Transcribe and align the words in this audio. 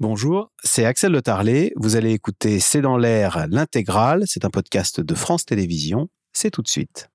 Bonjour, 0.00 0.50
c'est 0.64 0.84
Axel 0.84 1.12
Le 1.12 1.22
Tarlet. 1.22 1.72
Vous 1.76 1.94
allez 1.94 2.10
écouter 2.10 2.58
C'est 2.58 2.80
dans 2.80 2.96
l'air 2.96 3.46
l'intégrale. 3.48 4.24
C'est 4.26 4.44
un 4.44 4.50
podcast 4.50 5.00
de 5.00 5.14
France 5.14 5.44
Télévisions. 5.44 6.08
C'est 6.32 6.50
tout 6.50 6.62
de 6.62 6.68
suite. 6.68 7.10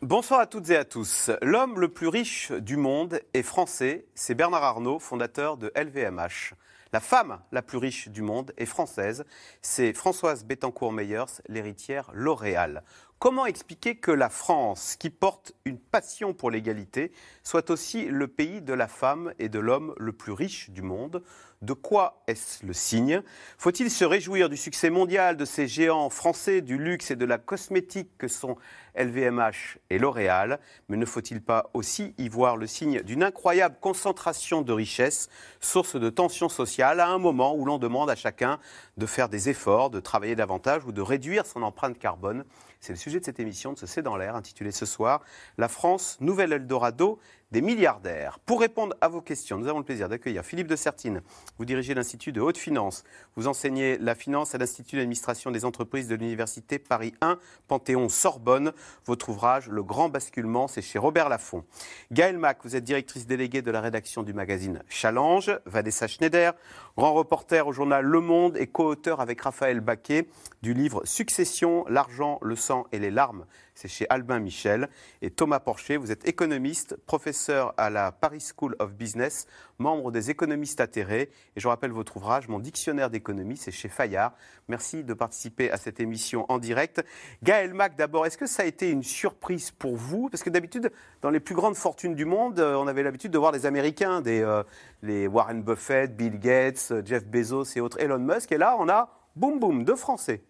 Bonsoir 0.00 0.40
à 0.40 0.46
toutes 0.46 0.70
et 0.70 0.76
à 0.76 0.86
tous. 0.86 1.30
L'homme 1.42 1.78
le 1.78 1.88
plus 1.88 2.08
riche 2.08 2.52
du 2.52 2.78
monde 2.78 3.20
est 3.34 3.42
français. 3.42 4.06
C'est 4.14 4.34
Bernard 4.34 4.64
Arnault, 4.64 4.98
fondateur 4.98 5.58
de 5.58 5.70
LVMH. 5.76 6.54
La 6.92 6.98
femme 6.98 7.38
la 7.52 7.62
plus 7.62 7.78
riche 7.78 8.08
du 8.08 8.22
monde 8.22 8.52
est 8.56 8.66
française. 8.66 9.24
C'est 9.62 9.92
Françoise 9.92 10.44
Bettencourt-Meyers, 10.44 11.40
l'héritière 11.48 12.10
L'Oréal. 12.12 12.82
Comment 13.20 13.44
expliquer 13.44 13.96
que 13.96 14.10
la 14.10 14.30
France, 14.30 14.96
qui 14.98 15.10
porte 15.10 15.52
une 15.66 15.78
passion 15.78 16.32
pour 16.32 16.50
l'égalité, 16.50 17.12
soit 17.42 17.68
aussi 17.68 18.06
le 18.06 18.28
pays 18.28 18.62
de 18.62 18.72
la 18.72 18.88
femme 18.88 19.34
et 19.38 19.50
de 19.50 19.58
l'homme 19.58 19.92
le 19.98 20.14
plus 20.14 20.32
riche 20.32 20.70
du 20.70 20.80
monde? 20.80 21.22
De 21.60 21.74
quoi 21.74 22.22
est-ce 22.26 22.64
le 22.64 22.72
signe? 22.72 23.20
Faut-il 23.58 23.90
se 23.90 24.06
réjouir 24.06 24.48
du 24.48 24.56
succès 24.56 24.88
mondial 24.88 25.36
de 25.36 25.44
ces 25.44 25.68
géants 25.68 26.08
français 26.08 26.62
du 26.62 26.78
luxe 26.78 27.10
et 27.10 27.16
de 27.16 27.26
la 27.26 27.36
cosmétique 27.36 28.16
que 28.16 28.26
sont 28.26 28.56
LVMH 28.94 29.76
et 29.90 29.98
L'Oréal? 29.98 30.58
Mais 30.88 30.96
ne 30.96 31.04
faut-il 31.04 31.42
pas 31.42 31.68
aussi 31.74 32.14
y 32.16 32.30
voir 32.30 32.56
le 32.56 32.66
signe 32.66 33.02
d'une 33.02 33.22
incroyable 33.22 33.76
concentration 33.82 34.62
de 34.62 34.72
richesses, 34.72 35.28
source 35.60 35.96
de 35.96 36.08
tensions 36.08 36.48
sociales, 36.48 37.00
à 37.00 37.08
un 37.08 37.18
moment 37.18 37.54
où 37.54 37.66
l'on 37.66 37.76
demande 37.76 38.08
à 38.08 38.16
chacun 38.16 38.58
de 38.96 39.04
faire 39.04 39.28
des 39.28 39.50
efforts, 39.50 39.90
de 39.90 40.00
travailler 40.00 40.36
davantage 40.36 40.86
ou 40.86 40.92
de 40.92 41.02
réduire 41.02 41.44
son 41.44 41.62
empreinte 41.62 41.98
carbone? 41.98 42.46
C'est 42.80 42.94
le 42.94 42.98
sujet 42.98 43.20
de 43.20 43.24
cette 43.24 43.40
émission 43.40 43.72
de 43.72 43.78
ce 43.78 43.86
C'est 43.86 44.02
dans 44.02 44.16
l'air, 44.16 44.34
intitulée 44.34 44.72
ce 44.72 44.86
soir 44.86 45.22
La 45.58 45.68
France, 45.68 46.16
nouvelle 46.20 46.52
Eldorado 46.52 47.18
des 47.50 47.62
milliardaires. 47.62 48.38
Pour 48.46 48.60
répondre 48.60 48.94
à 49.00 49.08
vos 49.08 49.20
questions, 49.20 49.58
nous 49.58 49.66
avons 49.66 49.78
le 49.78 49.84
plaisir 49.84 50.08
d'accueillir 50.08 50.44
Philippe 50.44 50.68
de 50.68 50.76
Sertine. 50.76 51.20
Vous 51.58 51.64
dirigez 51.64 51.94
l'Institut 51.94 52.30
de 52.30 52.40
haute 52.40 52.58
finance. 52.58 53.02
Vous 53.34 53.48
enseignez 53.48 53.98
la 53.98 54.14
finance 54.14 54.54
à 54.54 54.58
l'Institut 54.58 54.96
d'administration 54.96 55.50
des 55.50 55.64
entreprises 55.64 56.06
de 56.06 56.14
l'Université 56.14 56.78
Paris 56.78 57.12
1, 57.20 57.38
Panthéon-Sorbonne. 57.66 58.72
Votre 59.04 59.30
ouvrage, 59.30 59.68
Le 59.68 59.82
Grand 59.82 60.08
Basculement, 60.08 60.68
c'est 60.68 60.82
chez 60.82 60.98
Robert 60.98 61.28
Laffont. 61.28 61.64
Gaël 62.12 62.38
Mac, 62.38 62.58
vous 62.62 62.76
êtes 62.76 62.84
directrice 62.84 63.26
déléguée 63.26 63.62
de 63.62 63.70
la 63.72 63.80
rédaction 63.80 64.22
du 64.22 64.32
magazine 64.32 64.82
Challenge. 64.88 65.50
Vanessa 65.66 66.06
Schneider, 66.06 66.54
grand 66.96 67.14
reporter 67.14 67.66
au 67.66 67.72
journal 67.72 68.04
Le 68.04 68.20
Monde 68.20 68.56
et 68.58 68.68
co-auteur 68.68 69.20
avec 69.20 69.40
Raphaël 69.40 69.80
Baquet 69.80 70.28
du 70.62 70.72
livre 70.72 71.02
Succession, 71.04 71.84
l'argent, 71.88 72.38
le 72.42 72.54
sang 72.54 72.86
et 72.92 73.00
les 73.00 73.10
larmes 73.10 73.44
c'est 73.74 73.88
chez 73.88 74.06
Albin 74.10 74.38
Michel. 74.38 74.88
Et 75.22 75.30
Thomas 75.30 75.60
Porcher, 75.60 75.96
vous 75.96 76.12
êtes 76.12 76.26
économiste, 76.28 76.96
professeur 77.06 77.74
à 77.76 77.90
la 77.90 78.12
Paris 78.12 78.44
School 78.56 78.76
of 78.78 78.94
Business, 78.94 79.46
membre 79.78 80.12
des 80.12 80.30
économistes 80.30 80.80
atterrés. 80.80 81.30
Et 81.56 81.60
je 81.60 81.68
rappelle 81.68 81.90
votre 81.90 82.16
ouvrage, 82.16 82.48
Mon 82.48 82.58
dictionnaire 82.58 83.10
d'économie, 83.10 83.56
c'est 83.56 83.70
chez 83.70 83.88
Fayard. 83.88 84.32
Merci 84.68 85.04
de 85.04 85.14
participer 85.14 85.70
à 85.70 85.76
cette 85.76 86.00
émission 86.00 86.46
en 86.48 86.58
direct. 86.58 87.02
Gaël 87.42 87.74
Mac, 87.74 87.96
d'abord, 87.96 88.26
est-ce 88.26 88.38
que 88.38 88.46
ça 88.46 88.62
a 88.62 88.66
été 88.66 88.90
une 88.90 89.02
surprise 89.02 89.70
pour 89.70 89.96
vous? 89.96 90.28
Parce 90.28 90.42
que 90.42 90.50
d'habitude, 90.50 90.92
dans 91.22 91.30
les 91.30 91.40
plus 91.40 91.54
grandes 91.54 91.76
fortunes 91.76 92.14
du 92.14 92.24
monde, 92.24 92.60
euh, 92.60 92.74
on 92.74 92.86
avait 92.86 93.02
l'habitude 93.02 93.32
de 93.32 93.38
voir 93.38 93.52
des 93.52 93.66
Américains, 93.66 94.20
des, 94.20 94.40
euh, 94.40 94.62
les 95.02 95.26
Warren 95.26 95.62
Buffett, 95.62 96.16
Bill 96.16 96.38
Gates, 96.38 96.92
Jeff 97.04 97.26
Bezos 97.26 97.76
et 97.76 97.80
autres, 97.80 97.98
Elon 98.00 98.18
Musk. 98.18 98.52
Et 98.52 98.58
là, 98.58 98.76
on 98.78 98.88
a, 98.88 99.10
boum 99.36 99.58
boum, 99.58 99.84
deux 99.84 99.96
Français. 99.96 100.42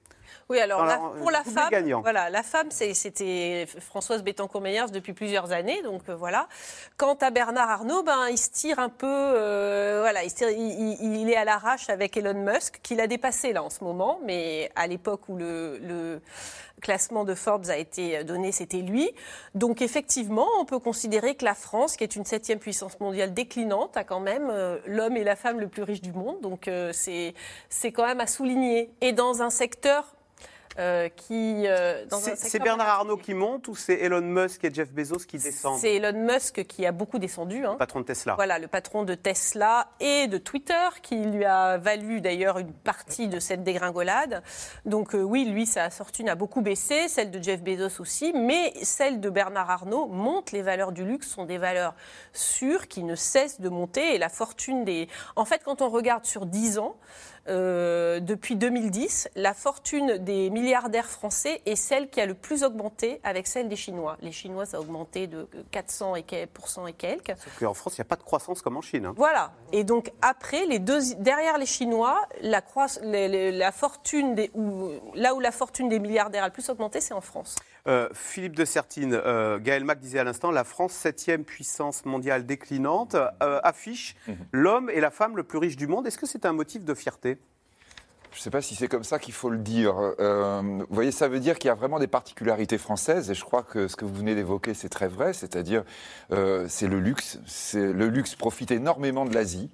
Oui, 0.51 0.59
alors 0.59 1.15
pour 1.19 1.31
la 1.31 1.45
femme, 1.45 1.71
voilà, 2.03 2.29
la 2.29 2.43
femme, 2.43 2.73
c'était 2.73 3.69
Françoise 3.79 4.25
Bettencourt-Meyers 4.25 4.91
depuis 4.93 5.13
plusieurs 5.13 5.53
années, 5.53 5.81
donc 5.83 6.03
euh, 6.09 6.17
voilà. 6.17 6.49
Quant 6.97 7.15
à 7.15 7.31
Bernard 7.31 7.71
Arnault, 7.71 8.03
ben 8.03 8.27
il 8.29 8.37
se 8.37 8.51
tire 8.51 8.81
un 8.81 8.89
peu, 8.89 9.07
euh, 9.07 9.99
voilà, 10.01 10.25
il, 10.25 11.31
est 11.31 11.37
à 11.37 11.45
l'arrache 11.45 11.89
avec 11.89 12.17
Elon 12.17 12.35
Musk, 12.35 12.81
qui 12.83 12.97
l'a 12.97 13.07
dépassé 13.07 13.53
là 13.53 13.63
en 13.63 13.71
ce 13.71 13.85
moment, 13.85 14.19
mais 14.25 14.73
à 14.75 14.89
l'époque 14.89 15.29
où 15.29 15.37
le, 15.37 16.21
classement 16.81 17.25
de 17.25 17.35
Forbes 17.35 17.69
a 17.69 17.77
été 17.77 18.25
donné, 18.25 18.51
c'était 18.51 18.79
lui. 18.79 19.11
Donc 19.55 19.83
effectivement, 19.83 20.49
on 20.59 20.65
peut 20.65 20.79
considérer 20.79 21.35
que 21.37 21.45
la 21.45 21.55
France, 21.55 21.97
qui 21.97 22.03
est 22.05 22.17
une 22.17 22.25
septième 22.25 22.59
puissance 22.59 22.99
mondiale 22.99 23.35
déclinante, 23.35 23.97
a 23.99 24.03
quand 24.03 24.19
même 24.19 24.49
euh, 24.51 24.79
l'homme 24.87 25.17
et 25.17 25.23
la 25.23 25.37
femme 25.37 25.61
le 25.61 25.69
plus 25.69 25.83
riche 25.83 26.01
du 26.01 26.13
monde. 26.13 26.41
Donc 26.41 26.69
c'est 26.93 27.35
quand 27.93 28.07
même 28.07 28.21
à 28.21 28.27
souligner. 28.27 28.91
Et 29.01 29.13
dans 29.13 29.43
un 29.43 29.51
secteur 29.51 30.17
euh, 30.81 31.09
qui. 31.11 31.67
Euh, 31.67 32.07
c'est 32.37 32.59
Bernard 32.59 32.89
Arnault 32.89 33.19
qui 33.19 33.35
monte 33.35 33.69
ou 33.69 33.77
c'est 33.77 33.95
Elon 33.95 34.23
Musk 34.23 34.65
et 34.65 34.73
Jeff 34.73 34.91
Bezos 34.91 35.27
qui 35.29 35.37
descendent? 35.37 35.79
C'est 35.79 35.97
Elon 35.97 36.19
Musk 36.27 36.65
qui 36.65 36.87
a 36.87 36.93
beaucoup 36.93 37.19
descendu. 37.19 37.67
Hein. 37.67 37.73
Le 37.73 37.79
patron 37.79 38.01
de 38.01 38.07
Tesla. 38.07 38.35
Voilà, 38.35 38.59
le 38.59 38.67
patron 38.67 39.03
de 39.03 39.15
Tesla 39.15 39.89
et 40.01 40.27
de 40.27 40.39
Twitter, 40.39 40.89
qui 41.03 41.17
lui 41.17 41.45
a 41.45 41.77
valu 41.77 42.23
d'ailleurs 42.23 42.59
une 42.59 42.73
partie 42.73 43.29
de 43.29 43.39
cette 43.41 43.63
dégringolade. 43.63 44.43
Donc 44.87 45.15
euh, 45.15 45.21
oui, 45.21 45.45
lui, 45.45 45.67
sa 45.67 45.91
fortune 45.91 46.31
a 46.31 46.35
beaucoup 46.35 46.63
baissé, 46.63 47.09
celle 47.09 47.31
de 47.31 47.43
Jeff 47.43 47.63
Bezos 47.63 48.01
aussi, 48.01 48.33
mais 48.33 48.73
celle 48.83 49.21
de 49.21 49.29
Bernard 49.29 49.71
Arnault 49.71 50.07
monte. 50.07 50.53
Les 50.53 50.63
valeurs 50.63 50.93
du 50.93 51.05
luxe 51.05 51.29
sont 51.29 51.45
des 51.45 51.59
valeurs 51.59 51.95
sûres 52.33 52.89
qui 52.89 53.03
ne 53.03 53.17
cessent 53.17 53.61
de 53.61 53.69
monter 53.69 54.15
et 54.15 54.19
la 54.19 54.31
fortune 54.31 54.85
des. 54.85 55.09
En 55.37 55.45
fait, 55.45 55.63
quand 55.63 55.83
on 55.83 55.91
regarde 55.91 56.25
sur 56.25 56.47
10 56.47 56.79
ans, 56.79 56.97
euh, 57.49 58.21
depuis 58.21 58.57
2010, 58.57 59.31
la 59.35 59.55
fortune 59.55 60.19
des 60.19 60.51
milliardaires 60.51 61.07
français 61.07 61.63
est 61.67 61.77
celle 61.77 62.09
qui 62.11 62.21
a 62.21 62.27
le 62.27 62.35
plus 62.35 62.63
augmenté 62.65 63.21
avec 63.25 63.47
celle 63.47 63.69
des 63.69 63.77
Chinois. 63.77 64.17
Les 64.21 64.33
Chinois, 64.33 64.67
ça 64.67 64.77
a 64.77 64.81
augmenté 64.81 65.27
de 65.27 65.49
400 65.71 66.17
et, 66.17 66.21
et 66.21 66.93
quelques. 66.93 67.33
Sauf 67.37 67.59
qu'en 67.59 67.75
France, 67.75 67.97
il 67.99 68.01
n'y 68.01 68.07
a 68.07 68.09
pas 68.09 68.17
de 68.17 68.23
croissance 68.23 68.63
comme 68.63 68.77
en 68.77 68.83
Chine. 68.83 69.07
Hein. 69.07 69.15
Voilà. 69.17 69.53
Et 69.73 69.85
donc, 69.85 70.13
après, 70.23 70.67
les 70.67 70.79
deux, 70.79 71.01
derrière 71.19 71.59
les 71.59 71.67
Chinois, 71.67 72.21
la, 72.43 72.63
la 73.03 73.73
fortune 73.73 74.35
des, 74.35 74.51
là 75.15 75.35
où 75.35 75.41
la 75.41 75.53
fortune 75.53 75.89
des 75.89 75.99
milliardaires 75.99 76.45
a 76.45 76.49
le 76.49 76.53
plus 76.53 76.69
augmenté, 76.69 77.01
c'est 77.01 77.15
en 77.15 77.21
France. 77.21 77.57
Euh, 77.91 78.09
Philippe 78.13 78.55
de 78.55 78.65
Sertine, 78.65 79.15
euh, 79.15 79.59
Gaël 79.59 79.85
Mac 79.85 79.99
disait 79.99 80.21
à 80.21 80.25
l'instant, 80.25 80.53
la 80.53 80.63
France, 80.63 80.93
septième 80.93 81.45
puissance 81.45 82.05
mondiale 82.05 82.47
déclinante, 82.47 83.17
euh, 83.17 83.59
affiche 83.65 84.15
mhm. 84.29 84.37
l'homme 84.53 84.91
et 84.91 85.01
la 85.01 85.11
femme 85.11 85.37
le 85.37 85.43
plus 85.43 85.59
riche 85.59 85.77
du 85.77 85.89
monde. 85.89 86.07
Est-ce 86.07 86.19
que 86.19 86.27
c'est 86.27 86.47
un 86.47 86.53
motif 86.53 86.85
de 86.85 86.95
fierté? 86.95 87.39
Je 88.31 88.39
ne 88.39 88.43
sais 88.43 88.51
pas 88.51 88.63
si 88.63 88.77
c'est 88.77 88.87
comme 88.87 89.03
ça 89.03 89.19
qu'il 89.19 89.35
faut 89.35 89.51
le 89.51 89.59
dire. 89.59 89.95
vous 89.97 90.87
voyez, 90.89 91.11
ça 91.11 91.27
veut 91.27 91.41
dire 91.41 91.59
qu'il 91.59 91.67
y 91.67 91.71
a 91.71 91.75
vraiment 91.75 91.99
des 91.99 92.07
particularités 92.07 92.79
françaises, 92.79 93.29
et 93.29 93.35
je 93.35 93.45
crois 93.45 93.65
que 93.65 93.89
ce 93.89 93.97
que 93.97 94.05
vous 94.05 94.15
venez 94.15 94.37
d'évoquer, 94.37 94.73
c'est 94.73 94.89
très 94.89 95.09
vrai, 95.09 95.33
c'est-à-dire 95.33 95.83
c'est 96.69 96.87
le 96.87 97.01
luxe. 97.01 97.41
Le 97.75 98.07
luxe 98.07 98.37
profite 98.37 98.71
énormément 98.71 99.25
de 99.25 99.35
l'Asie. 99.35 99.69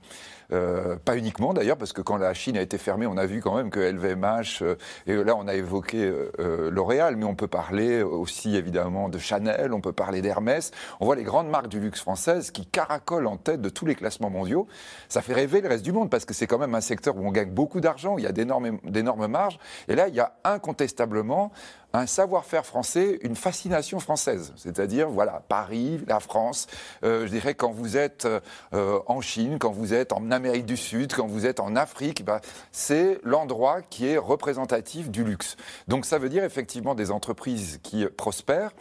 Euh, 0.52 0.96
pas 0.96 1.16
uniquement 1.16 1.52
d'ailleurs, 1.52 1.76
parce 1.76 1.92
que 1.92 2.00
quand 2.00 2.16
la 2.16 2.34
Chine 2.34 2.56
a 2.56 2.60
été 2.60 2.78
fermée, 2.78 3.06
on 3.06 3.16
a 3.16 3.26
vu 3.26 3.40
quand 3.40 3.56
même 3.56 3.70
que 3.70 3.80
LVMH, 3.80 4.62
euh, 4.62 4.74
et 5.06 5.16
là 5.16 5.34
on 5.36 5.48
a 5.48 5.54
évoqué 5.54 6.04
euh, 6.38 6.70
L'Oréal, 6.70 7.16
mais 7.16 7.24
on 7.24 7.34
peut 7.34 7.48
parler 7.48 8.02
aussi 8.02 8.56
évidemment 8.56 9.08
de 9.08 9.18
Chanel, 9.18 9.72
on 9.72 9.80
peut 9.80 9.92
parler 9.92 10.22
d'Hermès. 10.22 10.70
On 11.00 11.06
voit 11.06 11.16
les 11.16 11.24
grandes 11.24 11.48
marques 11.48 11.68
du 11.68 11.80
luxe 11.80 12.00
françaises 12.00 12.50
qui 12.50 12.66
caracolent 12.66 13.26
en 13.26 13.36
tête 13.36 13.60
de 13.60 13.68
tous 13.68 13.86
les 13.86 13.94
classements 13.94 14.30
mondiaux. 14.30 14.66
Ça 15.08 15.22
fait 15.22 15.34
rêver 15.34 15.60
le 15.60 15.68
reste 15.68 15.84
du 15.84 15.92
monde, 15.92 16.10
parce 16.10 16.24
que 16.24 16.34
c'est 16.34 16.46
quand 16.46 16.58
même 16.58 16.74
un 16.74 16.80
secteur 16.80 17.16
où 17.16 17.26
on 17.26 17.32
gagne 17.32 17.50
beaucoup 17.50 17.80
d'argent, 17.80 18.18
il 18.18 18.24
y 18.24 18.26
a 18.26 18.32
d'énormes 18.32 19.26
marges. 19.26 19.58
Et 19.88 19.94
là, 19.94 20.08
il 20.08 20.14
y 20.14 20.20
a 20.20 20.34
incontestablement 20.44 21.52
un 21.96 22.06
savoir-faire 22.06 22.66
français, 22.66 23.18
une 23.22 23.36
fascination 23.36 24.00
française. 24.00 24.52
C'est-à-dire, 24.56 25.08
voilà, 25.08 25.42
Paris, 25.48 26.00
la 26.06 26.20
France, 26.20 26.66
euh, 27.04 27.26
je 27.26 27.32
dirais 27.32 27.54
quand 27.54 27.70
vous 27.70 27.96
êtes 27.96 28.26
euh, 28.74 29.00
en 29.06 29.20
Chine, 29.20 29.58
quand 29.58 29.72
vous 29.72 29.94
êtes 29.94 30.12
en 30.12 30.30
Amérique 30.30 30.66
du 30.66 30.76
Sud, 30.76 31.12
quand 31.12 31.26
vous 31.26 31.46
êtes 31.46 31.60
en 31.60 31.76
Afrique, 31.76 32.24
bah, 32.24 32.40
c'est 32.72 33.18
l'endroit 33.22 33.82
qui 33.82 34.06
est 34.06 34.18
représentatif 34.18 35.10
du 35.10 35.24
luxe. 35.24 35.56
Donc 35.88 36.04
ça 36.04 36.18
veut 36.18 36.28
dire 36.28 36.44
effectivement 36.44 36.94
des 36.94 37.10
entreprises 37.10 37.80
qui 37.82 38.06
prospèrent. 38.06 38.72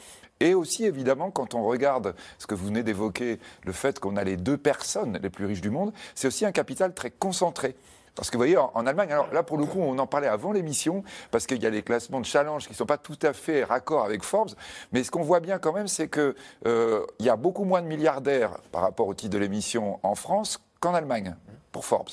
Et 0.41 0.53
aussi, 0.53 0.83
évidemment, 0.83 1.31
quand 1.31 1.53
on 1.53 1.63
regarde 1.63 2.13
ce 2.39 2.47
que 2.47 2.56
vous 2.56 2.67
venez 2.67 2.83
d'évoquer, 2.83 3.39
le 3.63 3.71
fait 3.71 4.00
qu'on 4.00 4.17
a 4.17 4.23
les 4.23 4.35
deux 4.35 4.57
personnes 4.57 5.17
les 5.21 5.29
plus 5.29 5.45
riches 5.45 5.62
du 5.62 5.69
monde, 5.69 5.94
c'est 6.13 6.27
aussi 6.27 6.45
un 6.45 6.51
capital 6.51 6.94
très 6.94 7.09
concentré. 7.09 7.75
Parce 8.15 8.29
que 8.29 8.38
vous 8.38 8.39
voyez, 8.39 8.57
en, 8.57 8.85
Allemagne, 8.85 9.12
alors 9.12 9.31
là 9.33 9.44
pour 9.44 9.57
le 9.57 9.65
coup, 9.65 9.79
on 9.79 9.97
en 10.00 10.07
parlait 10.07 10.27
avant 10.27 10.53
l'émission, 10.53 11.03
parce 11.31 11.45
qu'il 11.45 11.62
y 11.62 11.65
a 11.65 11.69
les 11.69 11.83
classements 11.83 12.21
de 12.21 12.25
challenge 12.25 12.65
qui 12.65 12.71
ne 12.71 12.77
sont 12.77 12.85
pas 12.85 12.97
tout 12.97 13.19
à 13.21 13.33
fait 13.33 13.63
raccord 13.63 14.06
avec 14.06 14.23
Forbes, 14.23 14.51
mais 14.94 15.03
ce 15.03 15.12
qu'on 15.12 15.21
voit 15.21 15.41
bien 15.41 15.59
quand 15.59 15.73
même, 15.73 15.88
c'est 15.88 16.09
qu'il 16.09 16.33
euh, 16.65 17.06
y 17.19 17.29
a 17.29 17.35
beaucoup 17.35 17.65
moins 17.65 17.81
de 17.81 17.88
milliardaires 17.88 18.57
par 18.71 18.81
rapport 18.81 19.07
au 19.07 19.13
titre 19.13 19.33
de 19.33 19.38
l'émission 19.38 20.00
en 20.01 20.15
France 20.15 20.59
qu'en 20.79 20.94
Allemagne, 20.94 21.35
pour 21.71 21.85
Forbes. 21.85 22.09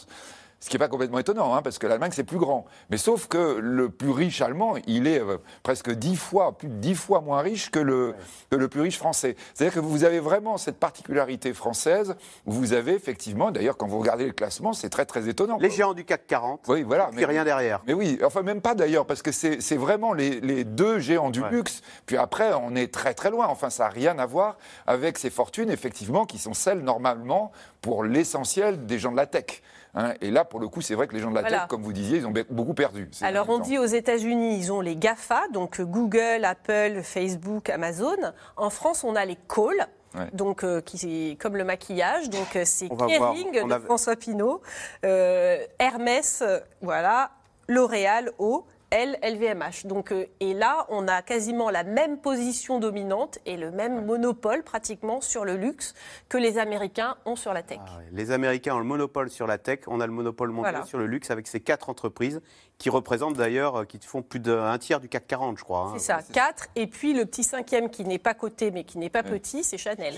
Ce 0.62 0.68
qui 0.68 0.76
n'est 0.76 0.78
pas 0.78 0.88
complètement 0.88 1.18
étonnant, 1.18 1.56
hein, 1.56 1.60
parce 1.60 1.80
que 1.80 1.88
l'Allemagne, 1.88 2.12
c'est 2.14 2.22
plus 2.22 2.38
grand. 2.38 2.66
Mais 2.88 2.96
sauf 2.96 3.26
que 3.26 3.58
le 3.60 3.88
plus 3.88 4.10
riche 4.10 4.40
allemand, 4.42 4.76
il 4.86 5.08
est 5.08 5.18
euh, 5.18 5.38
presque 5.64 5.90
dix 5.90 6.14
fois, 6.14 6.56
plus 6.56 6.68
de 6.68 6.74
dix 6.74 6.94
fois 6.94 7.20
moins 7.20 7.40
riche 7.40 7.72
que 7.72 7.80
le, 7.80 8.14
que 8.48 8.54
le 8.54 8.68
plus 8.68 8.80
riche 8.80 8.96
français. 8.96 9.34
C'est-à-dire 9.54 9.74
que 9.74 9.84
vous 9.84 10.04
avez 10.04 10.20
vraiment 10.20 10.58
cette 10.58 10.78
particularité 10.78 11.52
française, 11.52 12.14
où 12.46 12.52
vous 12.52 12.74
avez 12.74 12.94
effectivement, 12.94 13.50
d'ailleurs, 13.50 13.76
quand 13.76 13.88
vous 13.88 13.98
regardez 13.98 14.24
le 14.24 14.30
classement, 14.30 14.72
c'est 14.72 14.88
très 14.88 15.04
très 15.04 15.28
étonnant. 15.28 15.58
Les 15.60 15.68
géants 15.68 15.94
du 15.94 16.04
CAC 16.04 16.28
40, 16.28 16.60
oui, 16.68 16.84
voilà, 16.84 17.10
mais 17.12 17.24
rien 17.24 17.42
derrière. 17.42 17.82
Mais 17.88 17.94
oui, 17.94 18.20
enfin 18.24 18.42
même 18.42 18.60
pas 18.60 18.76
d'ailleurs, 18.76 19.04
parce 19.04 19.22
que 19.22 19.32
c'est 19.32 19.76
vraiment 19.76 20.12
les, 20.12 20.38
les, 20.40 20.62
deux 20.62 21.00
géants 21.00 21.30
du 21.30 21.42
luxe. 21.50 21.80
Puis 22.06 22.16
après, 22.16 22.52
on 22.54 22.76
est 22.76 22.94
très 22.94 23.14
très 23.14 23.32
loin. 23.32 23.48
Enfin, 23.48 23.68
ça 23.68 23.86
n'a 23.86 23.90
rien 23.90 24.16
à 24.20 24.26
voir 24.26 24.58
avec 24.86 25.18
ces 25.18 25.30
fortunes, 25.30 25.70
effectivement, 25.70 26.24
qui 26.24 26.38
sont 26.38 26.54
celles 26.54 26.84
normalement 26.84 27.50
pour 27.80 28.04
l'essentiel 28.04 28.86
des 28.86 29.00
gens 29.00 29.10
de 29.10 29.16
la 29.16 29.26
tech. 29.26 29.60
Hein. 29.94 30.14
et 30.20 30.30
là, 30.30 30.44
pour 30.44 30.60
le 30.60 30.68
coup, 30.68 30.80
c'est 30.80 30.94
vrai 30.94 31.06
que 31.06 31.14
les 31.14 31.20
gens 31.20 31.30
de 31.30 31.34
la 31.34 31.42
tech, 31.42 31.60
comme 31.68 31.82
vous 31.82 31.92
disiez, 31.92 32.18
ils 32.18 32.26
ont 32.26 32.32
beaucoup 32.50 32.74
perdu. 32.74 33.10
Alors, 33.22 33.48
on 33.50 33.58
dit 33.58 33.78
aux 33.78 33.86
États-Unis, 33.86 34.56
ils 34.58 34.72
ont 34.72 34.80
les 34.80 34.96
GAFA, 34.96 35.48
donc 35.52 35.80
Google, 35.80 36.44
Apple, 36.44 37.00
Facebook, 37.02 37.68
Amazon. 37.70 38.16
En 38.56 38.70
France, 38.70 39.04
on 39.04 39.14
a 39.14 39.24
les 39.24 39.36
Call. 39.36 39.86
Donc, 40.32 40.62
euh, 40.62 40.80
qui, 40.80 41.36
comme 41.40 41.56
le 41.56 41.64
maquillage, 41.64 42.28
donc 42.28 42.56
euh, 42.56 42.64
c'est 42.66 42.88
Kering 42.88 43.66
de 43.66 43.78
François 43.78 44.16
Pinault, 44.16 44.60
euh, 45.04 45.64
Hermès, 45.78 46.42
voilà, 46.82 47.30
L'Oréal, 47.68 48.30
O. 48.38 48.66
L, 48.92 49.18
LVMH. 49.22 49.86
Donc, 49.86 50.12
euh, 50.12 50.26
et 50.40 50.52
là, 50.52 50.86
on 50.90 51.08
a 51.08 51.22
quasiment 51.22 51.70
la 51.70 51.82
même 51.82 52.18
position 52.18 52.78
dominante 52.78 53.38
et 53.46 53.56
le 53.56 53.70
même 53.70 54.04
monopole 54.04 54.62
pratiquement 54.62 55.22
sur 55.22 55.46
le 55.46 55.56
luxe 55.56 55.94
que 56.28 56.36
les 56.36 56.58
Américains 56.58 57.16
ont 57.24 57.34
sur 57.34 57.54
la 57.54 57.62
tech. 57.62 57.78
Ah 57.86 58.00
les 58.12 58.32
Américains 58.32 58.74
ont 58.74 58.78
le 58.78 58.84
monopole 58.84 59.30
sur 59.30 59.46
la 59.46 59.56
tech, 59.56 59.80
on 59.86 59.98
a 60.00 60.06
le 60.06 60.12
monopole 60.12 60.50
mondial 60.50 60.84
sur 60.84 60.98
le 60.98 61.06
luxe 61.06 61.30
avec 61.30 61.46
ces 61.46 61.58
quatre 61.58 61.88
entreprises 61.88 62.42
qui 62.76 62.90
représentent 62.90 63.36
d'ailleurs, 63.36 63.76
euh, 63.76 63.84
qui 63.86 63.98
font 63.98 64.20
plus 64.20 64.40
d'un 64.40 64.76
tiers 64.76 65.00
du 65.00 65.08
CAC 65.08 65.26
40, 65.26 65.58
je 65.58 65.64
crois. 65.64 65.86
Hein. 65.86 65.94
C'est 65.94 66.04
ça, 66.04 66.20
quatre. 66.30 66.66
Et 66.76 66.86
puis 66.86 67.14
le 67.14 67.24
petit 67.24 67.44
cinquième 67.44 67.88
qui 67.88 68.04
n'est 68.04 68.18
pas 68.18 68.34
coté 68.34 68.70
mais 68.70 68.84
qui 68.84 68.98
n'est 68.98 69.08
pas 69.08 69.22
petit, 69.22 69.64
c'est 69.64 69.78
Chanel. 69.78 70.14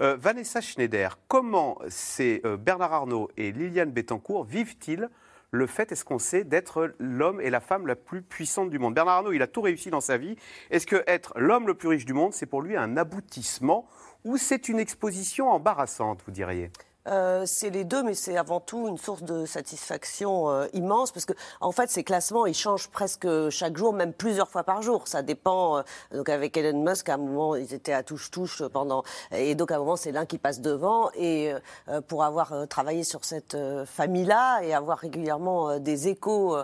Euh, 0.00 0.16
Vanessa 0.20 0.60
Schneider, 0.60 1.18
comment 1.28 1.78
c'est 1.88 2.42
Bernard 2.58 2.92
Arnault 2.92 3.30
et 3.38 3.52
Liliane 3.52 3.90
Bettencourt 3.90 4.44
vivent-ils 4.44 5.08
le 5.50 5.66
fait, 5.66 5.92
est-ce 5.92 6.04
qu'on 6.04 6.18
sait, 6.18 6.44
d'être 6.44 6.94
l'homme 6.98 7.40
et 7.40 7.50
la 7.50 7.60
femme 7.60 7.86
la 7.86 7.96
plus 7.96 8.22
puissante 8.22 8.70
du 8.70 8.78
monde? 8.78 8.94
Bernard 8.94 9.16
Arnault, 9.16 9.32
il 9.32 9.42
a 9.42 9.46
tout 9.46 9.62
réussi 9.62 9.90
dans 9.90 10.00
sa 10.00 10.16
vie. 10.16 10.36
Est-ce 10.70 10.86
que 10.86 11.02
être 11.06 11.32
l'homme 11.36 11.66
le 11.66 11.74
plus 11.74 11.88
riche 11.88 12.04
du 12.04 12.12
monde, 12.12 12.32
c'est 12.32 12.46
pour 12.46 12.62
lui 12.62 12.76
un 12.76 12.96
aboutissement 12.96 13.88
ou 14.24 14.36
c'est 14.36 14.68
une 14.68 14.78
exposition 14.78 15.48
embarrassante, 15.48 16.22
vous 16.26 16.32
diriez? 16.32 16.70
Euh, 17.08 17.44
c'est 17.46 17.70
les 17.70 17.84
deux, 17.84 18.02
mais 18.02 18.14
c'est 18.14 18.36
avant 18.36 18.60
tout 18.60 18.86
une 18.86 18.98
source 18.98 19.22
de 19.22 19.46
satisfaction 19.46 20.50
euh, 20.50 20.66
immense 20.74 21.12
parce 21.12 21.24
que, 21.24 21.32
en 21.60 21.72
fait, 21.72 21.90
ces 21.90 22.04
classements 22.04 22.44
ils 22.44 22.54
changent 22.54 22.88
presque 22.88 23.26
chaque 23.48 23.76
jour, 23.76 23.94
même 23.94 24.12
plusieurs 24.12 24.50
fois 24.50 24.64
par 24.64 24.82
jour. 24.82 25.08
Ça 25.08 25.22
dépend. 25.22 25.78
Euh, 25.78 25.82
donc 26.12 26.28
avec 26.28 26.56
Elon 26.56 26.82
Musk, 26.82 27.08
à 27.08 27.14
un 27.14 27.16
moment 27.16 27.56
ils 27.56 27.72
étaient 27.72 27.94
à 27.94 28.02
touche-touche 28.02 28.62
pendant, 28.68 29.02
et 29.32 29.54
donc 29.54 29.70
à 29.70 29.76
un 29.76 29.78
moment 29.78 29.96
c'est 29.96 30.12
l'un 30.12 30.26
qui 30.26 30.38
passe 30.38 30.60
devant. 30.60 31.10
Et 31.14 31.52
pour 32.08 32.24
avoir 32.24 32.66
travaillé 32.68 33.04
sur 33.04 33.24
cette 33.24 33.56
famille-là 33.86 34.60
et 34.62 34.74
avoir 34.74 34.98
régulièrement 34.98 35.78
des 35.78 36.08
échos 36.08 36.56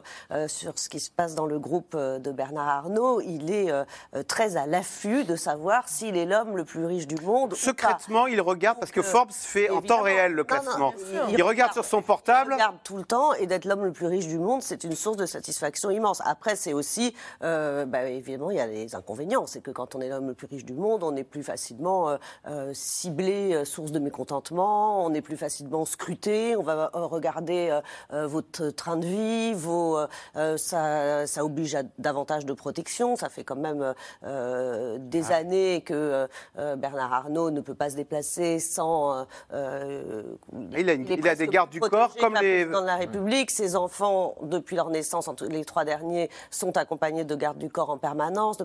sur 0.47 0.79
ce 0.79 0.88
qui 0.88 1.00
se 1.00 1.11
passe 1.11 1.35
dans 1.35 1.47
le 1.47 1.59
groupe 1.59 1.97
de 1.97 2.33
Bernard 2.33 2.69
Arnault, 2.69 3.21
il 3.21 3.53
est 3.53 3.73
très 4.27 4.56
à 4.56 4.67
l'affût 4.67 5.25
de 5.25 5.37
savoir 5.37 5.88
s'il 5.88 6.17
est 6.17 6.27
l'homme 6.27 6.56
le 6.56 6.65
plus 6.65 6.85
riche 6.85 7.06
du 7.06 7.17
monde. 7.23 7.55
Secrètement, 7.55 8.27
il 8.27 8.41
regarde 8.41 8.79
parce 8.79 8.93
que 8.93 9.03
Forbes 9.03 9.33
fait 9.33 9.71
en 9.71 9.81
temps 9.83 10.03
réel 10.03 10.25
le 10.32 10.44
classement. 10.44 10.94
il, 11.31 11.43
regarde 11.43 11.73
sur 11.73 11.84
son 11.84 12.02
portable. 12.02 12.52
Il 12.52 12.55
regarde 12.55 12.76
tout 12.84 12.96
le 12.96 13.05
temps 13.05 13.32
et 13.34 13.46
d'être 13.46 13.64
l'homme 13.64 13.84
le 13.84 13.93
plus 13.93 14.06
riche 14.06 14.26
du 14.26 14.38
monde, 14.38 14.62
c'est 14.62 14.84
une 14.84 14.94
source 14.94 15.17
de 15.17 15.26
satisfaction 15.26 15.90
immense. 15.90 16.23
Après, 16.25 16.56
c'est 16.56 16.73
aussi, 16.73 17.14
euh, 17.43 17.84
bah, 17.84 18.05
évidemment, 18.05 18.50
il 18.50 18.56
y 18.56 18.61
a 18.61 18.69
des 18.69 18.94
inconvénients. 18.94 19.46
C'est 19.46 19.61
que 19.61 19.70
quand 19.70 19.94
on 19.94 20.00
est 20.00 20.08
l'homme 20.08 20.28
le 20.28 20.34
plus 20.34 20.46
riche 20.46 20.64
du 20.64 20.75
monde, 20.75 21.02
on 21.02 21.17
est 21.17 21.25
plus 21.25 21.43
facilement 21.43 22.08
euh, 22.08 22.17
euh, 22.46 22.70
ciblé, 22.75 23.64
source 23.64 23.93
de 23.93 23.99
mécontentement, 23.99 25.05
on 25.05 25.14
est 25.14 25.23
plus 25.23 25.37
facilement 25.37 25.84
scruté, 25.84 26.56
on 26.56 26.62
va 26.62 26.90
regarder 26.93 27.81
votre 28.11 28.70
train 28.70 28.96
de 28.96 29.06
vie, 29.06 29.55
vos, 29.55 29.99
ça, 30.56 31.26
ça 31.26 31.44
oblige 31.44 31.75
à 31.75 31.82
davantage 31.99 32.46
de 32.46 32.52
protection. 32.52 33.17
Ça 33.17 33.28
fait 33.28 33.44
quand 33.44 33.56
même 33.56 33.94
des 34.99 35.32
ah. 35.32 35.37
années 35.37 35.82
que 35.82 36.28
Bernard 36.56 37.12
Arnault 37.12 37.50
ne 37.50 37.61
peut 37.61 37.75
pas 37.75 37.90
se 37.90 37.96
déplacer 37.96 38.58
sans 38.58 39.26
il, 40.76 40.90
a, 40.90 40.94
il 40.94 41.28
a, 41.28 41.34
des 41.34 41.48
gardes 41.48 41.70
du 41.70 41.80
corps 41.80 42.14
comme 42.16 42.34
les. 42.34 42.64
Dans 42.64 42.80
la 42.80 42.96
République, 42.96 43.50
ses 43.50 43.76
enfants, 43.76 44.34
depuis 44.42 44.76
leur 44.76 44.90
naissance, 44.90 45.28
les 45.48 45.64
trois 45.64 45.84
derniers, 45.84 46.30
sont 46.50 46.76
accompagnés 46.76 47.24
de 47.24 47.34
gardes 47.34 47.58
du 47.58 47.68
corps 47.68 47.90
en 47.90 47.98
permanence. 47.98 48.58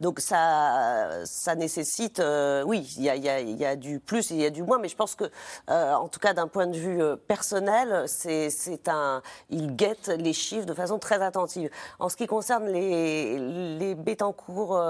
Donc 0.00 0.20
ça, 0.20 1.24
ça 1.24 1.54
nécessite, 1.54 2.20
euh, 2.20 2.62
oui, 2.64 2.94
il 2.96 3.04
y, 3.04 3.10
a, 3.10 3.16
il, 3.16 3.56
y 3.56 3.64
a, 3.64 3.76
du 3.76 3.98
plus 4.00 4.30
et 4.30 4.34
il 4.34 4.40
y 4.40 4.46
a 4.46 4.50
du 4.50 4.62
moins, 4.62 4.78
mais 4.78 4.88
je 4.88 4.96
pense 4.96 5.14
que, 5.14 5.24
euh, 5.70 5.94
en 5.94 6.08
tout 6.08 6.20
cas 6.20 6.32
d'un 6.34 6.48
point 6.48 6.66
de 6.66 6.76
vue 6.76 7.02
euh, 7.02 7.16
personnel, 7.16 8.04
c'est 8.06 8.88
un, 8.88 9.22
il 9.50 9.74
guette 9.76 10.08
les 10.08 10.32
chiffres 10.32 10.66
de 10.66 10.74
façon 10.74 10.98
très 10.98 11.22
attentive. 11.22 11.70
En 11.98 12.08
ce 12.08 12.16
qui 12.16 12.26
concerne 12.26 12.66
les, 12.66 13.38
les 13.78 13.94
Bétancourt 13.94 14.80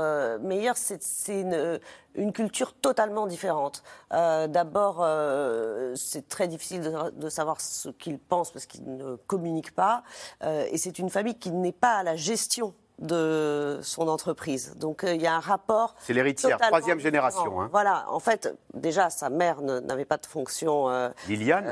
meilleurs, 0.41 0.77
c'est 0.77 1.01
une 1.29 1.79
une 2.17 2.33
culture 2.33 2.73
totalement 2.73 3.27
différente. 3.27 3.83
Euh, 4.13 4.47
d'abord, 4.47 4.99
euh, 5.01 5.95
c'est 6.07 6.29
très 6.29 6.49
difficile 6.49 6.93
de, 7.17 7.29
savoir 7.29 7.61
ce 7.61 7.89
qu'ils 7.89 8.19
pensent 8.19 8.53
parce 8.53 8.67
qu'ils 8.67 8.97
ne 8.97 9.17
communiquent 9.27 9.75
pas. 9.75 10.05
Euh, 10.45 10.67
et 10.71 10.79
c'est 10.79 10.99
une 10.99 11.11
famille 11.11 11.35
qui 11.35 11.51
n'est 11.51 11.73
pas 11.73 11.97
à 11.97 12.03
la 12.03 12.17
gestion 12.17 12.75
de 12.99 13.79
son 13.83 14.09
entreprise. 14.09 14.75
Donc 14.77 15.05
il 15.07 15.21
y 15.21 15.27
a 15.27 15.35
un 15.35 15.41
rapport. 15.41 15.95
C'est 15.99 16.15
l'héritière, 16.15 16.59
troisième 16.59 16.99
génération. 16.99 17.61
Hein. 17.61 17.69
Voilà, 17.71 18.07
en 18.09 18.21
fait, 18.21 18.57
déjà 18.73 19.11
sa 19.11 19.29
mère 19.29 19.61
n'avait 19.61 20.07
pas 20.07 20.17
de 20.17 20.25
fonction 20.25 20.89
Liliane. 21.29 21.67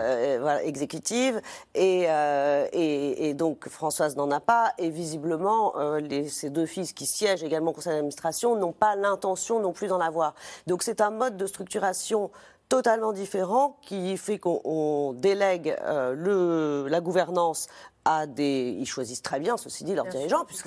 exécutive 0.64 1.40
et, 1.74 2.02
et, 2.02 3.28
et, 3.28 3.32
donc 3.32 3.70
Françoise 3.70 4.16
n'en 4.16 4.30
a 4.30 4.40
pas 4.40 4.74
et 4.76 4.90
visiblement 4.90 5.72
les, 5.96 6.28
ses 6.28 6.50
deux 6.50 6.66
fils 6.66 6.92
qui 6.92 7.06
siègent 7.06 7.44
également 7.44 7.70
au 7.70 7.74
conseil 7.74 7.94
d'administration 7.94 8.56
n'ont 8.56 8.72
pas 8.72 8.94
l'intention 8.94 9.60
non 9.60 9.72
plus 9.72 9.88
d'en 9.88 10.00
avoir. 10.00 10.34
Donc 10.66 10.82
c'est 10.82 11.00
un 11.00 11.10
mode 11.10 11.38
de 11.38 11.46
structuration 11.46 12.30
totalement 12.68 13.12
différent 13.12 13.78
qui 13.82 14.16
fait 14.16 14.38
qu'on 14.38 15.12
délègue 15.14 15.76
le, 15.86 16.86
la 16.88 17.00
gouvernance 17.00 17.68
à 18.04 18.26
des. 18.26 18.76
Ils 18.78 18.86
choisissent 18.86 19.22
très 19.22 19.40
bien, 19.40 19.56
ceci 19.56 19.84
dit, 19.84 19.94
leurs 19.94 20.06
dirigeants. 20.06 20.46
Est-ce 20.50 20.62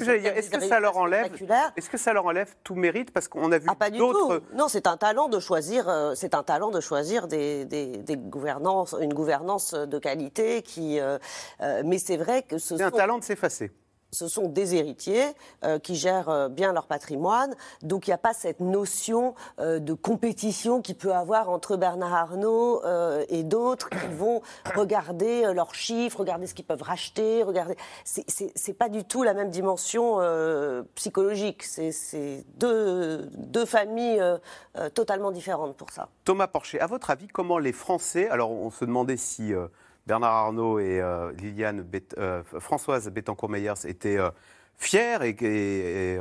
que, 0.49 0.59
ça 0.59 0.79
leur 0.79 0.97
enlève 0.97 1.31
Est-ce 1.75 1.89
que 1.89 1.97
ça 1.97 2.13
leur 2.13 2.25
enlève 2.25 2.55
tout 2.63 2.75
mérite 2.75 3.11
Parce 3.11 3.27
qu'on 3.27 3.51
a 3.51 3.57
vu 3.57 3.69
ah, 3.79 3.89
d'autres. 3.89 4.41
Non, 4.53 4.67
c'est 4.67 4.87
un 4.87 4.97
talent 4.97 5.29
de 5.29 5.39
choisir. 5.39 5.87
Euh, 5.87 6.13
c'est 6.15 6.35
un 6.35 6.43
talent 6.43 6.71
de 6.71 6.79
choisir 6.79 7.27
des, 7.27 7.65
des, 7.65 7.97
des, 7.97 8.17
gouvernances, 8.17 8.95
une 8.99 9.13
gouvernance 9.13 9.73
de 9.73 9.99
qualité 9.99 10.61
qui. 10.61 10.99
Euh, 10.99 11.17
euh, 11.61 11.83
mais 11.85 11.99
c'est 11.99 12.17
vrai 12.17 12.43
que 12.43 12.57
ce. 12.57 12.77
C'est 12.77 12.83
un 12.83 12.91
talent 12.91 13.19
de 13.19 13.23
s'effacer 13.23 13.71
ce 14.11 14.27
sont 14.27 14.47
des 14.47 14.75
héritiers 14.75 15.25
euh, 15.63 15.79
qui 15.79 15.95
gèrent 15.95 16.29
euh, 16.29 16.49
bien 16.49 16.73
leur 16.73 16.87
patrimoine. 16.87 17.55
Donc 17.81 18.07
il 18.07 18.11
n'y 18.11 18.13
a 18.13 18.19
pas 18.19 18.33
cette 18.33 18.59
notion 18.59 19.35
euh, 19.59 19.79
de 19.79 19.93
compétition 19.93 20.81
qui 20.81 20.93
peut 20.93 21.13
avoir 21.13 21.49
entre 21.49 21.75
Bernard 21.77 22.13
Arnault 22.13 22.81
et 23.29 23.43
d'autres 23.43 23.89
qui 23.89 24.07
vont 24.15 24.41
regarder 24.75 25.53
leurs 25.53 25.75
chiffres, 25.75 26.19
regarder 26.19 26.47
ce 26.47 26.53
qu'ils 26.53 26.65
peuvent 26.65 26.81
racheter, 26.81 27.43
regarder. 27.43 27.75
C'est 28.03 28.73
pas 28.73 28.89
du 28.89 29.03
tout 29.03 29.23
la 29.23 29.33
même 29.33 29.49
dimension 29.49 30.19
psychologique. 30.95 31.63
C'est 31.63 32.45
deux, 32.55 33.29
deux 33.37 33.65
familles 33.65 34.21
totalement 34.93 35.31
différentes 35.31 35.75
pour 35.75 35.91
ça. 35.91 36.09
Thomas 36.23 36.47
Porcher, 36.47 36.79
à 36.79 36.87
votre 36.87 37.09
avis, 37.09 37.27
comment 37.27 37.57
les 37.57 37.73
Français, 37.73 38.29
alors 38.29 38.51
on 38.51 38.71
se 38.71 38.85
demandait 38.85 39.17
si 39.17 39.53
Bernard 40.07 40.33
Arnault 40.33 40.79
et 40.79 41.01
euh, 41.01 41.33
Liliane 41.33 41.85
euh, 42.17 42.41
Françoise 42.59 43.09
Bettencourt-Meyers 43.09 43.85
étaient 43.85 44.17
euh, 44.17 44.29
fiers 44.77 45.17
et, 45.21 46.17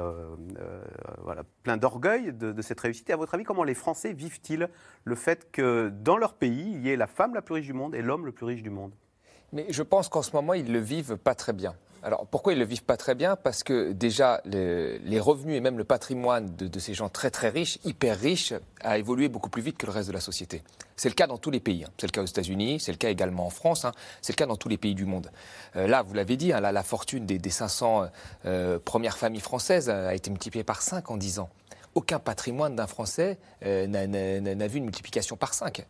pleins 1.62 1.76
d'orgueil 1.76 2.32
de, 2.32 2.60
cette 2.62 2.80
réussite. 2.80 3.08
Et 3.10 3.12
à 3.12 3.16
votre 3.16 3.34
avis, 3.34 3.44
comment 3.44 3.62
les 3.62 3.74
Français 3.74 4.12
vivent-ils 4.12 4.68
le 5.04 5.14
fait 5.14 5.52
que 5.52 5.88
dans 5.88 6.16
leur 6.16 6.34
pays, 6.34 6.72
il 6.74 6.84
y 6.84 6.90
ait 6.90 6.96
la 6.96 7.06
femme 7.06 7.32
la 7.34 7.42
plus 7.42 7.54
riche 7.54 7.66
du 7.66 7.74
monde 7.74 7.94
et 7.94 8.02
l'homme 8.02 8.26
le 8.26 8.32
plus 8.32 8.46
riche 8.46 8.62
du 8.62 8.70
monde? 8.70 8.92
Mais 9.52 9.66
je 9.70 9.82
pense 9.84 10.08
qu'en 10.08 10.22
ce 10.22 10.32
moment, 10.34 10.54
ils 10.54 10.72
le 10.72 10.80
vivent 10.80 11.16
pas 11.16 11.36
très 11.36 11.52
bien. 11.52 11.74
Alors 12.06 12.24
pourquoi 12.24 12.52
ils 12.52 12.56
ne 12.56 12.60
le 12.60 12.68
vivent 12.68 12.84
pas 12.84 12.96
très 12.96 13.16
bien? 13.16 13.34
Parce 13.34 13.64
que 13.64 13.90
déjà, 13.90 14.40
les, 14.44 15.18
revenus 15.18 15.56
et 15.56 15.60
même 15.60 15.76
le 15.76 15.82
patrimoine 15.82 16.54
de, 16.54 16.78
ces 16.78 16.94
gens 16.94 17.08
très 17.08 17.32
très 17.32 17.48
riches, 17.48 17.80
hyper 17.84 18.16
riches, 18.16 18.54
a 18.80 18.96
évolué 18.96 19.28
beaucoup 19.28 19.50
plus 19.50 19.60
vite 19.60 19.76
que 19.76 19.86
le 19.86 19.90
reste 19.90 20.06
de 20.06 20.12
la 20.12 20.20
société. 20.20 20.62
C'est 20.94 21.08
le 21.08 21.16
cas 21.16 21.26
dans 21.26 21.36
tous 21.36 21.50
les 21.50 21.58
pays. 21.58 21.82
Hein. 21.82 21.90
C'est 21.98 22.06
le 22.06 22.12
cas 22.12 22.22
aux 22.22 22.26
États-Unis, 22.26 22.78
c'est 22.78 22.92
le 22.92 22.96
cas 22.96 23.10
également 23.10 23.44
en 23.44 23.50
France, 23.50 23.84
hein. 23.84 23.90
c'est 24.22 24.32
le 24.32 24.36
cas 24.36 24.46
dans 24.46 24.54
tous 24.54 24.68
les 24.68 24.76
pays 24.78 24.94
du 24.94 25.04
monde. 25.04 25.32
Euh, 25.74 25.88
là, 25.88 26.02
vous 26.02 26.14
l'avez 26.14 26.36
dit, 26.36 26.52
hein, 26.52 26.60
la 26.60 26.82
fortune 26.84 27.26
des, 27.26 27.50
500 27.50 28.06
euh, 28.44 28.78
premières 28.78 29.18
familles 29.18 29.40
françaises 29.40 29.90
a 29.90 30.14
été 30.14 30.30
multipliée 30.30 30.62
par 30.62 30.82
5 30.82 31.10
en 31.10 31.16
10 31.16 31.40
ans. 31.40 31.50
Aucun 31.96 32.20
patrimoine 32.20 32.76
d'un 32.76 32.86
Français 32.86 33.36
euh, 33.64 33.88
n'a 33.88 34.68
vu 34.68 34.78
une 34.78 34.84
multiplication 34.84 35.36
par 35.36 35.54
5. 35.54 35.84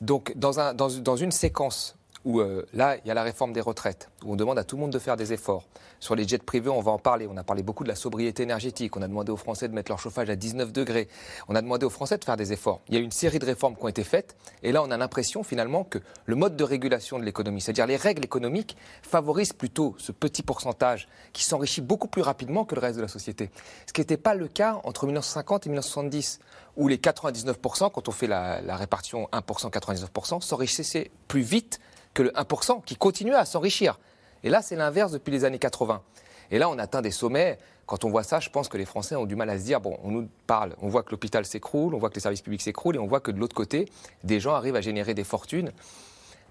Donc 0.00 0.36
dans 0.36 1.16
une 1.16 1.30
séquence 1.30 1.96
où 2.24 2.40
euh, 2.40 2.66
là, 2.72 2.96
il 3.04 3.08
y 3.08 3.10
a 3.10 3.14
la 3.14 3.22
réforme 3.22 3.52
des 3.52 3.60
retraites, 3.60 4.08
où 4.24 4.32
on 4.32 4.36
demande 4.36 4.58
à 4.58 4.64
tout 4.64 4.76
le 4.76 4.82
monde 4.82 4.92
de 4.92 4.98
faire 4.98 5.16
des 5.16 5.32
efforts. 5.32 5.68
Sur 6.00 6.14
les 6.14 6.26
jets 6.26 6.38
privés, 6.38 6.70
on 6.70 6.80
va 6.80 6.92
en 6.92 6.98
parler. 6.98 7.26
On 7.30 7.36
a 7.36 7.44
parlé 7.44 7.62
beaucoup 7.62 7.84
de 7.84 7.88
la 7.88 7.94
sobriété 7.94 8.42
énergétique. 8.42 8.96
On 8.96 9.02
a 9.02 9.08
demandé 9.08 9.30
aux 9.30 9.36
Français 9.36 9.68
de 9.68 9.74
mettre 9.74 9.90
leur 9.90 9.98
chauffage 9.98 10.30
à 10.30 10.36
19 10.36 10.72
degrés. 10.72 11.08
On 11.48 11.54
a 11.54 11.62
demandé 11.62 11.84
aux 11.84 11.90
Français 11.90 12.18
de 12.18 12.24
faire 12.24 12.36
des 12.36 12.52
efforts. 12.52 12.80
Il 12.88 12.94
y 12.94 12.96
a 12.96 13.00
une 13.00 13.10
série 13.10 13.38
de 13.38 13.46
réformes 13.46 13.76
qui 13.76 13.84
ont 13.84 13.88
été 13.88 14.04
faites. 14.04 14.36
Et 14.62 14.72
là, 14.72 14.82
on 14.82 14.90
a 14.90 14.96
l'impression 14.96 15.42
finalement 15.42 15.84
que 15.84 15.98
le 16.24 16.36
mode 16.36 16.56
de 16.56 16.64
régulation 16.64 17.18
de 17.18 17.24
l'économie, 17.24 17.60
c'est-à-dire 17.60 17.86
les 17.86 17.96
règles 17.96 18.24
économiques, 18.24 18.76
favorisent 19.02 19.52
plutôt 19.52 19.94
ce 19.98 20.12
petit 20.12 20.42
pourcentage 20.42 21.08
qui 21.32 21.44
s'enrichit 21.44 21.82
beaucoup 21.82 22.08
plus 22.08 22.22
rapidement 22.22 22.64
que 22.64 22.74
le 22.74 22.80
reste 22.80 22.96
de 22.96 23.02
la 23.02 23.08
société. 23.08 23.50
Ce 23.86 23.92
qui 23.92 24.00
n'était 24.00 24.16
pas 24.16 24.34
le 24.34 24.48
cas 24.48 24.80
entre 24.84 25.06
1950 25.06 25.66
et 25.66 25.70
1970 25.70 26.40
où 26.76 26.88
les 26.88 26.96
99%, 26.96 27.90
quand 27.92 28.08
on 28.08 28.12
fait 28.12 28.26
la, 28.26 28.60
la 28.62 28.76
répartition 28.76 29.28
1%, 29.32 29.70
99%, 29.70 30.40
s'enrichissaient 30.40 31.10
plus 31.28 31.42
vite 31.42 31.80
que 32.14 32.22
le 32.22 32.30
1% 32.30 32.82
qui 32.84 32.96
continue 32.96 33.34
à 33.34 33.44
s'enrichir. 33.44 33.98
Et 34.42 34.50
là, 34.50 34.62
c'est 34.62 34.76
l'inverse 34.76 35.12
depuis 35.12 35.30
les 35.30 35.44
années 35.44 35.58
80. 35.58 36.02
Et 36.50 36.58
là, 36.58 36.68
on 36.68 36.78
atteint 36.78 37.02
des 37.02 37.10
sommets. 37.10 37.58
Quand 37.86 38.04
on 38.04 38.10
voit 38.10 38.22
ça, 38.22 38.40
je 38.40 38.48
pense 38.48 38.68
que 38.68 38.78
les 38.78 38.84
Français 38.84 39.16
ont 39.16 39.26
du 39.26 39.36
mal 39.36 39.50
à 39.50 39.58
se 39.58 39.64
dire 39.64 39.80
bon, 39.80 39.98
on 40.02 40.10
nous 40.10 40.28
parle, 40.46 40.74
on 40.80 40.88
voit 40.88 41.02
que 41.02 41.10
l'hôpital 41.10 41.44
s'écroule, 41.44 41.94
on 41.94 41.98
voit 41.98 42.08
que 42.08 42.14
les 42.14 42.20
services 42.20 42.40
publics 42.40 42.62
s'écroulent, 42.62 42.96
et 42.96 42.98
on 42.98 43.06
voit 43.06 43.20
que 43.20 43.30
de 43.30 43.38
l'autre 43.38 43.54
côté, 43.54 43.86
des 44.22 44.40
gens 44.40 44.54
arrivent 44.54 44.76
à 44.76 44.80
générer 44.80 45.12
des 45.12 45.24
fortunes. 45.24 45.72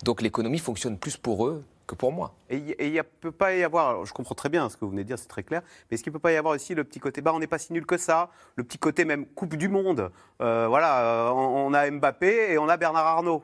Donc 0.04 0.22
l'économie 0.22 0.60
fonctionne 0.60 0.98
plus 0.98 1.18
pour 1.18 1.48
eux 1.48 1.64
que 1.88 1.96
pour 1.96 2.12
moi. 2.12 2.34
Et 2.50 2.58
il 2.58 2.94
ne 2.94 3.02
peut 3.02 3.32
pas 3.32 3.56
y 3.56 3.64
avoir, 3.64 4.06
je 4.06 4.14
comprends 4.14 4.36
très 4.36 4.50
bien 4.50 4.70
ce 4.70 4.78
que 4.78 4.86
vous 4.86 4.92
venez 4.92 5.04
de 5.04 5.08
dire, 5.08 5.20
c'est 5.20 5.28
très 5.28 5.44
clair, 5.44 5.62
mais 5.90 5.96
est-ce 5.96 6.04
qu'il 6.04 6.12
ne 6.12 6.18
peut 6.18 6.22
pas 6.22 6.32
y 6.32 6.38
avoir 6.38 6.54
aussi 6.56 6.76
le 6.76 6.84
petit 6.84 7.00
côté, 7.00 7.22
bah 7.22 7.32
on 7.34 7.40
n'est 7.40 7.48
pas 7.48 7.58
si 7.58 7.74
nul 7.74 7.86
que 7.86 7.98
ça, 7.98 8.30
le 8.56 8.64
petit 8.64 8.78
côté 8.78 9.06
même 9.06 9.26
Coupe 9.26 9.56
du 9.56 9.70
Monde, 9.70 10.12
euh, 10.42 10.68
voilà, 10.68 11.28
euh, 11.28 11.32
on, 11.32 11.74
a 11.74 11.90
Mbappé 11.90 12.54
et 12.54 12.58
on 12.58 12.70
a 12.70 12.78
Bernard 12.78 13.06
Arnault. 13.06 13.44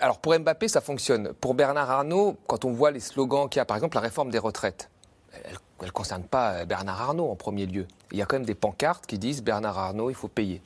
Alors 0.00 0.18
pour 0.18 0.38
Mbappé, 0.38 0.68
ça 0.68 0.80
fonctionne. 0.80 1.32
Pour 1.34 1.54
Bernard 1.54 1.90
Arnault, 1.90 2.36
quand 2.46 2.64
on 2.64 2.72
voit 2.72 2.90
les 2.90 3.00
slogans 3.00 3.48
qu'il 3.48 3.58
y 3.58 3.60
a, 3.60 3.64
par 3.64 3.76
exemple 3.76 3.94
la 3.94 4.00
réforme 4.00 4.30
des 4.30 4.38
retraites, 4.38 4.90
elle 5.32 5.86
ne 5.86 5.90
concerne 5.90 6.24
pas 6.24 6.64
Bernard 6.64 7.00
Arnault 7.00 7.30
en 7.30 7.36
premier 7.36 7.66
lieu. 7.66 7.86
Il 8.10 8.18
y 8.18 8.22
a 8.22 8.26
quand 8.26 8.36
même 8.36 8.44
des 8.44 8.54
pancartes 8.54 9.06
qui 9.06 9.18
disent 9.18 9.42
Bernard 9.42 9.78
Arnault, 9.78 10.10
il 10.10 10.16
faut 10.16 10.28
payer. 10.28 10.60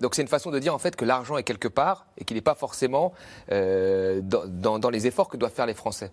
Donc 0.00 0.14
c'est 0.14 0.22
une 0.22 0.28
façon 0.28 0.50
de 0.50 0.58
dire 0.58 0.74
en 0.74 0.78
fait 0.78 0.96
que 0.96 1.04
l'argent 1.04 1.36
est 1.38 1.42
quelque 1.44 1.68
part 1.68 2.06
et 2.18 2.24
qu'il 2.24 2.36
n'est 2.36 2.42
pas 2.42 2.54
forcément 2.54 3.12
euh, 3.50 4.20
dans, 4.22 4.90
les 4.90 5.06
efforts 5.06 5.28
que 5.28 5.36
doivent 5.36 5.52
faire 5.52 5.66
les 5.66 5.74
Français. 5.74 6.10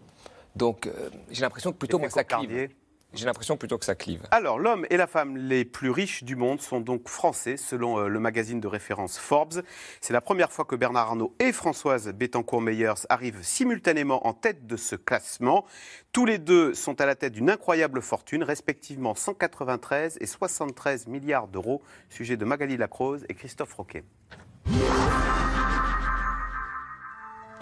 Donc 0.55 0.87
euh, 0.87 1.09
j'ai 1.29 1.41
l'impression 1.41 1.71
que 1.71 1.77
plutôt 1.77 1.99
moi 1.99 2.09
ça 2.09 2.23
clive. 2.23 2.69
J'ai 3.13 3.25
l'impression 3.25 3.57
plutôt 3.57 3.79
que 3.79 3.85
ça 3.85 3.95
clive. 3.95 4.21
Alors, 4.29 4.59
l'homme 4.59 4.85
et 4.91 4.97
la 4.97 5.07
femme 5.07 5.35
les 5.35 5.65
plus 5.65 5.89
riches 5.89 6.23
du 6.23 6.35
monde 6.35 6.61
sont 6.61 6.79
donc 6.79 7.07
français, 7.07 7.57
selon 7.57 7.97
euh, 7.97 8.07
le 8.07 8.19
magazine 8.19 8.59
de 8.59 8.67
référence 8.67 9.17
Forbes. 9.17 9.63
C'est 9.99 10.13
la 10.13 10.21
première 10.21 10.51
fois 10.51 10.63
que 10.63 10.75
Bernard 10.75 11.07
Arnault 11.07 11.33
et 11.39 11.51
Françoise 11.51 12.07
Bettencourt-Meyers 12.13 13.07
arrivent 13.09 13.41
simultanément 13.41 14.27
en 14.27 14.33
tête 14.33 14.67
de 14.67 14.77
ce 14.77 14.95
classement. 14.95 15.65
Tous 16.13 16.25
les 16.25 16.37
deux 16.37 16.75
sont 16.75 17.01
à 17.01 17.07
la 17.07 17.15
tête 17.15 17.33
d'une 17.33 17.49
incroyable 17.49 18.03
fortune, 18.03 18.43
respectivement 18.43 19.15
193 19.15 20.19
et 20.21 20.27
73 20.27 21.07
milliards 21.07 21.47
d'euros. 21.47 21.81
Sujet 22.09 22.37
de 22.37 22.45
Magali 22.45 22.77
Lacrose 22.77 23.25
et 23.27 23.33
Christophe 23.33 23.73
Roquet. 23.73 24.03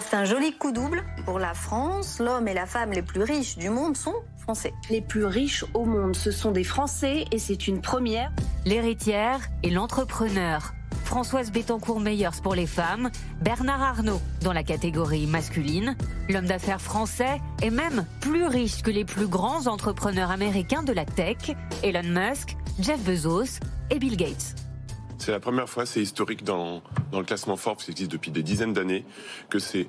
C'est 0.09 0.15
un 0.15 0.23
joli 0.23 0.53
coup 0.53 0.71
double 0.71 1.03
pour 1.25 1.37
la 1.37 1.53
France. 1.53 2.19
L'homme 2.19 2.47
et 2.47 2.53
la 2.53 2.65
femme 2.65 2.91
les 2.91 3.01
plus 3.01 3.23
riches 3.23 3.57
du 3.57 3.69
monde 3.69 3.97
sont 3.97 4.15
français. 4.37 4.73
Les 4.89 5.01
plus 5.01 5.25
riches 5.25 5.65
au 5.73 5.83
monde, 5.83 6.15
ce 6.15 6.31
sont 6.31 6.51
des 6.51 6.63
Français 6.63 7.25
et 7.33 7.39
c'est 7.39 7.67
une 7.67 7.81
première. 7.81 8.31
L'héritière 8.65 9.41
et 9.63 9.69
l'entrepreneur. 9.69 10.73
Françoise 11.03 11.51
Bettencourt-Meyers 11.51 12.41
pour 12.41 12.55
les 12.55 12.67
femmes, 12.67 13.09
Bernard 13.41 13.81
Arnault 13.81 14.21
dans 14.43 14.53
la 14.53 14.63
catégorie 14.63 15.27
masculine, 15.27 15.97
l'homme 16.29 16.45
d'affaires 16.47 16.81
français 16.81 17.41
est 17.61 17.69
même 17.69 18.05
plus 18.21 18.45
riche 18.45 18.83
que 18.83 18.91
les 18.91 19.03
plus 19.03 19.27
grands 19.27 19.67
entrepreneurs 19.67 20.31
américains 20.31 20.83
de 20.83 20.93
la 20.93 21.03
tech, 21.03 21.53
Elon 21.83 22.03
Musk, 22.03 22.55
Jeff 22.79 23.01
Bezos 23.03 23.59
et 23.89 23.99
Bill 23.99 24.15
Gates. 24.15 24.66
C'est 25.17 25.31
la 25.31 25.39
première 25.39 25.67
fois, 25.67 25.86
c'est 25.86 26.01
historique 26.01 26.43
dans, 26.43 26.81
dans 27.12 27.19
le 27.19 27.25
classement 27.25 27.57
Forbes 27.57 27.79
qui 27.79 27.91
existe 27.91 28.12
depuis 28.12 28.31
des 28.31 28.43
dizaines 28.43 28.74
d'années, 28.74 29.05
que 29.50 29.59
c'est 29.59 29.88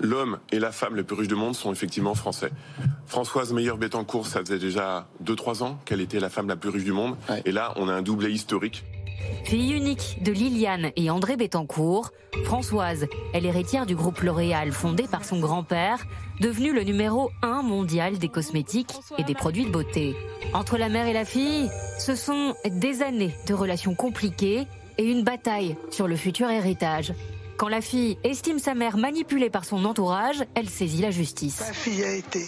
l'homme 0.00 0.38
et 0.50 0.58
la 0.58 0.72
femme 0.72 0.96
les 0.96 1.02
plus 1.02 1.16
riches 1.16 1.28
du 1.28 1.34
monde 1.34 1.54
sont 1.54 1.72
effectivement 1.72 2.14
français. 2.14 2.50
Françoise 3.06 3.52
Meyer-Bettencourt, 3.52 4.26
ça 4.26 4.40
faisait 4.40 4.58
déjà 4.58 5.08
2-3 5.24 5.62
ans 5.62 5.78
qu'elle 5.84 6.00
était 6.00 6.20
la 6.20 6.30
femme 6.30 6.48
la 6.48 6.56
plus 6.56 6.70
riche 6.70 6.84
du 6.84 6.92
monde. 6.92 7.16
Et 7.44 7.52
là, 7.52 7.72
on 7.76 7.88
a 7.88 7.92
un 7.92 8.02
doublé 8.02 8.30
historique. 8.30 8.84
Fille 9.44 9.72
unique 9.72 10.18
de 10.22 10.32
Liliane 10.32 10.90
et 10.96 11.10
André 11.10 11.36
Bettencourt, 11.36 12.12
Françoise 12.44 13.06
est 13.34 13.40
l'héritière 13.40 13.86
du 13.86 13.96
groupe 13.96 14.20
L'Oréal 14.20 14.72
fondé 14.72 15.04
par 15.10 15.24
son 15.24 15.40
grand-père, 15.40 16.06
devenu 16.40 16.72
le 16.72 16.82
numéro 16.82 17.30
1 17.42 17.62
mondial 17.62 18.18
des 18.18 18.28
cosmétiques 18.28 18.94
et 19.18 19.24
des 19.24 19.34
produits 19.34 19.64
de 19.64 19.70
beauté. 19.70 20.14
Entre 20.52 20.78
la 20.78 20.88
mère 20.88 21.06
et 21.06 21.12
la 21.12 21.24
fille, 21.24 21.70
ce 21.98 22.14
sont 22.14 22.54
des 22.64 23.02
années 23.02 23.34
de 23.46 23.54
relations 23.54 23.94
compliquées 23.94 24.66
et 24.98 25.04
une 25.04 25.24
bataille 25.24 25.76
sur 25.90 26.06
le 26.06 26.16
futur 26.16 26.50
héritage. 26.50 27.12
Quand 27.60 27.68
la 27.68 27.82
fille 27.82 28.16
estime 28.24 28.58
sa 28.58 28.74
mère 28.74 28.96
manipulée 28.96 29.50
par 29.50 29.66
son 29.66 29.84
entourage, 29.84 30.42
elle 30.54 30.70
saisit 30.70 31.02
la 31.02 31.10
justice. 31.10 31.60
Ma 31.60 31.74
fille 31.74 32.02
a 32.02 32.14
été 32.14 32.46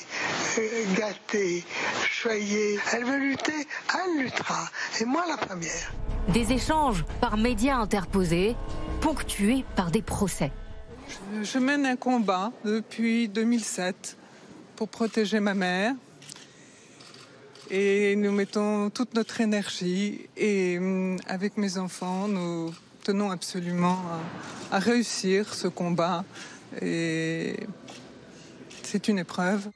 euh, 0.59 0.95
gâtée, 0.97 1.63
choyée. 2.11 2.79
Elle 2.95 3.05
veut 3.05 3.19
lutter, 3.19 3.67
elle 3.93 4.23
luttera. 4.25 4.71
Et 5.01 5.05
moi 5.05 5.23
la 5.29 5.37
première. 5.37 5.93
Des 6.29 6.53
échanges 6.53 7.05
par 7.21 7.37
médias 7.37 7.77
interposés, 7.77 8.55
ponctués 9.01 9.65
par 9.75 9.91
des 9.91 10.03
procès. 10.03 10.53
Je 11.43 11.59
mène 11.59 11.85
un 11.85 11.97
combat 11.97 12.53
depuis 12.65 13.29
2007 13.29 14.17
pour 14.77 14.89
protéger 14.89 15.41
ma 15.41 15.55
mère. 15.55 15.95
Et 17.71 18.17
nous 18.17 18.33
mettons 18.33 18.89
toute 18.91 19.15
notre 19.15 19.41
énergie. 19.41 20.29
Et 20.37 20.79
hum, 20.79 21.19
avec 21.27 21.57
mes 21.57 21.77
enfants, 21.77 22.29
nous 22.29 22.73
tenons 23.03 23.31
absolument 23.31 23.99
à, 24.71 24.79
réussir 24.79 25.53
ce 25.53 25.69
combat. 25.69 26.25
Et 26.81 27.57
c'est 28.85 29.09
une 29.09 29.19
épreuve. 29.19 29.69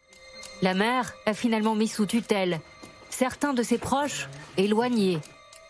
La 0.63 0.75
mère 0.75 1.13
a 1.27 1.35
finalement 1.35 1.75
mis 1.75 1.89
sous 1.89 2.07
tutelle 2.07 2.61
certains 3.11 3.53
de 3.53 3.63
ses 3.63 3.79
proches 3.79 4.29
éloignés. 4.57 5.21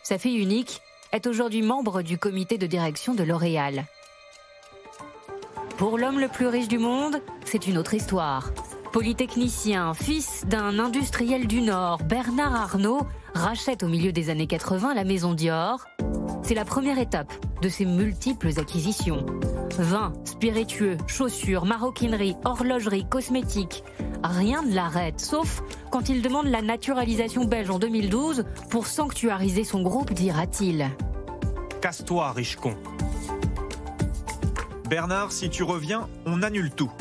Sa 0.09 0.19
fille 0.19 0.39
unique 0.41 0.83
est 1.11 1.27
aujourd'hui 1.27 1.63
membre 1.63 2.03
du 2.03 2.17
comité 2.17 2.59
de 2.59 2.69
direction 2.69 3.17
de 3.17 3.25
L'Oréal. 3.25 3.87
Pour 5.79 5.99
l'homme 5.99 6.21
le 6.21 6.29
plus 6.29 6.47
riche 6.47 6.69
du 6.69 6.79
monde, 6.79 7.21
c'est 7.45 7.67
une 7.67 7.77
autre 7.77 7.93
histoire. 7.93 8.53
Polytechnicien, 8.93 9.95
fils 9.95 10.45
d'un 10.47 10.79
industriel 10.79 11.49
du 11.49 11.61
Nord, 11.61 12.05
Bernard 12.05 12.55
Arnault 12.55 13.05
rachète 13.35 13.83
au 13.83 13.89
milieu 13.89 14.13
des 14.13 14.31
années 14.31 14.47
80 14.47 14.95
la 14.95 15.03
maison 15.03 15.35
Dior 15.35 15.85
c'est 16.47 16.55
la 16.55 16.65
première 16.65 17.01
étape 17.01 17.33
de 17.61 17.69
ses 17.69 17.85
multiples 17.85 18.51
acquisitions. 18.61 19.27
Vin, 19.79 20.13
spiritueux, 20.25 20.97
chaussures, 21.09 21.65
maroquinerie, 21.65 22.37
horlogerie, 22.45 23.05
cosmétiques. 23.05 23.83
Rien 24.23 24.63
ne 24.63 24.73
l'arrête, 24.73 25.19
sauf 25.19 25.65
quand 25.91 26.09
il 26.09 26.23
demande 26.23 26.47
la 26.47 26.63
naturalisation 26.63 27.47
belge 27.47 27.71
en 27.71 27.81
2012 27.81 28.45
pour 28.71 28.87
sanctuariser 28.87 29.65
son 29.65 29.83
groupe, 29.83 30.13
dira-t-il. 30.13 30.89
Casse-toi, 31.81 32.31
riche 32.31 32.55
con. 32.55 32.77
Bernard, 34.89 35.33
si 35.33 35.51
tu 35.51 35.65
reviens, 35.65 36.09
on 36.27 36.45
annule 36.45 36.71
tout. 36.71 36.93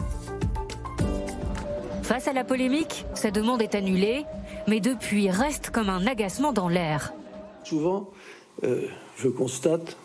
Face 2.02 2.28
à 2.28 2.34
la 2.34 2.44
polémique, 2.44 3.06
sa 3.14 3.30
demande 3.30 3.62
est 3.62 3.76
annulée, 3.76 4.26
mais 4.68 4.80
depuis 4.80 5.30
reste 5.30 5.70
comme 5.70 5.90
un 5.90 6.08
agacement 6.08 6.52
dans 6.52 6.68
l'air. 6.68 7.14
Souvent, 7.64 8.10
euh, 8.64 8.88
je 9.18 9.28
constate, 9.30 9.98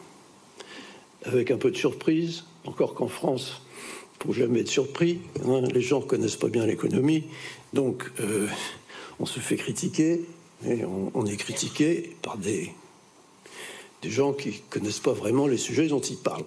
avec 1.25 1.51
un 1.51 1.57
peu 1.57 1.71
de 1.71 1.77
surprise, 1.77 2.45
encore 2.65 2.95
qu'en 2.95 3.09
France, 3.09 3.63
faut 4.23 4.33
jamais 4.33 4.61
être 4.61 4.69
surpris, 4.69 5.21
hein, 5.47 5.63
les 5.73 5.81
gens 5.81 6.01
connaissent 6.01 6.37
pas 6.37 6.49
bien 6.49 6.67
l'économie, 6.67 7.25
donc 7.73 8.11
euh, 8.21 8.47
on 9.19 9.27
se 9.27 9.41
fait 9.41 9.57
critiquer, 9.57 10.23
et 10.67 10.85
on, 10.85 11.25
est 11.25 11.37
critiqué 11.39 12.17
par 12.21 12.37
des, 12.37 12.73
gens 14.05 14.35
qui 14.35 14.61
connaissent 14.69 15.01
pas 15.01 15.15
vraiment 15.15 15.47
les 15.47 15.57
sujets 15.57 15.87
dont 15.87 16.01
ils 16.01 16.19
parlent. 16.19 16.45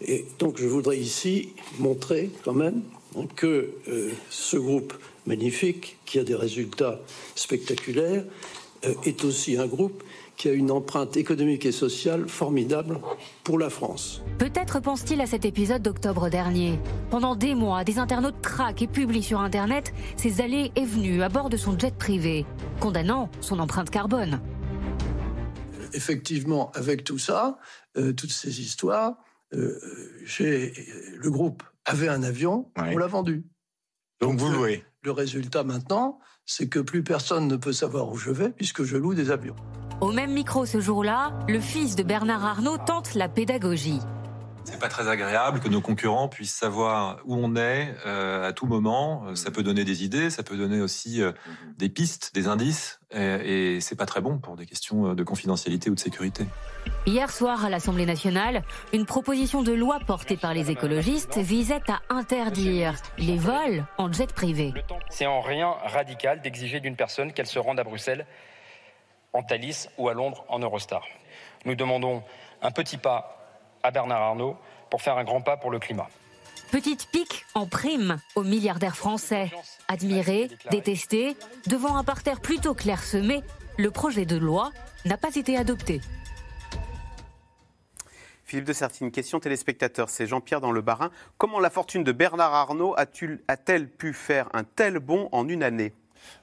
Et 0.00 0.24
donc 0.40 0.58
je 0.58 0.66
voudrais 0.66 0.98
ici 0.98 1.50
montrer 1.78 2.30
quand 2.44 2.52
même 2.52 2.82
hein, 3.16 3.26
que 3.36 3.70
euh, 3.88 4.10
ce 4.28 4.56
groupe 4.56 4.92
magnifique, 5.26 5.98
qui 6.04 6.18
a 6.18 6.24
des 6.24 6.34
résultats 6.34 7.00
spectaculaires, 7.36 8.24
est 9.04 9.24
aussi 9.24 9.56
un 9.56 9.66
groupe 9.66 10.02
qui 10.36 10.48
a 10.48 10.52
une 10.52 10.70
empreinte 10.70 11.16
économique 11.16 11.66
et 11.66 11.72
sociale 11.72 12.28
formidable 12.28 13.00
pour 13.42 13.58
la 13.58 13.70
France. 13.70 14.22
Peut-être 14.38 14.80
pense-t-il 14.80 15.20
à 15.20 15.26
cet 15.26 15.44
épisode 15.44 15.82
d'octobre 15.82 16.28
dernier. 16.28 16.78
Pendant 17.10 17.36
des 17.36 17.54
mois, 17.54 17.84
des 17.84 17.98
internautes 17.98 18.40
traquent 18.42 18.82
et 18.82 18.86
publient 18.86 19.22
sur 19.22 19.40
Internet 19.40 19.92
ses 20.16 20.40
allées 20.40 20.72
et 20.76 20.84
venues 20.84 21.22
à 21.22 21.28
bord 21.28 21.50
de 21.50 21.56
son 21.56 21.78
jet 21.78 21.94
privé, 21.94 22.46
condamnant 22.80 23.30
son 23.40 23.58
empreinte 23.58 23.90
carbone. 23.90 24.40
Effectivement, 25.92 26.72
avec 26.72 27.04
tout 27.04 27.18
ça, 27.18 27.58
euh, 27.96 28.12
toutes 28.12 28.32
ces 28.32 28.60
histoires, 28.60 29.16
euh, 29.54 29.78
le 30.38 31.30
groupe 31.30 31.62
avait 31.84 32.08
un 32.08 32.22
avion, 32.22 32.70
on 32.76 32.96
l'a 32.96 33.06
vendu. 33.06 33.44
Donc, 34.20 34.38
vous 34.38 34.50
louez. 34.50 34.84
Le, 35.02 35.10
résultat 35.10 35.64
maintenant, 35.64 36.18
c'est 36.46 36.68
que 36.68 36.78
plus 36.78 37.02
personne 37.02 37.46
ne 37.46 37.56
peut 37.56 37.72
savoir 37.72 38.10
où 38.10 38.16
je 38.16 38.30
vais 38.30 38.50
puisque 38.50 38.82
je 38.82 38.96
loue 38.96 39.14
des 39.14 39.30
avions. 39.30 39.56
Au 40.00 40.12
même 40.12 40.32
micro 40.32 40.66
ce 40.66 40.80
jour-là, 40.80 41.32
le 41.48 41.60
fils 41.60 41.96
de 41.96 42.02
Bernard 42.02 42.44
Arnault 42.44 42.78
tente 42.78 43.14
la 43.14 43.28
pédagogie. 43.28 44.00
C'est 44.64 44.80
pas 44.80 44.88
très 44.88 45.08
agréable 45.08 45.60
que 45.60 45.68
nos 45.68 45.82
concurrents 45.82 46.28
puissent 46.28 46.54
savoir 46.54 47.18
où 47.26 47.36
on 47.36 47.54
est 47.54 47.94
euh, 48.06 48.48
à 48.48 48.52
tout 48.52 48.66
moment. 48.66 49.34
Ça 49.34 49.50
peut 49.50 49.62
donner 49.62 49.84
des 49.84 50.04
idées, 50.04 50.30
ça 50.30 50.42
peut 50.42 50.56
donner 50.56 50.80
aussi 50.80 51.22
euh, 51.22 51.32
des 51.76 51.90
pistes, 51.90 52.34
des 52.34 52.48
indices, 52.48 52.98
et, 53.12 53.76
et 53.76 53.80
c'est 53.80 53.94
pas 53.94 54.06
très 54.06 54.22
bon 54.22 54.38
pour 54.38 54.56
des 54.56 54.64
questions 54.64 55.14
de 55.14 55.22
confidentialité 55.22 55.90
ou 55.90 55.94
de 55.94 56.00
sécurité. 56.00 56.46
Hier 57.06 57.30
soir 57.30 57.64
à 57.64 57.68
l'Assemblée 57.68 58.06
nationale, 58.06 58.62
une 58.94 59.04
proposition 59.04 59.62
de 59.62 59.72
loi 59.72 59.98
portée 60.06 60.38
par 60.38 60.54
les 60.54 60.70
écologistes 60.70 61.36
visait 61.36 61.82
à 61.88 62.00
interdire 62.08 62.94
les 63.18 63.36
vols 63.36 63.84
en 63.98 64.10
jet 64.10 64.32
privé. 64.32 64.72
C'est 65.10 65.26
en 65.26 65.42
rien 65.42 65.74
radical 65.84 66.40
d'exiger 66.40 66.80
d'une 66.80 66.96
personne 66.96 67.32
qu'elle 67.32 67.46
se 67.46 67.58
rende 67.58 67.78
à 67.78 67.84
Bruxelles 67.84 68.26
en 69.34 69.42
Thalys 69.42 69.88
ou 69.98 70.08
à 70.08 70.14
Londres 70.14 70.44
en 70.48 70.60
Eurostar. 70.60 71.02
Nous 71.66 71.74
demandons 71.74 72.22
un 72.62 72.70
petit 72.70 72.96
pas 72.96 73.36
à 73.82 73.90
Bernard 73.90 74.22
Arnault 74.22 74.56
pour 74.88 75.02
faire 75.02 75.18
un 75.18 75.24
grand 75.24 75.42
pas 75.42 75.58
pour 75.58 75.70
le 75.70 75.78
climat. 75.78 76.08
Petite 76.70 77.08
pique 77.10 77.44
en 77.54 77.66
prime 77.66 78.20
aux 78.34 78.42
milliardaires 78.42 78.96
français. 78.96 79.50
Admiré, 79.88 80.48
détesté, 80.70 81.36
devant 81.66 81.96
un 81.96 82.04
parterre 82.04 82.40
plutôt 82.40 82.74
clairsemé, 82.74 83.42
le 83.76 83.90
projet 83.90 84.24
de 84.24 84.36
loi 84.36 84.72
n'a 85.04 85.16
pas 85.16 85.34
été 85.36 85.56
adopté. 85.56 86.00
Philippe 88.44 88.66
de 88.66 88.72
Sertine, 88.72 89.10
question 89.10 89.40
téléspectateur, 89.40 90.08
c'est 90.08 90.26
Jean-Pierre 90.26 90.60
dans 90.60 90.70
le 90.70 90.80
Barin. 90.80 91.10
Comment 91.38 91.60
la 91.60 91.70
fortune 91.70 92.04
de 92.04 92.12
Bernard 92.12 92.54
Arnault 92.54 92.94
a-t-elle 92.96 93.88
pu 93.88 94.12
faire 94.12 94.48
un 94.52 94.64
tel 94.64 94.98
bond 94.98 95.28
en 95.32 95.48
une 95.48 95.62
année? 95.62 95.92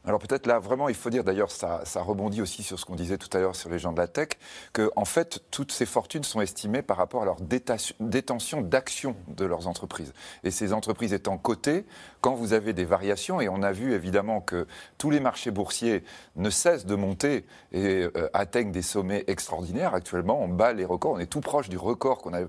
Alors 0.05 0.19
peut-être 0.19 0.47
là, 0.47 0.59
vraiment, 0.59 0.89
il 0.89 0.95
faut 0.95 1.09
dire, 1.09 1.23
d'ailleurs, 1.23 1.51
ça, 1.51 1.83
rebondit 1.95 2.41
aussi 2.41 2.63
sur 2.63 2.79
ce 2.79 2.85
qu'on 2.85 2.95
disait 2.95 3.17
tout 3.17 3.29
à 3.35 3.39
l'heure 3.39 3.55
sur 3.55 3.69
les 3.69 3.79
gens 3.79 3.91
de 3.91 3.97
la 3.97 4.07
tech, 4.07 4.29
que 4.73 4.91
en 4.95 5.05
fait, 5.05 5.43
toutes 5.51 5.71
ces 5.71 5.85
fortunes 5.85 6.23
sont 6.23 6.41
estimées 6.41 6.81
par 6.81 6.97
rapport 6.97 7.21
à 7.21 7.25
leur 7.25 7.38
détention 7.41 8.61
d'actions 8.61 9.15
de 9.27 9.45
leurs 9.45 9.67
entreprises. 9.67 10.13
Et 10.43 10.51
ces 10.51 10.73
entreprises 10.73 11.13
étant 11.13 11.38
cotées, 11.38 11.85
quand 12.21 12.33
vous 12.33 12.53
avez 12.53 12.73
des 12.73 12.85
variations, 12.85 13.41
et 13.41 13.50
on 13.50 13.63
a 13.63 13.71
vu 13.71 13.93
évidemment 13.93 14.41
que 14.41 14.67
tous 14.97 15.09
les 15.09 15.19
marchés 15.19 15.51
boursiers 15.51 16.03
ne 16.35 16.50
cessent 16.50 16.85
de 16.85 16.95
monter 16.95 17.45
et 17.71 18.03
euh, 18.03 18.29
atteignent 18.33 18.71
des 18.71 18.81
sommets 18.81 19.23
extraordinaires. 19.27 19.93
Actuellement, 19.93 20.41
on 20.41 20.47
bat 20.47 20.73
les 20.73 20.85
records, 20.85 21.13
on 21.13 21.19
est 21.19 21.25
tout 21.25 21.41
proche 21.41 21.69
du 21.69 21.77
record 21.77 22.19
qu'on 22.19 22.33
a 22.33 22.41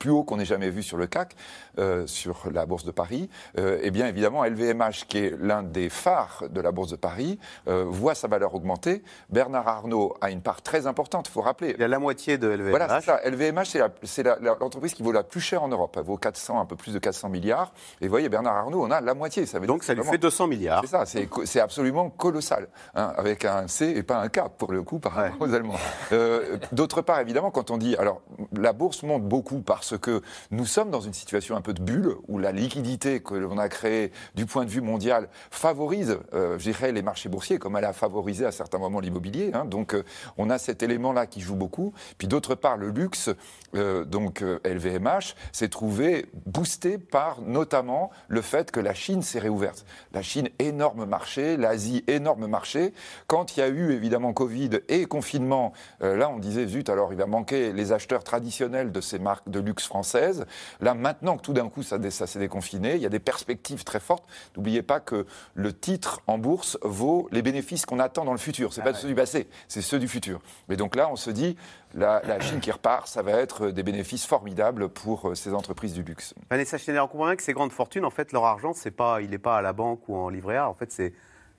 plus 0.00 0.10
haut 0.10 0.24
qu'on 0.24 0.40
ait 0.40 0.44
jamais 0.44 0.70
vu 0.70 0.82
sur 0.82 0.96
le 0.96 1.06
CAC, 1.06 1.36
euh, 1.78 2.08
sur 2.08 2.50
la 2.52 2.66
Bourse 2.66 2.84
de 2.84 2.90
Paris. 2.90 3.30
Euh, 3.58 3.78
eh 3.82 3.92
bien 3.92 4.08
évidemment, 4.08 4.44
LVMH, 4.44 5.06
qui 5.06 5.18
est 5.18 5.34
l'un 5.38 5.62
des 5.62 5.88
phares 5.88 6.44
de 6.50 6.60
la 6.60 6.72
Bourse 6.72 6.90
de 6.90 6.96
Paris, 6.96 7.38
voit 7.66 8.14
sa 8.14 8.26
valeur 8.26 8.54
augmenter. 8.54 9.02
Bernard 9.28 9.68
Arnault 9.68 10.16
a 10.20 10.30
une 10.30 10.40
part 10.40 10.62
très 10.62 10.86
importante, 10.88 11.28
il 11.28 11.32
faut 11.32 11.42
rappeler. 11.42 11.74
Il 11.76 11.80
y 11.80 11.84
a 11.84 11.88
la 11.88 11.98
moitié 11.98 12.38
de 12.38 12.48
LVMH. 12.48 12.70
Voilà, 12.70 13.00
c'est 13.00 13.06
ça. 13.06 13.20
LVMH, 13.24 13.76
c'est 14.02 14.24
l'entreprise 14.40 14.94
qui 14.94 15.02
vaut 15.02 15.12
la 15.12 15.22
plus 15.22 15.40
chère 15.40 15.62
en 15.62 15.68
Europe. 15.68 15.94
Elle 15.96 16.04
vaut 16.04 16.16
400, 16.16 16.60
un 16.60 16.64
peu 16.64 16.76
plus 16.76 16.94
de 16.94 16.98
400 16.98 17.28
milliards. 17.28 17.72
Et 18.00 18.06
vous 18.06 18.10
voyez, 18.10 18.28
Bernard 18.28 18.56
Arnault, 18.56 18.84
on 18.84 18.90
a 18.90 19.00
la 19.00 19.14
moitié. 19.14 19.46
Ça 19.46 19.58
veut 19.58 19.66
Donc 19.66 19.84
ça 19.84 19.94
lui 19.94 20.02
fait 20.02 20.18
200 20.18 20.46
milliards. 20.46 20.82
C'est 20.84 20.90
ça, 20.90 21.04
c'est 21.44 21.60
absolument 21.60 22.10
colossal. 22.10 22.68
Hein, 22.94 23.12
avec 23.16 23.44
un 23.44 23.68
C 23.68 23.92
et 23.96 24.02
pas 24.02 24.18
un 24.18 24.28
K, 24.28 24.48
pour 24.56 24.72
le 24.72 24.82
coup, 24.82 24.98
par 24.98 25.12
rapport 25.12 25.48
aux 25.48 25.54
Allemands. 25.54 25.74
Euh, 26.12 26.58
d'autre 26.72 27.02
part, 27.02 27.20
évidemment, 27.20 27.50
quand 27.50 27.70
on 27.70 27.76
dit. 27.76 27.96
Alors, 27.96 28.22
la 28.52 28.72
bourse 28.72 29.02
monte 29.02 29.24
beaucoup 29.24 29.60
parce 29.60 29.89
que 29.96 30.22
nous 30.50 30.66
sommes 30.66 30.90
dans 30.90 31.00
une 31.00 31.12
situation 31.12 31.56
un 31.56 31.60
peu 31.60 31.72
de 31.72 31.82
bulle 31.82 32.14
où 32.28 32.38
la 32.38 32.52
liquidité 32.52 33.20
que 33.20 33.34
l'on 33.34 33.58
a 33.58 33.68
créée 33.68 34.12
du 34.34 34.46
point 34.46 34.64
de 34.64 34.70
vue 34.70 34.80
mondial 34.80 35.28
favorise, 35.50 36.18
euh, 36.34 36.58
je 36.58 36.64
dirais, 36.64 36.92
les 36.92 37.02
marchés 37.02 37.28
boursiers, 37.28 37.58
comme 37.58 37.76
elle 37.76 37.84
a 37.84 37.92
favorisé 37.92 38.46
à 38.46 38.52
certains 38.52 38.78
moments 38.78 39.00
l'immobilier. 39.00 39.50
Hein. 39.54 39.64
donc, 39.64 39.94
euh, 39.94 40.04
on 40.38 40.50
a 40.50 40.58
cet 40.58 40.82
élément-là 40.82 41.26
qui 41.26 41.40
joue 41.40 41.56
beaucoup. 41.56 41.92
Puis 42.18 42.28
d'autre 42.28 42.54
part, 42.54 42.76
le 42.76 42.90
luxe, 42.90 43.30
donc 43.72 44.42
LVMH, 44.42 45.34
s'est 45.52 45.68
trouvé 45.68 46.26
boosté 46.46 46.98
par 46.98 47.40
notamment 47.40 48.10
le 48.28 48.42
fait 48.42 48.70
que 48.70 48.80
la 48.80 48.94
Chine 48.94 49.22
s'est 49.22 49.38
réouverte. 49.38 49.84
La 50.12 50.22
Chine, 50.22 50.48
énorme 50.58 51.04
marché, 51.04 51.56
l'Asie, 51.56 52.04
énorme 52.06 52.46
marché. 52.46 52.92
Quand 53.26 53.56
il 53.56 53.60
y 53.60 53.62
a 53.62 53.68
eu 53.68 53.92
évidemment 53.92 54.32
Covid 54.32 54.80
et 54.88 55.06
confinement, 55.06 55.72
euh, 56.02 56.16
là 56.16 56.28
on 56.30 56.38
disait 56.38 56.66
zut, 56.66 56.88
alors 56.88 57.12
il 57.12 57.18
va 57.18 57.26
manquer 57.26 57.72
les 57.72 57.92
acheteurs 57.92 58.24
traditionnels 58.24 58.92
de 58.92 59.00
ces 59.00 59.18
marques 59.18 59.48
de 59.48 59.60
luxe 59.60 59.79
françaises. 59.86 60.46
Là 60.80 60.94
maintenant 60.94 61.36
que 61.36 61.42
tout 61.42 61.52
d'un 61.52 61.68
coup 61.68 61.82
ça, 61.82 61.98
ça 62.10 62.26
s'est 62.26 62.38
déconfiné, 62.38 62.96
il 62.96 63.02
y 63.02 63.06
a 63.06 63.10
des 63.10 63.20
perspectives 63.20 63.84
très 63.84 64.00
fortes. 64.00 64.24
N'oubliez 64.56 64.82
pas 64.82 65.00
que 65.00 65.26
le 65.54 65.72
titre 65.72 66.22
en 66.26 66.38
bourse 66.38 66.78
vaut 66.82 67.28
les 67.32 67.42
bénéfices 67.42 67.86
qu'on 67.86 67.98
attend 67.98 68.24
dans 68.24 68.32
le 68.32 68.38
futur. 68.38 68.72
C'est 68.72 68.80
ah 68.82 68.84
pas 68.84 68.94
ceux 68.94 69.08
du 69.08 69.14
passé, 69.14 69.48
c'est 69.68 69.82
ceux 69.82 69.98
du 69.98 70.08
futur. 70.08 70.40
Mais 70.68 70.76
donc 70.76 70.96
là 70.96 71.08
on 71.10 71.16
se 71.16 71.30
dit 71.30 71.56
la, 71.94 72.40
Chine 72.40 72.60
qui 72.60 72.70
repart, 72.70 73.06
ça 73.06 73.22
va 73.22 73.32
être 73.32 73.70
des 73.70 73.82
bénéfices 73.82 74.26
formidables 74.26 74.88
pour 74.88 75.30
euh, 75.30 75.34
ces 75.34 75.54
entreprises 75.54 75.92
du 75.92 76.02
luxe. 76.02 76.34
Vanessa 76.50 76.78
Schneider, 76.78 77.04
on 77.04 77.08
comprend 77.08 77.26
bien 77.26 77.36
que 77.36 77.42
ces 77.42 77.52
grandes 77.52 77.72
fortunes, 77.72 78.04
en 78.04 78.10
fait, 78.10 78.32
leur 78.32 78.44
argent, 78.44 78.72
c'est 78.72 78.90
pas, 78.90 79.20
il 79.20 79.30
n'est 79.30 79.38
pas 79.38 79.56
à 79.56 79.62
la 79.62 79.72
banque 79.72 80.08
ou 80.08 80.16
en 80.16 80.28
livret 80.28 80.56
A. 80.56 80.68
En 80.68 80.74
fait, 80.74 80.92
c'est 80.92 81.14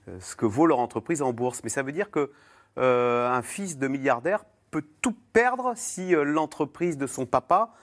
euh, 0.08 0.18
ce 0.20 0.34
que 0.36 0.46
vaut 0.46 0.66
leur 0.66 0.78
entreprise 0.78 1.22
en 1.22 1.32
bourse. 1.32 1.60
Mais 1.64 1.70
ça 1.70 1.82
veut 1.82 1.92
dire 1.92 2.10
que 2.10 2.30
euh, 2.78 3.28
un 3.28 3.42
fils 3.42 3.78
de 3.78 3.88
milliardaire 3.88 4.44
peut 4.70 4.84
tout 5.02 5.14
perdre 5.32 5.74
si 5.76 6.12
l'entreprise 6.12 6.96
de 6.96 7.06
son 7.06 7.26
papa 7.26 7.74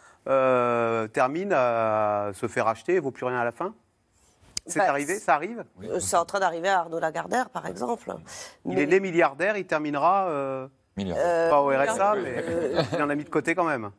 termine 1.13 1.54
à 1.54 2.32
se 2.34 2.48
faire 2.48 2.68
acheter 2.68 2.96
et 2.96 3.00
vaut 3.00 3.12
plus 3.12 3.26
rien 3.26 3.39
à 3.39 3.46
la 3.46 3.52
fin? 3.52 3.74
C'est 4.70 4.80
bah, 4.80 4.89
arrivé, 4.89 5.15
ça 5.20 5.36
arrive? 5.36 5.63
C'est 6.00 6.15
en 6.15 6.26
train 6.26 6.39
d'arriver 6.39 6.70
à 6.70 6.80
Arnaud 6.82 7.00
Lagardère, 7.00 7.50
par 7.50 7.65
exemple. 7.65 8.15
Il 8.65 8.78
est 8.78 8.86
né 8.86 9.00
milliardaire, 9.00 9.58
il 9.58 9.65
terminera. 9.65 10.28
Euh, 10.28 11.50
pas 11.50 11.62
au 11.62 11.70
RSA, 11.70 12.15
mais 12.15 12.36
euh, 12.38 12.84
il 12.94 13.02
en 13.02 13.10
a 13.10 13.15
mis 13.15 13.24
de 13.24 13.30
côté 13.30 13.56
quand 13.56 13.63
même. 13.63 13.92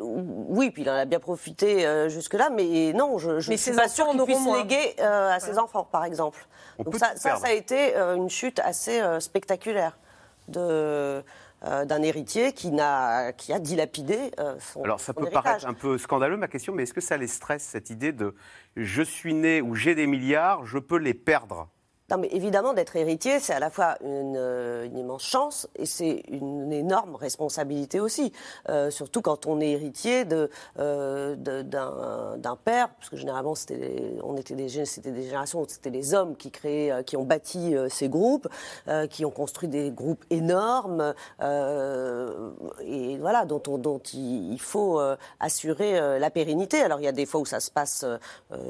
Oui, 0.00 0.70
puis 0.70 0.82
il 0.82 0.90
en 0.90 0.94
a 0.94 1.04
bien 1.04 1.20
profité 1.20 1.86
euh, 1.86 2.08
jusque-là, 2.08 2.50
mais 2.50 2.92
non, 2.92 3.18
je 3.18 3.32
ne 3.32 3.56
suis 3.56 3.72
pas 3.72 3.88
sûre 3.88 4.08
qu'il 4.10 4.22
puisse 4.22 4.46
léguer 4.46 5.00
à 5.00 5.40
ses 5.40 5.58
enfants, 5.58 5.86
par 5.90 6.04
exemple. 6.04 6.46
Donc 6.78 6.96
ça, 6.96 7.16
ça, 7.16 7.38
a 7.42 7.52
été 7.52 7.96
une 7.96 8.30
chute 8.30 8.60
assez 8.60 9.02
spectaculaire 9.20 9.96
de, 10.48 11.22
d'un 11.62 12.02
héritier 12.02 12.52
qui, 12.52 12.70
a 12.80 13.32
dilapidé 13.58 14.30
son 14.60 14.84
Alors 14.84 15.00
ça 15.00 15.14
peut 15.14 15.30
paraître 15.30 15.66
un 15.66 15.74
peu 15.74 15.98
scandaleux 15.98 16.36
ma 16.36 16.48
question, 16.48 16.72
mais 16.72 16.84
est-ce 16.84 16.94
que 16.94 17.00
ça 17.00 17.16
les 17.16 17.26
stresse 17.26 17.62
cette 17.62 17.90
idée 17.90 18.12
de 18.12 18.34
je 18.76 19.02
suis 19.02 19.34
né 19.34 19.60
ou 19.62 19.74
j'ai 19.74 19.94
des 19.94 20.06
milliards, 20.06 20.66
je 20.66 20.78
peux 20.78 20.98
les 20.98 21.14
perdre 21.14 21.68
non, 22.08 22.18
mais 22.18 22.28
évidemment, 22.30 22.72
d'être 22.72 22.94
héritier, 22.94 23.40
c'est 23.40 23.52
à 23.52 23.58
la 23.58 23.68
fois 23.68 23.96
une, 24.00 24.36
euh, 24.36 24.84
une 24.84 24.96
immense 24.96 25.24
chance 25.24 25.68
et 25.74 25.86
c'est 25.86 26.22
une 26.28 26.72
énorme 26.72 27.16
responsabilité 27.16 27.98
aussi. 27.98 28.32
Euh, 28.68 28.90
surtout 28.90 29.22
quand 29.22 29.46
on 29.46 29.60
est 29.60 29.70
héritier 29.70 30.24
de, 30.24 30.48
euh, 30.78 31.34
d'un, 31.34 32.56
père, 32.64 32.90
parce 32.90 33.10
que 33.10 33.16
généralement, 33.16 33.56
c'était, 33.56 34.14
on 34.22 34.36
était 34.36 34.54
des, 34.54 34.84
c'était 34.84 35.10
des 35.10 35.24
générations 35.24 35.62
où 35.62 35.66
c'était 35.68 35.90
les 35.90 36.14
hommes 36.14 36.36
qui 36.36 36.52
créaient, 36.52 36.92
euh, 36.92 37.02
qui 37.02 37.16
ont 37.16 37.24
bâti 37.24 37.74
euh, 37.74 37.88
ces 37.88 38.08
groupes, 38.08 38.46
qui 39.10 39.24
ont 39.24 39.30
construit 39.30 39.68
des 39.68 39.90
groupes 39.90 40.24
énormes, 40.30 41.14
et 41.40 43.18
voilà, 43.18 43.44
dont, 43.46 43.62
on, 43.66 43.78
dont 43.78 43.98
il, 43.98 44.58
faut 44.60 45.00
assurer 45.40 46.18
la 46.18 46.30
pérennité. 46.30 46.80
Alors, 46.80 47.00
il 47.00 47.04
y 47.04 47.08
a 47.08 47.12
des 47.12 47.26
fois 47.26 47.40
où 47.40 47.46
ça 47.46 47.60
se 47.60 47.70
passe 47.70 48.04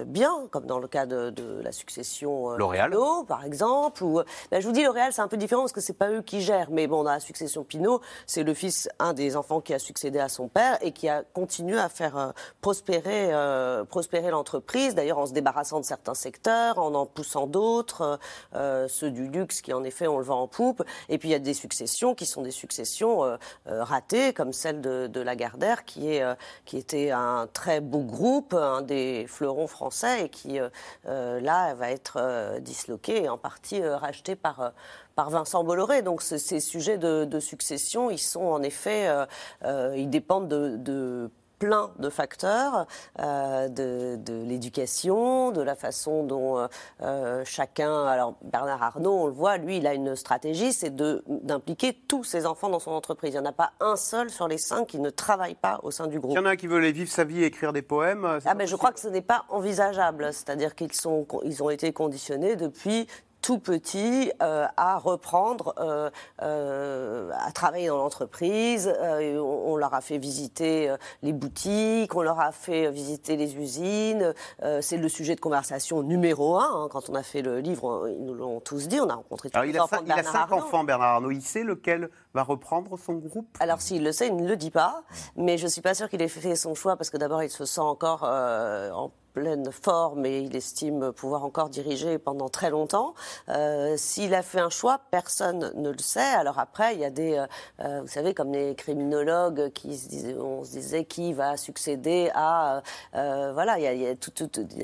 bien, 0.06 0.46
comme 0.50 0.66
dans 0.66 0.78
le 0.78 0.88
cas 0.88 1.06
de, 1.06 1.30
de 1.30 1.60
la 1.62 1.72
succession 1.72 2.50
L'Oréal 2.56 2.94
par 3.26 3.44
exemple. 3.44 4.02
Ou, 4.04 4.22
ben, 4.50 4.60
je 4.60 4.66
vous 4.66 4.72
dis, 4.72 4.82
L'Oréal, 4.82 5.12
c'est 5.12 5.22
un 5.22 5.28
peu 5.28 5.36
différent 5.36 5.62
parce 5.62 5.72
que 5.72 5.80
c'est 5.80 5.92
pas 5.92 6.10
eux 6.10 6.22
qui 6.22 6.40
gèrent. 6.40 6.70
Mais 6.70 6.86
bon, 6.86 7.04
dans 7.04 7.10
la 7.10 7.20
succession 7.20 7.64
Pinot, 7.64 8.00
c'est 8.26 8.42
le 8.42 8.54
fils, 8.54 8.88
un 8.98 9.12
des 9.12 9.36
enfants 9.36 9.60
qui 9.60 9.74
a 9.74 9.78
succédé 9.78 10.18
à 10.18 10.28
son 10.28 10.48
père 10.48 10.78
et 10.80 10.92
qui 10.92 11.08
a 11.08 11.22
continué 11.22 11.78
à 11.78 11.88
faire 11.88 12.16
euh, 12.16 12.32
prospérer, 12.60 13.32
euh, 13.32 13.84
prospérer 13.84 14.30
l'entreprise. 14.30 14.94
D'ailleurs, 14.94 15.18
en 15.18 15.26
se 15.26 15.32
débarrassant 15.32 15.80
de 15.80 15.84
certains 15.84 16.14
secteurs, 16.14 16.78
en 16.78 16.94
en 16.94 17.06
poussant 17.06 17.46
d'autres, 17.46 18.18
euh, 18.54 18.88
ceux 18.88 19.10
du 19.10 19.28
luxe 19.28 19.60
qui, 19.60 19.72
en 19.72 19.84
effet, 19.84 20.06
on 20.06 20.18
le 20.18 20.24
vend 20.24 20.42
en 20.42 20.48
poupe. 20.48 20.82
Et 21.08 21.18
puis, 21.18 21.28
il 21.28 21.32
y 21.32 21.34
a 21.34 21.40
des 21.40 21.54
successions 21.54 22.14
qui 22.14 22.26
sont 22.26 22.42
des 22.42 22.50
successions 22.50 23.36
ratées, 23.66 24.32
comme 24.32 24.52
celle 24.52 24.80
de, 24.80 25.20
Lagardère, 25.20 25.84
qui, 25.84 26.20
qui 26.64 26.78
était 26.78 27.10
un 27.10 27.48
très 27.52 27.80
beau 27.80 28.00
groupe, 28.00 28.54
un 28.54 28.82
des 28.82 29.26
fleurons 29.26 29.66
français 29.66 30.24
et 30.24 30.28
qui, 30.28 30.58
là, 31.04 31.74
va 31.74 31.90
être 31.90 32.58
disloqué 32.60 33.15
en 33.28 33.38
partie 33.38 33.82
euh, 33.82 33.96
racheté 33.96 34.36
par, 34.36 34.60
euh, 34.60 34.70
par 35.14 35.30
Vincent 35.30 35.64
Bolloré. 35.64 36.02
Donc 36.02 36.22
ces 36.22 36.60
sujets 36.60 36.98
de, 36.98 37.40
succession, 37.40 38.10
ils 38.10 38.18
sont 38.18 38.44
en 38.44 38.62
effet, 38.62 39.08
euh, 39.64 39.94
ils 39.96 40.10
dépendent 40.10 40.48
de, 40.48 41.30
plein 41.58 41.90
de 41.98 42.10
facteurs, 42.10 42.86
euh, 43.18 43.68
de, 43.68 44.16
de 44.16 44.42
l'éducation, 44.44 45.50
de 45.50 45.62
la 45.62 45.74
façon 45.74 46.24
dont 46.24 46.58
euh, 46.58 46.66
euh, 47.02 47.42
chacun. 47.44 48.04
Alors 48.04 48.34
Bernard 48.42 48.82
Arnault, 48.82 49.22
on 49.22 49.26
le 49.26 49.32
voit, 49.32 49.56
lui, 49.56 49.78
il 49.78 49.86
a 49.86 49.94
une 49.94 50.16
stratégie, 50.16 50.72
c'est 50.72 50.94
d'impliquer 50.94 51.94
tous 52.08 52.24
ses 52.24 52.46
enfants 52.46 52.68
dans 52.68 52.78
son 52.78 52.92
entreprise. 52.92 53.34
Il 53.34 53.40
n'y 53.40 53.46
en 53.46 53.50
a 53.50 53.52
pas 53.52 53.72
un 53.80 53.96
seul 53.96 54.30
sur 54.30 54.48
les 54.48 54.58
cinq 54.58 54.86
qui 54.88 54.98
ne 54.98 55.10
travaille 55.10 55.54
pas 55.54 55.80
au 55.82 55.90
sein 55.90 56.06
du 56.06 56.20
groupe. 56.20 56.32
Il 56.32 56.36
y 56.36 56.38
en 56.38 56.46
a 56.46 56.50
un 56.50 56.56
qui 56.56 56.66
veut 56.66 56.78
aller 56.78 56.92
vivre 56.92 57.10
sa 57.10 57.24
vie 57.24 57.42
et 57.42 57.46
écrire 57.46 57.72
des 57.72 57.82
poèmes. 57.82 58.38
Ah 58.44 58.54
ben, 58.54 58.66
je 58.66 58.76
crois 58.76 58.92
que 58.92 59.00
ce 59.00 59.08
n'est 59.08 59.22
pas 59.22 59.44
envisageable. 59.48 60.32
C'est-à-dire 60.32 60.74
qu'ils 60.74 60.92
sont, 60.92 61.26
ils 61.44 61.62
ont 61.62 61.70
été 61.70 61.92
conditionnés 61.92 62.56
depuis 62.56 63.06
tout 63.46 63.60
petit 63.60 64.32
euh, 64.42 64.66
à 64.76 64.98
reprendre, 64.98 65.72
euh, 65.78 66.10
euh, 66.42 67.30
à 67.38 67.52
travailler 67.52 67.86
dans 67.86 67.98
l'entreprise. 67.98 68.92
On, 69.00 69.76
leur 69.76 69.94
a 69.94 70.00
fait 70.00 70.18
visiter 70.18 70.92
les 71.22 71.32
boutiques, 71.32 72.16
on 72.16 72.22
leur 72.22 72.40
a 72.40 72.50
fait 72.50 72.90
visiter 72.90 73.36
les 73.36 73.54
usines. 73.54 74.34
c'est 74.80 74.96
le 74.96 75.08
sujet 75.08 75.36
de 75.36 75.40
conversation 75.40 76.02
numéro 76.02 76.56
un. 76.56 76.86
Hein. 76.86 76.88
Quand 76.90 77.08
on 77.08 77.14
a 77.14 77.22
fait 77.22 77.40
le 77.40 77.60
livre, 77.60 78.08
ils 78.08 78.24
nous 78.24 78.34
l'ont 78.34 78.58
tous 78.58 78.88
dit. 78.88 78.98
On 78.98 79.08
a 79.08 79.14
rencontré 79.14 79.48
tous 79.48 79.62
les 79.62 79.68
il 79.68 79.80
enfants 79.80 80.00
de 80.00 80.06
Bernard 80.06 80.24
Il 80.24 80.28
a 80.28 80.32
cinq 80.32 80.52
enfants, 80.52 80.82
Bernard 80.82 81.14
Arnault. 81.14 81.30
Il 81.30 81.42
sait 81.42 81.62
lequel 81.62 82.10
va 82.34 82.42
reprendre 82.42 82.98
son 82.98 83.14
groupe? 83.14 83.46
Alors 83.60 83.80
s'il 83.80 84.02
le 84.02 84.10
sait, 84.10 84.26
il 84.26 84.34
ne 84.34 84.48
le 84.48 84.56
dit 84.56 84.72
pas. 84.72 85.04
Mais 85.36 85.56
je 85.56 85.66
ne 85.66 85.70
suis 85.70 85.82
pas 85.82 85.94
sûre 85.94 86.08
qu'il 86.08 86.20
ait 86.20 86.26
fait 86.26 86.56
son 86.56 86.74
choix 86.74 86.96
parce 86.96 87.10
que 87.10 87.16
d'abord, 87.16 87.44
il 87.44 87.50
se 87.50 87.64
sent 87.64 87.80
encore 87.80 88.24
en 88.24 89.12
pleine 89.36 89.70
forme 89.70 90.24
et 90.24 90.38
il 90.40 90.56
estime 90.56 91.12
pouvoir 91.12 91.44
encore 91.44 91.68
diriger 91.68 92.16
pendant 92.16 92.48
très 92.48 92.70
longtemps. 92.70 93.12
Euh, 93.50 93.94
s'il 93.98 94.34
a 94.34 94.40
fait 94.42 94.60
un 94.60 94.70
choix, 94.70 94.98
personne 95.10 95.72
ne 95.74 95.90
le 95.90 95.98
sait. 95.98 96.20
Alors 96.20 96.58
après, 96.58 96.94
il 96.94 97.00
y 97.00 97.04
a 97.04 97.10
des, 97.10 97.34
euh, 97.34 97.46
euh, 97.80 98.00
vous 98.00 98.08
savez, 98.08 98.32
comme 98.32 98.50
les 98.50 98.74
criminologues 98.74 99.70
qui 99.74 99.98
se 99.98 100.08
disaient, 100.08 100.36
on 100.38 100.64
se 100.64 100.70
disait 100.70 101.04
qui 101.04 101.34
va 101.34 101.58
succéder 101.58 102.30
à, 102.34 102.82
voilà, 103.12 103.78
il 103.78 104.00
y, 104.00 104.06
a, 104.06 104.14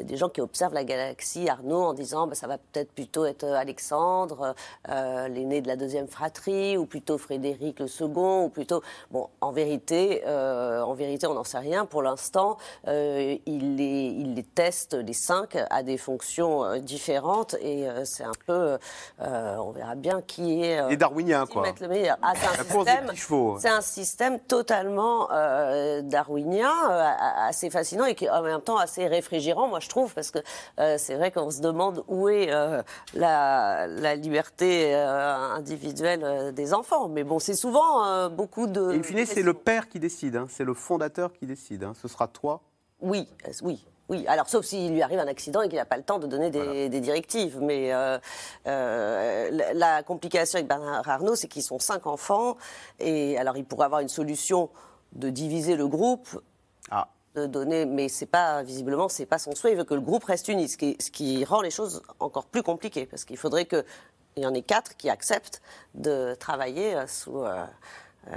des 0.03 0.17
gens 0.19 0.29
qui 0.29 0.43
observent 0.43 0.75
la 0.75 0.85
galaxie 0.85 1.49
Arnaud 1.49 1.85
en 1.85 1.95
disant, 1.95 2.27
bah, 2.27 2.35
ça 2.35 2.47
va 2.47 2.59
peut-être 2.59 2.93
plutôt 2.93 3.25
être 3.25 3.45
Alexandre, 3.45 4.55
l'aîné 4.87 5.63
de 5.63 5.69
la 5.69 5.77
deuxième 5.77 6.09
fratrie, 6.09 6.77
ou 6.77 6.85
plutôt 6.85 7.17
Frédéric 7.17 7.81
le 7.81 7.89
second, 7.89 8.45
ou 8.45 8.49
plutôt, 8.51 8.83
bon, 9.11 9.29
en 9.41 9.51
vérité, 9.51 10.23
en 10.27 10.93
vérité, 10.93 11.27
on 11.27 11.35
n'en 11.35 11.45
sait 11.45 11.59
rien. 11.59 11.87
Pour 11.87 12.03
l'instant, 12.03 12.59
il 12.87 13.81
est, 13.81 14.09
il 14.09 14.39
est 14.39 14.42
tests, 14.43 14.95
les 14.95 15.13
cinq, 15.13 15.57
à 15.71 15.83
des 15.83 15.97
fonctions 15.97 16.65
euh, 16.65 16.79
différentes. 16.79 17.55
Et 17.61 17.89
euh, 17.89 18.05
c'est 18.05 18.25
un 18.25 18.33
peu. 18.47 18.79
Euh, 19.21 19.57
on 19.57 19.71
verra 19.71 19.95
bien 19.95 20.23
qui 20.23 20.63
est. 20.63 20.89
Les 20.89 20.97
darwiniens, 20.97 21.47
quoi. 21.47 21.65
le 21.81 21.89
meilleur. 21.89 22.19
Ah, 22.23 22.33
c'est 22.37 23.69
un, 23.69 23.81
système 23.81 24.39
totalement 24.41 25.29
darwinien, 26.03 26.73
assez 27.47 27.71
fascinant 27.71 28.05
et 28.05 28.15
qui 28.15 28.29
en 28.29 28.43
même 28.43 28.61
temps 28.61 28.77
assez 28.77 29.07
réfrigérant, 29.07 29.69
moi 29.69 29.81
je 29.81 29.89
trouve, 29.89 30.15
parce 30.15 30.31
que 30.31 30.39
c'est 30.77 31.15
vrai 31.15 31.31
qu'on 31.31 31.51
se 31.51 31.61
demande 31.61 32.05
où 32.09 32.29
est 32.29 32.51
la, 33.15 33.87
la, 33.87 34.15
liberté 34.15 34.95
individuelle 34.95 36.53
des 36.55 36.75
enfants. 36.75 37.09
Mais 37.09 37.25
bon, 37.25 37.39
c'est 37.39 37.55
souvent 37.55 38.29
beaucoup 38.31 38.67
de. 38.67 38.93
Et 38.93 38.99
in 38.99 39.03
fine, 39.03 39.27
c'est 39.27 39.43
le 39.43 39.55
père 39.55 39.89
qui 39.89 39.99
décide, 39.99 40.37
hein. 40.37 40.47
c'est 40.49 40.65
le 40.65 40.75
fondateur 40.75 41.33
qui 41.33 41.47
décide. 41.47 41.85
Hein. 41.85 41.93
Ce 42.01 42.09
sera 42.09 42.29
toi 42.29 42.63
oui, 43.03 43.29
oui, 43.63 43.85
oui, 44.13 44.27
alors 44.29 44.47
sauf 44.47 44.67
s'il 44.67 44.93
lui 44.93 45.01
arrive 45.01 45.19
un 45.19 45.27
accident 45.27 45.63
et 45.63 45.71
qu'il 45.71 45.79
n'a 45.79 45.87
pas 45.87 45.97
le 45.97 46.03
temps 46.03 46.19
de 46.19 46.27
donner 46.27 46.51
des, 46.51 47.01
directives. 47.01 47.59
Mais 47.63 47.95
euh, 47.95 48.19
euh, 48.67 49.73
la, 49.73 50.03
complication 50.03 50.59
avec 50.59 50.69
Bernard 50.69 51.09
Arnault, 51.09 51.35
c'est 51.35 51.49
qu'ils 51.49 51.63
sont 51.63 51.79
cinq 51.79 52.07
enfants. 52.07 52.59
Et 53.01 53.39
alors 53.39 53.57
il 53.57 53.65
pourrait 53.65 53.87
avoir 53.87 54.03
une 54.03 54.11
solution 54.11 54.69
de 55.15 55.31
diviser 55.31 55.77
le 55.77 55.89
groupe. 55.89 56.43
Ah. 56.91 57.09
De 57.35 57.47
donner, 57.47 57.87
mais 57.87 58.11
c'est 58.11 58.27
pas 58.27 58.63
visiblement 58.63 59.09
c'est 59.09 59.25
pas 59.25 59.39
son 59.39 59.55
souhait. 59.55 59.73
Il 59.73 59.79
veut 59.79 59.85
que 59.85 59.95
le 59.95 60.03
groupe 60.03 60.25
reste 60.25 60.49
uni, 60.49 60.69
ce 60.69 60.77
qui, 60.77 60.99
ce 61.01 61.11
qui 61.11 61.43
rend 61.47 61.63
les 61.63 61.71
choses 61.71 62.03
encore 62.21 62.45
plus 62.45 62.63
compliquées 62.63 63.07
parce 63.07 63.25
qu'il 63.25 63.39
faudrait 63.39 63.65
qu'il 63.65 63.83
y 64.37 64.45
en 64.45 64.53
ait 64.53 64.61
quatre 64.61 64.95
qui 64.99 65.09
acceptent 65.09 65.63
de 65.95 66.35
travailler 66.35 66.95
euh, 66.95 67.07
sous 67.07 67.43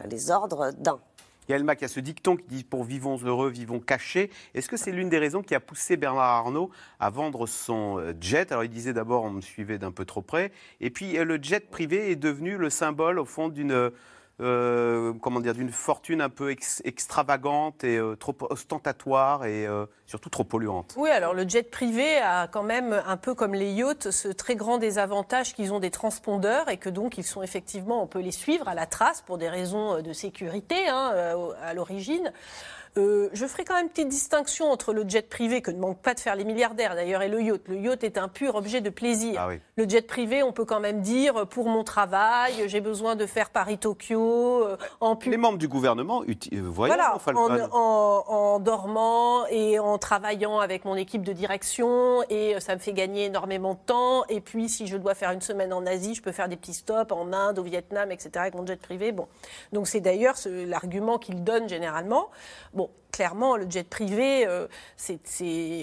les 0.05 0.31
ordres 0.31 0.71
d'un. 0.71 1.01
Il 1.47 1.51
y 1.51 1.53
a 1.53 1.57
Elma 1.57 1.75
qui 1.75 1.85
a 1.85 1.87
ce 1.87 1.99
dicton 1.99 2.37
qui 2.37 2.45
dit 2.47 2.63
pour 2.63 2.83
vivons 2.83 3.17
heureux, 3.23 3.49
vivons 3.49 3.79
cachés. 3.79 4.31
Est-ce 4.53 4.67
que 4.67 4.77
c'est 4.77 4.91
l'une 4.91 5.09
des 5.09 5.19
raisons 5.19 5.43
qui 5.43 5.53
a 5.53 5.59
poussé 5.59 5.95
Bernard 5.95 6.23
Arnault 6.23 6.71
à 6.99 7.09
vendre 7.09 7.45
son 7.45 7.99
euh, 7.99 8.13
jet? 8.19 8.51
Alors 8.51 8.63
il 8.63 8.69
disait 8.69 8.93
d'abord 8.93 9.23
on 9.23 9.29
me 9.29 9.41
suivait 9.41 9.77
d'un 9.77 9.91
peu 9.91 10.05
trop 10.05 10.21
près, 10.21 10.51
et 10.81 10.89
puis 10.89 11.17
euh, 11.17 11.23
le 11.23 11.41
jet 11.41 11.69
privé 11.69 12.11
est 12.11 12.15
devenu 12.15 12.57
le 12.57 12.69
symbole 12.69 13.19
au 13.19 13.25
fond 13.25 13.49
d'une 13.49 13.91
euh, 14.41 15.13
comment 15.21 15.39
dire, 15.39 15.53
d'une 15.53 15.71
fortune 15.71 16.19
un 16.19 16.29
peu 16.29 16.53
extravagante 16.83 17.85
et 17.85 17.97
euh, 17.97 18.15
trop 18.17 18.35
ostentatoire 18.49 19.45
et 19.45 19.65
euh, 19.65 19.85
surtout 20.05 20.29
trop 20.29 20.43
polluante. 20.43 20.93
Oui, 20.97 21.09
alors 21.09 21.33
le 21.33 21.47
jet 21.47 21.63
privé 21.63 22.17
a 22.17 22.47
quand 22.47 22.63
même, 22.63 23.01
un 23.07 23.15
peu 23.15 23.33
comme 23.33 23.53
les 23.53 23.71
yachts, 23.71 24.11
ce 24.11 24.27
très 24.27 24.57
grand 24.57 24.77
désavantage 24.77 25.53
qu'ils 25.53 25.71
ont 25.71 25.79
des 25.79 25.91
transpondeurs 25.91 26.69
et 26.69 26.75
que 26.75 26.89
donc 26.89 27.17
ils 27.17 27.23
sont 27.23 27.43
effectivement, 27.43 28.03
on 28.03 28.07
peut 28.07 28.19
les 28.19 28.31
suivre 28.31 28.67
à 28.67 28.73
la 28.73 28.85
trace 28.85 29.21
pour 29.21 29.37
des 29.37 29.47
raisons 29.47 30.01
de 30.01 30.11
sécurité 30.11 30.89
hein, 30.89 31.13
à 31.61 31.73
l'origine. 31.73 32.33
Euh, 32.97 33.29
je 33.33 33.45
ferai 33.45 33.65
quand 33.65 33.73
même 33.73 33.85
une 33.85 33.89
petite 33.89 34.07
distinction 34.07 34.71
entre 34.71 34.93
le 34.93 35.07
jet 35.07 35.27
privé, 35.27 35.61
que 35.61 35.71
ne 35.71 35.79
manquent 35.79 36.01
pas 36.01 36.13
de 36.13 36.19
faire 36.19 36.35
les 36.35 36.45
milliardaires 36.45 36.95
d'ailleurs, 36.95 37.21
et 37.21 37.27
le 37.27 37.41
yacht. 37.41 37.67
Le 37.67 37.77
yacht 37.77 38.03
est 38.03 38.17
un 38.17 38.29
pur 38.29 38.55
objet 38.55 38.79
de 38.79 38.89
plaisir. 38.89 39.35
Ah 39.37 39.49
le 39.75 39.89
jet 39.89 40.07
privé, 40.07 40.43
on 40.43 40.53
peut 40.53 40.63
quand 40.63 40.79
même 40.79 41.01
dire, 41.01 41.45
pour 41.47 41.67
mon 41.67 41.83
travail, 41.83 42.53
j'ai 42.67 42.79
besoin 42.79 43.15
de 43.15 43.25
faire 43.25 43.49
Paris-Tokyo, 43.49 44.63
euh, 44.63 44.77
en 45.01 45.19
Les 45.25 45.35
membres 45.35 45.57
du 45.57 45.67
gouvernement 45.67 46.21
euh, 46.21 46.61
voyez 46.63 46.93
voilà, 46.93 47.17
en, 47.33 48.23
en, 48.27 48.59
dormant 48.59 49.45
et 49.47 49.79
en 49.79 49.97
travaillant 49.97 50.59
avec 50.59 50.85
mon 50.85 50.95
équipe 50.95 51.23
de 51.23 51.33
direction, 51.33 52.23
et 52.29 52.59
ça 52.61 52.75
me 52.75 52.79
fait 52.79 52.93
gagner 52.93 53.25
énormément 53.25 53.73
de 53.73 53.79
temps. 53.85 54.23
Et 54.29 54.39
puis, 54.39 54.69
si 54.69 54.87
je 54.87 54.95
dois 54.95 55.15
faire 55.15 55.31
une 55.31 55.41
semaine 55.41 55.73
en 55.73 55.85
Asie, 55.85 56.15
je 56.15 56.21
peux 56.21 56.31
faire 56.31 56.47
des 56.47 56.55
petits 56.55 56.73
stops 56.73 57.11
en 57.11 57.33
Inde, 57.33 57.59
au 57.59 57.63
Vietnam, 57.63 58.11
etc., 58.11 58.29
avec 58.35 58.55
mon 58.55 58.65
jet 58.65 58.79
privé. 58.79 59.11
Bon. 59.11 59.27
Donc, 59.73 59.87
c'est 59.87 59.99
d'ailleurs 59.99 60.35
l'argument 60.45 61.17
qu'il 61.17 61.43
donne 61.43 61.67
généralement. 61.67 62.29
Bon, 62.73 62.84
clairement, 63.15 63.55
le 63.55 63.65
jet 63.69 63.87
privé, 63.87 64.45
euh, 64.45 64.67
c'est, 64.97 65.19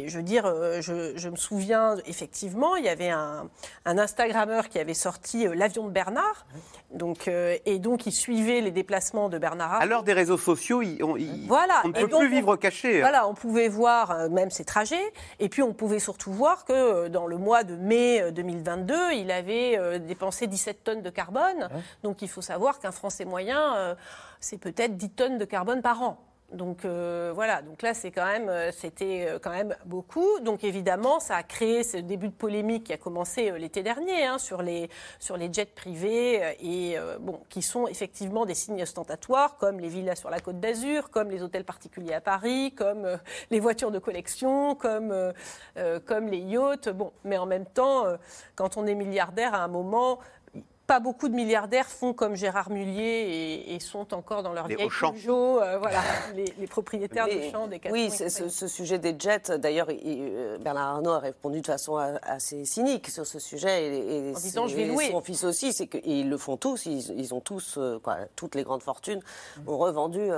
je 0.07 0.17
veux 0.17 0.23
dire, 0.23 0.45
euh, 0.45 0.83
je, 0.83 1.29
me 1.31 1.37
souviens 1.37 1.97
effectivement, 2.05 2.77
il 2.77 2.85
y 2.85 2.91
avait 2.91 3.09
un, 3.09 3.49
Instagrammeur 3.87 4.69
qui 4.69 4.79
avait 4.79 4.93
sorti 4.93 5.47
euh, 5.47 5.55
l'avion 5.55 5.87
de 5.87 5.93
Bernard, 5.93 6.47
donc, 6.91 7.29
et 7.29 7.79
donc 7.79 8.05
il 8.05 8.13
suivait 8.13 8.61
les 8.61 8.71
déplacements 8.71 9.31
de 9.31 9.39
Bernard. 9.39 9.85
L'heure 9.87 10.03
des 10.03 10.13
réseaux 10.13 10.37
sociaux, 10.37 10.83
on, 11.01 11.17
voilà. 11.47 11.81
on 11.85 11.89
ne 11.89 11.93
peut 11.95 12.07
plus 12.07 12.29
vivre 12.29 12.57
caché. 12.57 12.99
Hein. 12.99 13.01
Voilà, 13.01 13.27
on 13.27 13.33
pouvait 13.33 13.69
voir 13.69 14.29
même 14.29 14.51
ses 14.51 14.67
trajets, 14.67 15.13
et 15.39 15.49
puis 15.49 15.63
on 15.63 15.73
pouvait 15.73 16.01
surtout 16.01 16.33
voir 16.33 16.67
que 16.67 17.09
dans 17.09 17.27
le 17.27 17.39
mois 17.39 17.65
de 17.65 17.77
mai 17.77 18.31
2022, 18.33 19.13
il 19.15 19.31
avait 19.31 20.01
dépensé 20.01 20.47
17 20.47 20.85
tonnes 20.85 21.03
de 21.03 21.11
carbone. 21.11 21.71
Donc 22.03 22.21
il 22.21 22.29
faut 22.29 22.43
savoir 22.43 22.79
qu'un 22.79 22.93
Français 22.93 23.25
moyen, 23.25 23.97
c'est 24.41 24.59
peut-être 24.59 24.99
10 24.99 25.11
tonnes 25.11 25.39
de 25.39 25.47
carbone 25.47 25.81
par 25.81 26.03
an. 26.03 26.32
Donc 26.53 26.85
euh, 26.85 27.33
voilà, 27.35 27.63
donc 27.63 27.81
là 27.81 27.95
c'est 27.95 28.11
quand 28.11 28.27
même, 28.27 28.49
euh, 28.49 28.71
c'était 28.73 29.27
euh, 29.29 29.39
quand 29.39 29.51
même 29.51 29.75
beaucoup. 29.87 30.39
Donc 30.41 30.65
évidemment, 30.65 31.19
ça 31.19 31.37
a 31.37 31.43
créé 31.43 31.83
ce 31.83 31.97
début 31.97 32.29
de 32.29 32.35
polémique 32.35 32.85
qui 32.85 32.93
a 32.93 32.99
commencé 32.99 33.51
l'été 33.59 33.83
dernier 33.83 34.27
hein, 34.27 34.39
sur 34.39 34.61
les 34.61 34.91
sur 35.19 35.39
les 35.39 35.51
jets 35.53 35.65
privés 35.65 36.57
et 36.61 36.97
bon, 37.21 37.41
qui 37.49 37.63
sont 37.63 37.87
effectivement 37.87 38.45
des 38.45 38.55
signes 38.55 38.83
ostentatoires 38.83 39.57
comme 39.57 39.81
les 39.81 39.89
villas 39.89 40.17
sur 40.17 40.31
la 40.31 40.41
Côte 40.41 40.61
d'Azur, 40.61 41.11
comme 41.11 41.31
les 41.31 41.43
hôtels 41.43 41.65
particuliers 41.65 42.15
à 42.15 42.21
Paris, 42.21 42.73
comme 42.77 43.19
les 43.51 43.61
voitures 43.61 43.91
de 43.91 43.99
collection, 43.99 44.75
comme 44.75 45.33
comme 46.07 46.27
les 46.29 46.39
yachts. 46.39 46.91
Bon, 46.91 47.13
mais 47.25 47.39
en 47.39 47.47
même 47.47 47.67
temps, 47.67 48.05
quand 48.57 48.77
on 48.77 48.87
est 48.87 48.95
milliardaire, 48.95 49.55
à 49.55 49.63
un 49.63 49.69
moment, 49.69 50.19
pas 50.93 51.01
beaucoup 51.01 51.31
de 51.31 51.35
milliardaires 51.35 51.89
font 51.89 52.13
comme 52.13 52.37
Gérard 52.37 52.71
Mullier 52.71 53.65
et, 53.67 53.81
sont 53.81 54.13
encore 54.13 54.43
dans 54.43 54.53
leur 54.53 54.69
les 54.69 54.77
vieille 54.77 54.91
Peugeot, 54.91 55.59
euh, 55.59 55.79
voilà, 55.79 56.03
les, 56.35 56.67
propriétaires 56.67 57.27
de 57.27 57.51
champs 57.51 57.67
des 57.67 57.81
Oui, 57.91 58.11
ce, 58.11 58.69
sujet 58.69 58.99
des 58.99 59.17
jets. 59.19 59.57
D'ailleurs, 59.57 59.89
euh, 59.91 60.59
Bernard 60.59 60.97
Arnault 60.97 61.13
a 61.13 61.19
répondu 61.19 61.63
de 61.63 61.67
façon 61.67 61.97
assez 61.97 62.67
cynique 62.67 63.09
sur 63.09 63.27
ce 63.27 63.39
sujet. 63.39 63.87
Et, 63.87 64.35
en 64.37 64.39
disant, 64.39 64.69
je 64.69 64.77
vais 64.77 64.85
louer. 64.85 65.11
Son 65.11 65.23
fils 65.23 65.45
aussi, 65.45 65.73
c'est 65.73 65.87
qu'ils 65.87 66.29
le 66.29 66.37
font 66.37 66.59
tous. 66.59 66.85
Ils, 66.85 67.33
ont 67.33 67.41
tous, 67.41 67.79
euh, 67.79 67.99
quoi, 67.99 68.19
toutes 68.37 68.55
les 68.55 68.63
grandes 68.63 68.83
fortunes 68.83 69.21
ont 69.67 69.79
revendu 69.79 70.29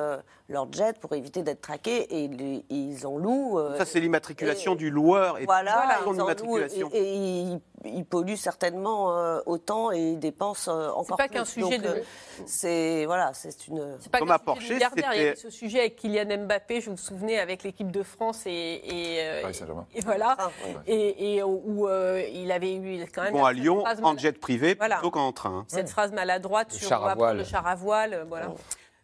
leur 0.48 0.72
jet 0.72 0.96
pour 1.00 1.14
éviter 1.14 1.42
d'être 1.42 1.62
traqués 1.62 2.22
et 2.22 2.30
ils, 2.70 3.06
en 3.08 3.18
louent. 3.18 3.58
Ça, 3.76 3.84
c'est 3.84 3.98
l'immatriculation 3.98 4.76
du 4.76 4.88
loueur 4.88 5.36
et 5.38 5.46
voilà, 5.46 5.98
ils 6.06 6.20
en 6.20 6.28
louent, 6.28 6.58
et, 6.92 7.14
ils, 7.16 7.60
polluent 8.04 8.36
certainement 8.36 9.40
autant 9.46 9.92
et 9.92 10.12
ils 10.12 10.18
dépensent 10.18 10.70
euh, 10.70 10.88
encore 10.90 11.16
plus. 11.16 11.24
C'est 11.24 11.28
pas 11.28 11.28
qu'un 11.28 11.44
sujet 11.44 11.78
de. 11.78 11.88
Euh, 11.88 12.02
c'est 12.46 13.04
voilà, 13.06 13.32
c'est 13.34 13.68
une. 13.68 13.96
C'est 14.00 14.10
pas 14.10 14.20
qu'un 14.20 14.54
sujet 14.56 14.78
de 14.78 14.84
Il 14.96 15.00
y 15.00 15.04
avait 15.04 15.36
ce 15.36 15.50
sujet 15.50 15.80
avec 15.80 15.96
Kylian 15.96 16.44
Mbappé, 16.46 16.80
je 16.80 16.90
vous 16.90 16.96
souvenez, 16.96 17.38
avec 17.38 17.62
l'équipe 17.62 17.90
de 17.90 18.02
France 18.02 18.42
et 18.46 18.52
et, 18.84 19.20
euh, 19.20 19.52
et 19.94 20.00
voilà, 20.00 20.36
ah, 20.38 20.50
et, 20.86 21.36
et, 21.36 21.42
où 21.42 21.88
il 22.32 22.52
avait 22.52 22.74
eu 22.74 23.06
quand 23.12 23.22
même. 23.22 23.32
Bon 23.32 23.44
à 23.44 23.52
Lyon 23.52 23.84
en 23.84 24.16
jet 24.16 24.38
privé 24.38 24.74
plutôt 24.74 25.10
qu'en 25.10 25.32
train. 25.32 25.64
Cette 25.68 25.90
phrase 25.90 26.12
maladroite 26.12 26.72
sur 26.72 26.90
le 27.34 27.44
char 27.44 27.66
à 27.66 27.74
voile, 27.74 28.26
voilà. 28.28 28.48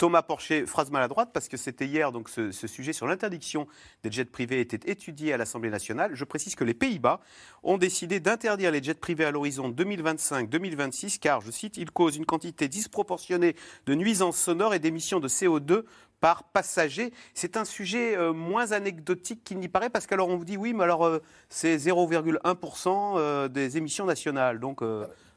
Thomas 0.00 0.22
Porcher, 0.22 0.64
phrase 0.64 0.90
maladroite, 0.90 1.28
parce 1.30 1.46
que 1.46 1.58
c'était 1.58 1.84
hier, 1.84 2.10
donc 2.10 2.30
ce, 2.30 2.50
sujet 2.52 2.94
sur 2.94 3.06
l'interdiction 3.06 3.66
des 4.02 4.10
jets 4.10 4.24
privés 4.24 4.60
était 4.60 4.90
étudié 4.90 5.34
à 5.34 5.36
l'Assemblée 5.36 5.68
nationale. 5.68 6.12
Je 6.14 6.24
précise 6.24 6.54
que 6.54 6.64
les 6.64 6.72
Pays-Bas 6.72 7.20
ont 7.62 7.76
décidé 7.76 8.18
d'interdire 8.18 8.70
les 8.70 8.82
jets 8.82 8.94
privés 8.94 9.26
à 9.26 9.30
l'horizon 9.30 9.68
2025-2026, 9.68 11.18
car, 11.18 11.42
je 11.42 11.50
cite, 11.50 11.76
ils 11.76 11.90
causent 11.90 12.16
une 12.16 12.24
quantité 12.24 12.66
disproportionnée 12.66 13.54
de 13.84 13.94
nuisances 13.94 14.38
sonores 14.38 14.72
et 14.72 14.78
d'émissions 14.78 15.20
de 15.20 15.28
CO2 15.28 15.82
par 16.20 16.44
passager. 16.44 17.12
C'est 17.34 17.58
un 17.58 17.66
sujet 17.66 18.16
euh, 18.16 18.32
moins 18.32 18.72
anecdotique 18.72 19.44
qu'il 19.44 19.58
n'y 19.58 19.68
paraît, 19.68 19.90
parce 19.90 20.06
qu'alors 20.06 20.30
on 20.30 20.38
vous 20.38 20.46
dit 20.46 20.56
oui, 20.56 20.72
mais 20.72 20.84
alors 20.84 21.04
euh, 21.04 21.18
c'est 21.50 21.76
0,1% 21.76 23.18
euh, 23.18 23.48
des 23.48 23.76
émissions 23.76 24.06
nationales. 24.06 24.60
Donc 24.60 24.80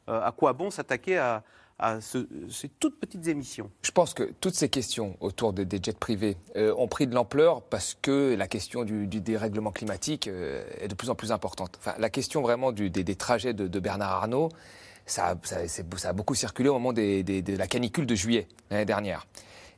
à 0.06 0.32
quoi 0.32 0.54
bon 0.54 0.70
s'attaquer 0.70 1.18
à, 1.18 1.42
ces 2.00 2.68
toutes 2.80 3.00
petites 3.00 3.26
émissions 3.26 3.70
Je 3.82 3.90
pense 3.90 4.14
que 4.14 4.22
toutes 4.40 4.54
ces 4.54 4.68
questions 4.68 5.16
autour 5.20 5.52
des 5.52 5.78
jets 5.82 5.92
privés 5.92 6.36
ont 6.56 6.88
pris 6.88 7.06
de 7.06 7.14
l'ampleur 7.14 7.62
parce 7.62 7.96
que 8.00 8.34
la 8.34 8.46
question 8.46 8.84
du, 8.84 9.06
dérèglement 9.06 9.72
climatique 9.72 10.28
est 10.28 10.88
de 10.88 10.94
plus 10.94 11.10
en 11.10 11.14
plus 11.14 11.32
importante. 11.32 11.76
Enfin, 11.78 11.94
la 11.98 12.10
question 12.10 12.42
vraiment 12.42 12.72
des, 12.72 13.16
trajets 13.16 13.54
de, 13.54 13.80
Bernard 13.80 14.12
Arnault, 14.12 14.50
ça, 15.06 15.36
a 16.04 16.12
beaucoup 16.12 16.34
circulé 16.34 16.68
au 16.68 16.74
moment 16.74 16.92
de 16.92 17.56
la 17.56 17.66
canicule 17.66 18.06
de 18.06 18.14
juillet 18.14 18.46
l'année 18.70 18.84
dernière. 18.86 19.26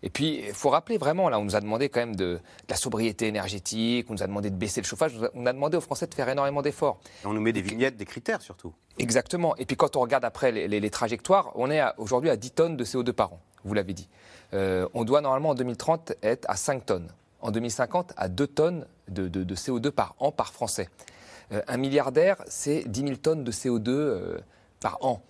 Et 0.02 0.10
puis, 0.10 0.42
il 0.46 0.52
faut 0.52 0.70
rappeler 0.70 0.98
vraiment, 0.98 1.28
là, 1.28 1.38
on 1.38 1.44
nous 1.44 1.56
a 1.56 1.60
demandé 1.60 1.88
quand 1.88 2.00
même 2.00 2.16
de, 2.16 2.38
la 2.68 2.76
sobriété 2.76 3.26
énergétique, 3.26 4.06
on 4.10 4.14
nous 4.14 4.22
a 4.22 4.26
demandé 4.26 4.50
de 4.50 4.56
baisser 4.56 4.80
le 4.80 4.86
chauffage, 4.86 5.12
on 5.34 5.46
a 5.46 5.52
demandé 5.52 5.76
aux 5.76 5.80
Français 5.80 6.06
de 6.06 6.14
faire 6.14 6.28
énormément 6.28 6.62
d'efforts. 6.62 6.98
on 7.24 7.32
nous 7.32 7.40
met 7.40 7.52
des 7.52 7.62
vignettes, 7.62 7.96
des 7.96 8.04
critères 8.04 8.42
surtout. 8.42 8.72
Exactement. 8.98 9.56
Et 9.56 9.66
puis 9.66 9.76
quand 9.76 9.96
on 9.96 10.00
regarde 10.00 10.24
après 10.24 10.52
les, 10.52 10.90
trajectoires, 10.90 11.52
on 11.54 11.70
est 11.70 11.82
aujourd'hui 11.98 12.30
à 12.30 12.36
10 12.36 12.50
tonnes 12.52 12.76
de 12.76 12.84
CO2 12.84 13.12
par 13.12 13.32
an, 13.32 13.40
vous 13.64 13.74
l'avez 13.74 13.92
dit. 13.92 14.08
Euh, 14.54 14.88
on 14.94 15.04
doit 15.04 15.20
normalement 15.20 15.50
en 15.50 15.54
2030 15.54 16.14
être 16.22 16.48
à 16.48 16.56
5 16.56 16.86
tonnes. 16.86 17.08
En 17.40 17.50
2050, 17.50 18.14
à 18.16 18.28
2 18.28 18.46
tonnes 18.46 18.86
de, 19.08 19.28
CO2 19.54 19.90
par 19.90 20.14
an 20.18 20.32
par 20.32 20.52
Français. 20.52 20.88
Euh, 21.52 21.62
un 21.68 21.76
milliardaire, 21.76 22.42
c'est 22.46 22.84
10 22.88 23.00
000 23.00 23.16
tonnes 23.16 23.44
de 23.44 23.52
CO2 23.52 23.88
euh, 23.88 24.38
par 24.80 24.98
an. 25.04 25.22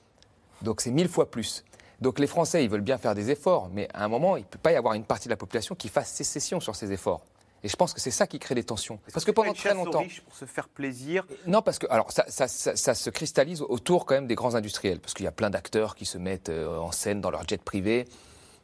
Donc 0.63 0.81
c'est 0.81 0.91
1000 0.91 1.09
fois 1.09 1.31
plus. 1.31 1.65
Donc 2.01 2.19
les 2.19 2.27
Français, 2.27 2.65
ils 2.65 2.71
veulent 2.71 2.81
bien 2.83 2.99
faire 2.99 3.15
des 3.15 3.31
efforts, 3.31 3.71
mais 3.73 3.89
à 3.95 4.05
un 4.05 4.09
moment, 4.09 4.37
il 4.37 4.41
ne 4.41 4.47
peut 4.47 4.59
pas 4.59 4.73
y 4.73 4.77
avoir 4.77 4.95
une 4.95 5.05
partie 5.05 5.29
de 5.29 5.33
la 5.33 5.37
population 5.37 5.75
qui 5.75 5.89
fasse 5.89 6.13
sécession 6.13 6.61
sur 6.61 6.77
ces 6.77 6.93
efforts. 6.93 7.23
Et 7.63 7.69
je 7.69 7.77
pense 7.77 7.95
que 7.95 8.01
c'est 8.01 8.11
ça 8.11 8.27
qui 8.27 8.39
crée 8.39 8.55
des 8.55 8.65
tensions. 8.65 9.01
Parce 9.13 9.25
que 9.25 9.31
pendant 9.31 9.55
très 9.55 9.75
longtemps. 9.75 10.01
Riches 10.01 10.21
pour 10.21 10.37
se 10.37 10.45
faire 10.45 10.69
plaisir. 10.69 11.25
Non, 11.47 11.63
parce 11.63 11.79
que 11.79 11.87
alors 11.91 12.13
ça, 12.13 12.25
ça, 12.29 12.47
ça, 12.49 12.95
se 12.95 13.11
cristallise 13.11 13.63
autour 13.63 14.05
quand 14.05 14.15
même 14.15 14.27
des 14.27 14.35
grands 14.35 14.55
industriels, 14.55 15.01
parce 15.01 15.15
qu'il 15.15 15.25
y 15.25 15.29
a 15.29 15.33
plein 15.33 15.51
d'acteurs 15.51 15.95
qui 15.95 16.05
se 16.05 16.19
mettent 16.19 16.51
euh, 16.51 16.79
en 16.79 16.93
scène 16.93 17.21
dans 17.21 17.31
leur 17.31 17.49
jet 17.49 17.61
privé. 17.61 18.07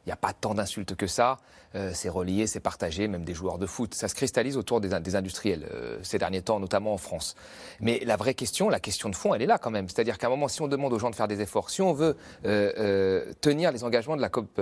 Il 0.05 0.09
n'y 0.09 0.13
a 0.13 0.17
pas 0.17 0.33
tant 0.33 0.55
d'insultes 0.55 0.97
que 0.97 1.07
ça. 1.07 1.39
Euh, 1.75 1.93
c'est 1.95 2.09
relié, 2.09 2.47
c'est 2.47 2.61
partagé, 2.61 3.07
même 3.07 3.25
des 3.25 3.35
joueurs 3.35 3.59
de 3.59 3.67
foot. 3.67 3.95
Ça 3.95 4.09
se 4.09 4.15
cristallise 4.15 4.57
autour 4.57 4.81
des, 4.81 5.15
industriels 5.15 5.67
euh, 5.73 5.99
ces 6.03 6.19
derniers 6.19 6.43
temps, 6.43 6.59
notamment 6.59 6.93
en 6.93 6.99
France. 6.99 7.37
Mais 7.81 8.01
la 8.05 8.17
vraie 8.17 8.35
question, 8.35 8.69
la 8.69 8.81
question 8.81 9.09
de 9.09 9.15
fond, 9.15 9.33
elle 9.33 9.43
est 9.43 9.47
là 9.47 9.59
quand 9.59 9.71
même. 9.71 9.89
C'est-à-dire 9.89 10.19
qu'à 10.19 10.27
un 10.27 10.31
moment, 10.31 10.49
si 10.49 10.61
on 10.61 10.69
demande 10.69 10.93
aux 10.93 10.99
gens 10.99 11.11
de 11.11 11.15
faire 11.15 11.29
des 11.29 11.41
efforts, 11.41 11.71
si 11.71 11.83
on 11.83 11.93
veut 11.93 12.17
euh, 12.45 13.33
tenir 13.41 13.71
les 13.71 13.85
engagements 13.85 14.17
de 14.17 14.21
la 14.21 14.29
COP, 14.29 14.61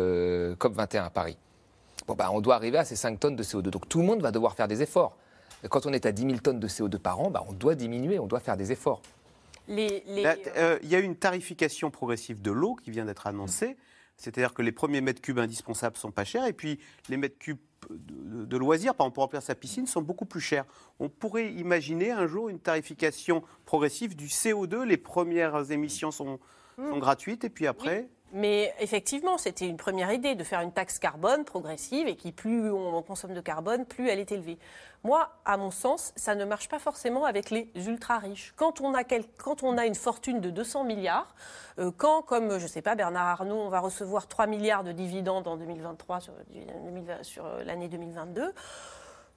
COP 0.59 0.75
21 0.75 1.05
à 1.05 1.11
Paris, 1.11 1.39
bon, 2.07 2.15
bah, 2.15 2.29
on 2.33 2.41
doit 2.41 2.55
arriver 2.55 2.79
à 2.79 2.85
ces 2.85 2.97
5 2.97 3.19
tonnes 3.19 3.37
de 3.37 3.43
CO2. 3.43 3.71
Donc 3.71 3.89
tout 3.89 4.01
le 4.01 4.05
monde 4.05 4.21
va 4.21 4.33
devoir 4.33 4.55
faire 4.55 4.69
des 4.69 4.83
efforts. 4.83 5.17
Quand 5.69 5.87
on 5.87 5.93
est 5.93 6.07
à 6.07 6.13
10 6.13 6.23
000 6.23 6.39
tonnes 6.39 6.61
de 6.61 6.69
CO2 6.69 6.99
par 6.99 7.19
an, 7.19 7.31
bah, 7.31 7.45
on 7.49 7.53
doit 7.53 7.75
diminuer, 7.75 8.19
on 8.19 8.27
doit 8.27 8.41
faire 8.41 8.59
des 8.59 8.73
efforts. 8.73 9.01
Il 9.69 10.89
y 10.91 10.95
a 10.95 10.99
une 10.99 11.17
tarification 11.17 11.91
progressive 11.91 12.43
de 12.43 12.51
l'eau 12.51 12.75
qui 12.75 12.91
vient 12.91 13.05
d'être 13.05 13.27
annoncée. 13.27 13.77
C'est-à-dire 14.21 14.53
que 14.53 14.61
les 14.61 14.73
premiers 14.73 15.01
mètres 15.01 15.23
cubes 15.23 15.39
indispensables 15.39 15.97
sont 15.97 16.11
pas 16.11 16.25
chers 16.25 16.45
et 16.47 16.53
puis 16.53 16.79
les 17.09 17.17
mètres 17.17 17.39
cubes 17.39 17.59
de, 17.89 18.57
loisirs, 18.59 18.95
par 18.95 19.07
exemple 19.07 19.15
pour 19.15 19.25
remplir 19.25 19.43
sa 19.43 19.55
piscine, 19.55 19.87
sont 19.87 20.03
beaucoup 20.03 20.27
plus 20.27 20.43
chers. 20.43 20.67
On 20.99 21.09
pourrait 21.09 21.53
imaginer 21.55 22.11
un 22.11 22.27
jour 22.27 22.51
une 22.51 22.61
tarification 22.61 23.43
progressive 23.65 24.15
du 24.15 24.27
CO2. 24.27 24.85
Les 24.85 24.99
premières 24.99 25.71
émissions 25.71 26.11
sont, 26.11 26.39
sont 26.77 26.97
hmm. 26.97 27.01
gratuites 27.01 27.45
et 27.45 27.51
puis 27.51 27.67
après. 27.67 28.11
Mais 28.33 28.73
effectivement, 28.79 29.39
c'était 29.39 29.67
une 29.67 29.77
première 29.77 30.13
idée 30.13 30.37
de 30.37 30.45
faire 30.45 30.61
une 30.61 30.73
taxe 30.73 30.99
carbone 31.01 31.45
progressive 31.45 32.07
et 32.07 32.15
qui 32.15 32.31
plus 32.31 32.71
on 32.71 33.03
consomme 33.03 33.35
de 33.35 33.41
carbone, 33.41 33.85
plus 33.85 34.09
elle 34.09 34.21
est 34.21 34.31
élevée. 34.31 34.59
Moi, 35.03 35.31
à 35.45 35.57
mon 35.57 35.71
sens, 35.71 36.13
ça 36.15 36.35
ne 36.35 36.45
marche 36.45 36.69
pas 36.69 36.79
forcément 36.79 37.25
avec 37.25 37.51
les 37.51 37.71
ultra 37.75 38.19
riches. 38.19 38.53
Quand 38.57 38.81
on 38.83 38.95
a, 38.95 39.87
une 39.87 39.95
fortune 39.95 40.41
de 40.41 40.51
200 40.51 40.85
milliards, 40.85 41.35
euh, 41.79 41.91
quand, 41.97 42.23
comme 42.23 42.59
je 42.59 42.65
ne 42.65 42.69
sais 42.69 42.83
pas, 42.83 42.95
Bernard 42.95 43.27
Arnault, 43.27 43.63
on 43.63 43.69
va 43.69 43.81
recevoir 43.81 44.29
3 44.29 44.47
milliards 44.47 44.85
de 44.85 44.93
dividendes 44.93 45.49
en 45.49 45.57
2023 45.57 46.21
sur, 46.21 46.35
sur 47.23 47.47
euh, 47.47 47.65
l'année 47.65 47.89
2022. 47.89 48.53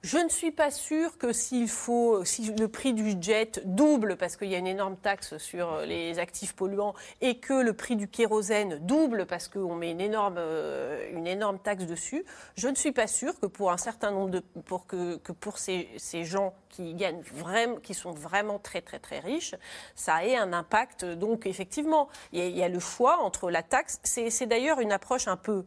Je 0.04 0.18
ne 0.18 0.28
suis 0.28 0.50
pas 0.50 0.70
sûre 0.70 1.16
que 1.16 1.32
s'il 1.32 1.66
faut, 1.66 2.26
si 2.26 2.52
le 2.52 2.68
prix 2.68 2.92
du 2.92 3.14
jet 3.18 3.62
double 3.64 4.18
parce 4.18 4.36
qu'il 4.36 4.48
y 4.48 4.54
a 4.54 4.58
une 4.58 4.66
énorme 4.66 4.98
taxe 4.98 5.38
sur 5.38 5.78
les 5.78 6.18
actifs 6.18 6.52
polluants 6.52 6.92
et 7.22 7.38
que 7.38 7.54
le 7.54 7.72
prix 7.72 7.96
du 7.96 8.06
kérosène 8.06 8.80
double 8.80 9.24
parce 9.24 9.48
qu'on 9.48 9.74
met 9.74 9.92
une 9.92 10.02
énorme, 10.02 10.34
euh, 10.36 11.08
une 11.14 11.26
énorme 11.26 11.58
taxe 11.58 11.86
dessus, 11.86 12.26
je 12.54 12.68
ne 12.68 12.74
suis 12.74 12.92
pas 12.92 13.06
sûre 13.06 13.40
que 13.40 13.46
pour 13.46 13.72
un 13.72 13.78
certain 13.78 14.10
nombre 14.10 14.28
de, 14.28 14.40
pour 14.40 14.86
que, 14.86 15.16
que 15.16 15.32
pour 15.32 15.56
ces, 15.56 15.88
ces, 15.96 16.26
gens 16.26 16.52
qui 16.68 16.92
gagnent 16.92 17.22
vraiment, 17.22 17.76
qui 17.76 17.94
sont 17.94 18.12
vraiment 18.12 18.58
très 18.58 18.82
très 18.82 18.98
très 18.98 19.20
riches, 19.20 19.54
ça 19.94 20.22
ait 20.22 20.36
un 20.36 20.52
impact. 20.52 21.06
Donc 21.06 21.46
effectivement, 21.46 22.10
il 22.30 22.40
y 22.40 22.42
a, 22.42 22.46
il 22.48 22.56
y 22.58 22.62
a 22.62 22.68
le 22.68 22.78
choix 22.78 23.20
entre 23.20 23.50
la 23.50 23.62
taxe. 23.62 24.00
C'est 24.04 24.46
d'ailleurs 24.46 24.80
une 24.80 24.92
approche 24.92 25.28
un 25.28 25.38
peu 25.38 25.64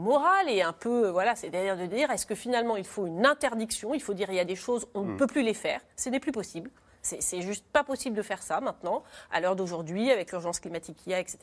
morale 0.00 0.48
et 0.48 0.62
un 0.62 0.72
peu, 0.72 1.06
euh, 1.06 1.12
voilà, 1.12 1.36
c'est-à-dire 1.36 1.76
de 1.76 1.86
dire 1.86 2.10
est-ce 2.10 2.26
que 2.26 2.34
finalement 2.34 2.76
il 2.76 2.84
faut 2.84 3.06
une 3.06 3.24
interdiction, 3.26 3.94
il 3.94 4.02
faut 4.02 4.14
dire 4.14 4.30
il 4.30 4.36
y 4.36 4.40
a 4.40 4.44
des 4.44 4.56
choses, 4.56 4.86
on 4.94 5.02
ne 5.02 5.12
mm. 5.12 5.16
peut 5.16 5.26
plus 5.26 5.42
les 5.42 5.54
faire, 5.54 5.80
ce 5.96 6.08
n'est 6.08 6.20
plus 6.20 6.32
possible. 6.32 6.70
C'est 7.02 7.40
juste 7.40 7.64
pas 7.72 7.82
possible 7.82 8.14
de 8.14 8.22
faire 8.22 8.42
ça 8.42 8.60
maintenant, 8.60 9.02
à 9.30 9.40
l'heure 9.40 9.56
d'aujourd'hui, 9.56 10.10
avec 10.10 10.30
l'urgence 10.32 10.60
climatique 10.60 10.96
qu'il 10.98 11.12
y 11.12 11.14
a, 11.14 11.20
etc. 11.20 11.38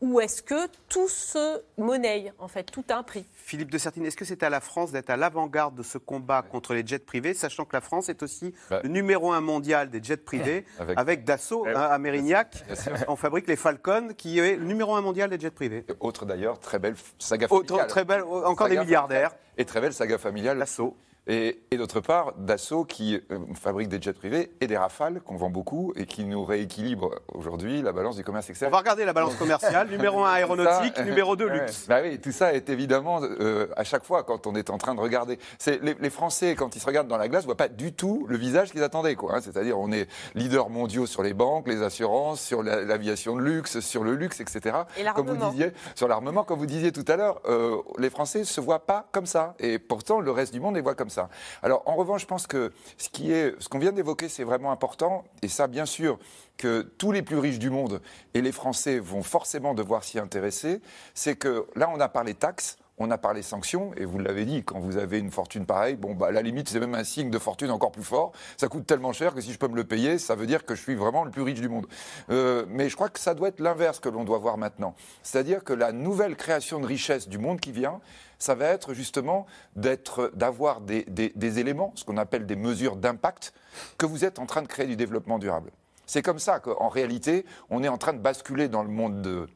Ou 0.00 0.20
est-ce 0.20 0.42
que 0.42 0.68
tout 0.88 1.08
se 1.08 1.62
monnaie, 1.78 2.32
en 2.38 2.48
fait, 2.48 2.64
tout 2.64 2.84
a 2.88 2.96
un 2.96 3.02
prix? 3.02 3.26
Philippe 3.32 3.70
de 3.70 3.78
Sertine, 3.78 4.06
est-ce 4.06 4.16
que 4.16 4.24
c'est 4.24 4.42
à 4.42 4.50
la 4.50 4.60
France 4.60 4.92
d'être 4.92 5.10
à 5.10 5.16
l'avant-garde 5.16 5.74
de 5.74 5.82
ce 5.82 5.98
combat 5.98 6.42
contre 6.42 6.74
les 6.74 6.86
jets 6.86 6.98
privés, 7.00 7.34
sachant 7.34 7.64
que 7.64 7.74
la 7.74 7.80
France 7.80 8.08
est 8.08 8.22
aussi 8.22 8.54
bah. 8.70 8.80
le 8.82 8.88
numéro 8.88 9.32
un 9.32 9.40
mondial 9.40 9.90
des 9.90 10.02
jets 10.02 10.16
privés, 10.16 10.64
avec, 10.96 11.24
Dassault 11.24 11.66
hein, 11.66 11.74
à 11.74 11.98
Mérignac, 11.98 12.64
on 13.08 13.16
fabrique 13.16 13.48
les 13.48 13.56
Falcon, 13.56 14.10
qui 14.16 14.38
est 14.38 14.56
le 14.56 14.64
numéro 14.64 14.94
un 14.94 15.00
mondial 15.00 15.28
des 15.30 15.40
jets 15.40 15.50
privés. 15.50 15.84
Autre 16.00 16.24
d'ailleurs, 16.24 16.60
très 16.60 16.78
belle 16.78 16.94
saga 17.18 17.48
familiale. 17.48 17.86
très 17.86 18.04
belle, 18.04 18.22
encore 18.22 18.68
des 18.68 18.78
milliardaires. 18.78 19.32
Et 19.56 19.64
très 19.64 19.80
belle 19.80 19.92
saga 19.92 20.18
familiale. 20.18 20.58
Dassault. 20.58 20.96
Et, 21.26 21.62
d'autre 21.72 22.00
part, 22.00 22.34
Dassault 22.36 22.84
qui 22.84 23.18
euh, 23.30 23.38
fabrique 23.54 23.88
des 23.88 24.00
jets 24.00 24.12
privés 24.12 24.52
et 24.60 24.66
des 24.66 24.76
rafales 24.76 25.22
qu'on 25.22 25.36
vend 25.36 25.48
beaucoup 25.48 25.92
et 25.96 26.04
qui 26.04 26.24
nous 26.24 26.44
rééquilibre 26.44 27.14
aujourd'hui 27.32 27.80
la 27.80 27.92
balance 27.92 28.16
du 28.16 28.24
commerce 28.24 28.50
extérieur. 28.50 28.72
On 28.72 28.76
va 28.76 28.80
regarder 28.80 29.06
la 29.06 29.14
balance 29.14 29.34
commerciale, 29.36 29.88
numéro 29.90 30.22
1 30.22 30.32
aéronautique, 30.32 30.98
numéro 31.04 31.34
2 31.34 31.48
luxe. 31.48 31.86
Bah 31.88 32.00
oui, 32.02 32.20
tout 32.20 32.30
ça 32.30 32.52
est 32.52 32.68
évidemment 32.68 33.22
euh, 33.22 33.68
à 33.76 33.84
chaque 33.84 34.04
fois 34.04 34.22
quand 34.22 34.46
on 34.46 34.54
est 34.54 34.68
en 34.68 34.76
train 34.76 34.94
de 34.94 35.00
regarder. 35.00 35.38
Les, 35.66 35.96
les, 35.98 36.10
Français, 36.10 36.54
quand 36.54 36.76
ils 36.76 36.80
se 36.80 36.86
regardent 36.86 37.08
dans 37.08 37.16
la 37.16 37.28
glace, 37.28 37.44
ne 37.44 37.46
voient 37.46 37.56
pas 37.56 37.68
du 37.68 37.94
tout 37.94 38.26
le 38.28 38.36
visage 38.36 38.70
qu'ils 38.70 38.82
attendaient. 38.82 39.16
Hein. 39.30 39.40
C'est-à-dire 39.40 39.78
on 39.78 39.90
est 39.92 40.08
leader 40.34 40.68
mondiaux 40.68 41.06
sur 41.06 41.22
les 41.22 41.32
banques, 41.32 41.68
les 41.68 41.82
assurances, 41.82 42.40
sur 42.40 42.62
l'aviation 42.62 43.34
de 43.34 43.40
luxe, 43.40 43.80
sur 43.80 44.04
le 44.04 44.14
luxe, 44.14 44.40
etc. 44.40 44.76
Et 44.98 45.04
comme 45.14 45.30
vous 45.30 45.50
disiez, 45.50 45.72
sur 45.94 46.06
l'armement, 46.06 46.44
comme 46.44 46.58
vous 46.58 46.66
disiez 46.66 46.92
tout 46.92 47.04
à 47.08 47.16
l'heure, 47.16 47.40
euh, 47.46 47.78
les 47.98 48.10
Français 48.10 48.40
ne 48.40 48.44
se 48.44 48.60
voient 48.60 48.86
pas 48.86 49.08
comme 49.10 49.26
ça. 49.26 49.54
Et 49.58 49.78
pourtant, 49.78 50.20
le 50.20 50.30
reste 50.30 50.52
du 50.52 50.60
monde 50.60 50.74
les 50.74 50.82
voit 50.82 50.94
comme 50.94 51.10
ça. 51.10 51.13
Alors, 51.62 51.82
en 51.86 51.96
revanche, 51.96 52.22
je 52.22 52.26
pense 52.26 52.46
que 52.46 52.72
ce 52.98 53.68
qu'on 53.68 53.78
vient 53.78 53.92
d'évoquer, 53.92 54.28
c'est 54.28 54.44
vraiment 54.44 54.72
important. 54.72 55.24
Et 55.42 55.48
ça, 55.48 55.66
bien 55.66 55.86
sûr, 55.86 56.18
que 56.56 56.82
tous 56.98 57.12
les 57.12 57.22
plus 57.22 57.38
riches 57.38 57.58
du 57.58 57.70
monde 57.70 58.00
et 58.34 58.40
les 58.40 58.52
Français 58.52 58.98
vont 58.98 59.22
forcément 59.22 59.74
devoir 59.74 60.04
s'y 60.04 60.18
intéresser. 60.18 60.80
C'est 61.14 61.36
que 61.36 61.66
là, 61.74 61.90
on 61.92 62.00
a 62.00 62.08
parlé 62.08 62.34
taxes. 62.34 62.76
On 62.96 63.10
a 63.10 63.18
parlé 63.18 63.42
sanctions, 63.42 63.90
et 63.96 64.04
vous 64.04 64.20
l'avez 64.20 64.44
dit, 64.44 64.62
quand 64.62 64.78
vous 64.78 64.98
avez 64.98 65.18
une 65.18 65.32
fortune 65.32 65.66
pareille, 65.66 65.96
bon, 65.96 66.14
bah, 66.14 66.28
à 66.28 66.30
la 66.30 66.42
limite, 66.42 66.68
c'est 66.68 66.78
même 66.78 66.94
un 66.94 67.02
signe 67.02 67.28
de 67.28 67.40
fortune 67.40 67.72
encore 67.72 67.90
plus 67.90 68.04
fort. 68.04 68.30
Ça 68.56 68.68
coûte 68.68 68.86
tellement 68.86 69.12
cher 69.12 69.34
que 69.34 69.40
si 69.40 69.52
je 69.52 69.58
peux 69.58 69.66
me 69.66 69.74
le 69.74 69.82
payer, 69.82 70.16
ça 70.16 70.36
veut 70.36 70.46
dire 70.46 70.64
que 70.64 70.76
je 70.76 70.82
suis 70.82 70.94
vraiment 70.94 71.24
le 71.24 71.32
plus 71.32 71.42
riche 71.42 71.60
du 71.60 71.68
monde. 71.68 71.88
Euh, 72.30 72.64
mais 72.68 72.88
je 72.88 72.94
crois 72.94 73.08
que 73.08 73.18
ça 73.18 73.34
doit 73.34 73.48
être 73.48 73.58
l'inverse 73.58 73.98
que 73.98 74.08
l'on 74.08 74.22
doit 74.22 74.38
voir 74.38 74.58
maintenant. 74.58 74.94
C'est-à-dire 75.24 75.64
que 75.64 75.72
la 75.72 75.90
nouvelle 75.90 76.36
création 76.36 76.78
de 76.78 76.86
richesse 76.86 77.28
du 77.28 77.38
monde 77.38 77.58
qui 77.58 77.72
vient, 77.72 78.00
ça 78.44 78.54
va 78.54 78.66
être 78.66 78.92
justement 78.92 79.46
d'avoir 79.74 80.82
des, 80.82 81.58
éléments, 81.58 81.92
ce 81.94 82.04
qu'on 82.04 82.18
appelle 82.18 82.44
des 82.44 82.56
mesures 82.56 82.96
d'impact, 82.96 83.54
que 83.96 84.04
vous 84.04 84.24
êtes 84.24 84.38
en 84.38 84.44
train 84.44 84.60
de 84.60 84.66
créer 84.66 84.86
du 84.86 84.96
développement 84.96 85.38
durable. 85.38 85.70
C'est 86.04 86.20
comme 86.20 86.38
ça 86.38 86.60
qu'en 86.60 86.88
réalité, 86.88 87.46
on 87.70 87.82
est 87.82 87.88
en 87.88 87.96
train 87.96 88.12
de 88.12 88.18
basculer 88.18 88.68
dans 88.68 88.82
le 88.82 88.90
monde 88.90 89.22
de, 89.22 89.48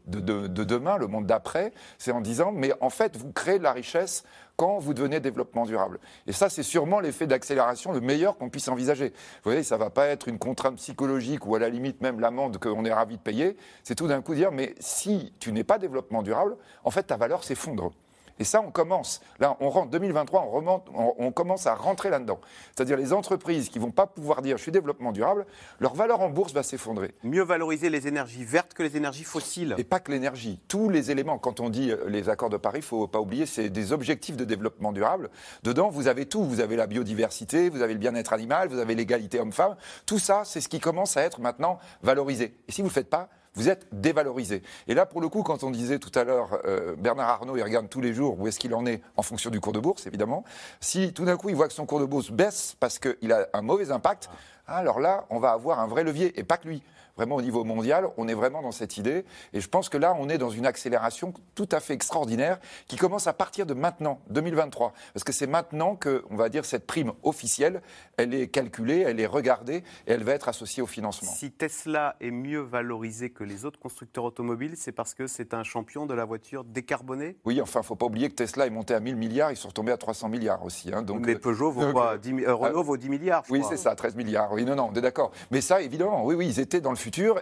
demain, 0.65 0.97
le 0.97 1.07
monde 1.07 1.27
d'après. 1.27 1.75
C'est 1.99 2.13
en 2.13 2.23
disant, 2.23 2.51
mais 2.51 2.73
en 2.81 2.89
fait, 2.89 3.19
vous 3.19 3.31
créez 3.31 3.59
de 3.59 3.63
la 3.63 3.73
richesse 3.73 4.25
quand 4.57 4.79
vous 4.79 4.95
devenez 4.95 5.21
développement 5.21 5.67
durable. 5.67 6.01
Et 6.27 6.33
ça, 6.33 6.49
c'est 6.49 6.63
sûrement 6.63 7.01
l'effet 7.01 7.27
d'accélération 7.27 7.93
le 7.93 8.01
meilleur 8.01 8.39
qu'on 8.39 8.49
puisse 8.49 8.69
envisager. 8.69 9.11
Vous 9.11 9.51
voyez, 9.51 9.63
ça 9.63 9.75
ne 9.75 9.81
va 9.81 9.91
pas 9.91 10.07
être 10.07 10.29
une 10.29 10.39
contrainte 10.39 10.77
psychologique 10.77 11.47
ou 11.47 11.55
à 11.55 11.59
la 11.59 11.69
limite 11.69 12.01
même 12.01 12.21
l'amende 12.21 12.57
qu'on 12.57 12.87
est 12.87 12.93
ravi 12.93 13.19
de 13.19 13.23
payer. 13.23 13.59
C'est 13.85 13.97
tout 13.97 14.09
d'un 14.09 14.23
coup 14.23 14.35
dire, 14.35 14.51
mais 14.51 14.75
si 14.81 15.35
tu 15.41 15.53
n'es 15.53 15.65
pas 15.65 15.77
développement 15.77 16.23
durable, 16.23 16.57
en 16.85 16.91
fait, 16.91 17.03
ta 17.03 17.19
valeur 17.19 17.45
s'effondre. 17.45 17.93
Et 18.39 18.45
ça, 18.45 18.63
on 18.67 18.71
commence. 18.71 19.21
Là, 19.39 19.57
on 19.61 19.71
rentre 19.71 19.91
2023, 19.91 20.43
on, 20.43 20.51
remonte, 20.51 20.87
on, 20.95 21.33
commence 21.33 21.67
à 21.67 21.75
rentrer 21.75 22.11
là-dedans. 22.11 22.41
C'est-à-dire 22.75 22.97
les 22.97 23.13
entreprises 23.13 23.69
qui 23.69 23.79
vont 23.79 23.91
pas 23.91 24.07
pouvoir 24.07 24.43
dire 24.43 24.57
je 24.57 24.63
suis 24.63 24.73
développement 24.73 25.13
durable, 25.13 25.47
leur 25.81 25.95
valeur 25.95 26.21
en 26.21 26.31
bourse 26.31 26.53
va 26.53 26.63
s'effondrer. 26.63 27.15
Mieux 27.23 27.43
valoriser 27.43 27.91
les 27.91 28.07
énergies 28.07 28.45
vertes 28.45 28.75
que 28.75 28.83
les 28.83 28.97
énergies 28.97 29.25
fossiles. 29.25 29.75
Et 29.79 29.85
pas 29.85 30.01
que 30.01 30.13
l'énergie. 30.13 30.61
Tous 30.69 30.89
les 30.89 31.11
éléments, 31.11 31.39
quand 31.39 31.61
on 31.61 31.69
dit 31.69 31.91
euh, 31.91 32.09
les 32.09 32.29
accords 32.29 32.51
de 32.51 32.57
Paris, 32.57 32.79
il 32.79 32.85
faut 32.85 33.07
pas 33.07 33.21
oublier, 33.21 33.47
c'est 33.47 33.71
des 33.71 33.93
objectifs 33.93 34.37
de 34.37 34.45
développement 34.45 34.93
durable. 34.93 35.31
Dedans, 35.63 35.91
vous 35.91 36.09
avez 36.09 36.27
tout. 36.27 36.45
Vous 36.45 36.61
avez 36.61 36.77
la 36.77 36.87
biodiversité, 36.87 37.69
vous 37.69 37.83
avez 37.83 37.93
le 37.93 37.99
bien-être 37.99 38.33
animal, 38.33 38.69
vous 38.69 38.79
avez 38.79 38.95
l'égalité 38.95 39.41
homme-femme. 39.41 39.77
Tout 40.07 40.19
ça, 40.19 40.43
c'est 40.45 40.61
ce 40.61 40.69
qui 40.69 40.81
commence 40.81 41.17
à 41.17 41.23
être 41.23 41.41
maintenant 41.41 41.79
valorisé. 42.03 42.57
Et 42.69 42.73
si 42.73 42.81
vous 42.81 42.87
ne 42.87 42.91
le 42.91 42.95
faites 42.95 43.11
pas, 43.11 43.29
vous 43.55 43.69
êtes 43.69 43.87
dévalorisé. 43.93 44.63
Et 44.87 44.95
là, 44.95 45.07
pour 45.07 45.21
le 45.21 45.29
coup, 45.29 45.43
quand 45.43 45.65
on 45.65 45.71
disait 45.71 45.99
tout 45.99 46.17
à 46.19 46.25
l'heure, 46.25 46.61
euh, 46.65 46.95
Bernard 46.97 47.29
Arnault, 47.29 47.57
il 47.57 47.63
regarde 47.63 47.89
tous 47.89 48.01
les 48.01 48.15
jours 48.15 48.39
où 48.39 48.47
est-ce 48.47 48.59
qu'il 48.59 48.75
en 48.75 48.87
est 48.87 49.03
en 49.17 49.23
fonction 49.23 49.51
du 49.51 49.61
cours 49.61 49.73
de 49.73 49.81
bourse, 49.81 50.07
évidemment. 50.07 50.45
Si 50.81 51.13
tout 51.13 51.25
d'un 51.25 51.37
coup, 51.37 51.49
il 51.49 51.57
voit 51.57 51.69
que 51.69 51.75
son 51.75 51.87
cours 51.87 52.01
de 52.01 52.05
bourse 52.05 52.31
baisse 52.31 52.77
parce 52.79 52.99
qu'il 52.99 53.33
a 53.33 53.49
un 53.53 53.63
mauvais 53.63 53.91
impact, 53.91 54.31
alors 54.67 55.01
là, 55.01 55.25
on 55.31 55.39
va 55.39 55.53
avoir 55.53 55.81
un 55.81 55.87
vrai 55.87 56.05
levier, 56.05 56.39
et 56.39 56.45
pas 56.45 56.59
que 56.59 56.69
lui 56.69 56.83
vraiment 57.19 57.35
au 57.35 57.43
niveau 57.43 57.65
mondial, 57.65 58.09
on 58.17 58.29
est 58.29 58.35
vraiment 58.35 58.63
dans 58.63 58.71
cette 58.71 58.97
idée. 58.97 59.25
Et 59.53 59.61
je 59.61 59.69
pense 59.69 59.89
que 59.89 59.99
là, 59.99 60.15
on 60.19 60.29
est 60.29 60.39
dans 60.39 60.51
une 60.51 60.67
accélération 60.67 61.35
tout 61.57 61.69
à 61.73 61.81
fait 61.81 61.93
extraordinaire 61.93 62.61
qui 62.87 62.97
commence 62.97 63.27
à 63.27 63.33
partir 63.33 63.67
de 63.67 63.75
maintenant, 63.75 64.21
2023. 64.31 64.93
Parce 65.13 65.25
que 65.25 65.33
c'est 65.33 65.49
maintenant 65.49 65.97
que, 65.97 66.25
on 66.31 66.37
va 66.37 66.49
dire, 66.49 66.65
cette 66.65 66.87
prime 66.87 67.13
officielle, 67.25 67.83
elle 68.17 68.35
est 68.35 68.47
calculée, 68.47 69.01
elle 69.01 69.19
est 69.19 69.27
regardée 69.27 69.83
et 70.07 70.13
elle 70.13 70.23
va 70.23 70.33
être 70.33 70.49
associée 70.49 70.81
au 70.81 70.87
financement. 70.87 71.31
Si 71.31 71.51
Tesla 71.51 72.15
est 72.21 72.31
mieux 72.31 72.61
valorisé 72.61 73.31
que 73.31 73.43
les 73.43 73.65
autres 73.65 73.81
constructeurs 73.81 74.25
automobiles, 74.25 74.75
c'est 74.77 74.93
parce 74.93 75.15
que 75.15 75.27
c'est 75.27 75.55
un 75.55 75.65
champion 75.65 76.07
de 76.07 76.15
la 76.15 76.25
voiture 76.25 76.63
décarbonée? 76.63 77.37
Oui, 77.45 77.61
enfin, 77.61 77.81
il 77.81 77.83
ne 77.83 77.87
faut 77.87 77.97
pas 77.97 78.07
oublier 78.07 78.29
que 78.29 78.35
Tesla 78.37 78.67
est 78.67 78.71
monté 78.71 78.95
à 78.95 79.01
1000 79.01 79.17
milliards, 79.17 79.51
ils 79.51 79.57
sont 79.57 79.69
retombés 79.69 79.93
à 79.93 79.97
300 79.97 80.29
milliards 80.29 80.65
aussi. 80.65 80.93
Hein, 80.95 81.03
donc, 81.03 81.27
Mais 81.27 81.35
Peugeot 81.35 81.73
vaut 81.73 81.91
quoi? 81.91 82.17
10, 82.17 82.45
euh, 82.45 82.55
Renault 82.55 82.85
vaut 82.85 82.97
10 82.97 83.09
milliards. 83.09 83.43
oui, 83.51 83.63
c'est 83.69 83.77
ça, 83.77 83.97
13 83.97 84.15
milliards. 84.15 84.53
Oui, 84.53 84.65
non, 84.65 84.77
non, 84.77 84.91
on 84.93 84.97
est 84.97 85.01
d'accord. 85.01 85.33
Mais 85.51 85.61
ça, 85.61 85.81
évidemment, 85.83 86.25
oui, 86.25 86.37
oui, 86.37 86.47
ils 86.47 86.61
étaient 86.61 86.81
dans 86.81 86.91
le 86.91 86.97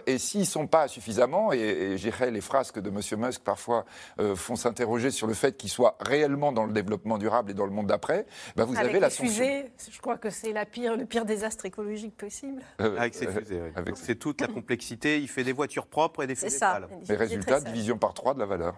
et 0.05 0.17
s'ils 0.17 0.41
ne 0.41 0.45
sont 0.45 0.67
pas 0.67 0.87
suffisamment, 0.87 1.53
et, 1.53 1.97
et 1.97 2.31
les 2.31 2.41
phrases 2.41 2.71
que 2.71 2.79
de 2.79 2.89
M. 2.89 2.99
Musk 3.17 3.41
parfois 3.41 3.85
euh, 4.19 4.35
font 4.35 4.55
s'interroger 4.55 5.11
sur 5.11 5.27
le 5.27 5.33
fait 5.33 5.57
qu'ils 5.57 5.69
soient 5.69 5.97
réellement 5.99 6.51
dans 6.51 6.65
le 6.65 6.73
développement 6.73 7.17
durable 7.17 7.51
et 7.51 7.53
dans 7.53 7.65
le 7.65 7.71
monde 7.71 7.87
d'après, 7.87 8.25
bah, 8.55 8.65
vous 8.65 8.77
avez 8.77 8.99
la 8.99 9.09
fusées, 9.09 9.65
je 9.91 9.99
crois 9.99 10.17
que 10.17 10.29
c'est 10.29 10.53
pire, 10.65 10.97
le 10.97 11.05
pire 11.05 11.25
désastre 11.25 11.65
écologique 11.65 12.15
possible. 12.15 12.61
Euh, 12.81 12.97
avec 12.97 13.15
ces 13.15 13.27
fusées, 13.27 13.61
C'est 13.95 14.15
toute 14.15 14.41
la 14.41 14.47
complexité. 14.47 15.19
Il 15.19 15.27
fait 15.27 15.43
des 15.43 15.53
voitures 15.53 15.87
propres 15.87 16.23
et 16.23 16.27
des 16.27 16.35
fusées 16.35 16.49
sales. 16.49 16.87
Mais 17.07 17.15
résultat, 17.15 17.59
division 17.61 17.97
par 17.97 18.13
trois 18.13 18.33
de 18.33 18.39
la 18.39 18.45
valeur. 18.45 18.75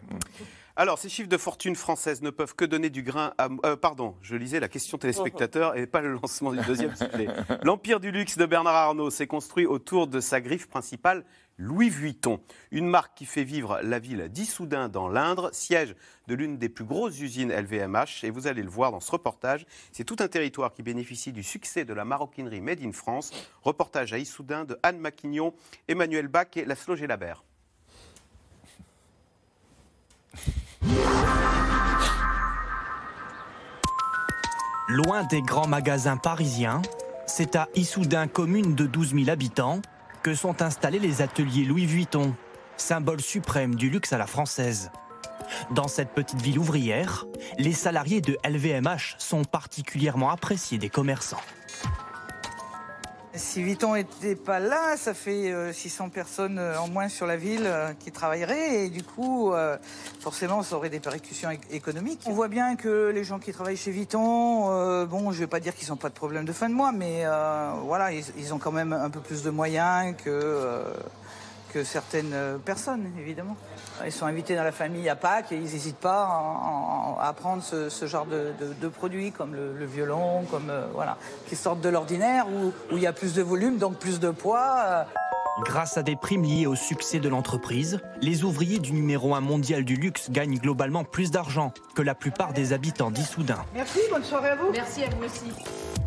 Alors, 0.80 0.98
ces 0.98 1.10
chiffres 1.10 1.28
de 1.28 1.36
fortune 1.36 1.76
française 1.76 2.22
ne 2.22 2.30
peuvent 2.30 2.56
que 2.56 2.64
donner 2.64 2.90
du 2.90 3.04
grain 3.04 3.34
à... 3.38 3.50
Euh, 3.66 3.76
pardon, 3.76 4.16
je 4.22 4.38
lisais 4.38 4.62
la 4.62 4.70
question 4.70 4.98
téléspectateur 4.98 5.76
et 5.76 5.86
pas 5.88 6.00
le 6.00 6.14
lancement 6.14 6.54
du 6.54 6.62
deuxième 6.62 6.96
sujet. 6.96 7.28
L'empire 7.64 8.00
du 8.00 8.12
luxe 8.12 8.38
de 8.38 8.46
Bernard 8.46 8.76
Arnault 8.76 9.10
s'est 9.10 9.28
construit 9.28 9.66
autour 9.66 10.08
de 10.08 10.22
sa 10.22 10.40
griffe 10.40 10.70
principale, 10.70 11.26
Louis 11.58 11.90
Vuitton, 11.90 12.40
une 12.72 12.88
marque 12.88 13.18
qui 13.18 13.26
fait 13.26 13.44
vivre 13.44 13.82
la 13.84 14.00
ville 14.00 14.30
d'Issoudun 14.30 14.88
dans 14.88 15.10
l'Indre, 15.10 15.50
siège 15.52 15.98
de 16.28 16.34
l'une 16.34 16.58
des 16.58 16.70
plus 16.70 16.86
grosses 16.86 17.20
usines 17.20 17.52
LVMH. 17.52 18.24
Et 18.24 18.30
vous 18.30 18.48
allez 18.48 18.64
le 18.64 18.70
voir 18.70 18.94
dans 18.94 19.02
ce 19.02 19.12
reportage, 19.12 19.66
c'est 19.92 20.06
tout 20.06 20.16
un 20.20 20.30
territoire 20.30 20.72
qui 20.72 20.82
bénéficie 20.82 21.34
du 21.34 21.44
succès 21.44 21.84
de 21.84 21.94
la 21.94 22.06
maroquinerie 22.06 22.62
Made 22.62 22.82
in 22.82 22.94
France. 22.94 23.32
Reportage 23.64 24.14
à 24.14 24.18
Issoudun 24.18 24.64
de 24.64 24.80
Anne 24.82 25.00
Maquignon, 25.00 25.54
Emmanuel 25.90 26.30
Bach 26.30 26.56
et 26.56 26.64
Laszlo 26.64 26.96
Labert. 26.96 27.44
Loin 34.92 35.24
des 35.24 35.44
grands 35.44 35.68
magasins 35.68 36.18
parisiens, 36.18 36.82
c'est 37.28 37.56
à 37.56 37.68
Issoudun, 37.76 38.28
commune 38.28 38.74
de 38.74 38.88
12 38.88 39.14
000 39.14 39.30
habitants, 39.30 39.84
que 40.24 40.34
sont 40.34 40.64
installés 40.64 40.98
les 40.98 41.22
ateliers 41.22 41.64
Louis 41.64 41.86
Vuitton, 41.86 42.34
symbole 42.76 43.22
suprême 43.22 43.76
du 43.76 43.92
luxe 43.92 44.14
à 44.14 44.18
la 44.18 44.26
française. 44.26 44.90
Dans 45.70 45.88
cette 45.88 46.10
petite 46.16 46.42
ville 46.42 46.58
ouvrière, 46.58 47.28
les 47.60 47.74
salariés 47.74 48.22
de 48.22 48.36
LVMH 48.44 49.18
sont 49.20 49.44
particulièrement 49.44 50.32
appréciés 50.32 50.80
des 50.80 50.90
commerçants. 50.90 51.38
Si 53.36 53.62
Vuitton 53.62 53.94
n'était 53.94 54.36
pas 54.36 54.60
là, 54.60 54.98
ça 54.98 55.14
fait 55.14 55.54
600 55.72 56.06
euh, 56.06 56.10
personnes 56.10 56.58
euh, 56.58 56.80
en 56.80 56.88
moins 56.88 57.10
sur 57.10 57.28
la 57.28 57.38
ville 57.38 57.66
euh, 57.66 57.94
qui 57.94 58.12
travailleraient 58.12 58.86
et 58.86 58.90
du 58.90 59.04
coup, 59.04 59.54
forcément, 60.20 60.64
ça 60.64 60.76
aurait 60.76 60.90
des 60.90 60.98
répercussions 60.98 61.50
économiques. 61.72 62.22
On 62.26 62.34
voit 62.34 62.48
bien 62.48 62.76
que 62.76 63.12
les 63.14 63.24
gens 63.24 63.38
qui 63.38 63.52
travaillent 63.52 63.78
chez 63.78 63.92
Vuitton, 63.92 65.06
bon, 65.06 65.32
je 65.32 65.40
vais 65.40 65.48
pas 65.48 65.60
dire 65.60 65.76
qu'ils 65.76 65.90
n'ont 65.90 65.96
pas 65.96 66.10
de 66.10 66.14
problème 66.14 66.46
de 66.46 66.54
fin 66.54 66.70
de 66.70 66.74
mois, 66.74 66.92
mais 66.92 67.24
voilà, 67.86 68.12
ils, 68.12 68.54
ont 68.54 68.58
quand 68.58 68.72
même 68.72 68.94
un 68.94 69.10
peu 69.10 69.20
plus 69.20 69.44
de 69.44 69.50
moyens 69.50 70.16
que 70.24 70.84
certaines 71.84 72.60
personnes, 72.66 73.12
évidemment. 73.20 73.56
Ils 74.06 74.12
sont 74.12 74.26
invités 74.26 74.56
dans 74.56 74.64
la 74.64 74.72
famille 74.72 75.10
à 75.10 75.16
Pâques 75.16 75.52
et 75.52 75.56
ils 75.56 75.64
n'hésitent 75.64 75.98
pas 75.98 76.24
à, 77.20 77.34
prendre 77.34 77.64
ce, 77.64 78.06
genre 78.06 78.26
de, 78.26 78.88
produits 78.88 79.32
comme 79.32 79.56
le, 79.56 79.86
violon, 79.86 80.46
comme 80.52 80.72
voilà, 80.94 81.18
qui 81.48 81.56
sortent 81.56 81.82
de 81.82 81.90
l'ordinaire 81.90 82.46
où, 82.48 82.74
où, 82.94 82.98
il 82.98 83.04
y 83.04 83.08
a 83.08 83.14
plus 83.14 83.34
de 83.34 83.42
volume, 83.42 83.78
donc 83.78 83.98
plus 83.98 84.20
de 84.20 84.32
poids. 84.32 85.06
Grâce 85.66 85.98
à 85.98 86.04
des 86.04 86.16
primes 86.16 86.44
liées 86.44 86.68
au 86.68 86.76
succès 86.76 87.20
de 87.20 87.28
l'entreprise, 87.28 88.00
les 88.22 88.44
ouvriers 88.44 88.80
du 88.80 88.94
numéro 88.94 89.36
1 89.36 89.42
mondial 89.42 89.84
du 89.84 89.96
luxe 89.96 90.30
gagnent 90.30 90.58
globalement 90.58 91.04
plus 91.04 91.32
d'argent 91.32 91.74
que 91.96 92.02
la 92.02 92.16
plupart 92.16 92.54
des 92.54 92.72
habitants 92.72 93.12
d'Issoudun. 93.12 93.66
Merci, 93.74 94.00
bonne 94.10 94.24
soirée 94.24 94.50
à 94.50 94.56
vous. 94.56 94.72
Merci 94.72 95.04
à 95.04 95.10
vous 95.10 95.26
aussi. 95.26 95.52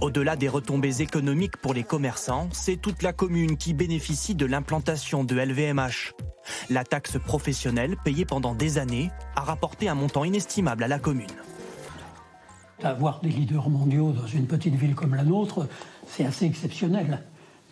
Au-delà 0.03 0.35
des 0.35 0.49
retombées 0.49 1.01
économiques 1.01 1.57
pour 1.59 1.75
les 1.75 1.85
commerçants, 1.85 2.49
c'est 2.51 2.77
toute 2.77 3.03
la 3.03 3.13
commune 3.13 3.57
qui 3.57 3.73
bénéficie 3.73 4.35
de 4.35 4.45
l'implantation 4.47 5.23
de 5.23 5.37
LVMH. 5.37 6.15
La 6.71 6.83
taxe 6.83 7.19
professionnelle, 7.25 7.95
payée 8.05 8.25
pendant 8.25 8.53
des 8.53 8.79
années, 8.79 9.13
a 9.37 9.43
rapporté 9.43 9.89
un 9.89 9.95
montant 9.95 10.25
inestimable 10.25 10.83
à 10.83 10.89
la 10.89 10.99
commune. 10.99 11.31
Avoir 12.83 13.21
des 13.21 13.29
leaders 13.29 13.71
mondiaux 13.71 14.11
dans 14.11 14.27
une 14.27 14.49
petite 14.49 14.75
ville 14.75 14.97
comme 14.97 15.15
la 15.15 15.23
nôtre, 15.23 15.69
c'est 16.09 16.25
assez 16.25 16.47
exceptionnel. 16.47 17.23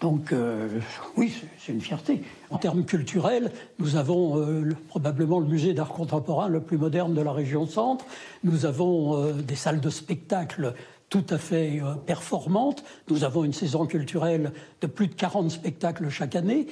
Donc 0.00 0.32
euh, 0.32 0.68
oui, 1.16 1.34
c'est 1.58 1.72
une 1.72 1.80
fierté. 1.80 2.22
En 2.50 2.58
termes 2.58 2.84
culturels, 2.84 3.50
nous 3.80 3.96
avons 3.96 4.38
euh, 4.38 4.72
probablement 4.86 5.40
le 5.40 5.46
musée 5.46 5.74
d'art 5.74 5.88
contemporain 5.88 6.46
le 6.46 6.60
plus 6.60 6.78
moderne 6.78 7.12
de 7.12 7.20
la 7.22 7.32
région 7.32 7.66
centre. 7.66 8.06
Nous 8.44 8.66
avons 8.66 9.16
euh, 9.16 9.32
des 9.32 9.56
salles 9.56 9.80
de 9.80 9.90
spectacle 9.90 10.74
tout 11.10 11.26
à 11.28 11.38
fait 11.38 11.82
performantes. 12.06 12.82
Nous 13.08 13.24
avons 13.24 13.44
une 13.44 13.52
saison 13.52 13.86
culturelle 13.86 14.52
de 14.80 14.86
plus 14.86 15.08
de 15.08 15.14
40 15.14 15.50
spectacles 15.50 16.08
chaque 16.08 16.36
année. 16.36 16.68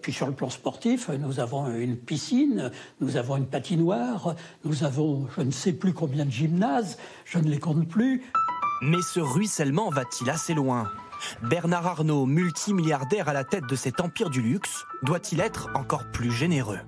puis 0.00 0.12
sur 0.12 0.26
le 0.26 0.32
plan 0.32 0.48
sportif, 0.48 1.10
nous 1.10 1.40
avons 1.40 1.66
une 1.74 1.96
piscine, 1.96 2.70
nous 3.00 3.16
avons 3.16 3.36
une 3.36 3.46
patinoire, 3.46 4.34
nous 4.64 4.84
avons 4.84 5.26
je 5.36 5.42
ne 5.42 5.50
sais 5.50 5.72
plus 5.72 5.92
combien 5.92 6.24
de 6.24 6.30
gymnases, 6.30 6.96
je 7.24 7.38
ne 7.38 7.48
les 7.48 7.58
compte 7.58 7.88
plus. 7.88 8.22
Mais 8.82 9.02
ce 9.02 9.20
ruissellement 9.20 9.90
va-t-il 9.90 10.30
assez 10.30 10.54
loin? 10.54 10.88
Bernard 11.42 11.86
Arnault, 11.86 12.26
multimilliardaire 12.26 13.28
à 13.28 13.32
la 13.32 13.44
tête 13.44 13.66
de 13.68 13.76
cet 13.76 14.00
empire 14.00 14.30
du 14.30 14.42
luxe, 14.42 14.84
doit-il 15.02 15.40
être 15.40 15.68
encore 15.74 16.10
plus 16.10 16.32
généreux? 16.32 16.80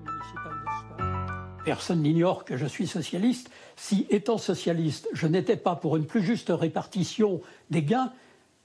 Personne 1.65 2.03
n'ignore 2.03 2.45
que 2.45 2.59
je 2.59 2.67
suis 2.67 2.87
socialiste. 2.87 3.51
Si, 3.77 4.07
étant 4.11 4.37
socialiste, 4.37 5.09
je 5.15 5.27
n'étais 5.27 5.57
pas 5.57 5.77
pour 5.77 5.97
une 5.97 6.05
plus 6.05 6.23
juste 6.23 6.51
répartition 6.51 7.41
des 7.71 7.83
gains, 7.83 8.13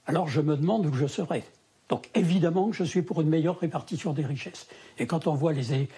alors 0.06 0.28
je 0.28 0.42
me 0.42 0.56
demande 0.56 0.84
où 0.84 0.92
je 0.92 1.06
serais. 1.06 1.44
Donc 1.88 2.10
évidemment 2.14 2.68
que 2.70 2.76
je 2.76 2.84
suis 2.84 3.02
pour 3.02 3.20
une 3.22 3.28
meilleure 3.28 3.58
répartition 3.58 4.12
des 4.12 4.24
richesses. 4.24 4.66
Et 4.98 5.06
quand 5.06 5.26
on 5.26 5.34
voit 5.34 5.52
les, 5.52 5.88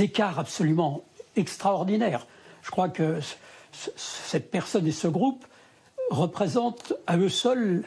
écarts 0.00 0.38
absolument 0.38 1.04
extraordinaires, 1.34 2.26
je 2.62 2.70
crois 2.70 2.88
que 2.88 3.20
cette 3.72 4.50
personne 4.50 4.86
et 4.86 4.92
ce 4.92 5.08
groupe 5.08 5.44
représentent 6.10 6.94
à 7.06 7.18
eux 7.18 7.28
seuls 7.28 7.84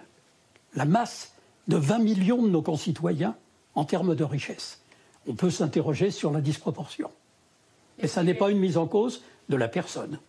la 0.75 0.85
masse 0.85 1.33
de 1.67 1.77
20 1.77 1.99
millions 1.99 2.43
de 2.43 2.49
nos 2.49 2.61
concitoyens 2.61 3.35
en 3.73 3.85
termes 3.85 4.15
de 4.15 4.23
richesse. 4.23 4.81
On 5.27 5.33
peut 5.33 5.49
s'interroger 5.49 6.11
sur 6.11 6.31
la 6.31 6.41
disproportion. 6.41 7.09
Et 8.01 8.07
ça 8.07 8.23
n'est 8.23 8.33
pas 8.33 8.49
une 8.49 8.59
mise 8.59 8.77
en 8.77 8.87
cause 8.87 9.23
de 9.49 9.57
la 9.57 9.67
personne. 9.67 10.19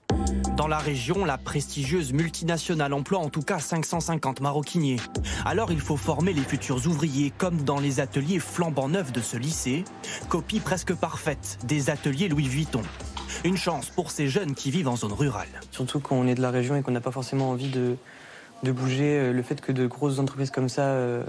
Dans 0.56 0.66
la 0.66 0.78
région, 0.78 1.24
la 1.24 1.38
prestigieuse 1.38 2.12
multinationale 2.12 2.92
emploie 2.92 3.18
en 3.18 3.30
tout 3.30 3.42
cas 3.42 3.58
550 3.58 4.40
maroquiniers. 4.40 4.96
Alors 5.46 5.72
il 5.72 5.80
faut 5.80 5.96
former 5.96 6.32
les 6.32 6.42
futurs 6.42 6.86
ouvriers 6.86 7.32
comme 7.36 7.62
dans 7.62 7.80
les 7.80 8.00
ateliers 8.00 8.40
flambant 8.40 8.88
neufs 8.88 9.12
de 9.12 9.20
ce 9.20 9.36
lycée, 9.36 9.84
copie 10.28 10.60
presque 10.60 10.94
parfaite 10.94 11.58
des 11.64 11.90
ateliers 11.90 12.28
Louis 12.28 12.48
Vuitton. 12.48 12.82
Une 13.44 13.56
chance 13.56 13.88
pour 13.88 14.10
ces 14.10 14.28
jeunes 14.28 14.54
qui 14.54 14.70
vivent 14.70 14.88
en 14.88 14.96
zone 14.96 15.12
rurale. 15.12 15.48
Surtout 15.70 16.00
quand 16.00 16.16
on 16.16 16.26
est 16.26 16.34
de 16.34 16.42
la 16.42 16.50
région 16.50 16.76
et 16.76 16.82
qu'on 16.82 16.90
n'a 16.90 17.00
pas 17.00 17.12
forcément 17.12 17.50
envie 17.50 17.70
de, 17.70 17.96
de 18.62 18.72
bouger. 18.72 19.18
Euh, 19.18 19.32
le 19.32 19.42
fait 19.42 19.60
que 19.60 19.72
de 19.72 19.86
grosses 19.86 20.18
entreprises 20.18 20.50
comme 20.50 20.68
ça, 20.68 20.82
euh, 20.82 21.22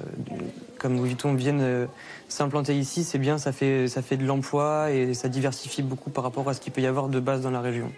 comme 0.77 0.97
Louis 0.97 1.09
Vuitton, 1.09 1.33
viennent 1.33 1.61
euh, 1.61 1.85
s'implanter 2.27 2.77
ici, 2.77 3.03
c'est 3.03 3.17
bien, 3.17 3.37
ça 3.37 3.51
fait, 3.51 3.87
ça 3.87 4.01
fait 4.01 4.17
de 4.17 4.25
l'emploi 4.25 4.91
et 4.91 5.13
ça 5.13 5.29
diversifie 5.29 5.81
beaucoup 5.81 6.09
par 6.09 6.23
rapport 6.23 6.47
à 6.49 6.53
ce 6.53 6.61
qu'il 6.61 6.73
peut 6.73 6.81
y 6.81 6.87
avoir 6.87 7.07
de 7.09 7.19
base 7.19 7.41
dans 7.41 7.51
la 7.51 7.61
région. 7.61 7.91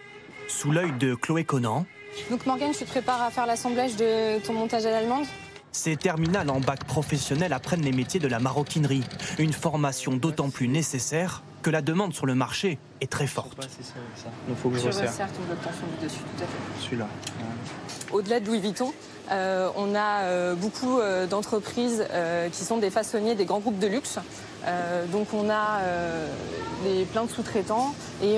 Sous 0.47 0.71
l'œil 0.71 0.91
de 0.99 1.15
Chloé 1.15 1.43
Conan. 1.43 1.85
Donc 2.29 2.45
Morgane, 2.45 2.71
tu 2.71 2.85
te 2.85 2.89
prépares 2.89 3.21
à 3.21 3.31
faire 3.31 3.45
l'assemblage 3.45 3.95
de 3.95 4.39
ton 4.45 4.53
montage 4.53 4.85
à 4.85 4.91
l'allemande? 4.91 5.25
Ces 5.71 5.95
terminales 5.95 6.51
en 6.51 6.59
bac 6.59 6.83
professionnel 6.83 7.51
apprennent 7.51 7.81
les 7.81 7.91
métiers 7.91 8.19
de 8.19 8.27
la 8.27 8.39
maroquinerie, 8.39 9.03
une 9.39 9.53
formation 9.53 10.13
d'autant 10.13 10.51
plus 10.51 10.67
nécessaire 10.67 11.41
que 11.63 11.71
la 11.71 11.81
demande 11.81 12.13
sur 12.13 12.27
le 12.27 12.35
marché 12.35 12.77
est 13.01 13.11
très 13.11 13.25
forte. 13.25 13.57
Donc 14.47 14.57
faut 14.57 14.69
que 14.69 14.77
je 14.77 14.85
resserre. 14.85 15.31
ton 15.31 15.43
bloc 15.43 15.57
tension 15.63 15.87
dessus, 16.03 16.19
tout 16.19 16.43
à 16.43 16.45
fait. 16.45 16.83
Celui-là. 16.85 17.07
Au-delà 18.11 18.39
de 18.39 18.45
Louis 18.45 18.59
Vuitton, 18.59 18.93
euh, 19.33 19.69
on 19.75 19.95
a 19.95 20.21
euh, 20.23 20.55
beaucoup 20.55 20.99
euh, 20.99 21.25
d'entreprises 21.25 22.05
qui 22.51 22.63
sont 22.63 22.77
des 22.77 22.89
façonniers 22.89 23.35
des 23.35 23.45
grands 23.45 23.59
groupes 23.59 23.79
de 23.79 23.87
luxe. 23.87 24.19
donc 25.11 25.33
on 25.33 25.49
a 25.49 25.79
des, 26.83 27.05
plein 27.05 27.25
de 27.25 27.29
sous-traitants 27.29 27.93
et 28.21 28.37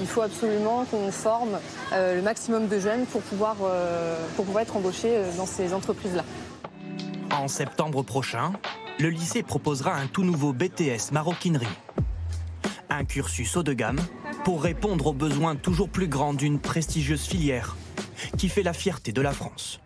il 0.00 0.06
faut 0.06 0.22
absolument 0.22 0.84
qu'on 0.84 1.10
forme 1.10 1.58
le 1.92 2.20
maximum 2.20 2.68
de 2.68 2.78
jeunes 2.78 3.06
pour 3.06 3.20
pouvoir, 3.22 3.56
pour 4.36 4.44
pouvoir 4.44 4.62
être 4.62 4.76
embauchés 4.76 5.22
dans 5.36 5.46
ces 5.46 5.72
entreprises-là. 5.74 6.24
En 7.32 7.48
septembre 7.48 8.02
prochain, 8.02 8.52
le 8.98 9.08
lycée 9.08 9.42
proposera 9.42 9.94
un 9.94 10.06
tout 10.06 10.24
nouveau 10.24 10.52
BTS 10.52 11.12
maroquinerie. 11.12 11.66
Un 12.88 13.04
cursus 13.04 13.56
haut 13.56 13.62
de 13.62 13.72
gamme 13.72 14.00
pour 14.44 14.62
répondre 14.62 15.08
aux 15.08 15.12
besoins 15.12 15.56
toujours 15.56 15.88
plus 15.88 16.08
grands 16.08 16.34
d'une 16.34 16.58
prestigieuse 16.58 17.24
filière 17.24 17.76
qui 18.36 18.48
fait 18.48 18.62
la 18.62 18.72
fierté 18.72 19.12
de 19.12 19.20
la 19.20 19.32
France. 19.32 19.80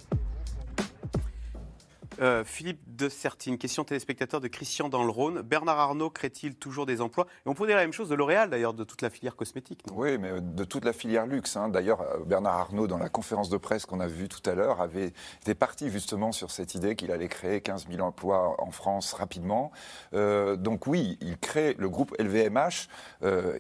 Euh, 2.21 2.45
Philippe 2.45 2.81
de 2.97 3.09
Sertine, 3.09 3.59
question 3.59 3.85
téléspectateur 3.85 4.41
de 4.41 4.49
Christian 4.49 4.89
dans 4.89 5.03
le 5.03 5.11
Rhône. 5.11 5.43
Bernard 5.43 5.79
Arnault 5.79 6.11
crée-t-il 6.11 6.55
toujours 6.55 6.87
des 6.87 7.01
emplois? 7.01 7.27
On 7.45 7.55
pourrait 7.55 7.69
dire 7.69 7.77
la 7.77 7.83
même 7.83 7.93
chose 7.93 8.09
de 8.09 8.15
L'Oréal, 8.15 8.51
d'ailleurs, 8.51 8.75
de 8.75 8.85
toute 8.85 9.03
la 9.03 9.11
filière 9.11 9.37
cosmétique. 9.37 9.83
oui, 9.93 10.17
mais 10.19 10.41
de 10.41 10.65
toute 10.65 10.85
la 10.85 10.93
filière 10.93 11.27
luxe. 11.27 11.57
Hein. 11.57 11.69
D'ailleurs, 11.69 12.03
euh, 12.03 12.19
Bernard 12.25 12.55
Arnault, 12.55 12.87
dans 12.87 12.99
la 12.99 13.09
conférence 13.09 13.49
de 13.49 13.57
presse 13.57 13.87
qu'on 13.87 14.01
a 14.01 14.07
vue 14.07 14.29
tout 14.29 14.49
à 14.49 14.55
l'heure, 14.55 14.81
avait 14.81 15.13
été 15.43 15.55
parti 15.55 15.91
justement 15.91 16.31
sur 16.31 16.51
cette 16.51 16.75
idée 16.75 16.95
qu'il 16.95 17.11
allait 17.11 17.29
créer 17.29 17.61
15 17.61 17.89
000 17.91 18.01
emplois 18.01 18.55
en 18.63 18.71
France 18.71 19.13
rapidement. 19.13 19.73
Euh, 20.13 20.57
donc 20.57 20.87
oui, 20.87 21.19
il 21.21 21.39
crée 21.39 21.75
le 21.79 21.89
groupe 21.89 22.15
LVMH. 22.19 22.89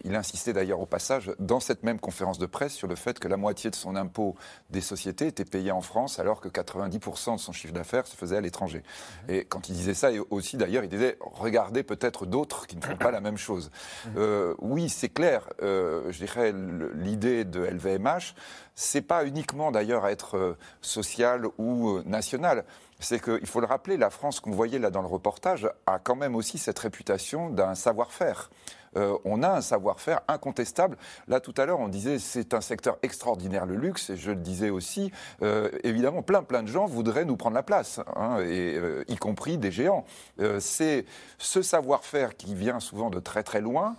il 0.04 0.14
insistait 0.14 0.52
d'ailleurs 0.52 0.80
au 0.80 0.86
passage 0.86 1.32
dans 1.38 1.60
cette 1.60 1.82
même 1.82 1.98
conférence 1.98 2.38
de 2.38 2.46
presse 2.46 2.74
sur 2.74 2.88
le 2.88 2.94
fait 2.94 3.18
que 3.18 3.28
la 3.28 3.36
moitié 3.36 3.70
de 3.70 3.74
son 3.74 3.96
impôt 3.96 4.36
des 4.70 4.80
sociétés 4.80 5.26
était 5.26 5.44
payé 5.44 5.72
en 5.72 5.80
France, 5.80 6.18
alors 6.18 6.40
que 6.40 6.48
90% 6.48 7.34
de 7.36 7.40
son 7.40 7.52
chiffre 7.52 7.72
d'affaires 7.74 8.06
se 8.06 8.16
faisait 8.16 8.36
à 8.36 8.40
l'étranger. 8.40 8.82
Et 9.28 9.44
quand 9.44 9.68
il 9.68 9.74
disait 9.74 9.94
ça, 9.94 10.10
et 10.10 10.18
aussi 10.30 10.56
d'ailleurs, 10.56 10.84
il 10.84 10.90
disait 10.90 11.16
regardez 11.20 11.82
peut-être 11.82 12.26
d'autres 12.26 12.66
qui 12.66 12.76
ne 12.76 12.82
font 12.82 12.96
pas 12.96 13.10
la 13.10 13.20
même 13.20 13.38
chose. 13.38 13.70
Euh, 14.16 14.54
oui, 14.58 14.88
c'est 14.88 15.08
clair. 15.08 15.48
Euh, 15.62 16.10
je 16.10 16.18
dirais 16.18 16.52
l'idée 16.94 17.44
de 17.44 17.60
LVMH, 17.60 18.34
c'est 18.74 19.02
pas 19.02 19.24
uniquement 19.24 19.72
d'ailleurs 19.72 20.06
être 20.06 20.36
euh, 20.36 20.56
social 20.80 21.46
ou 21.58 22.00
national 22.04 22.64
c'est 23.00 23.22
qu'il 23.22 23.46
faut 23.46 23.60
le 23.60 23.66
rappeler, 23.66 23.96
la 23.96 24.10
France 24.10 24.40
qu'on 24.40 24.50
voyait 24.50 24.78
là 24.78 24.90
dans 24.90 25.02
le 25.02 25.08
reportage 25.08 25.68
a 25.86 25.98
quand 25.98 26.16
même 26.16 26.34
aussi 26.34 26.58
cette 26.58 26.78
réputation 26.78 27.50
d'un 27.50 27.74
savoir-faire. 27.74 28.50
Euh, 28.96 29.16
on 29.24 29.42
a 29.42 29.48
un 29.48 29.60
savoir-faire 29.60 30.20
incontestable. 30.28 30.96
Là, 31.28 31.40
tout 31.40 31.54
à 31.56 31.66
l'heure, 31.66 31.80
on 31.80 31.88
disait 31.88 32.18
c'est 32.18 32.54
un 32.54 32.60
secteur 32.60 32.98
extraordinaire, 33.02 33.66
le 33.66 33.76
luxe, 33.76 34.10
et 34.10 34.16
je 34.16 34.30
le 34.30 34.36
disais 34.36 34.70
aussi, 34.70 35.10
euh, 35.42 35.70
évidemment, 35.82 36.22
plein, 36.22 36.42
plein 36.42 36.62
de 36.62 36.68
gens 36.68 36.86
voudraient 36.86 37.24
nous 37.24 37.36
prendre 37.36 37.54
la 37.54 37.62
place, 37.62 38.00
hein, 38.16 38.38
et, 38.40 38.76
euh, 38.76 39.04
y 39.08 39.16
compris 39.16 39.58
des 39.58 39.70
géants. 39.70 40.04
c'est 40.58 41.04
ce 41.38 41.62
savoir-faire 41.62 42.36
qui 42.36 42.54
vient 42.54 42.80
souvent 42.80 43.10
de 43.10 43.18
très, 43.20 43.42
très 43.42 43.60
loin, 43.60 43.96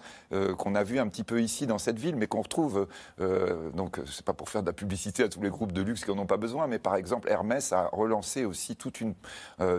qu'on 0.57 0.75
a 0.75 0.83
vu 0.83 0.99
un 0.99 1.07
petit 1.07 1.23
peu 1.23 1.41
ici 1.41 1.65
dans 1.65 1.77
cette 1.77 1.97
ville, 1.97 2.15
mais 2.15 2.27
qu'on 2.27 2.41
retrouve, 2.41 2.87
donc, 3.73 3.99
c'est 4.05 4.25
pas 4.25 4.33
pour 4.33 4.49
faire 4.49 4.61
de 4.61 4.67
la 4.67 4.73
publicité 4.73 5.23
à 5.23 5.29
tous 5.29 5.41
les 5.41 5.49
groupes 5.49 5.71
de 5.71 5.81
luxe 5.81 6.03
qui 6.03 6.11
n'en 6.11 6.23
ont 6.23 6.25
pas 6.25 6.37
besoin, 6.37 6.67
mais 6.67 6.79
par 6.79 6.95
exemple, 6.95 7.29
Hermès 7.29 7.71
a 7.71 7.89
relancé 7.91 8.45
aussi 8.45 8.75
toute 8.75 9.01
une, 9.01 9.15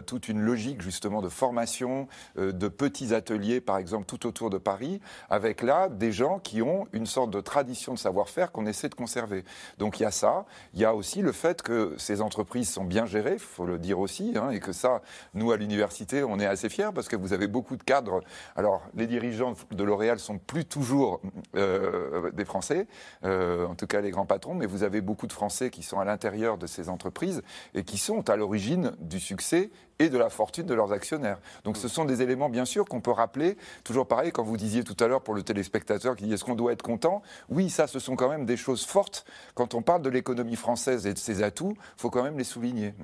toute 0.06 0.28
une 0.28 0.40
logique, 0.40 0.82
justement, 0.82 1.22
de 1.22 1.28
formation, 1.28 2.08
de 2.36 2.68
petits 2.68 3.14
ateliers, 3.14 3.60
par 3.60 3.78
exemple, 3.78 4.06
tout 4.06 4.26
autour 4.26 4.50
de 4.50 4.58
Paris, 4.58 5.00
avec 5.30 5.62
là 5.62 5.88
des 5.88 6.12
gens 6.12 6.38
qui 6.38 6.62
ont 6.62 6.86
une 6.92 7.06
sorte 7.06 7.30
de 7.30 7.40
tradition 7.40 7.94
de 7.94 7.98
savoir-faire 7.98 8.52
qu'on 8.52 8.66
essaie 8.66 8.88
de 8.88 8.94
conserver. 8.94 9.44
Donc 9.78 10.00
il 10.00 10.04
y 10.04 10.06
a 10.06 10.10
ça. 10.10 10.44
Il 10.74 10.80
y 10.80 10.84
a 10.84 10.94
aussi 10.94 11.22
le 11.22 11.32
fait 11.32 11.62
que 11.62 11.94
ces 11.98 12.20
entreprises 12.20 12.70
sont 12.70 12.84
bien 12.84 13.06
gérées, 13.06 13.34
il 13.34 13.38
faut 13.38 13.66
le 13.66 13.78
dire 13.78 13.98
aussi, 13.98 14.34
hein, 14.36 14.50
et 14.50 14.60
que 14.60 14.72
ça, 14.72 15.02
nous 15.34 15.52
à 15.52 15.56
l'université, 15.56 16.22
on 16.24 16.38
est 16.38 16.46
assez 16.46 16.68
fiers 16.68 16.90
parce 16.94 17.08
que 17.08 17.16
vous 17.16 17.32
avez 17.32 17.46
beaucoup 17.46 17.76
de 17.76 17.82
cadres. 17.82 18.22
Alors 18.56 18.82
les 18.94 19.06
dirigeants 19.06 19.54
de 19.70 19.84
L'Oréal 19.84 20.18
sont 20.18 20.38
plus 20.38 20.64
toujours 20.64 21.20
euh, 21.56 22.30
des 22.32 22.44
Français, 22.44 22.86
euh, 23.24 23.66
en 23.66 23.74
tout 23.74 23.86
cas 23.86 24.00
les 24.00 24.10
grands 24.10 24.26
patrons, 24.26 24.54
mais 24.54 24.66
vous 24.66 24.82
avez 24.82 25.00
beaucoup 25.00 25.26
de 25.26 25.32
Français 25.32 25.70
qui 25.70 25.82
sont 25.82 25.98
à 25.98 26.04
l'intérieur 26.04 26.58
de 26.58 26.66
ces 26.66 26.88
entreprises 26.88 27.42
et 27.74 27.84
qui 27.84 27.98
sont 27.98 28.28
à 28.30 28.36
l'origine 28.36 28.92
du 29.00 29.20
succès 29.20 29.70
et 29.98 30.08
de 30.08 30.18
la 30.18 30.28
fortune 30.28 30.66
de 30.66 30.74
leurs 30.74 30.92
actionnaires. 30.92 31.38
Donc 31.64 31.76
ce 31.76 31.88
sont 31.88 32.04
des 32.04 32.22
éléments, 32.22 32.48
bien 32.48 32.64
sûr, 32.64 32.84
qu'on 32.84 33.00
peut 33.00 33.10
rappeler. 33.10 33.56
Toujours 33.84 34.06
pareil, 34.06 34.32
quand 34.32 34.42
vous 34.42 34.56
disiez 34.56 34.84
tout 34.84 34.96
à 35.02 35.08
l'heure 35.08 35.22
pour 35.22 35.34
le 35.34 35.42
téléspectateur 35.42 36.16
qui 36.16 36.24
dit 36.24 36.34
est-ce 36.34 36.44
qu'on 36.44 36.54
doit 36.54 36.72
être 36.72 36.82
content? 36.82 37.22
Oui, 37.48 37.70
ça, 37.70 37.86
ce 37.86 37.98
sont 37.98 38.16
quand 38.16 38.28
même 38.28 38.46
des 38.46 38.56
choses 38.56 38.84
fortes. 38.84 39.24
Quand 39.54 39.74
on 39.74 39.82
parle 39.82 40.02
de 40.02 40.10
l'économie 40.10 40.56
française 40.56 41.06
et 41.06 41.14
de 41.14 41.18
ses 41.18 41.42
atouts, 41.42 41.74
il 41.76 42.00
faut 42.00 42.10
quand 42.10 42.22
même 42.22 42.38
les 42.38 42.44
souligner. 42.44 42.94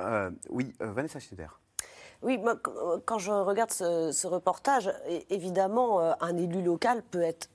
Euh, 0.00 0.30
oui, 0.50 0.72
euh, 0.80 0.92
Vanessa 0.92 1.20
Schneider. 1.20 1.60
Oui, 2.22 2.38
moi, 2.38 2.54
quand 3.04 3.18
je 3.18 3.32
regarde 3.32 3.70
ce 3.72 4.26
reportage, 4.26 4.92
évidemment, 5.28 6.00
euh, 6.00 6.12
un 6.20 6.36
élu 6.36 6.62
local 6.62 7.02
peut 7.02 7.22
être 7.22 7.50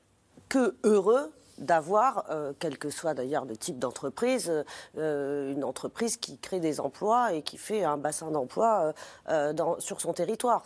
que 0.49 0.75
heureux 0.83 1.31
d'avoir, 1.57 2.25
euh, 2.29 2.53
quel 2.59 2.77
que 2.77 2.89
soit 2.89 3.13
d'ailleurs 3.13 3.45
le 3.45 3.57
type 3.57 3.79
d'entreprise, 3.79 4.51
euh, 4.97 5.51
une 5.51 5.63
entreprise 5.63 6.17
qui 6.17 6.37
crée 6.37 6.59
des 6.59 6.79
emplois 6.79 7.33
et 7.33 7.41
qui 7.41 7.57
fait 7.57 7.83
un 7.83 7.97
bassin 7.97 8.31
d'emploi 8.31 8.93
euh, 9.29 9.53
sur 9.79 10.01
son 10.01 10.13
territoire. 10.13 10.65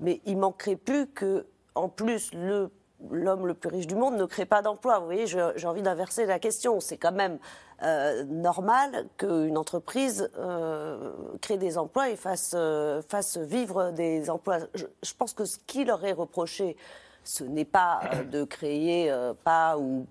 Mais 0.00 0.20
il 0.24 0.36
manquerait 0.38 0.76
plus 0.76 1.06
que, 1.06 1.46
en 1.74 1.88
plus, 1.88 2.32
l'homme 3.10 3.46
le 3.46 3.54
plus 3.54 3.68
riche 3.68 3.86
du 3.86 3.94
monde 3.94 4.16
ne 4.16 4.24
crée 4.24 4.46
pas 4.46 4.62
d'emplois. 4.62 4.98
Vous 4.98 5.06
voyez, 5.06 5.26
j'ai 5.26 5.66
envie 5.66 5.82
d'inverser 5.82 6.26
la 6.26 6.38
question. 6.38 6.80
C'est 6.80 6.96
quand 6.96 7.12
même 7.12 7.38
normal 8.26 9.06
qu'une 9.16 9.56
entreprise 9.56 10.30
crée 11.40 11.56
des 11.56 11.78
emplois 11.78 12.10
et 12.10 12.16
fasse, 12.16 12.56
fasse 13.08 13.38
vivre 13.38 13.90
des 13.92 14.28
emplois. 14.28 14.58
Je, 14.74 14.86
je 15.02 15.14
pense 15.14 15.32
que 15.32 15.44
ce 15.44 15.58
qui 15.66 15.84
leur 15.84 16.04
est 16.04 16.12
reproché 16.12 16.76
ce 17.24 17.44
n'est 17.44 17.64
pas 17.64 18.00
euh, 18.12 18.24
de 18.24 18.44
créer 18.44 19.10
euh, 19.10 19.34
pas 19.34 19.78
ou 19.78 20.06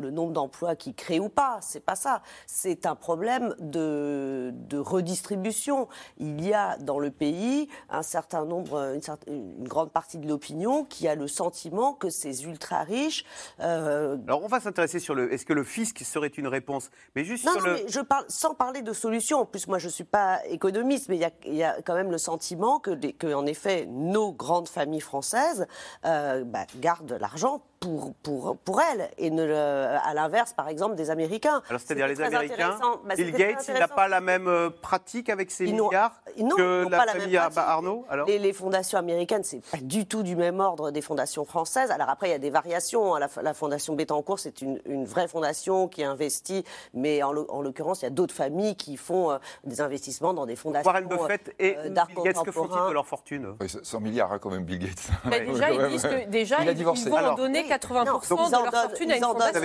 le 0.00 0.10
nombre 0.10 0.32
d'emplois 0.32 0.76
qui 0.76 0.94
créent 0.94 1.20
ou 1.20 1.28
pas, 1.28 1.58
c'est 1.60 1.84
pas 1.84 1.96
ça. 1.96 2.22
C'est 2.46 2.86
un 2.86 2.94
problème 2.94 3.54
de, 3.58 4.52
redistribution. 4.78 5.88
Il 6.18 6.44
y 6.44 6.54
a 6.54 6.76
dans 6.78 6.98
le 6.98 7.10
pays 7.10 7.68
un 7.90 8.02
certain 8.02 8.44
nombre, 8.44 8.94
une, 9.26 9.64
grande 9.64 9.90
partie 9.90 10.18
de 10.18 10.28
l'opinion 10.28 10.84
qui 10.84 11.08
a 11.08 11.14
le 11.14 11.26
sentiment 11.26 11.92
que 11.92 12.10
ces 12.10 12.44
ultra 12.44 12.84
riches. 12.84 13.24
Euh, 13.60 14.16
Alors 14.26 14.44
on 14.44 14.48
va 14.48 14.60
s'intéresser 14.60 15.00
sur 15.00 15.14
le. 15.14 15.32
Est-ce 15.32 15.44
que 15.44 15.52
le 15.52 15.64
fisc 15.64 15.98
serait 16.04 16.28
une 16.28 16.46
réponse? 16.46 16.90
Mais 17.16 17.24
juste 17.24 17.44
non, 17.44 17.54
non, 17.54 17.60
mais 17.64 17.84
je 17.88 18.00
parle 18.00 18.24
sans 18.28 18.54
parler 18.54 18.82
de 18.82 18.92
solution. 18.92 19.40
En 19.40 19.46
plus, 19.46 19.66
moi, 19.66 19.78
je 19.78 19.88
suis 19.88 20.04
pas 20.04 20.40
économiste, 20.46 21.08
mais 21.08 21.18
il 21.46 21.54
y 21.54 21.64
a, 21.64 21.82
quand 21.82 21.94
même 21.94 22.10
le 22.10 22.18
sentiment 22.18 22.78
que, 22.78 22.90
que, 23.12 23.32
en 23.32 23.46
effet, 23.46 23.86
nos 23.86 24.32
grandes 24.32 24.68
familles 24.68 25.00
françaises. 25.00 25.66
Euh, 26.04 26.17
bah, 26.44 26.66
gardent 26.80 27.12
l'argent 27.12 27.62
pour, 27.80 28.14
pour, 28.22 28.56
pour 28.58 28.80
elle 28.80 29.10
et 29.18 29.30
ne 29.30 29.48
à 29.52 30.14
l'inverse, 30.14 30.52
par 30.52 30.68
exemple, 30.68 30.94
des 30.94 31.10
Américains. 31.10 31.62
Alors, 31.68 31.80
c'est-à-dire 31.80 32.06
les 32.08 32.20
Américains 32.20 32.78
bah, 33.04 33.14
Bill 33.14 33.32
Gates, 33.32 33.66
il 33.68 33.74
n'a 33.74 33.88
pas 33.88 34.08
la 34.08 34.20
même 34.20 34.48
euh, 34.48 34.70
pratique 34.70 35.28
avec 35.28 35.50
ses 35.50 35.64
milliards 35.64 36.20
que 36.56 36.88
la 36.88 37.06
famille 37.06 37.36
Arnaud 37.36 38.04
alors? 38.08 38.26
Les, 38.26 38.52
fondations 38.52 38.98
américaines, 38.98 39.44
c'est 39.44 39.60
pas 39.60 39.78
du 39.80 40.06
tout 40.06 40.22
du 40.22 40.36
même 40.36 40.60
ordre 40.60 40.90
des 40.90 41.02
fondations 41.02 41.44
françaises. 41.44 41.90
Alors 41.90 42.08
après, 42.08 42.28
il 42.28 42.32
y 42.32 42.34
a 42.34 42.38
des 42.38 42.50
variations. 42.50 43.14
Hein. 43.14 43.28
La, 43.42 43.54
fondation 43.54 43.94
Bettencourt, 43.94 44.38
c'est 44.38 44.62
une, 44.62 44.80
une, 44.86 45.04
vraie 45.04 45.28
fondation 45.28 45.88
qui 45.88 46.02
investit, 46.02 46.64
mais 46.94 47.22
en, 47.22 47.32
l'occurrence, 47.32 48.02
il 48.02 48.04
y 48.04 48.06
a 48.06 48.10
d'autres 48.10 48.34
familles 48.34 48.76
qui 48.76 48.96
font 48.96 49.30
euh, 49.30 49.38
des 49.64 49.80
investissements 49.80 50.34
dans 50.34 50.46
des 50.46 50.56
fondations 50.56 50.90
Warren 50.90 51.06
Buffett 51.06 51.54
et 51.58 51.76
euh, 51.76 51.90
Bill 51.90 52.24
Gates, 52.24 52.44
que 52.44 52.50
font-ils 52.50 52.88
de 52.88 52.92
leur 52.92 53.06
fortune? 53.06 53.54
100 53.82 54.00
milliards, 54.00 54.32
hein, 54.32 54.38
quand 54.38 54.50
même, 54.50 54.64
Bill 54.64 54.78
Gates. 54.78 55.10
déjà, 55.46 55.70
ils 55.70 55.88
disent 55.88 56.02
que 56.02 56.28
déjà, 56.28 56.62
ils, 56.62 56.84
vont 56.84 56.94
en 56.94 57.34
donner 57.34 57.67
80% 57.68 58.46
de 58.46 58.50
leur 58.52 58.72
fortune 58.72 59.10
à 59.10 59.16
une 59.16 59.22
fondation. 59.22 59.60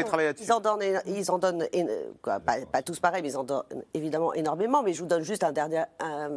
Ils 1.07 1.31
en 1.31 1.39
donnent, 1.39 1.67
pas, 2.23 2.81
tous 2.81 2.99
pareil, 2.99 3.21
mais 3.21 3.29
ils 3.29 3.37
en 3.37 3.43
donnent 3.43 3.63
évidemment 3.93 4.33
énormément. 4.33 4.83
Mais 4.83 4.93
je 4.93 5.01
vous 5.01 5.07
donne 5.07 5.23
juste 5.23 5.43
un 5.43 5.51
dernier, 5.51 5.83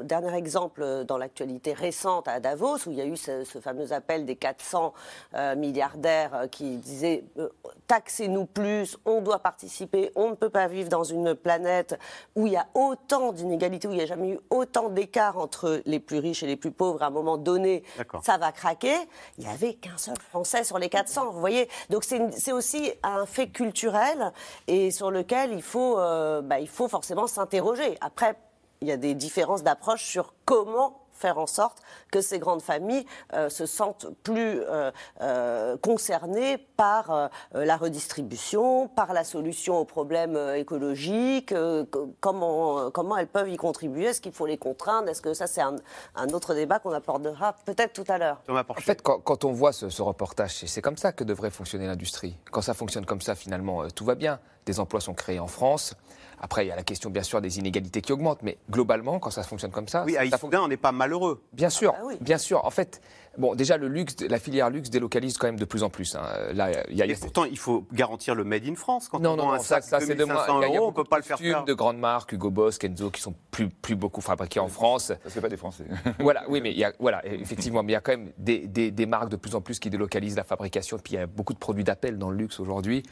dernier 0.04 0.34
exemple 0.34 1.04
dans 1.04 1.18
l'actualité 1.18 1.72
récente 1.72 2.28
à 2.28 2.40
Davos, 2.40 2.86
où 2.86 2.90
il 2.90 2.94
y 2.94 3.00
a 3.00 3.06
eu 3.06 3.16
ce, 3.16 3.44
fameux 3.60 3.92
appel 3.92 4.24
des 4.24 4.36
400 4.36 4.92
euh, 5.34 5.56
milliardaires 5.56 6.34
euh, 6.34 6.46
qui 6.46 6.76
disaient 6.76 7.24
euh, 7.38 7.48
taxez-nous 7.86 8.46
plus, 8.46 8.96
on 9.04 9.20
doit 9.20 9.38
participer, 9.38 10.10
on 10.14 10.30
ne 10.30 10.34
peut 10.34 10.50
pas 10.50 10.66
vivre 10.66 10.88
dans 10.88 11.04
une 11.04 11.34
planète 11.34 11.98
où 12.34 12.46
il 12.46 12.52
y 12.52 12.56
a 12.56 12.66
autant 12.74 13.32
d'inégalités, 13.32 13.88
où 13.88 13.92
il 13.92 13.96
n'y 13.96 14.02
a 14.02 14.06
jamais 14.06 14.30
eu 14.30 14.38
autant 14.50 14.88
d'écart 14.88 15.38
entre 15.38 15.82
les 15.86 16.00
plus 16.00 16.18
riches 16.18 16.42
et 16.42 16.46
les 16.46 16.56
plus 16.56 16.70
pauvres. 16.70 17.02
À 17.02 17.06
un 17.06 17.10
moment 17.10 17.36
donné, 17.36 17.82
ça 18.22 18.38
va 18.38 18.52
craquer. 18.52 18.94
Il 19.38 19.44
n'y 19.44 19.50
avait 19.50 19.74
qu'un 19.74 19.96
seul 19.96 20.16
Français 20.30 20.64
sur 20.64 20.78
les 20.78 20.88
400. 20.88 21.30
Vous 21.32 21.40
voyez 21.40 21.55
donc 21.90 22.04
c'est 22.04 22.52
aussi 22.52 22.92
un 23.02 23.26
fait 23.26 23.48
culturel 23.48 24.32
et 24.66 24.90
sur 24.90 25.10
lequel 25.10 25.62
faut, 25.62 25.96
bah, 25.96 26.60
il 26.60 26.68
faut 26.68 26.88
forcément 26.88 27.26
s'interroger. 27.26 27.96
Après, 28.00 28.36
il 28.80 28.88
y 28.88 28.92
a 28.92 28.96
des 28.96 29.14
différences 29.14 29.62
d'approche 29.62 30.04
sur 30.04 30.34
comment 30.44 31.05
faire 31.16 31.38
en 31.38 31.46
sorte 31.46 31.82
que 32.10 32.20
ces 32.20 32.38
grandes 32.38 32.62
familles 32.62 33.06
euh, 33.32 33.48
se 33.48 33.66
sentent 33.66 34.06
plus 34.22 34.60
euh, 34.60 34.90
euh, 35.20 35.76
concernées 35.78 36.58
par 36.58 37.30
la 37.54 37.76
redistribution, 37.76 38.88
par 38.88 39.12
la 39.12 39.24
solution 39.24 39.78
aux 39.78 39.84
problèmes 39.84 40.38
écologiques, 40.54 41.54
comment, 42.20 42.90
comment 42.90 43.16
elles 43.16 43.26
peuvent 43.26 43.48
y 43.48 43.56
contribuer, 43.56 44.06
est-ce 44.06 44.20
qu'il 44.20 44.32
faut 44.32 44.46
les 44.46 44.58
contraindre, 44.58 45.08
est-ce 45.08 45.22
que 45.22 45.32
ça 45.32 45.46
c'est 45.46 45.62
un, 45.62 45.76
autre 46.32 46.54
débat 46.54 46.78
qu'on 46.78 46.92
abordera 46.92 47.54
peut-être 47.64 47.92
tout 47.92 48.10
à 48.10 48.18
l'heure. 48.18 48.42
En 48.48 48.74
fait, 48.74 49.00
quand, 49.02 49.44
on 49.44 49.52
voit 49.52 49.72
ce, 49.72 49.88
ce 49.88 50.02
reportage, 50.02 50.64
c'est 50.66 50.82
comme 50.82 50.98
ça 50.98 51.12
que 51.12 51.24
devrait 51.24 51.50
fonctionner 51.50 51.86
l'industrie. 51.86 52.36
Quand 52.50 52.62
ça 52.62 52.74
fonctionne 52.74 53.06
comme 53.06 53.22
ça, 53.22 53.34
finalement, 53.34 53.88
tout 53.88 54.04
va 54.04 54.14
bien. 54.14 54.38
Des 54.66 54.80
emplois 54.80 55.00
sont 55.00 55.14
créés 55.14 55.38
en 55.38 55.46
France. 55.46 55.94
Après, 56.46 56.64
il 56.64 56.68
y 56.68 56.70
a 56.70 56.76
la 56.76 56.84
question, 56.84 57.10
bien 57.10 57.24
sûr, 57.24 57.40
des 57.40 57.58
inégalités 57.58 58.00
qui 58.00 58.12
augmentent, 58.12 58.44
mais 58.44 58.56
globalement, 58.70 59.18
quand 59.18 59.32
ça 59.32 59.42
fonctionne 59.42 59.72
comme 59.72 59.88
ça. 59.88 60.04
Oui, 60.04 60.16
à 60.16 60.24
Issoudun, 60.24 60.60
on 60.60 60.68
n'est 60.68 60.76
pas 60.76 60.92
malheureux. 60.92 61.42
Bien 61.52 61.70
sûr, 61.70 61.92
ah 61.98 62.02
bah 62.04 62.14
bien 62.20 62.38
sûr. 62.38 62.64
En 62.64 62.70
fait, 62.70 63.00
bon, 63.36 63.56
déjà, 63.56 63.76
le 63.76 63.88
luxe, 63.88 64.14
la 64.20 64.38
filière 64.38 64.70
luxe 64.70 64.88
délocalise 64.88 65.38
quand 65.38 65.48
même 65.48 65.58
de 65.58 65.64
plus 65.64 65.82
en 65.82 65.90
plus. 65.90 66.14
Hein. 66.14 66.22
Là, 66.54 66.70
il 66.88 66.96
y 66.96 67.02
a, 67.02 67.16
pourtant, 67.20 67.46
il 67.46 67.58
faut 67.58 67.84
garantir 67.92 68.36
le 68.36 68.44
Made 68.44 68.64
in 68.64 68.76
France. 68.76 69.08
Quand 69.08 69.18
non, 69.18 69.32
on 69.32 69.36
non, 69.38 69.52
un 69.54 69.58
ça, 69.58 69.80
ça 69.80 69.98
c'est 69.98 70.14
de 70.14 70.24
moi. 70.24 70.46
Il 70.68 70.72
y 70.72 70.76
a, 70.76 70.80
on 70.80 70.92
peut 70.92 71.02
pas 71.02 71.16
le 71.16 71.24
faire 71.24 71.36
faire. 71.36 71.64
de 71.64 71.74
grandes 71.74 71.98
marques, 71.98 72.30
Hugo 72.30 72.52
Boss, 72.52 72.78
Kenzo, 72.78 73.10
qui 73.10 73.20
sont 73.20 73.34
plus, 73.50 73.68
plus 73.68 73.96
beaucoup 73.96 74.20
fabriqués 74.20 74.60
en 74.60 74.68
France. 74.68 75.06
Ça, 75.06 75.16
c'est 75.26 75.40
pas 75.40 75.48
des 75.48 75.56
Français. 75.56 75.86
voilà, 76.20 76.44
oui, 76.48 76.60
mais 76.60 76.70
il 76.70 76.78
y 76.78 76.84
a, 76.84 76.92
voilà, 77.00 77.26
effectivement, 77.26 77.82
mais 77.82 77.90
il 77.90 77.94
y 77.94 77.98
a 77.98 78.00
quand 78.00 78.12
même 78.12 78.30
des, 78.38 78.68
des, 78.68 78.92
des 78.92 79.06
marques 79.06 79.30
de 79.30 79.36
plus 79.36 79.56
en 79.56 79.60
plus 79.60 79.80
qui 79.80 79.90
délocalisent 79.90 80.36
la 80.36 80.44
fabrication. 80.44 80.96
Puis 81.02 81.14
il 81.14 81.16
y 81.16 81.22
a 81.22 81.26
beaucoup 81.26 81.54
de 81.54 81.58
produits 81.58 81.82
d'appel 81.82 82.18
dans 82.18 82.30
le 82.30 82.36
luxe 82.36 82.60
aujourd'hui 82.60 83.02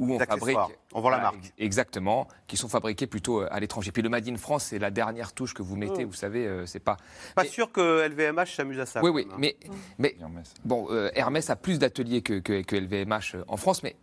où 0.00 0.14
on 0.14 0.18
fabrique. 0.18 0.58
On 0.92 1.00
vend 1.00 1.10
la 1.10 1.18
marque. 1.18 1.52
Exactement, 1.58 2.26
qui 2.48 2.56
sont 2.56 2.68
fabriqués 2.68 3.06
plutôt 3.06 3.42
euh, 3.42 3.48
à 3.52 3.60
l'étranger. 3.60 3.92
Puis 3.92 4.02
le 4.02 4.08
Made 4.08 4.28
in 4.28 4.36
France, 4.36 4.64
c'est 4.64 4.78
la 4.78 4.90
dernière 4.90 5.32
touche 5.32 5.54
que 5.54 5.62
vous 5.62 5.76
mettez, 5.76 6.04
mm. 6.04 6.08
vous 6.08 6.14
savez, 6.14 6.46
euh, 6.46 6.66
c'est 6.66 6.80
pas. 6.80 6.96
Pas 7.36 7.44
sûr 7.44 7.70
que 7.70 8.08
LVMH 8.08 8.56
s'amuse 8.56 8.80
à 8.80 8.86
ça. 8.86 9.02
Oui, 9.04 9.10
oui, 9.10 9.28
mais, 9.38 9.56
mais 9.98 10.16
bon, 10.64 10.88
euh, 10.90 11.10
Hermès 11.14 11.48
a 11.50 11.56
plus 11.56 11.78
d'ateliers 11.78 12.22
que, 12.22 12.40
que, 12.40 12.76
LVMH 12.76 13.44
en 13.46 13.56
France, 13.56 13.82
mais 13.82 13.94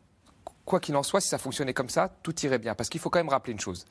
quoi 0.66 0.80
qu'il 0.80 0.96
en 0.96 1.04
soit, 1.04 1.20
si 1.20 1.30
ça 1.30 1.40
fonctionnait 1.40 1.74
comme 1.74 1.90
ça, 1.90 2.10
tout 2.24 2.40
irait 2.42 2.60
bien. 2.60 2.76
Parce 2.76 2.90
qu'il 2.90 3.02
faut 3.02 3.10
quand 3.10 3.20
même 3.20 3.30
rappeler 3.30 3.54
une 3.54 3.60
chose. 3.60 3.86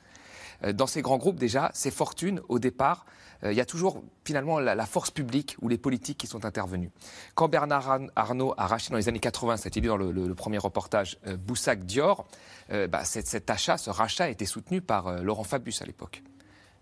Dans 0.73 0.87
ces 0.87 1.03
grands 1.03 1.17
groupes, 1.17 1.35
déjà, 1.35 1.69
ces 1.73 1.91
fortunes, 1.91 2.41
au 2.47 2.57
départ, 2.57 3.05
il 3.43 3.53
y 3.53 3.61
a 3.61 3.65
toujours 3.65 4.03
finalement 4.23 4.59
la, 4.59 4.85
force 4.85 5.11
publique 5.11 5.55
ou 5.61 5.69
les 5.69 5.77
politiques 5.77 6.17
qui 6.17 6.27
sont 6.27 6.45
intervenus. 6.45 6.89
Quand 7.35 7.47
Bernard 7.47 7.99
Arnault 8.15 8.53
a 8.57 8.67
racheté 8.67 8.91
dans 8.91 8.97
les 8.97 9.09
années 9.09 9.19
80, 9.19 9.57
c'était 9.57 9.81
dit 9.81 9.87
dans 9.87 9.97
le, 9.97 10.35
premier 10.35 10.57
reportage, 10.57 11.19
Boussac 11.45 11.85
Dior, 11.85 12.27
bah, 12.69 13.03
cet, 13.03 13.49
achat, 13.49 13.77
ce 13.77 13.89
rachat 13.89 14.25
a 14.25 14.29
été 14.29 14.45
soutenu 14.45 14.81
par 14.81 15.21
Laurent 15.21 15.43
Fabius 15.43 15.81
à 15.81 15.85
l'époque. 15.85 16.23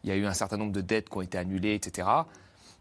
Il 0.03 0.09
y 0.09 0.13
a 0.13 0.15
eu 0.15 0.25
un 0.25 0.33
certain 0.33 0.57
nombre 0.57 0.71
de 0.71 0.81
dettes 0.81 1.09
qui 1.09 1.17
ont 1.17 1.21
été 1.21 1.37
annulées, 1.37 1.73
etc. 1.73 2.07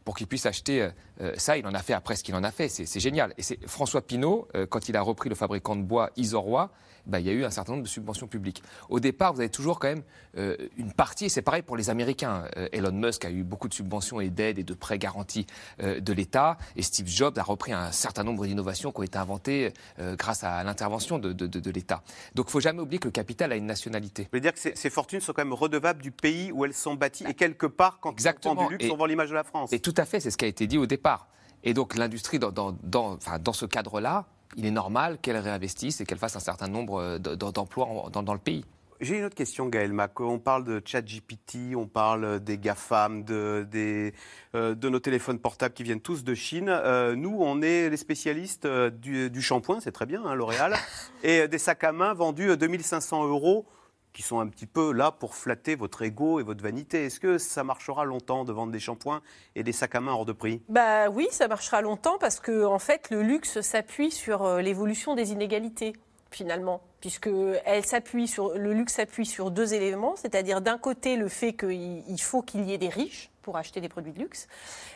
Pour 0.04 0.16
qu'il 0.16 0.26
puisse 0.26 0.46
acheter 0.46 0.90
ça, 1.36 1.56
il 1.56 1.66
en 1.66 1.74
a 1.74 1.82
fait 1.82 1.94
après 1.94 2.16
ce 2.16 2.22
qu'il 2.22 2.34
en 2.34 2.44
a 2.44 2.50
fait. 2.50 2.68
C'est 2.68 3.00
génial. 3.00 3.34
Et 3.38 3.42
c'est 3.42 3.66
François 3.66 4.02
Pinault, 4.02 4.48
quand 4.70 4.88
il 4.88 4.96
a 4.96 5.02
repris 5.02 5.28
le 5.28 5.34
fabricant 5.34 5.74
de 5.76 5.82
bois 5.82 6.10
Isoroy, 6.16 6.70
bah, 7.06 7.20
il 7.20 7.26
y 7.26 7.30
a 7.30 7.32
eu 7.32 7.44
un 7.44 7.50
certain 7.50 7.72
nombre 7.72 7.84
de 7.84 7.88
subventions 7.88 8.26
publiques. 8.26 8.62
Au 8.88 9.00
départ, 9.00 9.32
vous 9.32 9.40
avez 9.40 9.50
toujours 9.50 9.78
quand 9.78 9.88
même 9.88 10.02
euh, 10.36 10.56
une 10.76 10.92
partie, 10.92 11.26
et 11.26 11.28
c'est 11.28 11.42
pareil 11.42 11.62
pour 11.62 11.76
les 11.76 11.90
Américains. 11.90 12.44
Euh, 12.56 12.68
Elon 12.72 12.92
Musk 12.92 13.24
a 13.24 13.30
eu 13.30 13.42
beaucoup 13.42 13.68
de 13.68 13.74
subventions 13.74 14.20
et 14.20 14.30
d'aides 14.30 14.58
et 14.58 14.64
de 14.64 14.74
prêts 14.74 14.98
garantis 14.98 15.46
euh, 15.82 16.00
de 16.00 16.12
l'État, 16.12 16.56
et 16.76 16.82
Steve 16.82 17.08
Jobs 17.08 17.38
a 17.38 17.42
repris 17.42 17.72
un 17.72 17.92
certain 17.92 18.24
nombre 18.24 18.46
d'innovations 18.46 18.92
qui 18.92 19.00
ont 19.00 19.04
été 19.04 19.18
inventées 19.18 19.72
grâce 19.98 20.44
à 20.44 20.62
l'intervention 20.64 21.18
de, 21.18 21.32
de, 21.32 21.70
l'État. 21.70 22.02
Donc 22.34 22.46
il 22.46 22.48
ne 22.48 22.52
faut 22.52 22.60
jamais 22.60 22.80
oublier 22.80 22.98
que 22.98 23.08
le 23.08 23.12
capital 23.12 23.52
a 23.52 23.56
une 23.56 23.66
nationalité. 23.66 24.22
Vous 24.24 24.28
voulez 24.32 24.40
dire 24.40 24.54
que 24.54 24.58
ces, 24.58 24.90
fortunes 24.90 25.20
sont 25.20 25.32
quand 25.32 25.44
même 25.44 25.52
redevables 25.52 26.02
du 26.02 26.10
pays 26.10 26.52
où 26.52 26.64
elles 26.64 26.74
sont 26.74 26.94
bâties, 26.94 27.24
et 27.28 27.34
quelque 27.34 27.66
part, 27.66 27.98
quand 28.00 28.12
Exactement. 28.12 28.52
on 28.52 28.56
vend 28.56 28.68
du 28.68 28.76
luxe, 28.76 28.86
on 28.90 28.96
vend 28.96 29.06
l'image 29.06 29.30
de 29.30 29.34
la 29.34 29.44
France. 29.44 29.72
Et 29.72 29.78
tout 29.78 29.94
à 29.96 30.04
fait, 30.04 30.20
c'est 30.20 30.30
ce 30.30 30.36
qui 30.36 30.44
a 30.44 30.48
été 30.48 30.66
dit 30.66 30.78
au 30.78 30.86
départ. 30.86 31.28
Et 31.62 31.74
donc 31.74 31.96
l'industrie, 31.96 32.38
dans, 32.38 32.52
dans, 32.52 32.76
dans, 32.82 33.14
enfin, 33.14 33.38
dans 33.38 33.52
ce 33.52 33.66
cadre-là, 33.66 34.26
il 34.56 34.66
est 34.66 34.70
normal 34.70 35.18
qu'elle 35.20 35.36
réinvestisse 35.36 36.00
et 36.00 36.04
qu'elle 36.04 36.18
fasse 36.18 36.36
un 36.36 36.40
certain 36.40 36.68
nombre 36.68 37.00
euh, 37.00 37.18
d'emplois 37.18 38.10
dans, 38.12 38.32
le 38.32 38.38
pays. 38.38 38.64
J'ai 39.00 39.18
une 39.18 39.24
autre 39.24 39.34
question, 39.34 39.66
Gaël 39.68 39.92
Mac. 39.92 40.18
On 40.20 40.38
parle 40.38 40.64
de 40.64 40.80
ChatGPT, 40.84 41.74
on 41.76 41.86
parle 41.86 42.40
des 42.40 42.58
GAFAM, 42.58 43.24
de, 43.24 43.66
des, 43.70 44.14
euh, 44.54 44.74
de 44.74 44.88
nos 44.88 45.00
téléphones 45.00 45.38
portables 45.38 45.74
qui 45.74 45.82
viennent 45.82 46.00
tous 46.00 46.24
de 46.24 46.34
Chine. 46.34 46.68
Euh, 46.68 47.14
nous, 47.14 47.36
on 47.40 47.60
est 47.62 47.90
les 47.90 47.96
spécialistes 47.96 48.66
du, 48.66 49.42
shampoing, 49.42 49.80
c'est 49.80 49.92
très 49.92 50.06
bien, 50.06 50.24
hein, 50.24 50.34
L'Oréal, 50.34 50.74
et 51.22 51.48
des 51.48 51.58
sacs 51.58 51.84
à 51.84 51.92
main 51.92 52.14
vendus 52.14 52.56
2500 52.56 53.26
euros 53.26 53.66
qui 54.14 54.22
sont 54.22 54.40
un 54.40 54.46
petit 54.46 54.66
peu 54.66 54.92
là 54.92 55.10
pour 55.10 55.34
flatter 55.34 55.74
votre 55.74 56.00
ego 56.02 56.40
et 56.40 56.42
votre 56.42 56.62
vanité. 56.62 57.04
Est-ce 57.04 57.20
que 57.20 57.36
ça 57.36 57.64
marchera 57.64 58.06
longtemps 58.06 58.44
de 58.44 58.52
vendre 58.52 58.72
des 58.72 58.78
shampoings 58.78 59.20
et 59.56 59.62
des 59.62 59.72
sacs 59.72 59.96
à 59.96 60.00
main 60.00 60.12
hors 60.12 60.24
de 60.24 60.32
prix? 60.32 60.62
Bah 60.68 61.10
oui, 61.10 61.26
ça 61.30 61.48
marchera 61.48 61.82
longtemps 61.82 62.16
parce 62.18 62.40
que 62.40 62.64
en 62.64 62.78
fait 62.78 63.10
le 63.10 63.22
luxe 63.22 63.60
s'appuie 63.60 64.12
sur 64.12 64.44
euh, 64.44 64.62
l'évolution 64.62 65.14
des 65.14 65.32
inégalités 65.32 65.94
finalement, 66.34 66.80
puisque 67.00 67.26
le 67.26 68.72
luxe 68.72 68.94
s'appuie 68.94 69.26
sur 69.26 69.50
deux 69.50 69.74
éléments, 69.74 70.16
c'est-à-dire 70.16 70.60
d'un 70.60 70.78
côté 70.78 71.16
le 71.16 71.28
fait 71.28 71.52
qu'il 71.52 72.20
faut 72.20 72.42
qu'il 72.42 72.64
y 72.64 72.72
ait 72.72 72.78
des 72.78 72.88
riches 72.88 73.30
pour 73.42 73.56
acheter 73.56 73.80
des 73.80 73.88
produits 73.88 74.12
de 74.12 74.18
luxe. 74.18 74.48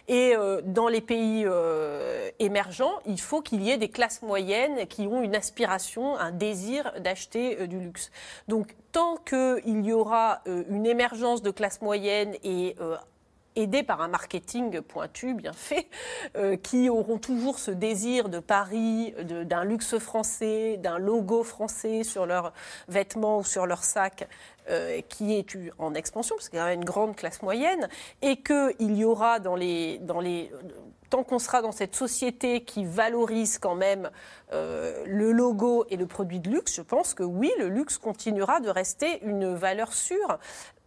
Et 0.08 0.34
euh, 0.34 0.60
dans 0.64 0.88
les 0.88 1.02
pays 1.02 1.44
euh, 1.46 2.30
émergents, 2.38 2.94
il 3.06 3.20
faut 3.20 3.42
qu'il 3.42 3.62
y 3.62 3.70
ait 3.70 3.76
des 3.76 3.90
classes 3.90 4.22
moyennes 4.22 4.86
qui 4.86 5.02
ont 5.02 5.22
une 5.22 5.36
aspiration, 5.36 6.16
un 6.16 6.32
désir 6.32 6.92
d'acheter 7.00 7.60
euh, 7.60 7.66
du 7.66 7.78
luxe. 7.78 8.10
Donc 8.48 8.74
tant 8.90 9.16
qu'il 9.18 9.84
y 9.84 9.92
aura 9.92 10.42
une 10.46 10.86
émergence 10.86 11.42
de 11.42 11.50
classes 11.50 11.82
moyennes 11.82 12.34
et 12.42 12.74
aidés 13.58 13.82
par 13.82 14.00
un 14.00 14.08
marketing 14.08 14.80
pointu, 14.80 15.34
bien 15.34 15.52
fait, 15.52 15.88
qui 16.62 16.88
auront 16.88 17.18
toujours 17.18 17.58
ce 17.58 17.70
désir 17.70 18.28
de 18.28 18.38
Paris, 18.38 19.14
d'un 19.22 19.64
luxe 19.64 19.98
français, 19.98 20.76
d'un 20.78 20.98
logo 20.98 21.42
français 21.42 22.04
sur 22.04 22.26
leurs 22.26 22.52
vêtements 22.88 23.38
ou 23.38 23.44
sur 23.44 23.66
leurs 23.66 23.84
sacs, 23.84 24.28
euh, 24.70 25.00
qui 25.08 25.34
est 25.34 25.56
en 25.78 25.94
expansion, 25.94 26.36
parce 26.36 26.50
qu'il 26.50 26.58
y 26.58 26.62
a 26.62 26.74
une 26.74 26.84
grande 26.84 27.16
classe 27.16 27.40
moyenne, 27.40 27.88
et 28.20 28.42
qu'il 28.42 28.96
y 28.96 29.04
aura 29.04 29.38
tant 31.08 31.24
qu'on 31.24 31.38
sera 31.38 31.62
dans 31.62 31.72
cette 31.72 31.96
société 31.96 32.64
qui 32.64 32.84
valorise 32.84 33.58
quand 33.58 33.74
même 33.74 34.10
euh, 34.52 35.04
le 35.06 35.32
logo 35.32 35.86
et 35.88 35.96
le 35.96 36.06
produit 36.06 36.38
de 36.38 36.50
luxe, 36.50 36.74
je 36.76 36.82
pense 36.82 37.14
que 37.14 37.22
oui, 37.22 37.50
le 37.58 37.68
luxe 37.68 37.96
continuera 37.96 38.60
de 38.60 38.68
rester 38.68 39.24
une 39.24 39.54
valeur 39.54 39.94
sûre. 39.94 40.38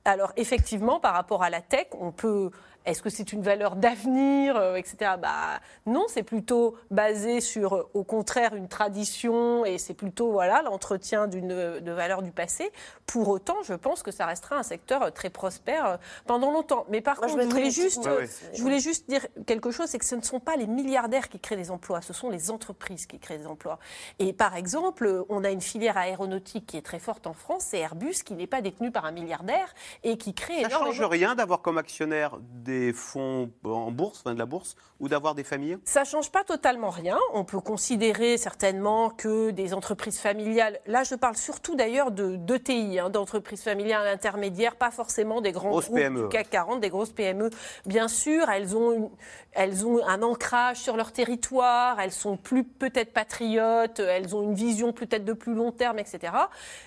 Alors 0.04 0.34
effectivement, 0.36 1.00
par 1.00 1.14
rapport 1.14 1.44
à 1.44 1.50
la 1.50 1.62
tech, 1.62 1.88
on 2.00 2.12
peut 2.12 2.50
est-ce 2.86 3.02
que 3.02 3.10
c'est 3.10 3.32
une 3.32 3.42
valeur 3.42 3.76
d'avenir, 3.76 4.56
euh, 4.56 4.76
etc. 4.76 5.12
Bah, 5.22 5.60
non, 5.86 6.06
c'est 6.08 6.24
plutôt 6.24 6.76
basé 6.90 7.42
sur, 7.42 7.76
euh, 7.76 7.90
au 7.94 8.04
contraire, 8.04 8.56
une 8.56 8.68
tradition 8.68 9.66
et 9.66 9.78
c'est 9.78 9.94
plutôt 9.94 10.32
voilà 10.32 10.62
l'entretien 10.64 11.28
d'une 11.28 11.80
de 11.80 11.92
valeur 11.92 12.22
du 12.22 12.32
passé. 12.32 12.72
Pour 13.06 13.30
autant, 13.30 13.58
je 13.64 13.74
pense 13.74 14.02
que 14.04 14.12
ça 14.12 14.26
restera 14.26 14.58
un 14.58 14.64
secteur 14.64 15.04
euh, 15.04 15.10
très 15.12 15.30
prospère 15.30 16.00
pendant 16.26 16.52
longtemps. 16.52 16.86
Mais 16.90 17.02
par 17.02 17.18
contre, 17.18 17.40
je, 17.40 17.48
voulais 17.48 17.72
juste, 17.72 18.10
je 18.54 18.62
voulais 18.62 18.80
juste 18.80 19.08
dire 19.10 19.28
quelque 19.46 19.72
chose, 19.72 19.88
c'est 19.88 20.00
que 20.00 20.06
ce 20.06 20.16
ne 20.16 20.22
sont 20.22 20.40
pas 20.40 20.56
les 20.56 20.68
milliardaires 20.68 21.30
qui 21.30 21.40
créent 21.40 21.58
des 21.58 21.72
emplois, 21.72 22.02
ce 22.02 22.14
sont 22.14 22.30
les 22.30 22.50
entreprises 22.50 23.06
qui 23.06 23.20
créent 23.20 23.38
des 23.38 23.48
emplois. 23.48 23.80
Et 24.20 24.34
par 24.34 24.56
exemple, 24.56 25.26
on 25.30 25.44
a 25.44 25.52
une 25.52 25.62
filière 25.62 25.98
aéronautique 25.98 26.66
qui 26.66 26.78
est 26.78 26.82
très 26.82 27.00
forte 27.00 27.28
en 27.28 27.34
France, 27.34 27.66
c'est 27.70 27.80
Airbus, 27.80 28.24
qui 28.26 28.34
n'est 28.34 28.48
pas 28.48 28.62
détenu 28.62 28.92
par 28.92 29.06
un 29.06 29.12
milliardaire 29.12 29.74
et 30.04 30.18
qui 30.18 30.34
crée 30.34 30.62
ça 30.62 30.68
énormément... 30.68 30.94
change 30.94 31.10
rien 31.10 31.36
d'avoir 31.36 31.62
comme 31.62 31.78
actionnaire 31.78 32.38
des 32.40 32.71
des 32.72 32.94
fonds 32.94 33.52
en 33.64 33.92
bourse, 33.92 34.22
enfin 34.22 34.34
de 34.34 34.40
la 34.40 34.46
bourse, 34.46 34.76
ou 35.00 35.10
d'avoir 35.10 35.36
des 35.36 35.44
familles? 35.44 35.78
Ça 35.84 36.04
change 36.04 36.32
pas 36.32 36.44
totalement 36.44 36.90
rien. 36.90 37.18
On 37.34 37.44
peut 37.44 37.60
considérer 37.60 38.38
certainement 38.38 39.10
que 39.10 39.52
des 39.52 39.74
entreprises 39.74 40.20
familiales, 40.20 40.80
là 40.86 41.04
je 41.04 41.16
parle 41.16 41.36
surtout 41.36 41.76
d'ailleurs 41.76 42.12
de 42.12 42.36
d'ETI, 42.36 43.00
hein, 43.00 43.10
d'entreprises 43.10 43.64
familiales 43.64 44.08
intermédiaires, 44.08 44.76
pas 44.76 44.92
forcément 44.92 45.42
des 45.42 45.52
grands 45.52 45.72
groupes 45.72 45.96
PME. 45.96 46.24
du 46.24 46.30
CAC 46.30 46.50
40, 46.50 46.80
des 46.80 46.90
grosses 46.90 47.12
PME. 47.12 47.50
Bien 47.86 48.08
sûr, 48.08 48.50
elles 48.50 48.76
ont, 48.76 49.12
elles 49.52 49.86
ont 49.86 50.06
un 50.08 50.22
ancrage 50.22 50.78
sur 50.78 50.96
leur 50.96 51.12
territoire, 51.12 52.00
elles 52.00 52.12
sont 52.12 52.38
plus 52.38 52.64
peut-être 52.64 53.14
patriotes, 53.14 54.00
elles 54.00 54.36
ont 54.36 54.44
une 54.44 54.56
vision 54.56 54.94
peut-être 54.94 55.26
de 55.26 55.34
plus 55.34 55.54
long 55.54 55.72
terme, 55.72 56.00
etc. 56.00 56.34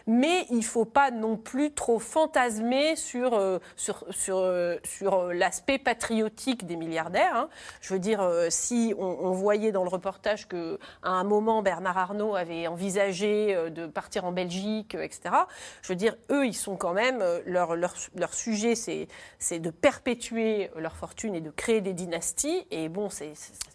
Mais 0.07 0.47
il 0.51 0.65
faut 0.65 0.85
pas 0.85 1.11
non 1.11 1.37
plus 1.37 1.73
trop 1.73 1.99
fantasmer 1.99 2.97
sur, 2.97 3.35
euh, 3.35 3.59
sur, 3.77 4.05
sur, 4.11 4.39
euh, 4.39 4.77
sur 4.85 5.15
euh, 5.15 5.33
l'aspect 5.33 5.74
l'aspect 5.75 5.79
patriotique 5.79 6.67
des 6.67 6.77
milliardaires. 6.77 7.37
Hein. 7.37 7.49
Je 7.81 7.93
veux 7.93 7.99
dire, 7.99 8.21
euh, 8.21 8.49
si 8.51 8.95
on, 8.99 9.33
voyait 9.33 9.73
dans 9.73 9.83
le 9.83 9.89
reportage 9.89 10.47
que 10.49 10.79
à 11.03 11.11
un 11.11 11.25
moment 11.25 11.63
Bernard 11.63 11.99
Arnault 11.99 12.35
avait 12.35 12.67
envisagé 12.67 13.55
euh, 13.55 13.71
de 13.71 13.87
partir 13.87 14.25
en 14.25 14.33
Belgique, 14.33 14.95
etc. 14.95 15.35
Je 15.83 15.89
veux 15.89 15.97
dire, 15.97 16.17
eux, 16.31 16.47
ils 16.47 16.55
sont 16.55 16.77
quand 16.77 16.93
même 16.93 17.23
leur 17.47 17.77
leur, 17.77 17.95
leur 18.17 18.35
sujet, 18.35 18.75
c'est 18.75 19.09
c'est 19.39 19.59
de 19.59 19.71
perpétuer 19.71 20.71
leur 20.77 20.97
fortune 20.97 21.35
et 21.35 21.41
de 21.41 21.51
créer 21.51 21.81
des 21.81 21.93
dynasties. 21.93 22.67
Et 22.71 22.89
bon, 22.89 23.09
ça 23.11 23.25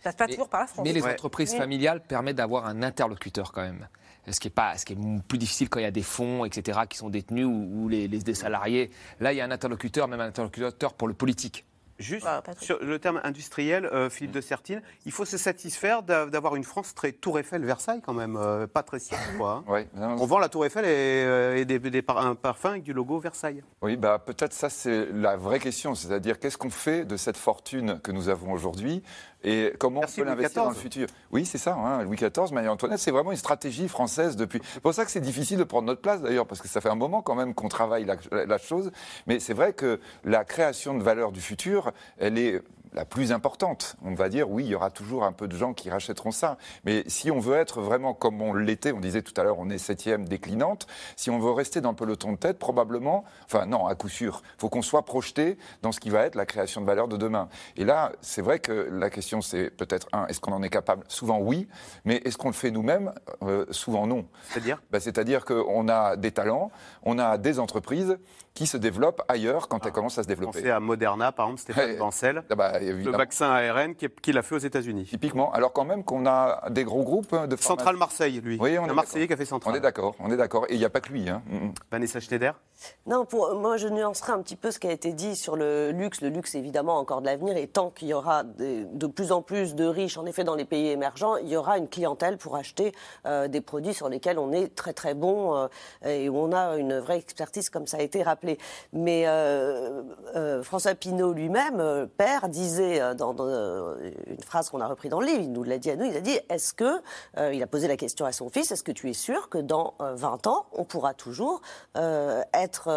passe 0.03 0.15
pas 0.15 0.27
toujours 0.27 0.49
par 0.49 0.61
la 0.61 0.67
France. 0.67 0.85
Mais 0.85 0.93
les 0.93 1.05
entreprises 1.05 1.55
familiales 1.55 2.01
permettent 2.01 2.37
d'avoir 2.37 2.65
un 2.65 2.83
interlocuteur 2.83 3.51
quand 3.51 3.61
même 3.61 3.87
ce 4.31 4.39
qui 4.39 4.47
est 4.47 4.51
pas, 4.51 4.77
ce 4.77 4.85
qui 4.85 4.93
est 4.93 4.97
plus 5.27 5.37
difficile 5.37 5.69
quand 5.69 5.79
il 5.79 5.83
y 5.83 5.85
a 5.85 5.91
des 5.91 6.03
fonds, 6.03 6.45
etc., 6.45 6.79
qui 6.87 6.97
sont 6.97 7.09
détenus 7.09 7.47
ou, 7.47 7.87
les, 7.89 8.07
les, 8.07 8.33
salariés. 8.33 8.91
Là, 9.19 9.33
il 9.33 9.37
y 9.37 9.41
a 9.41 9.45
un 9.45 9.51
interlocuteur, 9.51 10.07
même 10.07 10.19
un 10.19 10.27
interlocuteur 10.27 10.93
pour 10.93 11.07
le 11.07 11.13
politique. 11.13 11.65
Juste 11.99 12.27
sur 12.61 12.79
le 12.81 12.97
terme 12.97 13.19
industriel, 13.23 13.85
euh, 13.85 14.09
Philippe 14.09 14.31
de 14.31 14.41
Sertine, 14.41 14.81
il 15.05 15.11
faut 15.11 15.25
se 15.25 15.37
satisfaire 15.37 16.01
d'avoir 16.01 16.55
une 16.55 16.63
France 16.63 16.95
très 16.95 17.11
Tour 17.11 17.39
Eiffel 17.39 17.65
Versailles 17.65 18.01
quand 18.01 18.13
même, 18.13 18.37
euh, 18.37 18.67
pas 18.67 18.83
très 18.83 18.99
simple 18.99 19.21
quoi. 19.37 19.63
Hein. 19.67 20.15
On 20.17 20.25
vend 20.25 20.39
la 20.39 20.47
Tour 20.47 20.65
Eiffel 20.65 20.85
et, 20.85 20.87
euh, 20.87 21.65
des, 21.65 21.79
des 21.79 22.03
un 22.07 22.35
parfum 22.35 22.71
avec 22.71 22.83
du 22.83 22.93
logo 22.93 23.19
Versailles. 23.19 23.63
Oui, 23.81 23.97
bah 23.97 24.17
peut-être 24.17 24.53
ça 24.53 24.69
c'est 24.69 25.07
la 25.13 25.35
vraie 25.35 25.59
question, 25.59 25.93
c'est-à-dire 25.93 26.39
qu'est-ce 26.39 26.57
qu'on 26.57 26.69
fait 26.69 27.03
de 27.03 27.17
cette 27.17 27.37
fortune 27.37 27.99
que 28.01 28.11
nous 28.11 28.29
avons 28.29 28.53
aujourd'hui 28.53 29.03
et 29.43 29.73
comment 29.79 30.01
on 30.01 30.05
peut 30.05 30.23
l'investir 30.23 30.63
dans 30.63 30.69
le 30.69 30.75
futur 30.75 31.07
Oui, 31.31 31.45
c'est 31.45 31.57
ça. 31.57 31.73
Hein, 31.73 32.03
Louis 32.03 32.17
XIV, 32.17 32.51
Marie-Antoinette, 32.51 32.99
c'est 32.99 33.11
vraiment 33.11 33.31
une 33.31 33.37
stratégie 33.37 33.87
française 33.87 34.35
depuis. 34.35 34.59
C'est 34.73 34.81
pour 34.81 34.93
ça 34.93 35.05
que 35.05 35.11
c'est 35.11 35.21
difficile 35.21 35.57
de 35.57 35.63
prendre 35.63 35.87
notre 35.87 36.01
place 36.01 36.21
d'ailleurs, 36.21 36.45
parce 36.45 36.61
que 36.61 36.67
ça 36.67 36.81
fait 36.81 36.89
un 36.89 36.95
moment 36.95 37.21
quand 37.21 37.35
même 37.35 37.53
qu'on 37.53 37.69
travaille 37.69 38.05
la 38.31 38.57
chose. 38.57 38.91
Mais 39.27 39.39
c'est 39.39 39.53
vrai 39.53 39.73
que 39.73 39.99
la 40.25 40.43
création 40.43 40.97
de 40.97 41.03
valeur 41.03 41.31
du 41.31 41.41
futur, 41.41 41.91
elle 42.17 42.37
est 42.37 42.61
la 42.93 43.05
plus 43.05 43.31
importante. 43.31 43.95
On 44.03 44.13
va 44.13 44.29
dire, 44.29 44.49
oui, 44.49 44.65
il 44.65 44.69
y 44.69 44.75
aura 44.75 44.89
toujours 44.89 45.23
un 45.23 45.31
peu 45.31 45.47
de 45.47 45.55
gens 45.55 45.73
qui 45.73 45.89
rachèteront 45.89 46.31
ça. 46.31 46.57
Mais 46.85 47.03
si 47.07 47.31
on 47.31 47.39
veut 47.39 47.55
être 47.55 47.81
vraiment 47.81 48.13
comme 48.13 48.41
on 48.41 48.53
l'était, 48.53 48.91
on 48.91 48.99
disait 48.99 49.21
tout 49.21 49.33
à 49.39 49.43
l'heure, 49.43 49.59
on 49.59 49.69
est 49.69 49.77
septième 49.77 50.27
déclinante, 50.27 50.87
si 51.15 51.29
on 51.29 51.39
veut 51.39 51.51
rester 51.51 51.81
dans 51.81 51.91
le 51.91 51.95
peloton 51.95 52.33
de 52.33 52.37
tête, 52.37 52.59
probablement, 52.59 53.25
enfin 53.45 53.65
non, 53.65 53.87
à 53.87 53.95
coup 53.95 54.09
sûr, 54.09 54.41
il 54.57 54.61
faut 54.61 54.69
qu'on 54.69 54.81
soit 54.81 55.03
projeté 55.03 55.57
dans 55.81 55.91
ce 55.91 55.99
qui 55.99 56.09
va 56.09 56.25
être 56.25 56.35
la 56.35 56.45
création 56.45 56.81
de 56.81 56.85
valeur 56.85 57.07
de 57.07 57.17
demain. 57.17 57.49
Et 57.77 57.85
là, 57.85 58.11
c'est 58.21 58.41
vrai 58.41 58.59
que 58.59 58.89
la 58.91 59.09
question, 59.09 59.41
c'est 59.41 59.69
peut-être, 59.69 60.07
un, 60.13 60.25
est-ce 60.27 60.39
qu'on 60.39 60.53
en 60.53 60.63
est 60.63 60.69
capable? 60.69 61.03
Souvent 61.07 61.39
oui, 61.39 61.67
mais 62.05 62.21
est-ce 62.25 62.37
qu'on 62.37 62.49
le 62.49 62.53
fait 62.53 62.71
nous-mêmes? 62.71 63.13
Euh, 63.43 63.65
Souvent 63.71 64.07
non. 64.07 64.25
C'est-à-dire? 64.49 64.81
Bah, 64.91 64.99
C'est-à-dire 64.99 65.45
qu'on 65.45 65.87
a 65.89 66.15
des 66.15 66.31
talents, 66.31 66.71
on 67.03 67.19
a 67.19 67.37
des 67.37 67.59
entreprises 67.59 68.17
qui 68.53 68.67
se 68.67 68.77
développent 68.77 69.21
ailleurs 69.27 69.67
quand 69.67 69.85
elles 69.85 69.91
ah. 69.91 69.95
commencent 69.95 70.17
à 70.17 70.23
se 70.23 70.27
développer. 70.27 70.61
C'est 70.61 70.69
à 70.69 70.79
Moderna, 70.79 71.31
par 71.31 71.45
exemple, 71.45 71.61
Stéphane 71.61 71.97
Bancel. 71.97 72.43
Ah 72.49 72.55
bah, 72.55 72.78
le 72.81 73.11
vaccin 73.11 73.49
ARN 73.49 73.95
qu'il 73.95 74.37
a 74.37 74.41
fait 74.41 74.55
aux 74.55 74.59
États-Unis. 74.59 75.05
Typiquement, 75.05 75.51
alors 75.53 75.73
quand 75.73 75.85
même 75.85 76.03
qu'on 76.03 76.25
a 76.25 76.69
des 76.69 76.83
gros 76.83 77.03
groupes 77.03 77.35
de 77.47 77.55
Centrale 77.55 77.97
Marseille, 77.97 78.41
lui. 78.41 78.57
Oui, 78.59 78.77
on 78.77 78.87
est 78.87 78.93
Marseillais 78.93 79.27
qui 79.27 79.33
a 79.33 79.37
fait 79.37 79.45
Centrale. 79.45 79.73
On 79.73 79.77
est 79.77 79.81
d'accord, 79.81 80.15
on 80.19 80.31
est 80.31 80.37
d'accord. 80.37 80.65
Et 80.69 80.73
il 80.73 80.79
n'y 80.79 80.85
a 80.85 80.89
pas 80.89 81.01
que 81.01 81.11
lui. 81.11 81.29
Hein. 81.29 81.41
Mm, 81.47 81.55
mm. 81.55 81.73
Vanessa 81.91 82.19
Schneider? 82.19 82.59
Non, 83.07 83.25
pour, 83.25 83.55
moi 83.55 83.77
je 83.77 83.87
nuancerai 83.87 84.31
un 84.31 84.41
petit 84.41 84.55
peu 84.55 84.71
ce 84.71 84.79
qui 84.79 84.87
a 84.87 84.91
été 84.91 85.13
dit 85.13 85.35
sur 85.35 85.55
le 85.55 85.91
luxe. 85.91 86.21
Le 86.21 86.29
luxe, 86.29 86.55
évidemment, 86.55 86.97
encore 86.97 87.21
de 87.21 87.25
l'avenir. 87.25 87.57
Et 87.57 87.67
tant 87.67 87.89
qu'il 87.89 88.07
y 88.07 88.13
aura 88.13 88.43
de 88.43 89.07
plus 89.07 89.31
en 89.31 89.41
plus 89.41 89.75
de 89.75 89.85
riches, 89.85 90.17
en 90.17 90.25
effet, 90.25 90.43
dans 90.43 90.55
les 90.55 90.65
pays 90.65 90.89
émergents, 90.89 91.37
il 91.37 91.49
y 91.49 91.57
aura 91.57 91.77
une 91.77 91.87
clientèle 91.87 92.37
pour 92.37 92.55
acheter 92.55 92.93
euh, 93.25 93.47
des 93.47 93.61
produits 93.61 93.93
sur 93.93 94.09
lesquels 94.09 94.39
on 94.39 94.51
est 94.51 94.75
très 94.75 94.93
très 94.93 95.13
bon 95.13 95.55
euh, 95.55 95.67
et 96.05 96.29
où 96.29 96.37
on 96.37 96.51
a 96.51 96.77
une 96.77 96.99
vraie 96.99 97.17
expertise, 97.17 97.69
comme 97.69 97.87
ça 97.87 97.97
a 97.97 98.01
été 98.01 98.23
rappelé. 98.23 98.57
Mais 98.93 99.27
euh, 99.27 100.63
François 100.63 100.95
Pinault 100.95 101.33
lui-même, 101.33 102.07
père, 102.17 102.47
disait 102.49 102.68
dans 103.15 103.35
euh, 103.39 104.11
une 104.27 104.41
phrase 104.41 104.69
qu'on 104.69 104.81
a 104.81 104.87
repris 104.87 105.09
dans 105.09 105.19
le 105.19 105.27
livre, 105.27 105.41
il 105.41 105.51
nous 105.51 105.63
l'a 105.63 105.77
dit 105.77 105.91
à 105.91 105.95
nous, 105.95 106.05
il 106.05 106.15
a 106.15 106.21
dit, 106.21 106.39
est-ce 106.49 106.73
que, 106.73 107.01
euh, 107.37 107.53
il 107.53 107.61
a 107.61 107.67
posé 107.67 107.87
la 107.87 107.97
question 107.97 108.25
à 108.25 108.31
son 108.31 108.49
fils, 108.49 108.71
est-ce 108.71 108.83
que 108.83 108.91
tu 108.91 109.09
es 109.09 109.13
sûr 109.13 109.49
que 109.49 109.57
dans 109.57 109.95
20 109.99 110.47
euh, 110.47 110.49
ans, 110.49 110.65
on 110.73 110.83
pourra 110.83 111.13
toujours 111.13 111.61
être, 111.95 112.89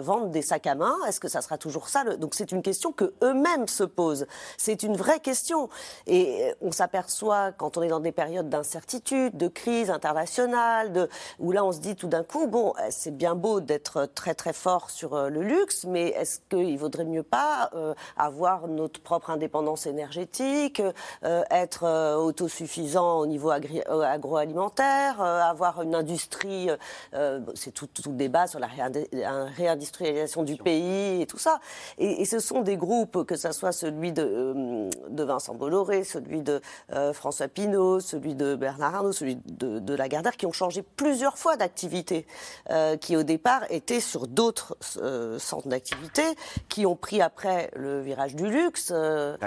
vendre 0.00 0.28
des 0.28 0.42
sacs 0.42 0.66
à 0.66 0.74
main? 0.74 0.94
Est-ce 1.06 1.20
que 1.20 1.28
ça 1.28 1.40
sera 1.40 1.58
toujours 1.58 1.88
ça 1.88 2.04
Donc 2.16 2.34
c'est 2.34 2.52
une 2.52 2.62
question 2.62 2.92
que 2.92 3.14
eux-mêmes 3.22 3.68
se 3.68 3.84
posent. 3.84 4.26
C'est 4.56 4.82
une 4.82 4.96
vraie 4.96 5.20
question. 5.20 5.68
Et 6.06 6.52
on 6.60 6.72
s'aperçoit, 6.72 7.52
quand 7.52 7.76
on 7.76 7.82
est 7.82 7.88
dans 7.88 8.00
des 8.00 8.12
périodes 8.12 8.48
d'incertitude, 8.48 9.36
de 9.36 9.48
crise 9.48 9.90
internationale, 9.90 11.08
où 11.38 11.52
là 11.52 11.64
on 11.64 11.72
se 11.72 11.80
dit 11.80 11.96
tout 11.96 12.08
d'un 12.08 12.24
coup, 12.24 12.46
bon, 12.46 12.72
c'est 12.90 13.16
bien 13.16 13.34
beau 13.34 13.60
d'être 13.60 14.06
très 14.14 14.34
très 14.34 14.52
fort 14.52 14.90
sur 14.90 15.30
le 15.30 15.42
luxe, 15.42 15.84
mais 15.84 16.08
est-ce 16.08 16.40
qu'il 16.48 16.78
vaudrait 16.78 17.04
mieux 17.04 17.22
pas 17.22 17.70
avoir 18.16 18.68
notre 18.68 18.93
propre 18.98 19.30
indépendance 19.30 19.86
énergétique, 19.86 20.82
euh, 21.24 21.42
être 21.50 21.84
euh, 21.84 22.16
autosuffisant 22.16 23.18
au 23.18 23.26
niveau 23.26 23.50
euh, 23.50 24.02
agroalimentaire, 24.02 25.20
avoir 25.20 25.82
une 25.82 25.94
industrie, 25.94 26.68
c'est 27.54 27.72
tout, 27.72 27.86
tout, 27.86 28.10
le 28.10 28.16
débat 28.16 28.46
sur 28.46 28.58
la 28.58 28.68
réindustrialisation 29.56 30.42
du 30.42 30.56
pays 30.56 31.22
et 31.22 31.26
tout 31.26 31.38
ça. 31.38 31.60
Et, 31.98 32.24
ce 32.24 32.38
sont 32.38 32.62
des 32.62 32.76
groupes, 32.76 33.24
que 33.24 33.36
ce 33.36 33.52
soit 33.52 33.72
celui 33.72 34.12
de, 34.12 34.88
de 35.08 35.24
Vincent 35.24 35.54
Bolloré, 35.54 36.04
celui 36.04 36.42
de 36.42 36.60
François 37.12 37.48
Pinault, 37.48 38.00
celui 38.00 38.34
de 38.34 38.54
Bernard 38.54 38.96
Arnault, 38.96 39.12
celui 39.12 39.36
de, 39.46 39.78
de 39.78 39.94
Lagardère, 39.94 40.36
qui 40.36 40.46
ont 40.46 40.52
changé 40.52 40.82
plusieurs 40.82 41.38
fois 41.38 41.56
d'activité, 41.56 42.26
qui 43.00 43.16
au 43.16 43.22
départ 43.22 43.62
étaient 43.70 44.00
sur 44.00 44.26
d'autres 44.26 44.76
centres 45.38 45.68
d'activité, 45.68 46.22
qui 46.68 46.86
ont 46.86 46.96
pris 46.96 47.20
après 47.20 47.70
le 47.74 48.00
virage 48.00 48.34
du 48.34 48.48
luxe. 48.48 48.83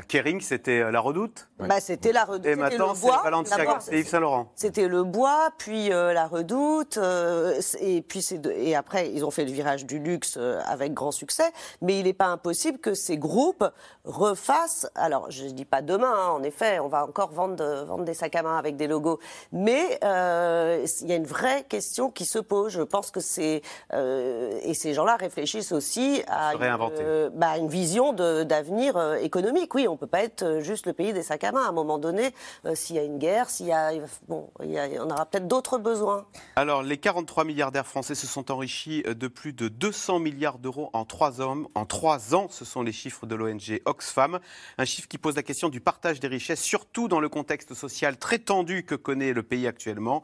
Kering, 0.07 0.41
c'était 0.41 0.81
euh, 0.81 0.91
la 0.91 0.99
Redoute? 0.99 1.47
Bah, 1.59 1.79
C'était 1.79 2.11
la 2.11 2.23
Redoute. 2.23 2.45
Et 2.45 2.55
maintenant, 2.55 2.93
c'est 2.95 3.07
Balenciaga, 3.23 3.77
c'est 3.79 3.99
Yves 3.99 4.07
Saint 4.07 4.19
Laurent. 4.19 4.51
C'était 4.55 4.87
le 4.87 5.03
bois, 5.03 5.49
puis 5.57 5.91
euh, 5.91 6.13
la 6.13 6.27
Redoute, 6.27 6.97
euh, 6.97 7.59
et, 7.79 8.01
puis 8.01 8.25
et 8.55 8.75
après, 8.75 9.11
ils 9.11 9.25
ont 9.25 9.31
fait 9.31 9.45
le 9.45 9.51
virage 9.51 9.85
du 9.85 9.99
luxe 9.99 10.37
avec 10.65 10.93
grand 10.93 11.11
succès. 11.11 11.51
Mais 11.81 11.99
il 11.99 12.05
n'est 12.05 12.13
pas 12.13 12.27
impossible 12.27 12.79
que 12.79 12.93
ces 12.93 13.17
groupes 13.17 13.65
refassent, 14.05 14.89
alors 14.95 15.29
je 15.29 15.45
ne 15.45 15.49
dis 15.49 15.65
pas 15.65 15.81
demain, 15.81 16.13
hein, 16.13 16.29
en 16.31 16.43
effet, 16.43 16.79
on 16.79 16.87
va 16.87 17.05
encore 17.05 17.31
vendre, 17.31 17.85
vendre 17.85 18.05
des 18.05 18.13
sacs 18.13 18.35
à 18.35 18.43
main 18.43 18.57
avec 18.57 18.77
des 18.77 18.87
logos, 18.87 19.19
mais 19.51 19.99
il 20.01 21.07
y 21.07 21.13
a 21.13 21.15
une 21.15 21.25
vraie 21.25 21.63
question 21.63 22.09
qui 22.09 22.25
se 22.25 22.39
pose. 22.39 22.71
Je 22.73 22.81
pense 22.81 23.11
que 23.11 23.19
c'est... 23.19 23.61
et 23.93 24.73
ces 24.73 24.93
gens-là 24.93 25.15
réfléchissent 25.15 25.71
aussi 25.71 26.23
à 26.27 26.53
une, 26.53 27.29
bah, 27.33 27.57
une, 27.57 27.67
vision 27.67 28.13
d'avenir 28.13 28.97
économique. 29.27 29.75
Oui, 29.75 29.87
on 29.87 29.93
ne 29.93 29.97
peut 29.97 30.07
pas 30.07 30.23
être 30.23 30.43
euh, 30.43 30.61
juste 30.61 30.87
le 30.87 30.93
pays 30.93 31.13
des 31.13 31.21
sacs 31.21 31.43
à 31.43 31.51
main. 31.51 31.65
À 31.65 31.69
un 31.69 31.73
moment 31.73 31.97
donné, 31.99 32.31
euh, 32.65 32.73
s'il 32.73 32.95
y 32.95 32.99
a 32.99 33.03
une 33.03 33.19
guerre, 33.19 33.49
s'il 33.49 33.67
y 33.67 33.71
a, 33.71 33.91
bon, 34.27 34.49
on 34.59 35.09
aura 35.09 35.25
peut-être 35.25 35.47
d'autres 35.47 35.77
besoins. 35.77 36.25
Alors, 36.55 36.81
les 36.81 36.97
43 36.97 37.43
milliardaires 37.43 37.85
français 37.85 38.15
se 38.15 38.25
sont 38.25 38.49
enrichis 38.51 39.03
euh, 39.05 39.13
de 39.13 39.27
plus 39.27 39.53
de 39.53 39.67
200 39.67 40.19
milliards 40.19 40.59
d'euros 40.59 40.89
en 40.93 41.05
trois 41.05 41.41
hommes, 41.41 41.67
en 41.75 41.85
trois 41.85 42.33
ans. 42.33 42.47
Ce 42.49 42.65
sont 42.65 42.81
les 42.81 42.91
chiffres 42.91 43.25
de 43.25 43.35
l'ONG 43.35 43.81
Oxfam. 43.85 44.39
Un 44.77 44.85
chiffre 44.85 45.07
qui 45.07 45.17
pose 45.17 45.35
la 45.35 45.43
question 45.43 45.69
du 45.69 45.81
partage 45.81 46.19
des 46.19 46.27
richesses, 46.27 46.61
surtout 46.61 47.07
dans 47.07 47.19
le 47.19 47.29
contexte 47.29 47.73
social 47.73 48.17
très 48.17 48.39
tendu 48.39 48.83
que 48.83 48.95
connaît 48.95 49.33
le 49.33 49.43
pays 49.43 49.67
actuellement. 49.67 50.23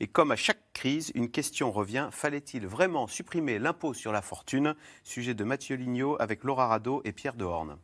Et 0.00 0.06
comme 0.06 0.30
à 0.30 0.36
chaque 0.36 0.60
crise, 0.74 1.10
une 1.14 1.30
question 1.30 1.72
revient 1.72 2.08
fallait-il 2.10 2.66
vraiment 2.66 3.06
supprimer 3.06 3.58
l'impôt 3.58 3.94
sur 3.94 4.12
la 4.12 4.20
fortune? 4.22 4.74
Sujet 5.02 5.34
de 5.34 5.44
Mathieu 5.44 5.76
Lignot 5.76 6.16
avec 6.20 6.44
Laura 6.44 6.66
Rado 6.66 7.00
et 7.04 7.12
Pierre 7.12 7.34
Dehorne. 7.34 7.78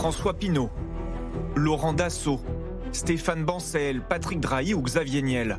François 0.00 0.34
Pinault, 0.34 0.70
Laurent 1.56 1.92
Dassault, 1.92 2.40
Stéphane 2.90 3.44
Bancel, 3.44 4.00
Patrick 4.00 4.40
Drahi 4.40 4.74
ou 4.74 4.82
Xavier 4.82 5.22
Niel. 5.22 5.58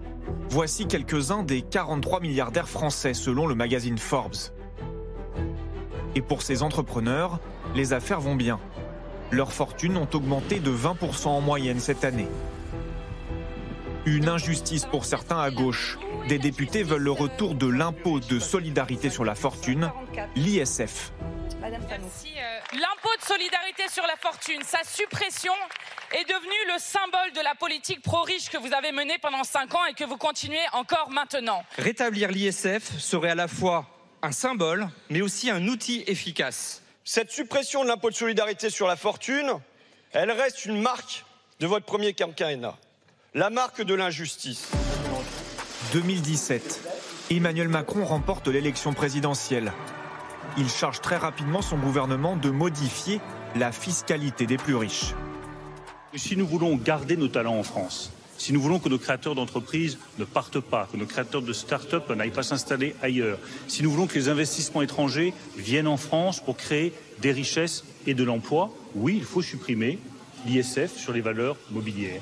Voici 0.50 0.88
quelques-uns 0.88 1.44
des 1.44 1.62
43 1.62 2.20
milliardaires 2.20 2.68
français 2.68 3.14
selon 3.14 3.48
le 3.48 3.56
magazine 3.56 3.98
Forbes. 3.98 4.52
Et 6.16 6.22
pour 6.22 6.42
ces 6.42 6.64
entrepreneurs, 6.64 7.40
les 7.76 7.94
affaires 7.94 8.20
vont 8.20 8.36
bien. 8.36 8.60
Leurs 9.32 9.54
fortunes 9.54 9.96
ont 9.96 10.10
augmenté 10.14 10.60
de 10.60 10.72
20% 10.72 11.28
en 11.28 11.42
moyenne 11.42 11.80
cette 11.80 12.04
année. 12.04 12.28
Une 14.06 14.30
injustice 14.30 14.86
pour 14.86 15.06
certains 15.06 15.40
à 15.40 15.52
gauche. 15.52 16.00
Des 16.28 16.40
députés 16.40 16.82
veulent 16.82 17.04
le 17.04 17.12
retour 17.12 17.54
de 17.54 17.68
l'impôt 17.68 18.20
de 18.20 18.40
solidarité 18.40 19.10
sur 19.12 19.24
la 19.24 19.36
fortune, 19.36 19.92
l'ISF. 20.36 21.12
Merci. 21.62 22.30
Euh, 22.38 22.60
l'impôt 22.74 23.16
de 23.20 23.26
solidarité 23.26 23.84
sur 23.90 24.04
la 24.08 24.16
fortune, 24.16 24.62
sa 24.64 24.84
suppression 24.84 25.54
est 26.12 26.24
devenue 26.28 26.74
le 26.74 26.80
symbole 26.80 27.32
de 27.36 27.42
la 27.42 27.54
politique 27.54 28.02
pro-riche 28.02 28.50
que 28.50 28.58
vous 28.58 28.74
avez 28.74 28.92
menée 28.92 29.18
pendant 29.22 29.44
cinq 29.44 29.76
ans 29.76 29.86
et 29.86 29.94
que 29.94 30.04
vous 30.04 30.18
continuez 30.18 30.58
encore 30.74 31.12
maintenant. 31.12 31.64
Rétablir 31.78 32.32
l'ISF 32.32 32.98
serait 32.98 33.30
à 33.30 33.36
la 33.36 33.48
fois 33.48 33.86
un 34.24 34.32
symbole, 34.32 34.90
mais 35.10 35.22
aussi 35.22 35.50
un 35.52 35.68
outil 35.68 36.04
efficace. 36.08 36.82
Cette 37.04 37.32
suppression 37.32 37.84
de 37.84 37.90
l'impôt 37.90 38.10
de 38.10 38.16
solidarité 38.16 38.70
sur 38.70 38.88
la 38.88 38.96
fortune, 38.96 39.52
elle 40.12 40.32
reste 40.32 40.66
une 40.66 40.82
marque 40.82 41.24
de 41.60 41.68
votre 41.68 41.86
premier 41.86 42.14
quinquennat, 42.14 42.76
la 43.34 43.50
marque 43.50 43.82
de 43.82 43.94
l'injustice. 43.94 44.70
2017, 45.94 46.82
Emmanuel 47.32 47.70
Macron 47.70 48.04
remporte 48.04 48.50
l'élection 48.50 48.94
présidentielle. 48.94 49.72
il 50.58 50.68
charge 50.68 51.00
très 51.00 51.16
rapidement 51.16 51.62
son 51.62 51.78
gouvernement 51.78 52.36
de 52.36 52.50
modifier 52.50 53.22
la 53.56 53.72
fiscalité 53.72 54.46
des 54.46 54.58
plus 54.58 54.76
riches. 54.76 55.14
Si 56.14 56.36
nous 56.36 56.46
voulons 56.46 56.76
garder 56.76 57.16
nos 57.16 57.30
talents 57.30 57.58
en 57.58 57.64
France, 57.64 58.12
si 58.38 58.52
nous 58.52 58.60
voulons 58.60 58.80
que 58.80 58.90
nos 58.90 59.00
créateurs 59.00 59.36
d'entreprises 59.36 59.98
ne 60.20 60.26
partent 60.26 60.60
pas, 60.60 60.90
que 60.92 60.98
nos 60.98 61.06
créateurs 61.06 61.42
de 61.42 61.54
start-up 61.54 62.10
n'aillent 62.10 62.32
pas 62.32 62.44
s'installer 62.44 62.98
ailleurs, 63.02 63.40
si 63.70 63.82
nous 63.82 63.92
voulons 63.92 64.08
que 64.08 64.16
les 64.16 64.28
investissements 64.28 64.82
étrangers 64.82 65.34
viennent 65.56 65.88
en 65.88 65.96
France 65.96 66.42
pour 66.42 66.58
créer 66.58 66.92
des 67.22 67.32
richesses 67.32 67.86
et 68.08 68.14
de 68.14 68.26
l'emploi, 68.26 68.72
oui, 68.94 69.16
il 69.18 69.24
faut 69.24 69.42
supprimer 69.42 70.00
l'ISF 70.46 70.98
sur 70.98 71.14
les 71.14 71.22
valeurs 71.22 71.56
mobilières. 71.70 72.22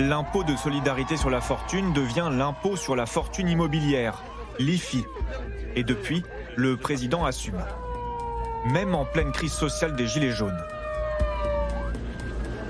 L'impôt 0.00 0.44
de 0.44 0.56
solidarité 0.56 1.18
sur 1.18 1.28
la 1.28 1.42
fortune 1.42 1.92
devient 1.92 2.30
l'impôt 2.32 2.74
sur 2.74 2.96
la 2.96 3.04
fortune 3.04 3.50
immobilière, 3.50 4.22
l'IFI. 4.58 5.04
Et 5.76 5.84
depuis, 5.84 6.22
le 6.56 6.78
président 6.78 7.26
assume. 7.26 7.62
Même 8.64 8.94
en 8.94 9.04
pleine 9.04 9.30
crise 9.30 9.52
sociale 9.52 9.96
des 9.96 10.06
Gilets 10.06 10.32
jaunes. 10.32 10.58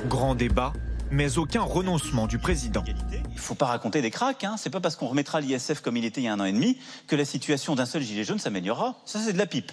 Grand 0.09 0.35
débat, 0.35 0.72
mais 1.12 1.39
aucun 1.39 1.62
renoncement 1.62 2.26
du 2.26 2.39
président. 2.39 2.83
Il 3.12 3.20
ne 3.33 3.39
faut 3.39 3.55
pas 3.55 3.66
raconter 3.66 4.03
des 4.03 4.11
cracks. 4.11 4.43
Hein. 4.43 4.57
C'est 4.59 4.70
pas 4.70 4.81
parce 4.81 4.97
qu'on 4.97 5.07
remettra 5.07 5.41
l'ISF 5.41 5.83
comme 5.83 5.97
il 5.97 6.05
était 6.05 6.20
il 6.20 6.24
y 6.24 6.28
a 6.28 6.33
un 6.33 6.41
an 6.41 6.47
et 6.47 6.53
demi 6.53 6.78
que 7.07 7.14
la 7.14 7.24
situation 7.24 7.76
d'un 7.76 7.87
seul 7.87 8.03
gilet 8.03 8.24
jaune 8.24 8.41
s'améliorera. 8.41 8.97
Ça, 9.05 9.20
c'est 9.20 9.35
de 9.35 9.39
la 9.39 9.47
pipe. 9.47 9.70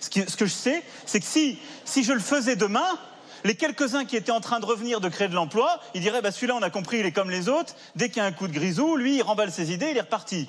Ce, 0.00 0.10
que 0.10 0.44
je 0.44 0.52
sais, 0.52 0.82
c'est 1.06 1.20
que 1.20 1.26
si, 1.26 1.58
si 1.86 2.04
je 2.04 2.12
le 2.12 2.20
faisais 2.20 2.56
demain, 2.56 2.98
les 3.44 3.54
quelques-uns 3.54 4.04
qui 4.04 4.16
étaient 4.16 4.30
en 4.30 4.40
train 4.40 4.60
de 4.60 4.66
revenir 4.66 5.00
de 5.00 5.08
créer 5.08 5.28
de 5.28 5.34
l'emploi, 5.34 5.80
ils 5.94 6.00
diraient 6.00 6.22
bah, 6.22 6.30
celui-là, 6.30 6.56
on 6.56 6.62
a 6.62 6.70
compris, 6.70 6.98
il 7.00 7.06
est 7.06 7.12
comme 7.12 7.30
les 7.30 7.48
autres. 7.48 7.74
Dès 7.96 8.08
qu'il 8.08 8.18
y 8.18 8.20
a 8.20 8.26
un 8.26 8.32
coup 8.32 8.48
de 8.48 8.52
grisou, 8.52 8.96
lui, 8.96 9.16
il 9.16 9.22
remballe 9.22 9.50
ses 9.50 9.72
idées, 9.72 9.88
il 9.90 9.96
est 9.96 10.02
reparti. 10.02 10.48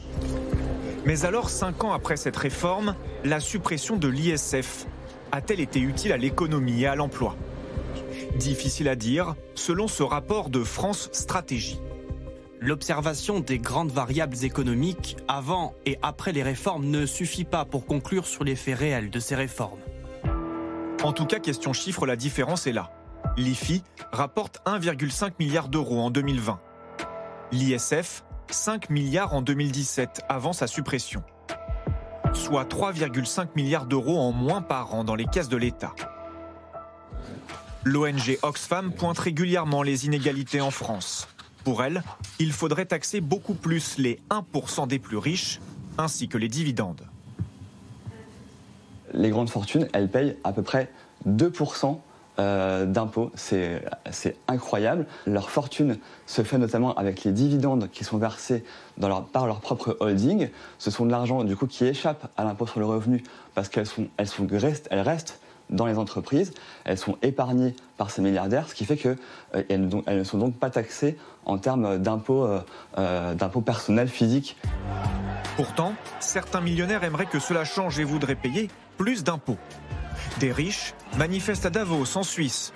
Mais 1.06 1.26
alors, 1.26 1.50
cinq 1.50 1.84
ans 1.84 1.94
après 1.94 2.18
cette 2.18 2.38
réforme, 2.38 2.96
la 3.24 3.40
suppression 3.40 3.98
de 3.98 4.08
l'ISF 4.08 4.86
a-t-elle 5.32 5.60
été 5.60 5.80
utile 5.80 6.12
à 6.12 6.18
l'économie 6.18 6.82
et 6.82 6.88
à 6.88 6.96
l'emploi? 6.96 7.36
Difficile 8.36 8.88
à 8.88 8.96
dire, 8.96 9.36
selon 9.56 9.88
ce 9.88 10.04
rapport 10.04 10.50
de 10.50 10.64
France 10.64 11.10
Stratégie. 11.12 11.80
L'observation 12.60 13.40
des 13.40 13.58
grandes 13.58 13.92
variables 13.92 14.44
économiques 14.44 15.18
avant 15.28 15.74
et 15.88 15.98
après 16.04 16.32
les 16.32 16.44
réformes 16.44 16.86
ne 16.86 17.08
suffit 17.08 17.44
pas 17.44 17.66
pour 17.66 17.88
conclure 17.88 18.28
sur 18.28 18.44
l'effet 18.44 18.76
réel 18.76 19.10
de 19.10 19.20
ces 19.20 19.34
réformes. 19.34 19.80
En 21.04 21.14
tout 21.14 21.26
cas, 21.26 21.40
question 21.40 21.74
chiffre, 21.74 22.06
la 22.06 22.16
différence 22.16 22.68
est 22.68 22.72
là. 22.72 22.92
L'IFI 23.36 23.82
rapporte 24.12 24.62
1,5 24.68 25.32
milliard 25.40 25.68
d'euros 25.68 26.00
en 26.00 26.12
2020. 26.12 26.60
L'ISF, 27.52 28.24
5 28.52 28.92
milliards 28.92 29.34
en 29.34 29.42
2017 29.42 30.22
avant 30.30 30.54
sa 30.54 30.68
suppression. 30.68 31.24
Soit 32.34 32.66
3,5 32.66 33.48
milliards 33.56 33.88
d'euros 33.88 34.20
en 34.20 34.32
moins 34.32 34.62
par 34.62 34.94
an 34.94 35.04
dans 35.04 35.16
les 35.16 35.26
caisses 35.26 35.50
de 35.50 35.58
l'État. 35.58 35.96
L'ONG 37.84 38.38
Oxfam 38.44 38.94
pointe 38.94 39.18
régulièrement 39.18 39.82
les 39.82 40.06
inégalités 40.06 40.62
en 40.62 40.72
France. 40.72 41.28
Pour 41.64 41.84
elle, 41.84 42.04
il 42.38 42.52
faudrait 42.52 42.86
taxer 42.86 43.22
beaucoup 43.22 43.56
plus 43.56 43.98
les 43.98 44.20
1% 44.30 44.88
des 44.88 45.00
plus 45.00 45.18
riches, 45.18 45.60
ainsi 45.98 46.28
que 46.28 46.38
les 46.38 46.48
dividendes. 46.48 47.11
Les 49.14 49.30
grandes 49.30 49.50
fortunes, 49.50 49.88
elles 49.94 50.10
payent 50.10 50.38
à 50.44 50.54
peu 50.54 50.62
près 50.62 50.90
2% 51.28 51.98
euh, 52.40 52.86
d'impôts. 52.86 53.32
C'est 53.36 53.82
incroyable. 54.48 55.06
Leur 55.26 55.50
fortune 55.50 55.98
se 56.26 56.42
fait 56.42 56.58
notamment 56.58 56.94
avec 56.96 57.24
les 57.24 57.32
dividendes 57.32 57.90
qui 57.92 58.04
sont 58.04 58.18
versés 58.18 58.64
par 59.00 59.48
leur 59.48 59.60
propre 59.60 59.98
holding. 60.00 60.50
Ce 60.78 60.92
sont 60.92 61.06
de 61.06 61.12
l'argent 61.12 61.44
du 61.44 61.56
coup 61.56 61.68
qui 61.68 61.86
échappe 61.86 62.32
à 62.38 62.44
l'impôt 62.44 62.68
sur 62.68 62.80
le 62.80 62.86
revenu 62.86 63.24
parce 63.54 63.70
qu'elles 63.70 63.86
sont, 63.86 64.08
elles 64.18 64.28
sont, 64.28 64.48
elles 64.90 65.02
restent 65.02 65.40
dans 65.72 65.86
les 65.86 65.98
entreprises, 65.98 66.54
elles 66.84 66.98
sont 66.98 67.18
épargnées 67.22 67.76
par 67.98 68.12
ces 68.12 68.22
milliardaires, 68.22 68.68
ce 68.68 68.76
qui 68.76 68.86
fait 68.86 68.98
qu'elles 68.98 69.18
euh, 69.56 70.02
ne 70.08 70.24
sont 70.24 70.38
donc 70.38 70.56
pas 70.56 70.70
taxées 70.70 71.18
en 71.46 71.58
termes 71.58 71.98
d'impôts 71.98 72.46
euh, 72.46 72.60
euh, 72.98 73.36
personnels 73.66 74.10
physiques. 74.10 74.58
Pourtant, 75.56 75.94
certains 76.20 76.62
millionnaires 76.62 77.04
aimeraient 77.04 77.26
que 77.26 77.40
cela 77.40 77.66
change 77.66 78.00
et 78.00 78.04
voudraient 78.04 78.36
payer 78.36 78.70
plus 79.02 79.24
d'impôts. 79.24 79.58
Des 80.40 80.52
riches 80.52 80.94
manifestent 81.18 81.66
à 81.66 81.72
Davos, 81.72 82.18
en 82.18 82.22
Suisse, 82.22 82.72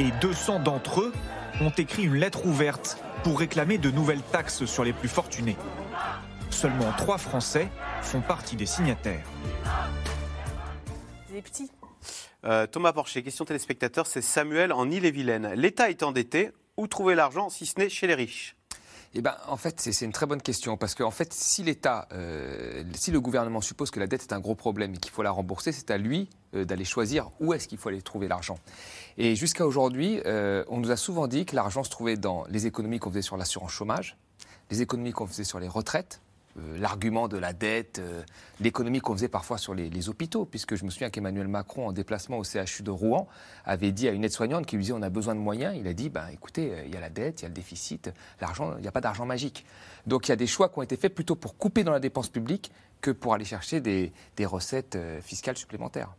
et 0.00 0.10
200 0.20 0.58
d'entre 0.58 1.02
eux 1.02 1.12
ont 1.60 1.70
écrit 1.70 2.02
une 2.02 2.16
lettre 2.16 2.46
ouverte 2.46 2.98
pour 3.22 3.38
réclamer 3.38 3.78
de 3.78 3.88
nouvelles 3.92 4.22
taxes 4.22 4.64
sur 4.64 4.82
les 4.82 4.92
plus 4.92 5.06
fortunés. 5.08 5.56
Seulement 6.50 6.90
trois 6.96 7.16
Français 7.16 7.68
font 8.02 8.22
partie 8.22 8.56
des 8.56 8.66
signataires. 8.66 9.24
Les 11.32 11.42
petits. 11.42 11.70
Euh, 12.44 12.66
Thomas 12.66 12.92
Porcher, 12.92 13.22
question 13.22 13.44
téléspectateur, 13.44 14.08
c'est 14.08 14.20
Samuel 14.20 14.72
en 14.72 14.90
Ille-et-Vilaine. 14.90 15.52
L'État 15.54 15.90
est 15.90 16.02
endetté, 16.02 16.50
où 16.76 16.88
trouver 16.88 17.14
l'argent 17.14 17.50
si 17.50 17.66
ce 17.66 17.78
n'est 17.78 17.88
chez 17.88 18.08
les 18.08 18.16
riches? 18.16 18.57
Eh 19.14 19.22
ben, 19.22 19.34
en 19.46 19.56
fait, 19.56 19.80
c'est 19.80 20.04
une 20.04 20.12
très 20.12 20.26
bonne 20.26 20.42
question 20.42 20.76
parce 20.76 20.94
que, 20.94 21.02
en 21.02 21.10
fait, 21.10 21.32
si 21.32 21.62
l'État, 21.62 22.08
euh, 22.12 22.84
si 22.94 23.10
le 23.10 23.20
gouvernement 23.20 23.60
suppose 23.60 23.90
que 23.90 24.00
la 24.00 24.06
dette 24.06 24.22
est 24.22 24.32
un 24.32 24.40
gros 24.40 24.54
problème 24.54 24.94
et 24.94 24.98
qu'il 24.98 25.10
faut 25.10 25.22
la 25.22 25.30
rembourser, 25.30 25.72
c'est 25.72 25.90
à 25.90 25.98
lui 25.98 26.28
euh, 26.54 26.64
d'aller 26.64 26.84
choisir 26.84 27.30
où 27.40 27.52
est-ce 27.54 27.68
qu'il 27.68 27.78
faut 27.78 27.88
aller 27.88 28.02
trouver 28.02 28.28
l'argent. 28.28 28.58
Et 29.16 29.34
jusqu'à 29.34 29.66
aujourd'hui, 29.66 30.20
on 30.24 30.78
nous 30.78 30.90
a 30.90 30.96
souvent 30.96 31.26
dit 31.26 31.44
que 31.44 31.56
l'argent 31.56 31.82
se 31.82 31.90
trouvait 31.90 32.16
dans 32.16 32.44
les 32.48 32.66
économies 32.66 32.98
qu'on 32.98 33.10
faisait 33.10 33.22
sur 33.22 33.36
l'assurance 33.36 33.72
chômage, 33.72 34.16
les 34.70 34.82
économies 34.82 35.12
qu'on 35.12 35.26
faisait 35.26 35.44
sur 35.44 35.58
les 35.58 35.68
retraites, 35.68 36.20
euh, 36.20 36.27
l'argument 36.78 37.28
de 37.28 37.36
la 37.36 37.52
dette, 37.52 37.98
euh, 37.98 38.22
l'économie 38.60 39.00
qu'on 39.00 39.14
faisait 39.14 39.28
parfois 39.28 39.58
sur 39.58 39.74
les, 39.74 40.08
hôpitaux, 40.08 40.44
puisque 40.44 40.74
je 40.74 40.84
me 40.84 40.90
souviens 40.90 41.10
qu'Emmanuel 41.10 41.48
Macron, 41.48 41.88
en 41.88 41.92
déplacement 41.92 42.38
au 42.38 42.44
CHU 42.44 42.82
de 42.82 42.90
Rouen, 42.90 43.28
avait 43.64 43.92
dit 43.92 44.08
à 44.08 44.12
une 44.12 44.24
aide-soignante 44.24 44.66
qui 44.66 44.76
lui 44.76 44.84
disait 44.84 44.94
on 44.94 45.02
a 45.02 45.10
besoin 45.10 45.34
de 45.34 45.40
moyens, 45.40 45.76
il 45.78 45.86
a 45.86 45.92
dit 45.92 46.08
ben, 46.08 46.26
écoutez, 46.32 46.72
euh, 46.72 46.82
il 46.86 46.94
y 46.94 46.96
a 46.96 47.00
la 47.00 47.10
dette, 47.10 47.40
il 47.40 47.42
y 47.42 47.46
a 47.46 47.48
le 47.48 47.54
déficit, 47.54 48.10
l'argent, 48.40 48.74
il 48.76 48.82
n'y 48.82 48.88
a 48.88 48.92
pas 48.92 49.00
d'argent 49.00 49.26
magique. 49.26 49.64
Donc 50.06 50.28
il 50.28 50.30
y 50.30 50.32
a 50.32 50.36
des 50.36 50.46
choix 50.46 50.68
qui 50.68 50.78
ont 50.78 50.82
été 50.82 50.96
faits 50.96 51.14
plutôt 51.14 51.36
pour 51.36 51.56
couper 51.56 51.84
dans 51.84 51.92
la 51.92 52.00
dépense 52.00 52.28
publique 52.28 52.72
que 53.00 53.10
pour 53.10 53.34
aller 53.34 53.44
chercher 53.44 53.80
des, 53.80 54.12
recettes 54.40 54.98
fiscales 55.22 55.56
supplémentaires. 55.56 56.14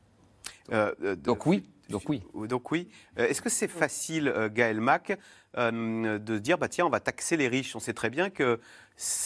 donc 0.71 1.45
oui, 1.45 1.69
donc 1.89 2.03
oui. 2.07 2.21
Donc 2.47 2.71
oui. 2.71 2.87
Est-ce 3.17 3.41
que 3.41 3.49
c'est 3.49 3.67
facile, 3.67 4.33
Gaël 4.53 4.79
Mac, 4.79 5.17
de 5.57 6.37
dire 6.37 6.57
bah 6.57 6.69
tiens, 6.69 6.85
on 6.85 6.89
va 6.89 6.99
taxer 6.99 7.35
les 7.35 7.47
riches? 7.47 7.75
On 7.75 7.79
sait 7.79 7.93
très 7.93 8.09
bien 8.09 8.29
que 8.29 8.59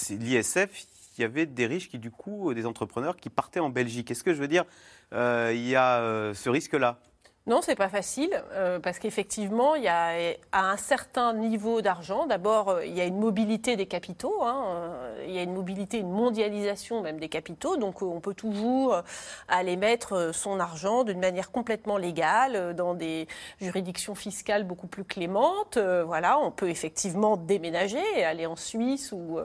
l'ISF, 0.10 0.88
il 1.18 1.22
y 1.22 1.26
avait 1.26 1.46
des 1.46 1.66
riches 1.66 1.90
qui, 1.90 2.00
du 2.00 2.12
coup, 2.12 2.54
des 2.54 2.66
entrepreneurs 2.66 3.18
qui 3.18 3.30
partaient 3.30 3.60
en 3.60 3.70
Belgique. 3.70 4.10
Est-ce 4.12 4.24
que 4.24 4.34
je 4.34 4.40
veux 4.40 4.48
dire, 4.48 4.66
euh, 5.14 5.52
il 5.54 5.68
y 5.68 5.76
a 5.76 6.00
euh, 6.00 6.34
ce 6.34 6.50
risque-là? 6.50 7.00
Non, 7.46 7.60
c'est 7.62 7.76
pas 7.76 7.90
facile 7.90 8.42
euh, 8.54 8.80
parce 8.80 9.00
qu'effectivement, 9.00 9.76
il 9.76 9.84
y 9.84 9.90
a 9.90 10.34
à 10.54 10.72
un 10.72 10.78
certain 10.78 11.34
niveau 11.34 11.82
d'argent. 11.82 12.26
D'abord, 12.26 12.70
euh, 12.70 12.86
il 12.86 12.94
y 12.94 13.02
a 13.02 13.04
une 13.04 13.20
mobilité 13.20 13.76
des 13.76 13.86
capitaux. 13.86 14.44
Hein, 14.44 14.64
euh, 14.66 15.26
il 15.28 15.34
y 15.34 15.40
a 15.40 15.44
une 15.44 15.54
mobilité, 15.54 15.98
une 15.98 16.12
mondialisation 16.12 17.02
même 17.02 17.20
des 17.20 17.28
capitaux. 17.28 17.76
Donc, 17.76 18.02
on 18.02 18.22
peut 18.22 18.34
toujours 18.34 19.02
aller 19.50 19.76
mettre 19.76 20.32
son 20.34 20.62
argent 20.62 21.04
d'une 21.04 21.20
manière 21.20 21.52
complètement 21.52 21.98
légale 21.98 22.74
dans 22.76 22.94
des 22.94 23.28
juridictions 23.60 24.16
fiscales 24.16 24.64
beaucoup 24.64 24.88
plus 24.88 25.04
clémentes. 25.04 25.78
voilà, 25.78 26.40
on 26.40 26.52
peut 26.52 26.70
effectivement 26.70 27.36
déménager, 27.36 28.24
aller 28.24 28.46
en 28.46 28.56
Suisse 28.56 29.12
ou 29.12 29.40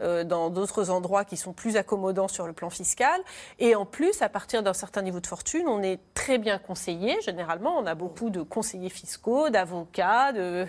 dans 0.00 0.50
d'autres 0.50 0.90
endroits 0.90 1.24
qui 1.24 1.36
sont 1.36 1.52
plus 1.52 1.76
accommodants 1.76 2.28
sur 2.28 2.46
le 2.46 2.52
plan 2.52 2.70
fiscal. 2.70 3.20
Et 3.58 3.74
en 3.74 3.84
plus, 3.84 4.22
à 4.22 4.28
partir 4.28 4.62
d'un 4.62 4.72
certain 4.72 5.02
niveau 5.02 5.20
de 5.20 5.26
fortune, 5.26 5.68
on 5.68 5.82
est 5.82 6.00
très 6.14 6.38
bien 6.38 6.58
conseillé 6.58 7.20
généralement, 7.36 7.76
on 7.78 7.84
a 7.84 7.94
beaucoup 7.94 8.30
de 8.30 8.40
conseillers 8.40 8.88
fiscaux, 8.88 9.50
d'avocats, 9.50 10.32
de, 10.32 10.66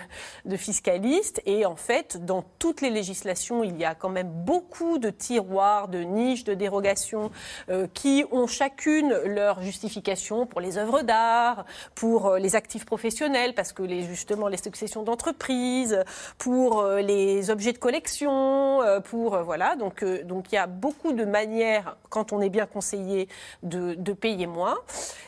fiscalistes. 0.57 1.41
Et 1.45 1.65
en 1.65 1.77
fait, 1.77 2.25
dans 2.25 2.43
toutes 2.59 2.81
les 2.81 2.89
législations, 2.89 3.63
il 3.63 3.77
y 3.77 3.85
a 3.85 3.95
quand 3.95 4.09
même 4.09 4.27
beaucoup 4.29 4.97
de 4.97 5.09
tiroirs, 5.09 5.87
de 5.87 5.99
niches, 5.99 6.43
de 6.43 6.53
dérogations 6.53 7.31
euh, 7.69 7.87
qui 7.93 8.25
ont 8.31 8.47
chacune 8.47 9.13
leur 9.23 9.61
justification 9.61 10.45
pour 10.45 10.59
les 10.59 10.77
œuvres 10.77 11.03
d'art, 11.03 11.63
pour 11.95 12.27
euh, 12.27 12.37
les 12.37 12.57
actifs 12.57 12.85
professionnels, 12.85 13.55
parce 13.55 13.71
que 13.71 13.87
justement 13.87 14.49
les 14.49 14.57
successions 14.57 15.03
d'entreprises, 15.03 16.03
pour 16.37 16.81
euh, 16.81 16.99
les 16.99 17.49
objets 17.49 17.71
de 17.71 17.77
collection, 17.77 18.81
pour 19.05 19.37
voilà. 19.37 19.77
Donc, 19.77 20.03
donc 20.25 20.51
il 20.51 20.55
y 20.55 20.57
a 20.57 20.67
beaucoup 20.67 21.13
de 21.13 21.23
manières, 21.23 21.95
quand 22.09 22.33
on 22.33 22.41
est 22.41 22.49
bien 22.49 22.65
conseillé, 22.65 23.29
de, 23.63 24.13
payer 24.13 24.47
moins. 24.47 24.77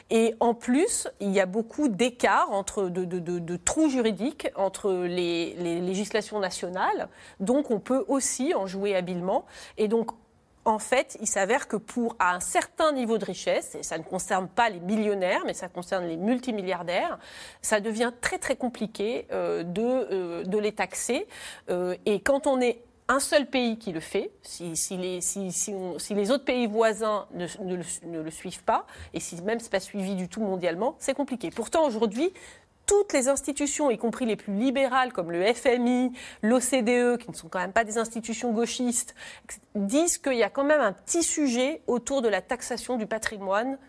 Et 0.09 0.33
en 0.39 0.53
plus, 0.53 1.07
y 1.31 1.39
a 1.39 1.45
beaucoup 1.45 1.87
d'écarts 1.87 2.49
de, 2.75 3.55
trous 3.57 3.89
juridiques 3.89 4.47
entre 4.55 4.91
les, 4.91 5.53
législations 5.81 6.39
nationales. 6.39 7.09
Donc, 7.39 7.71
on 7.71 7.79
peut 7.79 8.05
aussi 8.07 8.53
en 8.53 8.67
jouer 8.67 8.95
habilement. 8.95 9.45
Et 9.77 9.87
donc, 9.87 10.11
en 10.65 10.79
fait, 10.79 11.17
il 11.19 11.27
s'avère 11.27 11.67
que 11.67 11.77
pour 11.77 12.15
un 12.19 12.39
certain 12.39 12.91
niveau 12.91 13.17
de 13.17 13.25
richesse, 13.25 13.75
et 13.75 13.83
ça 13.83 13.97
ne 13.97 14.03
concerne 14.03 14.47
pas 14.47 14.69
les 14.69 14.79
millionnaires, 14.79 15.41
mais 15.45 15.53
ça 15.53 15.67
concerne 15.67 16.05
les 16.05 16.17
multimilliardaires, 16.17 17.17
ça 17.61 17.79
devient 17.79 18.11
très 18.21 18.37
très 18.37 18.55
compliqué 18.55 19.25
euh, 19.31 19.63
de, 19.63 19.81
euh, 19.81 20.43
de 20.43 20.57
les 20.57 20.71
taxer. 20.71 21.27
Euh, 21.69 21.95
et 22.05 22.19
quand 22.19 22.45
on 22.45 22.61
est 22.61 22.83
un 23.09 23.19
seul 23.19 23.47
pays 23.47 23.77
qui 23.77 23.91
le 23.91 23.99
fait, 23.99 24.31
si, 24.43 24.73
les, 24.95 26.31
autres 26.31 26.45
pays 26.45 26.67
voisins 26.67 27.27
ne, 27.33 27.47
ne, 27.63 28.21
le, 28.21 28.31
suivent 28.31 28.63
pas, 28.63 28.85
et 29.15 29.19
si 29.19 29.41
même 29.41 29.59
ce 29.59 29.65
n'est 29.65 29.71
pas 29.71 29.79
suivi 29.79 30.15
du 30.15 30.29
tout 30.29 30.41
mondialement, 30.41 30.95
c'est 30.99 31.15
compliqué. 31.15 31.49
Pourtant, 31.49 31.85
aujourd'hui, 31.85 32.31
toutes 32.85 33.11
les 33.13 33.27
institutions, 33.27 33.89
y 33.89 33.97
compris 33.97 34.25
les 34.25 34.35
plus 34.35 34.53
libérales 34.53 35.11
comme 35.11 35.31
le 35.31 35.43
FMI, 35.53 36.11
l'OCDE, 36.43 37.17
qui 37.17 37.29
ne 37.29 37.35
sont 37.35 37.49
quand 37.49 37.59
même 37.59 37.73
pas 37.73 37.83
des 37.83 37.97
institutions 37.97 38.51
gauchistes, 38.51 39.15
disent 39.73 40.19
qu'il 40.19 40.37
y 40.37 40.43
a 40.43 40.49
quand 40.49 40.63
même 40.63 40.81
un 40.81 40.93
petit 40.93 41.23
sujet 41.23 41.81
autour 41.87 42.21
de 42.21 42.27
la 42.27 42.41
taxation 42.41 42.97
du 42.97 43.07
patrimoine 43.07 43.79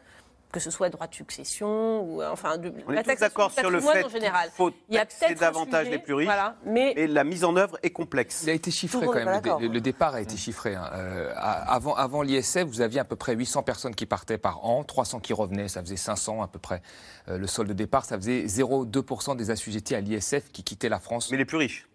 que 0.53 0.61
ce 0.61 0.71
soit 0.71 0.89
droit 0.91 1.07
de 1.07 1.15
succession 1.15 2.03
ou 2.03 2.23
euh, 2.23 2.31
enfin 2.31 2.59
de, 2.59 2.73
On 2.87 2.93
est 2.93 3.03
tous 3.03 3.21
d'accord 3.21 3.51
sur 3.51 3.71
le 3.71 3.81
fait 3.81 4.05
qu'il 4.05 4.31
faut 4.53 4.71
taxer 4.91 5.35
davantage 5.35 5.89
les 5.89 5.99
plus 5.99 6.15
riches, 6.15 6.31
mais... 6.65 6.93
et 6.97 7.07
la 7.07 7.25
mise 7.25 7.45
en 7.45 7.57
œuvre 7.57 7.79
est 7.83 7.91
complexe. 7.91 8.43
Il 8.45 8.51
a 8.51 8.53
été 8.53 8.71
chiffré 8.71 9.07
quand 9.07 9.15
même, 9.15 9.41
le, 9.61 9.81
départ 9.81 10.15
a 10.15 10.21
été 10.21 10.37
chiffré. 10.37 10.75
Hein. 10.75 10.91
Euh, 10.95 11.33
avant 11.37 11.95
avant 11.95 12.23
l'ISF, 12.23 12.65
vous 12.65 12.81
aviez 12.81 13.01
à 13.01 13.05
peu 13.05 13.17
près 13.17 13.35
800 13.35 13.63
personnes 13.63 13.95
qui 13.95 14.07
partaient 14.07 14.39
par 14.39 14.65
an, 14.65 14.85
300 14.85 15.21
qui 15.21 15.33
revenaient, 15.33 15.69
ça 15.69 15.81
faisait 15.83 15.97
500 15.97 16.43
à 16.43 16.49
peu 16.49 16.59
près. 16.59 16.83
Euh, 17.29 17.39
le 17.39 17.47
solde 17.47 17.69
de 17.69 17.75
départ, 17.75 18.05
ça 18.05 18.17
faisait 18.17 18.45
0,2% 18.45 19.37
des 19.37 19.51
assujettis 19.51 19.95
à 19.95 20.01
l'ISF 20.01 20.51
qui 20.53 20.65
quittaient 20.65 20.89
la 20.89 20.99
France. 20.99 21.31
Mais 21.31 21.37
les 21.37 21.45
plus 21.45 21.59
riches 21.59 21.87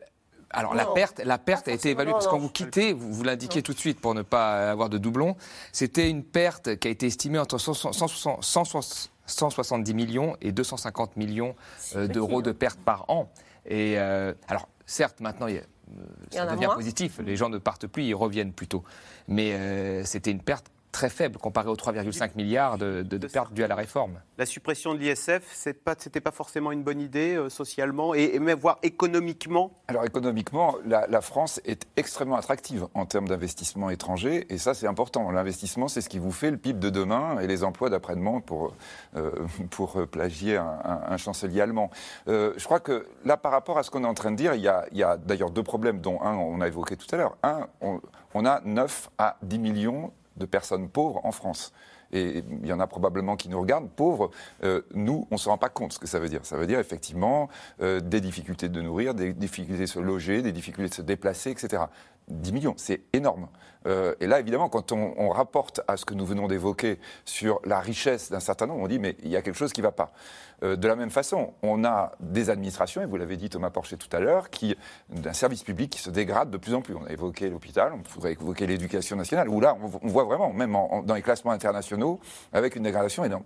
alors 0.56 0.74
la 0.74 0.86
perte, 0.86 1.20
la 1.24 1.38
perte 1.38 1.68
a 1.68 1.72
été 1.72 1.90
évaluée, 1.90 2.14
parce 2.14 2.28
que 2.28 2.32
quand 2.32 2.40
vous 2.40 2.48
quittez, 2.50 2.94
vous, 2.94 3.14
vous 3.14 3.24
l'indiquez 3.24 3.62
tout 3.62 3.74
de 3.74 3.80
suite 3.80 4.00
pour 4.00 4.16
ne 4.16 4.22
pas 4.22 4.72
avoir 4.72 4.88
de 4.90 4.98
doublons, 4.98 5.36
c'était 5.74 6.10
une 6.10 6.24
perte 6.24 6.78
qui 6.78 6.88
a 6.88 6.92
été 6.92 7.08
estimée 7.08 7.40
entre 7.40 7.58
170 7.58 9.94
millions 9.94 10.38
et 10.42 10.54
250 10.54 11.18
millions 11.18 11.56
euh, 11.96 12.08
d'euros 12.08 12.42
de 12.42 12.54
pertes 12.54 12.80
par 12.80 13.10
an. 13.10 13.30
Et 13.66 14.00
euh, 14.00 14.34
alors, 14.48 14.70
certes, 14.86 15.20
maintenant, 15.20 15.50
euh, 15.50 15.60
ça 16.32 16.46
devient 16.46 16.70
positif, 16.74 17.20
les 17.20 17.36
gens 17.36 17.50
ne 17.50 17.58
partent 17.58 17.88
plus, 17.88 18.06
ils 18.06 18.16
reviennent 18.16 18.54
plutôt. 18.54 18.84
Mais 19.28 20.06
c'était 20.06 20.32
une 20.32 20.42
perte 20.42 20.72
très 20.96 21.10
faible 21.10 21.38
comparé 21.38 21.68
aux 21.68 21.76
3,5 21.76 22.38
milliards 22.38 22.78
de, 22.78 23.04
pertes 23.28 23.52
dues 23.52 23.66
à 23.66 23.68
la 23.68 23.76
réforme. 23.76 24.22
La 24.38 24.46
suppression 24.46 24.94
de 24.94 25.00
l'ISF, 25.00 25.44
ce 25.54 25.70
n'était 25.70 26.22
pas, 26.22 26.32
forcément 26.32 26.72
une 26.72 26.84
bonne 26.84 27.02
idée 27.02 27.36
euh, 27.36 27.50
socialement 27.50 28.14
et, 28.14 28.40
même 28.40 28.58
voire 28.58 28.80
économiquement 28.82 29.72
Alors 29.90 30.06
économiquement, 30.06 30.76
la, 30.86 31.22
France 31.22 31.60
est 31.66 31.86
extrêmement 31.98 32.38
attractive 32.38 32.88
en 32.94 33.06
termes 33.06 33.28
d'investissement 33.28 33.90
étranger 33.90 34.46
et 34.50 34.58
ça 34.58 34.74
c'est 34.74 34.88
important. 34.88 35.30
L'investissement, 35.32 35.90
c'est 35.90 36.00
ce 36.00 36.08
qui 36.08 36.18
vous 36.18 36.32
fait 36.32 36.50
le 36.50 36.58
PIB 36.58 36.80
de 36.80 36.90
demain 36.90 37.40
et 37.42 37.48
les 37.48 37.66
emplois 37.66 37.90
d'après-demain 37.90 38.40
pour, 38.40 38.74
euh, 39.18 39.32
pour 39.72 40.08
plagier 40.08 40.56
un, 40.56 41.18
chancelier 41.18 41.60
allemand. 41.60 41.92
Euh, 42.30 42.54
je 42.56 42.64
crois 42.64 42.80
que 42.80 43.06
là, 43.26 43.36
par 43.36 43.52
rapport 43.52 43.78
à 43.78 43.84
ce 43.84 43.92
qu'on 43.92 44.06
est 44.06 44.08
en 44.08 44.14
train 44.14 44.32
de 44.32 44.38
dire, 44.38 44.54
il 44.54 44.62
y 44.62 44.70
a, 44.70 44.86
a 45.10 45.18
d'ailleurs 45.18 45.52
deux 45.52 45.64
problèmes, 45.64 46.00
dont 46.00 46.22
un 46.22 46.36
on 46.36 46.62
a 46.62 46.68
évoqué 46.68 46.96
tout 46.96 47.08
à 47.14 47.18
l'heure. 47.18 47.36
Un, 47.44 47.68
on, 47.82 48.00
on 48.34 48.46
a 48.46 48.62
9 48.64 49.10
à 49.18 49.38
10 49.44 49.60
millions 49.60 50.14
de 50.38 50.46
personnes 50.46 50.90
pauvres 50.90 51.22
en 51.24 51.32
France. 51.32 51.74
Et 52.12 52.44
il 52.62 52.68
y 52.68 52.74
en 52.74 52.80
a 52.80 52.88
probablement 52.88 53.36
qui 53.36 53.50
nous 53.50 53.60
regardent, 53.60 53.90
pauvres, 53.90 54.32
euh, 54.64 54.82
nous, 54.94 55.28
on 55.32 55.36
ne 55.36 55.40
se 55.40 55.50
rend 55.50 55.58
pas 55.58 55.70
compte 55.70 55.94
ce 55.94 56.00
que 56.00 56.08
ça 56.08 56.20
veut 56.20 56.30
dire. 56.30 56.46
Ça 56.46 56.56
veut 56.56 56.68
dire 56.68 56.80
effectivement 56.80 57.50
euh, 57.82 58.00
des 58.00 58.22
difficultés 58.22 58.70
de 58.70 58.82
nourrir, 58.82 59.14
des 59.14 59.34
difficultés 59.34 59.82
de 59.82 59.86
se 59.88 60.00
loger, 60.00 60.42
des 60.42 60.52
difficultés 60.52 60.90
de 60.90 60.94
se 60.96 61.02
déplacer, 61.02 61.52
etc. 61.52 61.84
10 62.28 62.54
millions, 62.54 62.74
c'est 62.78 63.02
énorme. 63.14 63.48
Euh, 63.88 64.16
et 64.20 64.28
là, 64.28 64.40
évidemment, 64.40 64.70
quand 64.70 64.92
on, 64.92 65.30
rapporte 65.30 65.82
à 65.88 65.98
ce 65.98 66.06
que 66.06 66.14
nous 66.14 66.26
venons 66.26 66.48
d'évoquer 66.48 67.00
sur 67.24 67.60
la 67.66 67.80
richesse 67.80 68.32
d'un 68.32 68.40
certain 68.40 68.68
nombre, 68.68 68.82
on 68.82 68.88
dit, 68.88 69.00
mais 69.00 69.16
il 69.24 69.30
y 69.30 69.36
a 69.36 69.42
quelque 69.42 69.58
chose 69.58 69.74
qui 69.74 69.82
ne 69.82 69.86
va 69.86 69.92
pas. 69.92 70.12
Euh, 70.64 70.76
de 70.76 70.88
la 70.88 70.96
même 70.96 71.10
façon, 71.10 71.54
on 71.62 71.84
a 71.84 72.14
des 72.20 72.50
administrations, 72.50 73.02
et 73.02 73.06
vous 73.06 73.18
l'avez 73.18 73.38
dit 73.38 73.50
Thomas 73.50 73.70
Porcher 73.70 73.98
tout 73.98 74.08
à 74.16 74.20
l'heure, 74.20 74.50
qui 74.50 74.76
d'un 75.10 75.34
service 75.34 75.64
public 75.64 75.92
qui 75.92 76.00
se 76.00 76.10
dégrade 76.10 76.50
de 76.50 76.58
plus 76.58 76.74
en 76.74 76.82
plus. 76.82 76.96
On 76.96 77.06
a 77.06 77.12
évoqué 77.12 77.50
l'hôpital, 77.50 77.94
on 77.94 78.00
pourrait 78.00 78.34
évoquer 78.34 78.66
l'éducation 78.66 79.16
nationale, 79.16 79.50
où 79.50 79.60
là, 79.60 79.78
on, 79.82 80.08
voit 80.08 80.24
vraiment, 80.24 80.52
même 80.52 80.76
dans 81.04 81.16
les 81.16 81.22
classements 81.22 81.52
internationaux, 81.52 82.20
avec 82.54 82.76
une 82.76 82.84
dégradation 82.84 83.24
énorme. 83.24 83.44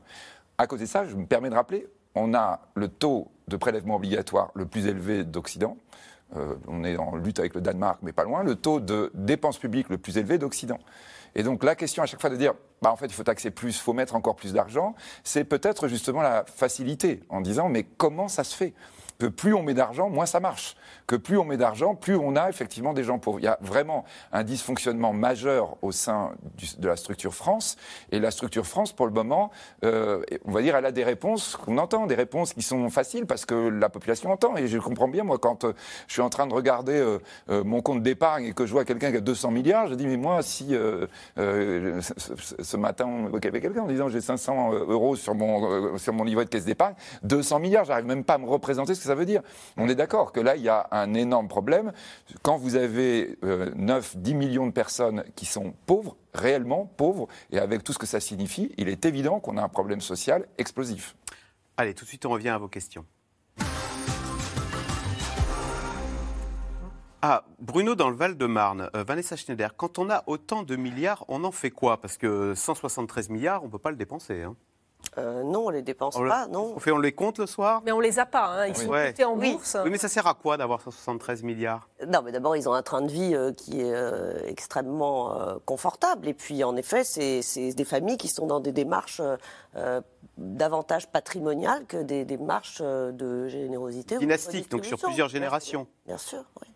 À 0.57 0.67
côté 0.67 0.83
de 0.83 0.89
ça, 0.89 1.05
je 1.05 1.15
me 1.15 1.25
permets 1.25 1.49
de 1.49 1.55
rappeler, 1.55 1.87
on 2.15 2.33
a 2.33 2.61
le 2.75 2.87
taux 2.87 3.29
de 3.47 3.57
prélèvement 3.57 3.95
obligatoire 3.95 4.51
le 4.55 4.65
plus 4.65 4.87
élevé 4.87 5.23
d'Occident. 5.23 5.77
Euh, 6.35 6.55
on 6.67 6.83
est 6.83 6.97
en 6.97 7.15
lutte 7.15 7.39
avec 7.39 7.55
le 7.55 7.61
Danemark, 7.61 7.99
mais 8.03 8.11
pas 8.11 8.23
loin, 8.23 8.43
le 8.43 8.55
taux 8.55 8.79
de 8.79 9.11
dépenses 9.15 9.57
publiques 9.57 9.89
le 9.89 9.97
plus 9.97 10.17
élevé 10.17 10.37
d'Occident. 10.37 10.79
Et 11.35 11.43
donc 11.43 11.63
la 11.63 11.75
question 11.75 12.03
à 12.03 12.05
chaque 12.05 12.21
fois 12.21 12.29
de 12.29 12.35
dire, 12.35 12.53
bah 12.81 12.91
en 12.91 12.95
fait 12.95 13.07
il 13.07 13.13
faut 13.13 13.23
taxer 13.23 13.51
plus, 13.51 13.75
il 13.75 13.81
faut 13.81 13.93
mettre 13.93 14.15
encore 14.15 14.35
plus 14.35 14.53
d'argent, 14.53 14.95
c'est 15.23 15.43
peut-être 15.43 15.87
justement 15.87 16.21
la 16.21 16.45
facilité 16.45 17.23
en 17.29 17.41
disant, 17.41 17.69
mais 17.69 17.83
comment 17.83 18.27
ça 18.27 18.43
se 18.43 18.55
fait? 18.55 18.73
Que 19.19 19.25
plus 19.27 19.53
on 19.53 19.61
met 19.63 19.73
d'argent, 19.73 20.09
moins 20.09 20.25
ça 20.25 20.39
marche. 20.39 20.75
Que 21.05 21.17
plus 21.17 21.37
on 21.37 21.43
met 21.43 21.57
d'argent, 21.57 21.93
plus 21.93 22.15
on 22.15 22.37
a 22.37 22.49
effectivement 22.49 22.93
des 22.93 23.03
gens 23.03 23.19
pauvres. 23.19 23.39
Il 23.39 23.43
y 23.43 23.49
a 23.49 23.57
vraiment 23.61 24.05
un 24.31 24.43
dysfonctionnement 24.43 25.11
majeur 25.11 25.75
au 25.81 25.91
sein 25.91 26.31
de 26.77 26.87
la 26.87 26.95
structure 26.95 27.33
France. 27.33 27.75
Et 28.11 28.19
la 28.19 28.31
structure 28.31 28.65
France, 28.65 28.93
pour 28.93 29.05
le 29.05 29.11
moment, 29.11 29.51
euh, 29.83 30.21
on 30.45 30.51
va 30.51 30.61
dire, 30.61 30.77
elle 30.77 30.85
a 30.85 30.93
des 30.93 31.03
réponses 31.03 31.57
qu'on 31.57 31.77
entend, 31.77 32.07
des 32.07 32.15
réponses 32.15 32.53
qui 32.53 32.61
sont 32.61 32.89
faciles 32.89 33.25
parce 33.25 33.45
que 33.45 33.55
la 33.55 33.89
population 33.89 34.31
entend. 34.31 34.55
Et 34.55 34.67
je 34.67 34.77
comprends 34.77 35.09
bien, 35.09 35.25
moi, 35.25 35.37
quand 35.37 35.65
euh, 35.65 35.73
je 36.07 36.13
suis 36.13 36.21
en 36.21 36.29
train 36.29 36.47
de 36.47 36.53
regarder 36.53 36.93
euh, 36.93 37.63
mon 37.65 37.81
compte 37.81 38.01
d'épargne 38.01 38.45
et 38.45 38.53
que 38.53 38.65
je 38.65 38.71
vois 38.71 38.85
quelqu'un 38.85 39.11
qui 39.11 39.17
a 39.17 39.21
200 39.21 39.51
milliards, 39.51 39.87
je 39.87 39.95
dis, 39.95 40.07
mais 40.07 40.15
moi, 40.17 40.41
si 40.41 40.69
ce, 41.35 42.77
matin, 42.77 43.05
on 43.05 43.25
avec 43.35 43.61
quelqu'un 43.61 43.81
en 43.81 43.87
disant, 43.87 44.07
j'ai 44.07 44.21
500 44.21 44.73
euros 44.87 45.17
sur 45.17 45.35
mon, 45.35 45.97
sur 45.97 46.13
mon 46.13 46.23
livret 46.23 46.45
de 46.45 46.49
caisse 46.49 46.65
d'épargne, 46.65 46.93
200 47.23 47.59
milliards, 47.59 47.83
j'arrive 47.83 48.05
même 48.05 48.23
pas 48.23 48.35
à 48.35 48.37
me 48.37 48.47
représenter 48.47 48.95
ce 48.95 49.01
que 49.01 49.08
ça 49.09 49.15
veut 49.15 49.25
dire. 49.25 49.41
On 49.75 49.89
est 49.89 49.95
d'accord 49.95 50.31
que 50.31 50.39
là, 50.39 50.55
il 50.55 50.61
y 50.61 50.69
a 50.69 50.87
un 50.91 51.15
énorme 51.15 51.47
problème. 51.47 51.93
Quand 52.43 52.57
vous 52.57 52.75
avez 52.75 53.39
9, 53.41 54.13
euh, 54.15 54.19
10 54.19 54.33
millions 54.35 54.67
de 54.67 54.71
personnes 54.71 55.23
qui 55.35 55.47
sont 55.47 55.73
pauvres, 55.87 56.15
réellement 56.35 56.85
pauvres, 56.85 57.27
et 57.51 57.57
avec 57.57 57.83
tout 57.83 57.91
ce 57.91 57.97
que 57.97 58.05
ça 58.05 58.19
signifie, 58.19 58.71
il 58.77 58.87
est 58.87 59.05
évident 59.05 59.39
qu'on 59.39 59.57
a 59.57 59.63
un 59.63 59.67
problème 59.67 59.99
social 59.99 60.45
explosif. 60.59 61.15
Allez, 61.75 61.95
tout 61.95 62.05
de 62.05 62.09
suite, 62.09 62.23
on 62.27 62.29
revient 62.29 62.49
à 62.49 62.59
vos 62.59 62.67
questions. 62.67 63.03
Ah, 67.23 67.43
Bruno 67.59 67.95
dans 67.95 68.09
le 68.09 68.15
Val-de-Marne, 68.15 68.91
euh, 68.95 69.03
Vanessa 69.03 69.35
Schneider, 69.35 69.75
quand 69.75 69.97
on 69.97 70.11
a 70.11 70.23
autant 70.27 70.61
de 70.61 70.75
milliards, 70.75 71.25
on 71.29 71.43
en 71.43 71.51
fait 71.51 71.71
quoi? 71.71 71.99
Parce 71.99 72.17
que 72.17 72.53
173 72.53 73.29
milliards, 73.29 73.63
on 73.63 73.65
ne 73.65 73.71
peut 73.71 73.79
pas 73.79 73.89
le 73.89 73.97
dépenser. 73.97 74.43
Hein. 74.43 74.55
Euh, 75.17 75.43
non, 75.43 75.67
on 75.67 75.69
les 75.69 75.81
dépense 75.81 76.15
pas, 76.15 76.47
non. 76.47 76.73
On, 76.75 76.79
fait, 76.79 76.91
on 76.91 76.97
les 76.97 77.11
compte 77.11 77.39
le 77.39 77.45
soir? 77.45 77.81
Mais 77.83 77.91
on 77.91 77.99
les 77.99 78.19
a 78.19 78.25
pas, 78.25 78.47
hein. 78.47 78.67
ils 78.67 78.75
sont 78.75 78.89
cotés 78.89 79.25
en 79.25 79.35
bourse. 79.35 79.77
Oui, 79.83 79.89
mais 79.89 79.97
ça 79.97 80.07
sert 80.07 80.27
à 80.27 80.33
quoi 80.33 80.57
d'avoir 80.57 80.81
173 80.81 81.43
milliards? 81.43 81.89
Non, 82.07 82.21
mais 82.23 82.31
d'abord, 82.31 82.55
ils 82.55 82.69
ont 82.69 82.73
un 82.73 82.81
train 82.81 83.01
de 83.01 83.11
vie 83.11 83.33
euh, 83.33 83.51
qui 83.51 83.81
est 83.81 83.93
euh, 83.93 84.39
extrêmement 84.45 85.35
confortable. 85.65 86.27
Et 86.27 86.33
puis, 86.33 86.63
en 86.63 86.75
effet, 86.75 87.03
c'est 87.03 87.73
des 87.73 87.85
familles 87.85 88.17
qui 88.17 88.27
sont 88.27 88.47
dans 88.47 88.59
des 88.59 88.71
démarches 88.71 89.21
davantage 90.37 91.07
patrimoniales 91.07 91.85
que 91.85 91.97
des 91.97 92.25
démarches 92.25 92.81
de 92.81 93.47
générosité. 93.47 94.17
Dynastique, 94.17 94.69
donc 94.69 94.85
sur 94.85 94.97
plusieurs 94.97 95.29
générations. 95.29 95.87
Bien 96.05 96.17
sûr, 96.17 96.43
oui. 96.61 96.67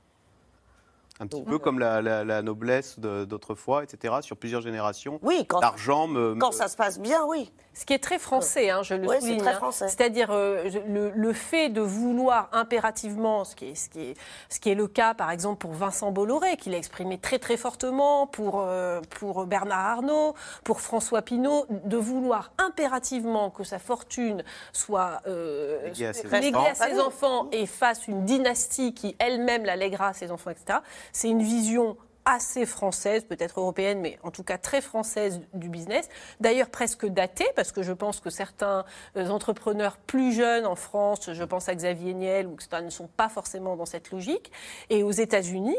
Un 1.19 1.27
petit 1.27 1.43
peu 1.43 1.59
comme 1.59 1.79
la, 1.79 2.41
noblesse 2.41 2.99
d'autrefois, 2.99 3.83
etc., 3.83 4.15
sur 4.21 4.37
plusieurs 4.37 4.61
générations. 4.61 5.19
Oui, 5.21 5.45
quand, 5.47 5.61
l'argent 5.61 6.09
quand 6.39 6.51
ça 6.51 6.67
se 6.67 6.75
passe 6.75 6.99
bien, 6.99 7.25
oui. 7.25 7.51
Ce 7.75 7.85
qui 7.85 7.93
est 7.93 8.03
très 8.03 8.19
français, 8.19 8.69
hein, 8.69 8.83
je 8.83 8.93
le 8.93 9.07
oui, 9.07 9.19
souligne. 9.19 9.47
Hein. 9.47 9.71
C'est-à-dire 9.71 10.29
euh, 10.29 10.69
le, 11.15 11.33
fait 11.33 11.69
de 11.69 11.81
vouloir 11.81 12.47
impérativement, 12.51 13.45
ce 13.45 13.55
qui, 13.55 13.69
est, 13.69 13.75
ce, 13.75 13.89
qui 13.89 14.01
est, 14.01 14.13
ce 14.49 14.59
qui 14.59 14.69
est 14.69 14.75
le 14.75 14.87
cas 14.87 15.15
par 15.15 15.31
exemple 15.31 15.57
pour 15.57 15.71
Vincent 15.71 16.11
Bolloré, 16.11 16.55
qu'il 16.57 16.75
a 16.75 16.77
exprimé 16.77 17.17
très 17.17 17.39
très 17.39 17.57
fortement, 17.57 18.27
pour, 18.27 18.61
euh, 18.61 19.01
pour 19.09 19.47
Bernard 19.47 19.85
Arnault, 19.87 20.35
pour 20.63 20.81
François 20.81 21.23
Pinault, 21.23 21.65
de 21.69 21.97
vouloir 21.97 22.51
impérativement 22.59 23.49
que 23.49 23.63
sa 23.63 23.79
fortune 23.79 24.43
soit 24.71 25.21
euh, 25.25 25.89
léguée 25.89 26.05
à 26.05 26.75
ses, 26.75 26.99
enfants 26.99 27.47
et 27.51 27.65
fasse 27.65 28.07
une 28.07 28.23
dynastie 28.23 28.93
qui 28.93 29.15
elle-même 29.17 29.65
la 29.65 29.75
lèguera 29.75 30.09
à 30.09 30.13
ses 30.13 30.31
enfants, 30.31 30.51
etc. 30.51 30.79
C'est 31.11 31.29
une 31.29 31.43
vision 31.43 31.97
assez 32.25 32.65
française, 32.65 33.25
peut-être 33.25 33.59
européenne, 33.59 33.99
mais 33.99 34.17
en 34.23 34.31
tout 34.31 34.43
cas 34.43 34.57
très 34.57 34.81
française 34.81 35.41
du 35.53 35.69
business. 35.69 36.09
D'ailleurs 36.39 36.69
presque 36.69 37.05
datée, 37.05 37.47
parce 37.55 37.71
que 37.71 37.83
je 37.83 37.93
pense 37.93 38.19
que 38.19 38.29
certains 38.29 38.85
euh, 39.17 39.29
entrepreneurs 39.29 39.97
plus 39.97 40.33
jeunes 40.33 40.65
en 40.65 40.75
France, 40.75 41.31
je 41.33 41.43
pense 41.43 41.69
à 41.69 41.75
Xavier 41.75 42.13
Niel, 42.13 42.47
ou 42.47 42.53
etc., 42.53 42.81
ne 42.83 42.89
sont 42.89 43.07
pas 43.07 43.29
forcément 43.29 43.75
dans 43.75 43.85
cette 43.85 44.11
logique. 44.11 44.51
Et 44.89 45.03
aux 45.03 45.11
États-Unis, 45.11 45.75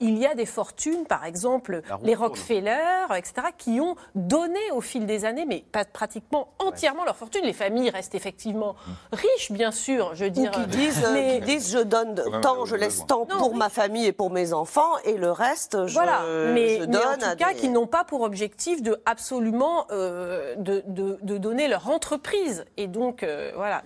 il 0.00 0.18
y 0.18 0.26
a 0.26 0.34
des 0.34 0.46
fortunes, 0.46 1.06
par 1.06 1.24
exemple 1.24 1.82
les 2.02 2.14
Rockefeller, 2.14 3.06
etc., 3.16 3.48
qui 3.56 3.80
ont 3.80 3.96
donné 4.14 4.58
au 4.72 4.80
fil 4.80 5.06
des 5.06 5.24
années, 5.24 5.44
mais 5.46 5.64
pas 5.72 5.84
pratiquement 5.84 6.48
entièrement 6.58 7.04
leur 7.04 7.16
fortune. 7.16 7.42
Les 7.44 7.52
familles 7.52 7.90
restent 7.90 8.14
effectivement 8.14 8.76
riches, 9.12 9.52
bien 9.52 9.72
sûr, 9.72 10.14
je 10.14 10.24
veux 10.24 10.30
dire. 10.30 10.50
Ou 10.50 10.60
qui 10.60 10.66
disent, 10.68 11.04
euh, 11.04 11.40
disent 11.40 11.70
je 11.72 11.78
donne 11.78 12.20
tant, 12.42 12.64
je 12.64 12.76
laisse 12.76 13.04
tant 13.06 13.26
pour 13.26 13.54
ma 13.54 13.68
famille 13.68 14.06
et 14.06 14.12
pour 14.12 14.30
mes 14.30 14.52
enfants, 14.52 14.98
et 15.04 15.16
le 15.16 15.30
reste 15.30 15.49
reste, 15.50 15.86
je, 15.86 15.92
voilà. 15.92 16.22
mais, 16.52 16.78
je 16.78 16.84
donne. 16.84 16.90
Mais 16.90 17.26
en 17.26 17.30
tout 17.30 17.36
cas, 17.36 17.54
qui 17.54 17.68
n'ont 17.68 17.86
pas 17.86 18.04
pour 18.04 18.22
objectif 18.22 18.82
de 18.82 18.96
absolument 19.06 19.86
euh, 19.90 20.54
de, 20.56 20.82
de, 20.86 21.18
de, 21.22 21.38
donner 21.38 21.68
leur 21.68 21.88
entreprise. 21.88 22.64
Et 22.76 22.86
donc, 22.86 23.22
euh, 23.22 23.52
voilà. 23.56 23.82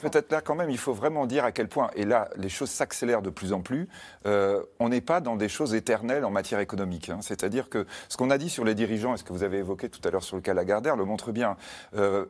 Peut-être 0.00 0.32
là, 0.32 0.40
quand 0.40 0.54
même, 0.54 0.70
il 0.70 0.78
faut 0.78 0.92
vraiment 0.92 1.26
dire 1.26 1.44
à 1.44 1.52
quel 1.52 1.68
point, 1.68 1.90
et 1.94 2.04
là, 2.04 2.28
les 2.36 2.48
choses 2.48 2.70
s'accélèrent 2.70 3.22
de 3.22 3.30
plus 3.30 3.52
en 3.52 3.60
plus, 3.60 3.88
euh, 4.26 4.62
on 4.80 4.88
n'est 4.88 5.00
pas 5.00 5.20
dans 5.20 5.36
des 5.36 5.48
choses 5.48 5.74
éternelles 5.74 6.24
en 6.24 6.30
matière 6.30 6.60
économique. 6.60 7.08
Hein. 7.08 7.18
C'est-à-dire 7.20 7.68
que 7.68 7.86
ce 8.08 8.16
qu'on 8.16 8.30
a 8.30 8.38
dit 8.38 8.50
sur 8.50 8.64
les 8.64 8.74
dirigeants, 8.74 9.14
et 9.14 9.16
ce 9.16 9.24
que 9.24 9.32
vous 9.32 9.42
avez 9.42 9.58
évoqué 9.58 9.88
tout 9.88 10.00
à 10.06 10.10
l'heure 10.10 10.24
sur 10.24 10.36
le 10.36 10.42
cas 10.42 10.54
Lagardère, 10.54 10.96
le 10.96 11.04
montre 11.04 11.32
bien. 11.32 11.56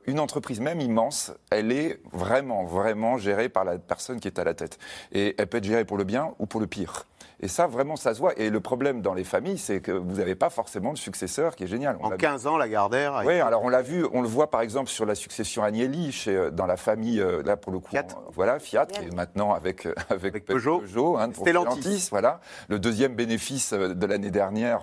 une 0.07 0.21
entreprise, 0.21 0.61
même 0.61 0.81
immense, 0.81 1.33
elle 1.51 1.73
est 1.73 2.01
vraiment, 2.13 2.65
vraiment 2.65 3.19
gérée 3.19 3.49
par 3.49 3.65
la 3.65 3.79
personne 3.79 4.21
qui 4.21 4.29
est 4.29 4.39
à 4.39 4.45
la 4.45 4.55
tête. 4.55 4.79
Et 5.13 5.35
elle 5.39 5.47
peut 5.47 5.59
être 5.59 5.65
gérée 5.65 5.85
pour 5.85 5.97
le 5.97 6.05
bien 6.05 6.35
ou 6.39 6.47
pour 6.47 6.61
le 6.61 6.67
pire. 6.67 7.05
Et 7.45 7.49
ça, 7.49 7.67
vraiment, 7.67 7.97
ça 7.97 8.15
se 8.15 8.21
voit. 8.21 8.39
Et 8.39 8.51
le 8.51 8.61
problème 8.61 9.03
dans 9.03 9.15
les 9.15 9.25
familles, 9.25 9.59
c'est 9.59 9.81
que 9.81 9.91
vous 9.91 10.15
n'avez 10.15 10.37
pas 10.37 10.49
forcément 10.49 10.93
de 10.93 10.99
successeur 10.99 11.57
qui 11.57 11.65
est 11.65 11.67
génial. 11.67 11.99
en 12.01 12.11
15 12.11 12.47
ans, 12.47 12.57
Lagardère. 12.57 13.23
Oui, 13.27 13.41
alors 13.41 13.65
on 13.65 13.69
l'a 13.69 13.83
vu, 13.83 14.07
on 14.13 14.23
le 14.23 14.29
voit 14.29 14.49
par 14.49 14.61
exemple 14.61 14.89
sur 14.89 15.05
la 15.07 15.17
succession 15.17 15.65
Agnelli, 15.65 16.13
chez, 16.13 16.37
euh, 16.37 16.51
dans 16.53 16.67
la 16.67 16.77
famille, 16.77 17.21
euh, 17.21 17.43
là 17.43 17.57
pour 17.57 17.73
le 17.73 17.81
coup, 17.81 17.91
Fiat. 17.91 18.07
voilà, 18.33 18.61
Fiat, 18.61 18.87
Fiat. 18.93 19.03
et 19.03 19.11
maintenant 19.11 19.53
avec, 19.55 19.87
euh, 19.87 19.95
avec, 20.11 20.45
Peugeot, 20.45 20.79
Peugeot 20.81 21.17
hein, 21.17 21.31
pour 21.31 21.43
Stellantis, 21.43 22.09
voilà, 22.13 22.41
le 22.69 22.79
deuxième 22.79 23.17
bénéfice 23.17 23.73
de 23.73 24.07
l'année 24.07 24.31
dernière 24.31 24.83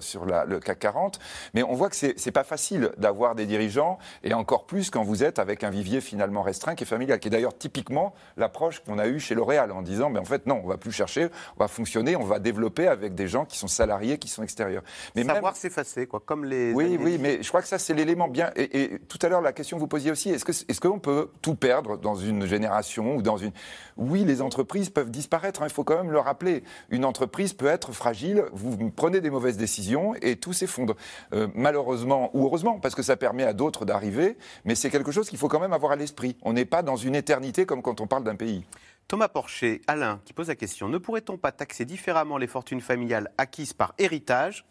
sur 0.00 0.24
la, 0.24 0.46
le 0.46 0.60
CAC 0.60 0.78
40. 0.78 1.18
Mais 1.52 1.62
on 1.62 1.74
voit 1.74 1.90
que 1.90 1.96
c'est 1.96 2.32
pas 2.32 2.44
facile 2.44 2.90
d'avoir 2.96 3.34
des 3.34 3.44
dirigeants, 3.44 3.98
et 4.22 4.32
encore 4.32 4.64
plus 4.64 4.88
quand 4.88 5.02
vous 5.02 5.24
êtes 5.24 5.38
avec 5.38 5.62
un 5.62 5.70
vivier 5.70 6.00
finalement 6.00 6.40
restreint 6.40 6.74
qui 6.74 6.84
est 6.84 6.86
familial, 6.86 7.18
qui 7.18 7.28
est 7.28 7.30
d'ailleurs 7.30 7.56
typiquement 7.56 8.14
l'approche 8.38 8.80
qu'on 8.80 8.98
a 8.98 9.06
eue 9.06 9.20
chez 9.20 9.34
L'Oréal, 9.34 9.72
en 9.72 9.82
disant, 9.82 10.08
mais 10.08 10.18
en 10.18 10.24
fait 10.24 10.46
non, 10.46 10.62
on 10.64 10.68
va 10.68 10.78
plus 10.78 10.92
chercher, 10.92 11.28
on 11.56 11.64
va 11.64 11.68
fonctionner 11.68 11.97
on 12.16 12.24
va 12.24 12.38
développer 12.38 12.86
avec 12.86 13.14
des 13.14 13.28
gens 13.28 13.44
qui 13.44 13.58
sont 13.58 13.68
salariés, 13.68 14.18
qui 14.18 14.28
sont 14.28 14.42
extérieurs. 14.42 14.82
Mais 15.14 15.24
Savoir 15.24 15.56
s'effacer, 15.56 16.06
quoi, 16.06 16.20
comme 16.24 16.44
les. 16.44 16.72
Oui, 16.72 16.98
oui, 17.00 17.18
mais 17.20 17.42
je 17.42 17.48
crois 17.48 17.62
que 17.62 17.68
ça, 17.68 17.78
c'est 17.78 17.94
l'élément 17.94 18.28
bien. 18.28 18.50
Et, 18.56 18.98
tout 19.08 19.18
à 19.22 19.28
l'heure, 19.28 19.40
la 19.40 19.52
question 19.52 19.76
que 19.76 19.80
vous 19.80 19.88
posiez 19.88 20.10
aussi, 20.10 20.30
est-ce 20.30 20.44
qu'on 20.44 20.52
est 20.52 20.80
qu'on 20.80 20.98
peut 20.98 21.30
tout 21.42 21.54
perdre 21.54 21.98
dans 21.98 22.14
une 22.14 22.46
génération 22.46 23.16
ou 23.16 23.22
dans 23.22 23.36
une? 23.36 23.52
Oui, 23.96 24.24
les 24.24 24.42
entreprises 24.42 24.90
peuvent 24.90 25.10
disparaître, 25.10 25.62
hein, 25.62 25.66
il 25.68 25.72
faut 25.72 25.84
quand 25.84 25.96
même 25.96 26.12
le 26.12 26.20
rappeler. 26.20 26.62
Une 26.90 27.04
entreprise 27.04 27.52
peut 27.52 27.66
être 27.66 27.92
fragile, 27.92 28.44
vous 28.52 28.90
prenez 28.90 29.20
des 29.20 29.30
mauvaises 29.30 29.56
décisions 29.56 30.14
et 30.22 30.36
tout 30.36 30.52
s'effondre. 30.52 30.96
Euh, 31.32 31.48
malheureusement, 31.54 32.30
ou 32.34 32.44
heureusement, 32.46 32.78
parce 32.80 32.94
que 32.94 33.02
ça 33.02 33.16
permet 33.16 33.44
à 33.44 33.52
d'autres 33.52 33.84
d'arriver, 33.84 34.36
mais 34.64 34.74
c'est 34.74 34.90
quelque 34.90 35.12
chose 35.12 35.28
qu'il 35.28 35.38
faut 35.38 35.48
quand 35.48 35.60
même 35.60 35.72
avoir 35.72 35.92
à 35.92 35.96
l'esprit. 35.96 36.36
On 36.42 36.52
n'est 36.52 36.64
pas 36.64 36.82
dans 36.82 36.96
une 36.96 37.14
éternité 37.14 37.66
comme 37.66 37.82
quand 37.82 38.00
on 38.00 38.06
parle 38.06 38.24
d'un 38.24 38.36
pays. 38.36 38.64
Thomas 39.08 39.28
Porcher, 39.28 39.80
Alain, 39.86 40.20
qui 40.26 40.34
pose 40.34 40.48
la 40.48 40.54
question 40.54 40.86
ne 40.90 40.98
pourrait-on 40.98 41.38
pas 41.38 41.50
taxer 41.50 41.86
différemment 41.86 42.36
les 42.36 42.46
fortunes 42.46 42.82
familiales 42.82 43.32
acquises 43.38 43.72
par 43.72 43.94
héritage 43.96 44.66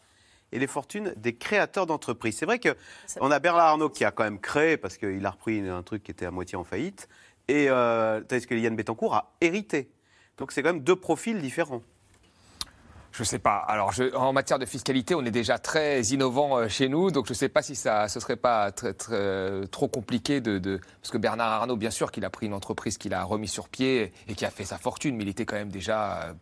et 0.52 0.60
les 0.60 0.68
fortunes 0.68 1.12
des 1.18 1.36
créateurs 1.36 1.88
d'entreprises? 1.88 2.38
C'est 2.38 2.46
vrai 2.46 2.60
qu'on 2.60 3.32
a 3.32 3.40
Bernard 3.40 3.66
Arnault 3.66 3.90
qui 3.90 4.06
a 4.06 4.12
quand 4.12 4.24
même 4.24 4.40
créé, 4.40 4.78
parce 4.78 4.98
qu'il 4.98 5.26
a 5.26 5.32
repris 5.32 5.68
un 5.68 5.82
truc 5.82 6.04
qui 6.04 6.12
était 6.12 6.28
à 6.28 6.30
moitié 6.30 6.56
en 6.56 6.64
faillite, 6.64 7.10
et 7.48 7.66
euh, 7.70 8.22
tandis 8.22 8.46
que 8.46 8.54
Liane 8.54 8.76
Bettencourt 8.76 9.16
a 9.16 9.36
hérité. 9.42 9.90
Donc 10.38 10.52
c'est 10.52 10.62
quand 10.62 10.72
même 10.72 10.84
deux 10.84 10.96
profils 10.96 11.42
différents. 11.42 11.82
Je 13.18 13.24
ne 13.24 13.26
sais 13.26 13.40
pas. 13.40 13.56
Alors, 13.68 13.92
en 14.14 14.32
matière 14.32 14.60
de 14.60 14.66
fiscalité, 14.68 15.16
on 15.16 15.26
est 15.26 15.32
déjà 15.32 15.58
très 15.58 16.02
innovant 16.02 16.56
euh, 16.56 16.68
chez 16.68 16.88
nous, 16.88 17.10
donc 17.10 17.26
je 17.26 17.32
ne 17.32 17.36
sais 17.36 17.50
pas 17.50 17.64
si 17.64 17.74
ça, 17.74 18.08
ce 18.08 18.20
serait 18.20 18.36
pas 18.36 18.72
très, 18.72 18.94
euh, 19.10 19.66
trop 19.66 19.88
compliqué 19.88 20.40
de, 20.40 20.80
parce 21.02 21.10
que 21.10 21.18
Bernard 21.18 21.52
Arnault, 21.52 21.78
bien 21.78 21.90
sûr, 21.90 22.12
qu'il 22.12 22.26
a 22.26 22.30
pris 22.30 22.46
une 22.46 22.54
entreprise 22.54 23.00
qu'il 23.00 23.16
a 23.16 23.24
remis 23.24 23.48
sur 23.48 23.70
pied 23.70 24.14
et 24.28 24.36
qui 24.36 24.46
a 24.46 24.52
fait 24.52 24.66
sa 24.66 24.78
fortune, 24.78 25.16
mais 25.16 25.24
il 25.24 25.30
était 25.30 25.46
quand 25.46 25.56
même 25.56 25.72
déjà 25.72 26.36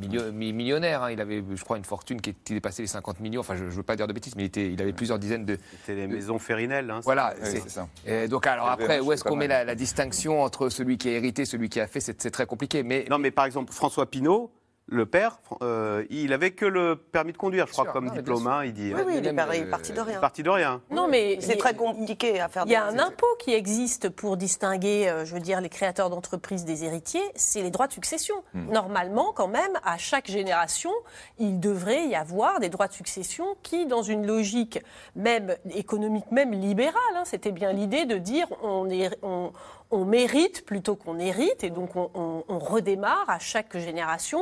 euh, 0.00 0.32
millionnaire. 0.32 1.02
Hein. 1.02 1.10
Il 1.10 1.20
avait, 1.20 1.44
je 1.54 1.62
crois, 1.62 1.76
une 1.76 1.84
fortune 1.84 2.18
qui 2.18 2.30
était 2.30 2.54
dépassée 2.54 2.80
les 2.80 2.88
50 2.88 3.20
millions. 3.20 3.40
Enfin, 3.42 3.56
je 3.56 3.64
ne 3.64 3.68
veux 3.68 3.82
pas 3.82 3.96
dire 3.96 4.06
de 4.06 4.14
bêtises, 4.14 4.34
mais 4.34 4.44
il, 4.44 4.46
était, 4.46 4.72
il 4.72 4.80
avait 4.80 4.94
plusieurs 4.94 5.18
dizaines 5.18 5.44
de. 5.44 5.58
C'était 5.80 5.96
les 5.96 6.06
maisons 6.06 6.38
Férinelles. 6.38 6.90
Hein, 6.90 7.00
voilà, 7.04 7.34
c'est 7.42 7.68
ça. 7.68 7.88
Et 8.06 8.26
donc, 8.26 8.46
alors 8.46 8.70
après, 8.70 9.00
où 9.00 9.12
est-ce 9.12 9.22
qu'on 9.22 9.36
met 9.36 9.48
la, 9.48 9.64
la, 9.64 9.74
distinction 9.74 10.42
entre 10.42 10.70
celui 10.70 10.96
qui 10.96 11.10
a 11.10 11.12
hérité, 11.12 11.44
celui 11.44 11.68
qui 11.68 11.78
a 11.78 11.86
fait 11.86 12.00
C'est 12.00 12.30
très 12.30 12.46
compliqué. 12.46 12.82
Mais 12.82 13.04
non, 13.10 13.18
mais 13.18 13.32
par 13.32 13.44
exemple, 13.44 13.70
François 13.70 14.10
Pinault 14.10 14.50
le 14.92 15.06
père, 15.06 15.40
euh, 15.62 16.04
il 16.10 16.32
avait 16.32 16.50
que 16.50 16.66
le 16.66 16.96
permis 16.96 17.32
de 17.32 17.38
conduire, 17.38 17.66
je 17.66 17.72
crois, 17.72 17.86
comme 17.86 18.10
diplôme. 18.10 18.46
Hein, 18.46 18.64
il 18.64 18.72
dit. 18.72 18.92
Oui, 18.94 19.00
oui, 19.06 19.14
il 19.18 19.26
est 19.26 19.64
parti 19.70 19.92
de 19.92 20.00
rien. 20.00 20.20
Parti 20.20 20.42
de 20.42 20.50
rien. 20.50 20.82
Non, 20.90 21.08
mais 21.08 21.38
c'est 21.40 21.56
très 21.56 21.74
compliqué 21.74 22.40
à 22.40 22.48
faire. 22.48 22.64
Il 22.66 22.72
y 22.72 22.76
a 22.76 22.84
un 22.84 22.98
impôt 22.98 23.34
qui 23.38 23.52
existe 23.54 24.10
pour 24.10 24.36
distinguer, 24.36 25.08
euh, 25.08 25.24
je 25.24 25.34
veux 25.34 25.40
dire, 25.40 25.60
les 25.60 25.70
créateurs 25.70 26.10
d'entreprises 26.10 26.64
des 26.64 26.84
héritiers, 26.84 27.22
c'est 27.34 27.62
les 27.62 27.70
droits 27.70 27.86
de 27.86 27.92
succession. 27.92 28.34
Hmm. 28.54 28.70
Normalement, 28.70 29.32
quand 29.32 29.48
même, 29.48 29.78
à 29.84 29.96
chaque 29.96 30.30
génération, 30.30 30.92
il 31.38 31.58
devrait 31.58 32.06
y 32.06 32.14
avoir 32.14 32.60
des 32.60 32.68
droits 32.68 32.88
de 32.88 32.92
succession 32.92 33.56
qui, 33.62 33.86
dans 33.86 34.02
une 34.02 34.26
logique 34.26 34.80
même 35.16 35.56
économique, 35.74 36.30
même 36.30 36.52
libérale, 36.52 36.94
hein, 37.16 37.22
c'était 37.24 37.52
bien 37.52 37.72
l'idée 37.72 38.04
de 38.04 38.18
dire 38.18 38.46
on 38.62 38.90
est 38.90 39.10
on, 39.22 39.52
on 39.92 40.04
mérite 40.04 40.64
plutôt 40.64 40.96
qu'on 40.96 41.18
hérite, 41.18 41.62
et 41.62 41.70
donc 41.70 41.94
on, 41.94 42.42
redémarre 42.48 43.28
à 43.28 43.38
chaque 43.38 43.76
génération. 43.76 44.40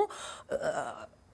Euh, 0.52 0.56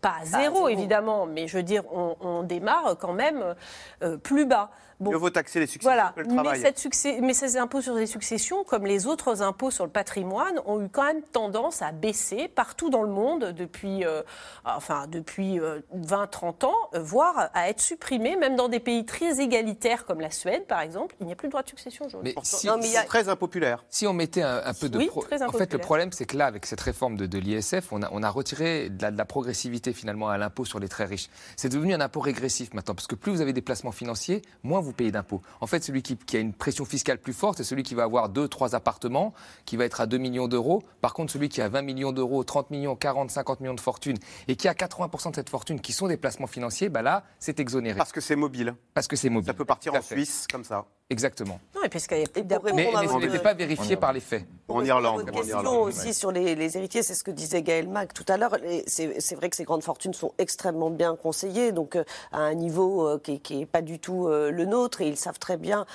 pas 0.00 0.16
à 0.22 0.24
zéro, 0.24 0.68
évidemment, 0.68 1.26
mais 1.26 1.48
je 1.48 1.56
veux 1.58 1.62
dire, 1.62 1.84
on, 1.92 2.42
démarre 2.42 2.96
quand 2.98 3.12
même 3.12 3.54
euh, 4.02 4.16
plus 4.16 4.46
bas. 4.46 4.70
Bon, 4.98 5.10
Mieux 5.10 5.16
vaut 5.16 5.30
taxer 5.30 5.60
les 5.60 5.66
successions 5.66 5.90
voilà. 5.90 6.12
que 6.16 6.20
le 6.20 6.28
travail. 6.28 6.58
Mais, 6.58 6.64
cette 6.64 6.78
succès, 6.78 7.18
mais 7.20 7.34
ces 7.34 7.56
impôts 7.56 7.82
sur 7.82 7.94
les 7.94 8.06
successions, 8.06 8.64
comme 8.64 8.86
les 8.86 9.06
autres 9.06 9.42
impôts 9.42 9.70
sur 9.70 9.84
le 9.84 9.90
patrimoine, 9.90 10.60
ont 10.64 10.82
eu 10.82 10.88
quand 10.88 11.04
même 11.04 11.22
tendance 11.22 11.82
à 11.82 11.92
baisser 11.92 12.48
partout 12.48 12.88
dans 12.88 13.02
le 13.02 13.10
monde 13.10 13.52
depuis, 13.56 14.04
euh, 14.04 14.22
enfin, 14.64 15.06
depuis 15.06 15.60
20-30 15.94 16.64
ans, 16.64 16.90
voire 16.94 17.50
à 17.52 17.68
être 17.68 17.80
supprimés, 17.80 18.36
même 18.36 18.56
dans 18.56 18.68
des 18.68 18.80
pays 18.80 19.04
très 19.04 19.40
égalitaires 19.40 20.06
comme 20.06 20.20
la 20.20 20.30
Suède, 20.30 20.66
par 20.66 20.80
exemple. 20.80 21.14
Il 21.20 21.26
n'y 21.26 21.32
a 21.32 21.36
plus 21.36 21.48
de 21.48 21.52
droit 21.52 21.62
de 21.62 21.68
succession. 21.68 22.06
Mais, 22.22 22.34
si, 22.42 22.68
c'est 22.82 23.04
très 23.04 23.28
impopulaire. 23.28 23.84
Si 23.90 24.06
on 24.06 24.12
mettait 24.12 24.42
un, 24.42 24.72
peu 24.74 24.88
de... 24.88 24.98
Oui, 24.98 25.10
En 25.14 25.52
fait, 25.52 25.72
le 25.72 25.78
problème, 25.78 26.12
c'est 26.12 26.24
que 26.24 26.36
là, 26.36 26.46
avec 26.46 26.66
cette 26.66 26.80
réforme 26.80 27.16
de, 27.16 27.38
l'ISF, 27.38 27.92
on 27.92 28.02
a, 28.02 28.08
on 28.12 28.22
a 28.22 28.30
retiré 28.30 28.88
de 28.88 29.06
la, 29.16 29.24
progressivité 29.24 29.92
finalement 29.92 30.28
à 30.28 30.38
l'impôt 30.38 30.64
sur 30.64 30.78
les 30.78 30.88
très 30.88 31.04
riches. 31.04 31.28
C'est 31.56 31.68
devenu 31.68 31.92
un 31.92 32.00
impôt 32.00 32.20
régressif 32.20 32.72
maintenant, 32.72 32.94
parce 32.94 33.06
que 33.06 33.14
plus 33.14 33.32
vous 33.32 33.40
avez 33.40 33.52
des 33.52 33.60
placements 33.60 33.92
financiers, 33.92 34.42
moins 34.62 34.80
vous 34.80 34.85
payez 34.92 35.12
d'impôts. 35.12 35.42
En 35.60 35.66
fait, 35.66 35.82
celui 35.82 36.02
qui, 36.02 36.36
a 36.36 36.40
une 36.40 36.52
pression 36.52 36.84
fiscale 36.84 37.18
plus 37.18 37.32
forte, 37.32 37.58
c'est 37.58 37.64
celui 37.64 37.82
qui 37.82 37.94
va 37.94 38.04
avoir 38.04 38.28
deux, 38.28 38.48
trois 38.48 38.74
appartements, 38.74 39.34
qui 39.64 39.76
va 39.76 39.84
être 39.84 40.00
à 40.00 40.06
2 40.06 40.18
millions 40.18 40.48
d'euros. 40.48 40.82
Par 41.00 41.14
contre, 41.14 41.32
celui 41.32 41.48
qui 41.48 41.60
a 41.60 41.68
20 41.68 41.82
millions 41.82 42.12
d'euros, 42.12 42.44
30 42.44 42.70
millions, 42.70 42.96
40, 42.96 43.30
50 43.30 43.60
millions 43.60 43.74
de 43.74 43.80
fortune, 43.80 44.16
et 44.48 44.56
qui 44.56 44.68
a 44.68 44.74
80% 44.74 45.30
de 45.30 45.36
cette 45.36 45.50
fortune 45.50 45.80
qui 45.80 45.92
sont 45.92 46.08
des 46.08 46.16
placements 46.16 46.46
financiers, 46.46 46.88
bah 46.88 47.02
là, 47.02 47.24
c'est 47.38 47.60
exonéré. 47.60 47.96
Parce 47.96 48.12
que 48.12 48.20
c'est 48.20 48.36
mobile. 48.36 48.74
Parce 48.94 49.08
que 49.08 49.16
c'est 49.16 49.30
mobile. 49.30 49.46
Ça 49.48 49.54
peut 49.54 49.64
partir 49.64 49.94
en 49.94 50.02
Suisse 50.02 50.46
comme 50.50 50.64
ça. 50.64 50.86
Exactement. 51.08 51.60
Non, 51.72 51.82
et 51.84 51.88
puisqu'il 51.88 52.18
y 52.18 52.24
a 52.24 52.58
Mais, 52.74 52.90
mais 52.92 53.06
ce 53.06 53.16
n'était 53.18 53.38
pas 53.38 53.54
vérifié 53.54 53.94
par 53.94 54.12
les 54.12 54.18
faits. 54.18 54.44
En 54.68 54.84
Irlande. 54.84 55.22
Une 55.24 55.30
question 55.30 55.82
aussi 55.82 56.12
sur 56.12 56.32
les, 56.32 56.76
héritiers, 56.76 57.04
c'est 57.04 57.14
ce 57.14 57.22
que 57.22 57.30
disait 57.30 57.62
Gaël 57.62 57.88
Mac 57.88 58.12
tout 58.12 58.24
à 58.26 58.36
l'heure. 58.36 58.56
C'est 58.88 59.36
vrai 59.36 59.48
que 59.48 59.54
ces 59.54 59.62
grandes 59.62 59.84
fortunes 59.84 60.14
sont 60.14 60.32
extrêmement 60.38 60.90
bien 60.90 61.14
conseillées, 61.14 61.70
donc 61.70 61.94
euh, 61.94 62.02
à 62.32 62.40
un 62.40 62.54
niveau 62.54 63.06
euh, 63.06 63.20
qui 63.20 63.40
n'est 63.56 63.66
pas 63.66 63.82
du 63.82 64.00
tout 64.00 64.26
euh, 64.26 64.50
le 64.50 64.64
nôtre, 64.64 65.00
et 65.00 65.06
ils 65.06 65.16
savent 65.16 65.38
très 65.38 65.56
bien 65.56 65.86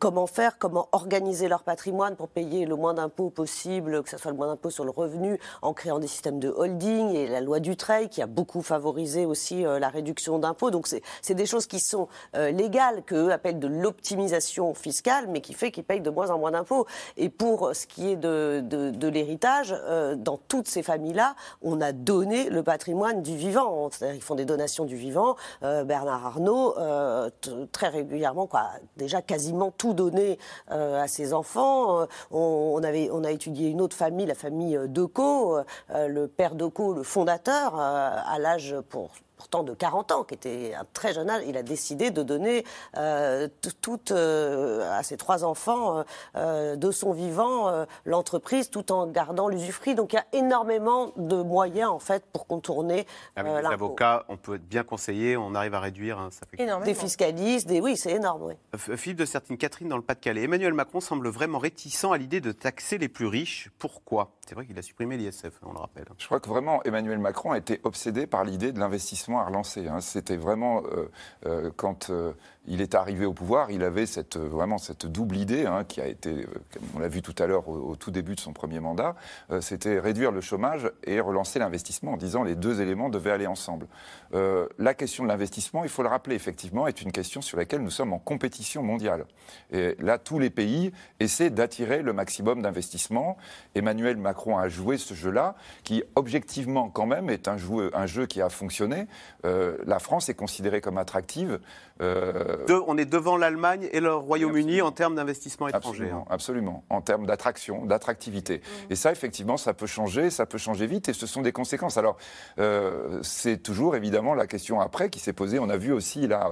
comment 0.00 0.26
faire, 0.26 0.58
comment 0.58 0.88
organiser 0.92 1.48
leur 1.48 1.62
patrimoine 1.62 2.16
pour 2.16 2.28
payer 2.28 2.66
le 2.66 2.74
moins 2.74 2.94
d'impôts 2.94 3.30
possible, 3.30 4.02
que 4.02 4.10
ce 4.10 4.18
soit 4.18 4.32
le 4.32 4.36
moins 4.36 4.48
d'impôts 4.48 4.70
sur 4.70 4.84
le 4.84 4.90
revenu, 4.90 5.38
en 5.62 5.72
créant 5.72 5.98
des 6.00 6.08
systèmes 6.08 6.40
de 6.40 6.48
holding, 6.48 7.14
et 7.14 7.28
la 7.28 7.40
loi 7.40 7.60
du 7.60 7.70
Dutreil 7.70 8.08
qui 8.08 8.22
a 8.22 8.26
beaucoup 8.26 8.62
favorisé 8.62 9.26
aussi 9.26 9.62
la 9.62 9.88
réduction 9.88 10.38
d'impôts. 10.38 10.70
Donc 10.70 10.86
c'est 10.86 11.34
des 11.34 11.46
choses 11.46 11.66
qui 11.66 11.80
sont 11.80 12.08
légales, 12.34 13.02
qu'eux 13.04 13.30
appellent 13.30 13.58
de 13.58 13.66
l'optimisation 13.66 14.55
fiscale, 14.74 15.26
mais 15.28 15.40
qui 15.40 15.54
fait 15.54 15.70
qu'ils 15.70 15.84
payent 15.84 16.00
de 16.00 16.10
moins 16.10 16.30
en 16.30 16.38
moins 16.38 16.50
d'impôts. 16.50 16.86
Et 17.16 17.28
pour 17.28 17.74
ce 17.74 17.86
qui 17.86 18.10
est 18.10 18.16
de, 18.16 18.62
de, 18.62 19.08
l'héritage, 19.08 19.74
euh, 19.86 20.14
dans 20.16 20.36
toutes 20.36 20.68
ces 20.68 20.82
familles-là, 20.82 21.34
on 21.62 21.80
a 21.80 21.92
donné 21.92 22.48
le 22.50 22.62
patrimoine 22.62 23.22
du 23.22 23.36
vivant. 23.36 23.88
C'est-à-dire 23.90 24.14
qu'ils 24.14 24.24
font 24.24 24.34
des 24.34 24.44
donations 24.44 24.84
du 24.84 24.96
vivant. 24.96 25.36
Euh, 25.62 25.84
Bernard 25.84 26.26
Arnault, 26.26 26.76
euh, 26.78 27.30
très 27.72 27.88
régulièrement, 27.88 28.46
quoi, 28.46 28.70
déjà 28.96 29.22
quasiment 29.22 29.70
tout 29.70 29.92
donné 29.92 30.38
à 30.68 31.08
ses 31.08 31.32
enfants. 31.32 32.06
On, 32.30 32.82
avait, 32.82 33.08
on 33.12 33.24
a 33.24 33.30
étudié 33.30 33.68
une 33.68 33.80
autre 33.80 33.96
famille, 33.96 34.26
la 34.26 34.34
famille 34.34 34.78
Decaux. 34.88 35.58
le 35.90 36.26
père 36.26 36.54
Decaux, 36.54 36.92
le 36.92 37.02
fondateur, 37.02 37.78
à 37.78 38.38
l'âge 38.38 38.76
pour 38.88 39.10
pourtant 39.36 39.62
de 39.62 39.74
40 39.74 40.12
ans, 40.12 40.24
qui 40.24 40.34
était 40.34 40.74
un 40.74 40.84
très 40.92 41.12
jeune 41.12 41.30
âge, 41.30 41.42
il 41.46 41.56
a 41.56 41.62
décidé 41.62 42.10
de 42.10 42.22
donner 42.22 42.64
euh, 42.96 43.48
tout 43.80 44.00
à 44.12 45.02
ses 45.02 45.16
trois 45.16 45.44
enfants 45.44 46.04
de 46.34 46.90
son 46.90 47.12
vivant 47.12 47.86
l'entreprise 48.04 48.70
tout 48.70 48.92
en 48.92 49.06
gardant 49.06 49.48
l'usufruit. 49.48 49.94
Donc 49.94 50.12
il 50.12 50.16
y 50.16 50.18
a 50.18 50.26
énormément 50.32 51.12
de 51.16 51.42
moyens 51.42 51.90
en 51.90 51.98
fait 51.98 52.24
pour 52.32 52.46
contourner 52.46 53.06
Avec 53.36 53.52
les 53.52 53.66
avocats, 53.66 54.24
on 54.28 54.36
peut 54.36 54.56
être 54.56 54.68
bien 54.68 54.82
conseillé, 54.82 55.36
on 55.36 55.54
arrive 55.54 55.74
à 55.74 55.80
réduire. 55.80 56.18
Hein, 56.18 56.28
ça 56.30 56.46
fait... 56.46 56.84
Des 56.84 56.94
fiscalistes, 56.94 57.66
des... 57.66 57.80
oui, 57.80 57.96
c'est 57.96 58.12
énorme. 58.12 58.42
Oui. 58.42 58.54
Philippe 58.96 59.18
de 59.18 59.24
Sertine, 59.24 59.56
Catherine 59.56 59.88
dans 59.88 59.96
le 59.96 60.02
Pas-de-Calais. 60.02 60.42
Emmanuel 60.42 60.72
Macron 60.72 61.00
semble 61.00 61.28
vraiment 61.28 61.58
réticent 61.58 62.04
à 62.04 62.16
l'idée 62.16 62.40
de 62.40 62.52
taxer 62.52 62.98
les 62.98 63.08
plus 63.08 63.26
riches. 63.26 63.70
Pourquoi? 63.78 64.32
C'est 64.46 64.54
vrai 64.54 64.66
qu'il 64.66 64.78
a 64.78 64.82
supprimé 64.82 65.16
l'ISF, 65.16 65.60
on 65.62 65.72
le 65.72 65.78
rappelle. 65.78 66.06
Je 66.18 66.26
crois 66.26 66.40
que 66.40 66.48
vraiment 66.48 66.82
Emmanuel 66.84 67.18
Macron 67.18 67.52
a 67.52 67.58
été 67.58 67.80
obsédé 67.82 68.26
par 68.26 68.44
l'idée 68.44 68.72
de 68.72 68.78
l'investissement 68.78 69.25
à 69.34 69.44
relancer. 69.44 69.86
Hein. 69.88 70.00
C'était 70.00 70.36
vraiment 70.36 70.82
euh, 70.84 71.10
euh, 71.46 71.70
quand 71.76 72.10
euh, 72.10 72.32
il 72.66 72.80
est 72.80 72.94
arrivé 72.94 73.26
au 73.26 73.32
pouvoir, 73.32 73.70
il 73.70 73.82
avait 73.82 74.06
cette, 74.06 74.36
vraiment 74.36 74.78
cette 74.78 75.06
double 75.06 75.36
idée 75.36 75.66
hein, 75.66 75.84
qui 75.84 76.00
a 76.00 76.06
été, 76.06 76.46
on 76.94 76.98
l'a 76.98 77.08
vu 77.08 77.22
tout 77.22 77.34
à 77.38 77.46
l'heure 77.46 77.68
au, 77.68 77.96
tout 77.96 78.10
début 78.10 78.34
de 78.34 78.40
son 78.40 78.52
premier 78.52 78.80
mandat, 78.80 79.14
c'était 79.60 79.98
réduire 79.98 80.32
le 80.32 80.40
chômage 80.40 80.90
et 81.04 81.20
relancer 81.20 81.58
l'investissement 81.58 82.12
en 82.12 82.16
disant 82.16 82.42
les 82.42 82.54
deux 82.54 82.80
éléments 82.80 83.08
devaient 83.08 83.30
aller 83.30 83.46
ensemble. 83.46 83.86
la 84.32 84.94
question 84.94 85.24
de 85.24 85.28
l'investissement, 85.28 85.84
il 85.84 85.90
faut 85.90 86.02
le 86.02 86.08
rappeler 86.08 86.34
effectivement, 86.34 86.86
est 86.86 87.02
une 87.02 87.12
question 87.12 87.40
sur 87.40 87.56
laquelle 87.56 87.82
nous 87.82 87.90
sommes 87.90 88.12
en 88.12 88.18
compétition 88.18 88.82
mondiale. 88.82 89.26
Et 89.72 89.96
là, 89.98 90.18
tous 90.18 90.38
les 90.38 90.50
pays 90.50 90.92
essaient 91.20 91.50
d'attirer 91.50 92.02
le 92.02 92.12
maximum 92.12 92.62
d'investissements. 92.62 93.36
Emmanuel 93.74 94.16
Macron 94.16 94.58
a 94.58 94.68
joué 94.68 94.98
ce 94.98 95.14
jeu-là, 95.14 95.56
qui 95.82 96.02
objectivement 96.14 96.88
quand 96.88 97.06
même 97.06 97.30
est 97.30 97.48
un 97.48 97.56
jeu, 97.56 98.26
qui 98.26 98.40
a 98.40 98.48
fonctionné. 98.48 99.06
Euh, 99.44 99.76
la 99.86 99.98
France 99.98 100.28
est 100.28 100.34
considérée 100.34 100.80
comme 100.80 100.98
attractive. 100.98 101.60
Euh, 102.02 102.55
on 102.86 102.98
est 102.98 103.04
devant 103.04 103.36
l'Allemagne 103.36 103.88
et 103.92 104.00
le 104.00 104.14
Royaume-Uni 104.14 104.82
en 104.82 104.92
termes 104.92 105.14
d'investissement 105.14 105.68
étranger. 105.68 106.04
Absolument, 106.04 106.26
hein. 106.28 106.34
absolument, 106.34 106.84
en 106.90 107.00
termes 107.00 107.26
d'attraction, 107.26 107.84
d'attractivité. 107.84 108.58
Mmh. 108.58 108.92
Et 108.92 108.96
ça, 108.96 109.12
effectivement, 109.12 109.56
ça 109.56 109.74
peut 109.74 109.86
changer, 109.86 110.30
ça 110.30 110.46
peut 110.46 110.58
changer 110.58 110.86
vite, 110.86 111.08
et 111.08 111.12
ce 111.12 111.26
sont 111.26 111.42
des 111.42 111.52
conséquences. 111.52 111.96
Alors, 111.96 112.16
euh, 112.58 113.20
c'est 113.22 113.62
toujours 113.62 113.96
évidemment 113.96 114.34
la 114.34 114.46
question 114.46 114.80
après 114.80 115.10
qui 115.10 115.20
s'est 115.20 115.32
posée. 115.32 115.58
On 115.58 115.68
a 115.68 115.76
vu 115.76 115.92
aussi 115.92 116.26
là, 116.26 116.50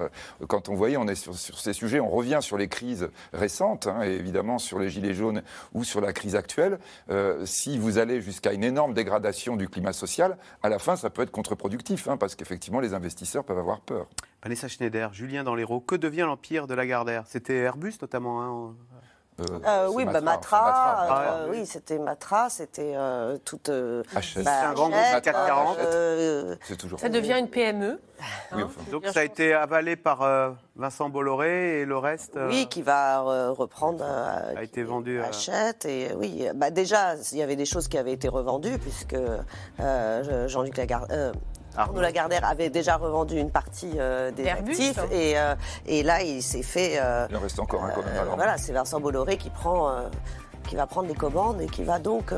quand 0.48 0.68
on 0.68 0.74
voyait, 0.74 0.96
on 0.96 1.08
est 1.08 1.14
sur, 1.14 1.34
sur 1.34 1.58
ces 1.58 1.72
sujets, 1.72 2.00
on 2.00 2.10
revient 2.10 2.38
sur 2.40 2.56
les 2.56 2.68
crises 2.68 3.08
récentes, 3.32 3.86
hein, 3.86 4.02
et 4.02 4.12
évidemment 4.12 4.58
sur 4.58 4.78
les 4.78 4.90
gilets 4.90 5.14
jaunes 5.14 5.42
ou 5.72 5.84
sur 5.84 6.00
la 6.00 6.12
crise 6.12 6.36
actuelle. 6.36 6.78
si 7.44 7.78
vous 7.78 7.98
allez 7.98 8.20
jusqu'à 8.20 8.52
une 8.52 8.64
énorme 8.64 8.94
dégradation 8.94 9.56
du 9.56 9.68
climat 9.68 9.92
social, 9.92 10.36
à 10.62 10.68
la 10.68 10.78
fin, 10.78 10.96
ça 10.96 11.10
peut 11.10 11.22
être 11.22 11.30
contre-productif, 11.30 12.08
hein, 12.08 12.16
parce 12.16 12.34
qu'effectivement, 12.34 12.80
les 12.80 12.94
investisseurs 12.94 13.44
peuvent 13.44 13.58
avoir 13.58 13.80
peur. 13.80 14.06
Vanessa 14.44 14.68
Schneider, 14.68 15.14
Julien 15.14 15.42
dans 15.42 15.54
l'Hérault, 15.54 15.80
que 15.80 15.94
devient 15.94 16.20
l'empire 16.20 16.66
de 16.66 16.74
la 16.74 16.86
Gardère 16.86 17.24
C'était 17.26 17.54
Airbus 17.54 17.94
notamment 18.02 18.42
hein, 18.42 18.74
euh, 19.40 19.44
euh, 19.66 19.88
oui, 19.92 20.04
Matra, 20.04 20.20
bah, 20.20 20.30
Matra, 20.30 21.34
euh, 21.34 21.48
oui, 21.50 21.66
c'était 21.66 21.98
Matra, 21.98 22.48
c'était 22.50 22.94
toute. 23.44 23.68
Bah, 23.68 24.20
c'est 24.22 24.46
un 24.46 24.72
grand 24.74 24.90
groupe 24.90 25.02
à 25.12 25.20
440. 25.20 25.78
c'est 26.62 26.76
toujours. 26.76 27.00
Ça 27.00 27.08
devient 27.08 27.36
une 27.40 27.48
PME. 27.48 28.00
Hein, 28.52 28.68
donc 28.92 29.06
ça 29.06 29.20
a 29.20 29.24
été 29.24 29.52
avalé 29.52 29.96
par 29.96 30.54
Vincent 30.76 31.08
Bolloré 31.08 31.80
et 31.80 31.84
le 31.84 31.98
reste. 31.98 32.38
Oui, 32.48 32.68
qui 32.68 32.82
va 32.82 33.50
reprendre. 33.50 34.04
a 34.04 34.62
été 34.62 34.84
vendu. 34.84 35.20
Achète 35.20 35.84
et 35.84 36.14
oui, 36.14 36.46
bah 36.54 36.70
déjà 36.70 37.16
il 37.32 37.38
y 37.38 37.42
avait 37.42 37.56
des 37.56 37.66
choses 37.66 37.88
qui 37.88 37.98
avaient 37.98 38.12
été 38.12 38.28
revendues 38.28 38.78
puisque 38.78 39.16
Jean-Luc 40.46 40.76
Lagarde. 40.76 41.34
Arnaud 41.76 42.00
Lagardère 42.00 42.44
avait 42.44 42.70
déjà 42.70 42.96
revendu 42.96 43.36
une 43.36 43.50
partie 43.50 43.92
euh, 43.98 44.30
des 44.30 44.48
actifs 44.48 44.98
hein. 44.98 45.06
et, 45.10 45.38
euh, 45.38 45.54
et, 45.86 46.02
là 46.02 46.22
il 46.22 46.42
s'est 46.42 46.62
fait. 46.62 46.98
Euh, 47.00 47.26
il 47.30 47.36
en 47.36 47.40
reste 47.40 47.58
encore 47.58 47.84
un 47.84 47.90
quand 47.90 48.02
même. 48.02 48.26
voilà, 48.36 48.56
c'est 48.58 48.72
Vincent 48.72 49.00
Bolloré 49.00 49.36
qui 49.36 49.50
prend, 49.50 49.92
qui 50.68 50.76
va 50.76 50.86
prendre 50.86 51.08
les 51.08 51.14
commandes 51.14 51.60
et 51.60 51.66
qui 51.66 51.82
va 51.82 51.98
donc 51.98 52.32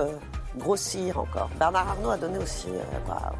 grossir 0.57 1.19
encore. 1.19 1.51
Bernard 1.59 1.89
Arnault 1.89 2.11
a 2.11 2.17
donné 2.17 2.39
aussi, 2.39 2.69
bah, 3.07 3.33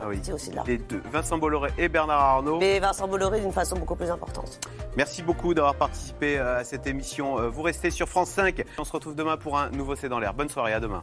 ah 0.00 0.06
oui. 0.08 0.20
aussi 0.32 0.50
de 0.50 0.56
Les 0.66 0.78
deux, 0.78 1.02
Vincent 1.12 1.38
Bolloré 1.38 1.70
et 1.78 1.88
Bernard 1.88 2.20
Arnault. 2.20 2.58
Mais 2.58 2.80
Vincent 2.80 3.06
Bolloré 3.06 3.40
d'une 3.40 3.52
façon 3.52 3.76
beaucoup 3.76 3.94
plus 3.94 4.10
importante. 4.10 4.58
Merci 4.96 5.22
beaucoup 5.22 5.54
d'avoir 5.54 5.76
participé 5.76 6.38
à 6.38 6.64
cette 6.64 6.86
émission. 6.86 7.48
Vous 7.50 7.62
restez 7.62 7.90
sur 7.90 8.08
France 8.08 8.30
5. 8.30 8.64
On 8.78 8.84
se 8.84 8.92
retrouve 8.92 9.14
demain 9.14 9.36
pour 9.36 9.56
un 9.56 9.70
nouveau 9.70 9.94
C'est 9.94 10.08
dans 10.08 10.18
l'air. 10.18 10.34
Bonne 10.34 10.48
soirée, 10.48 10.72
à 10.72 10.80
demain. 10.80 11.02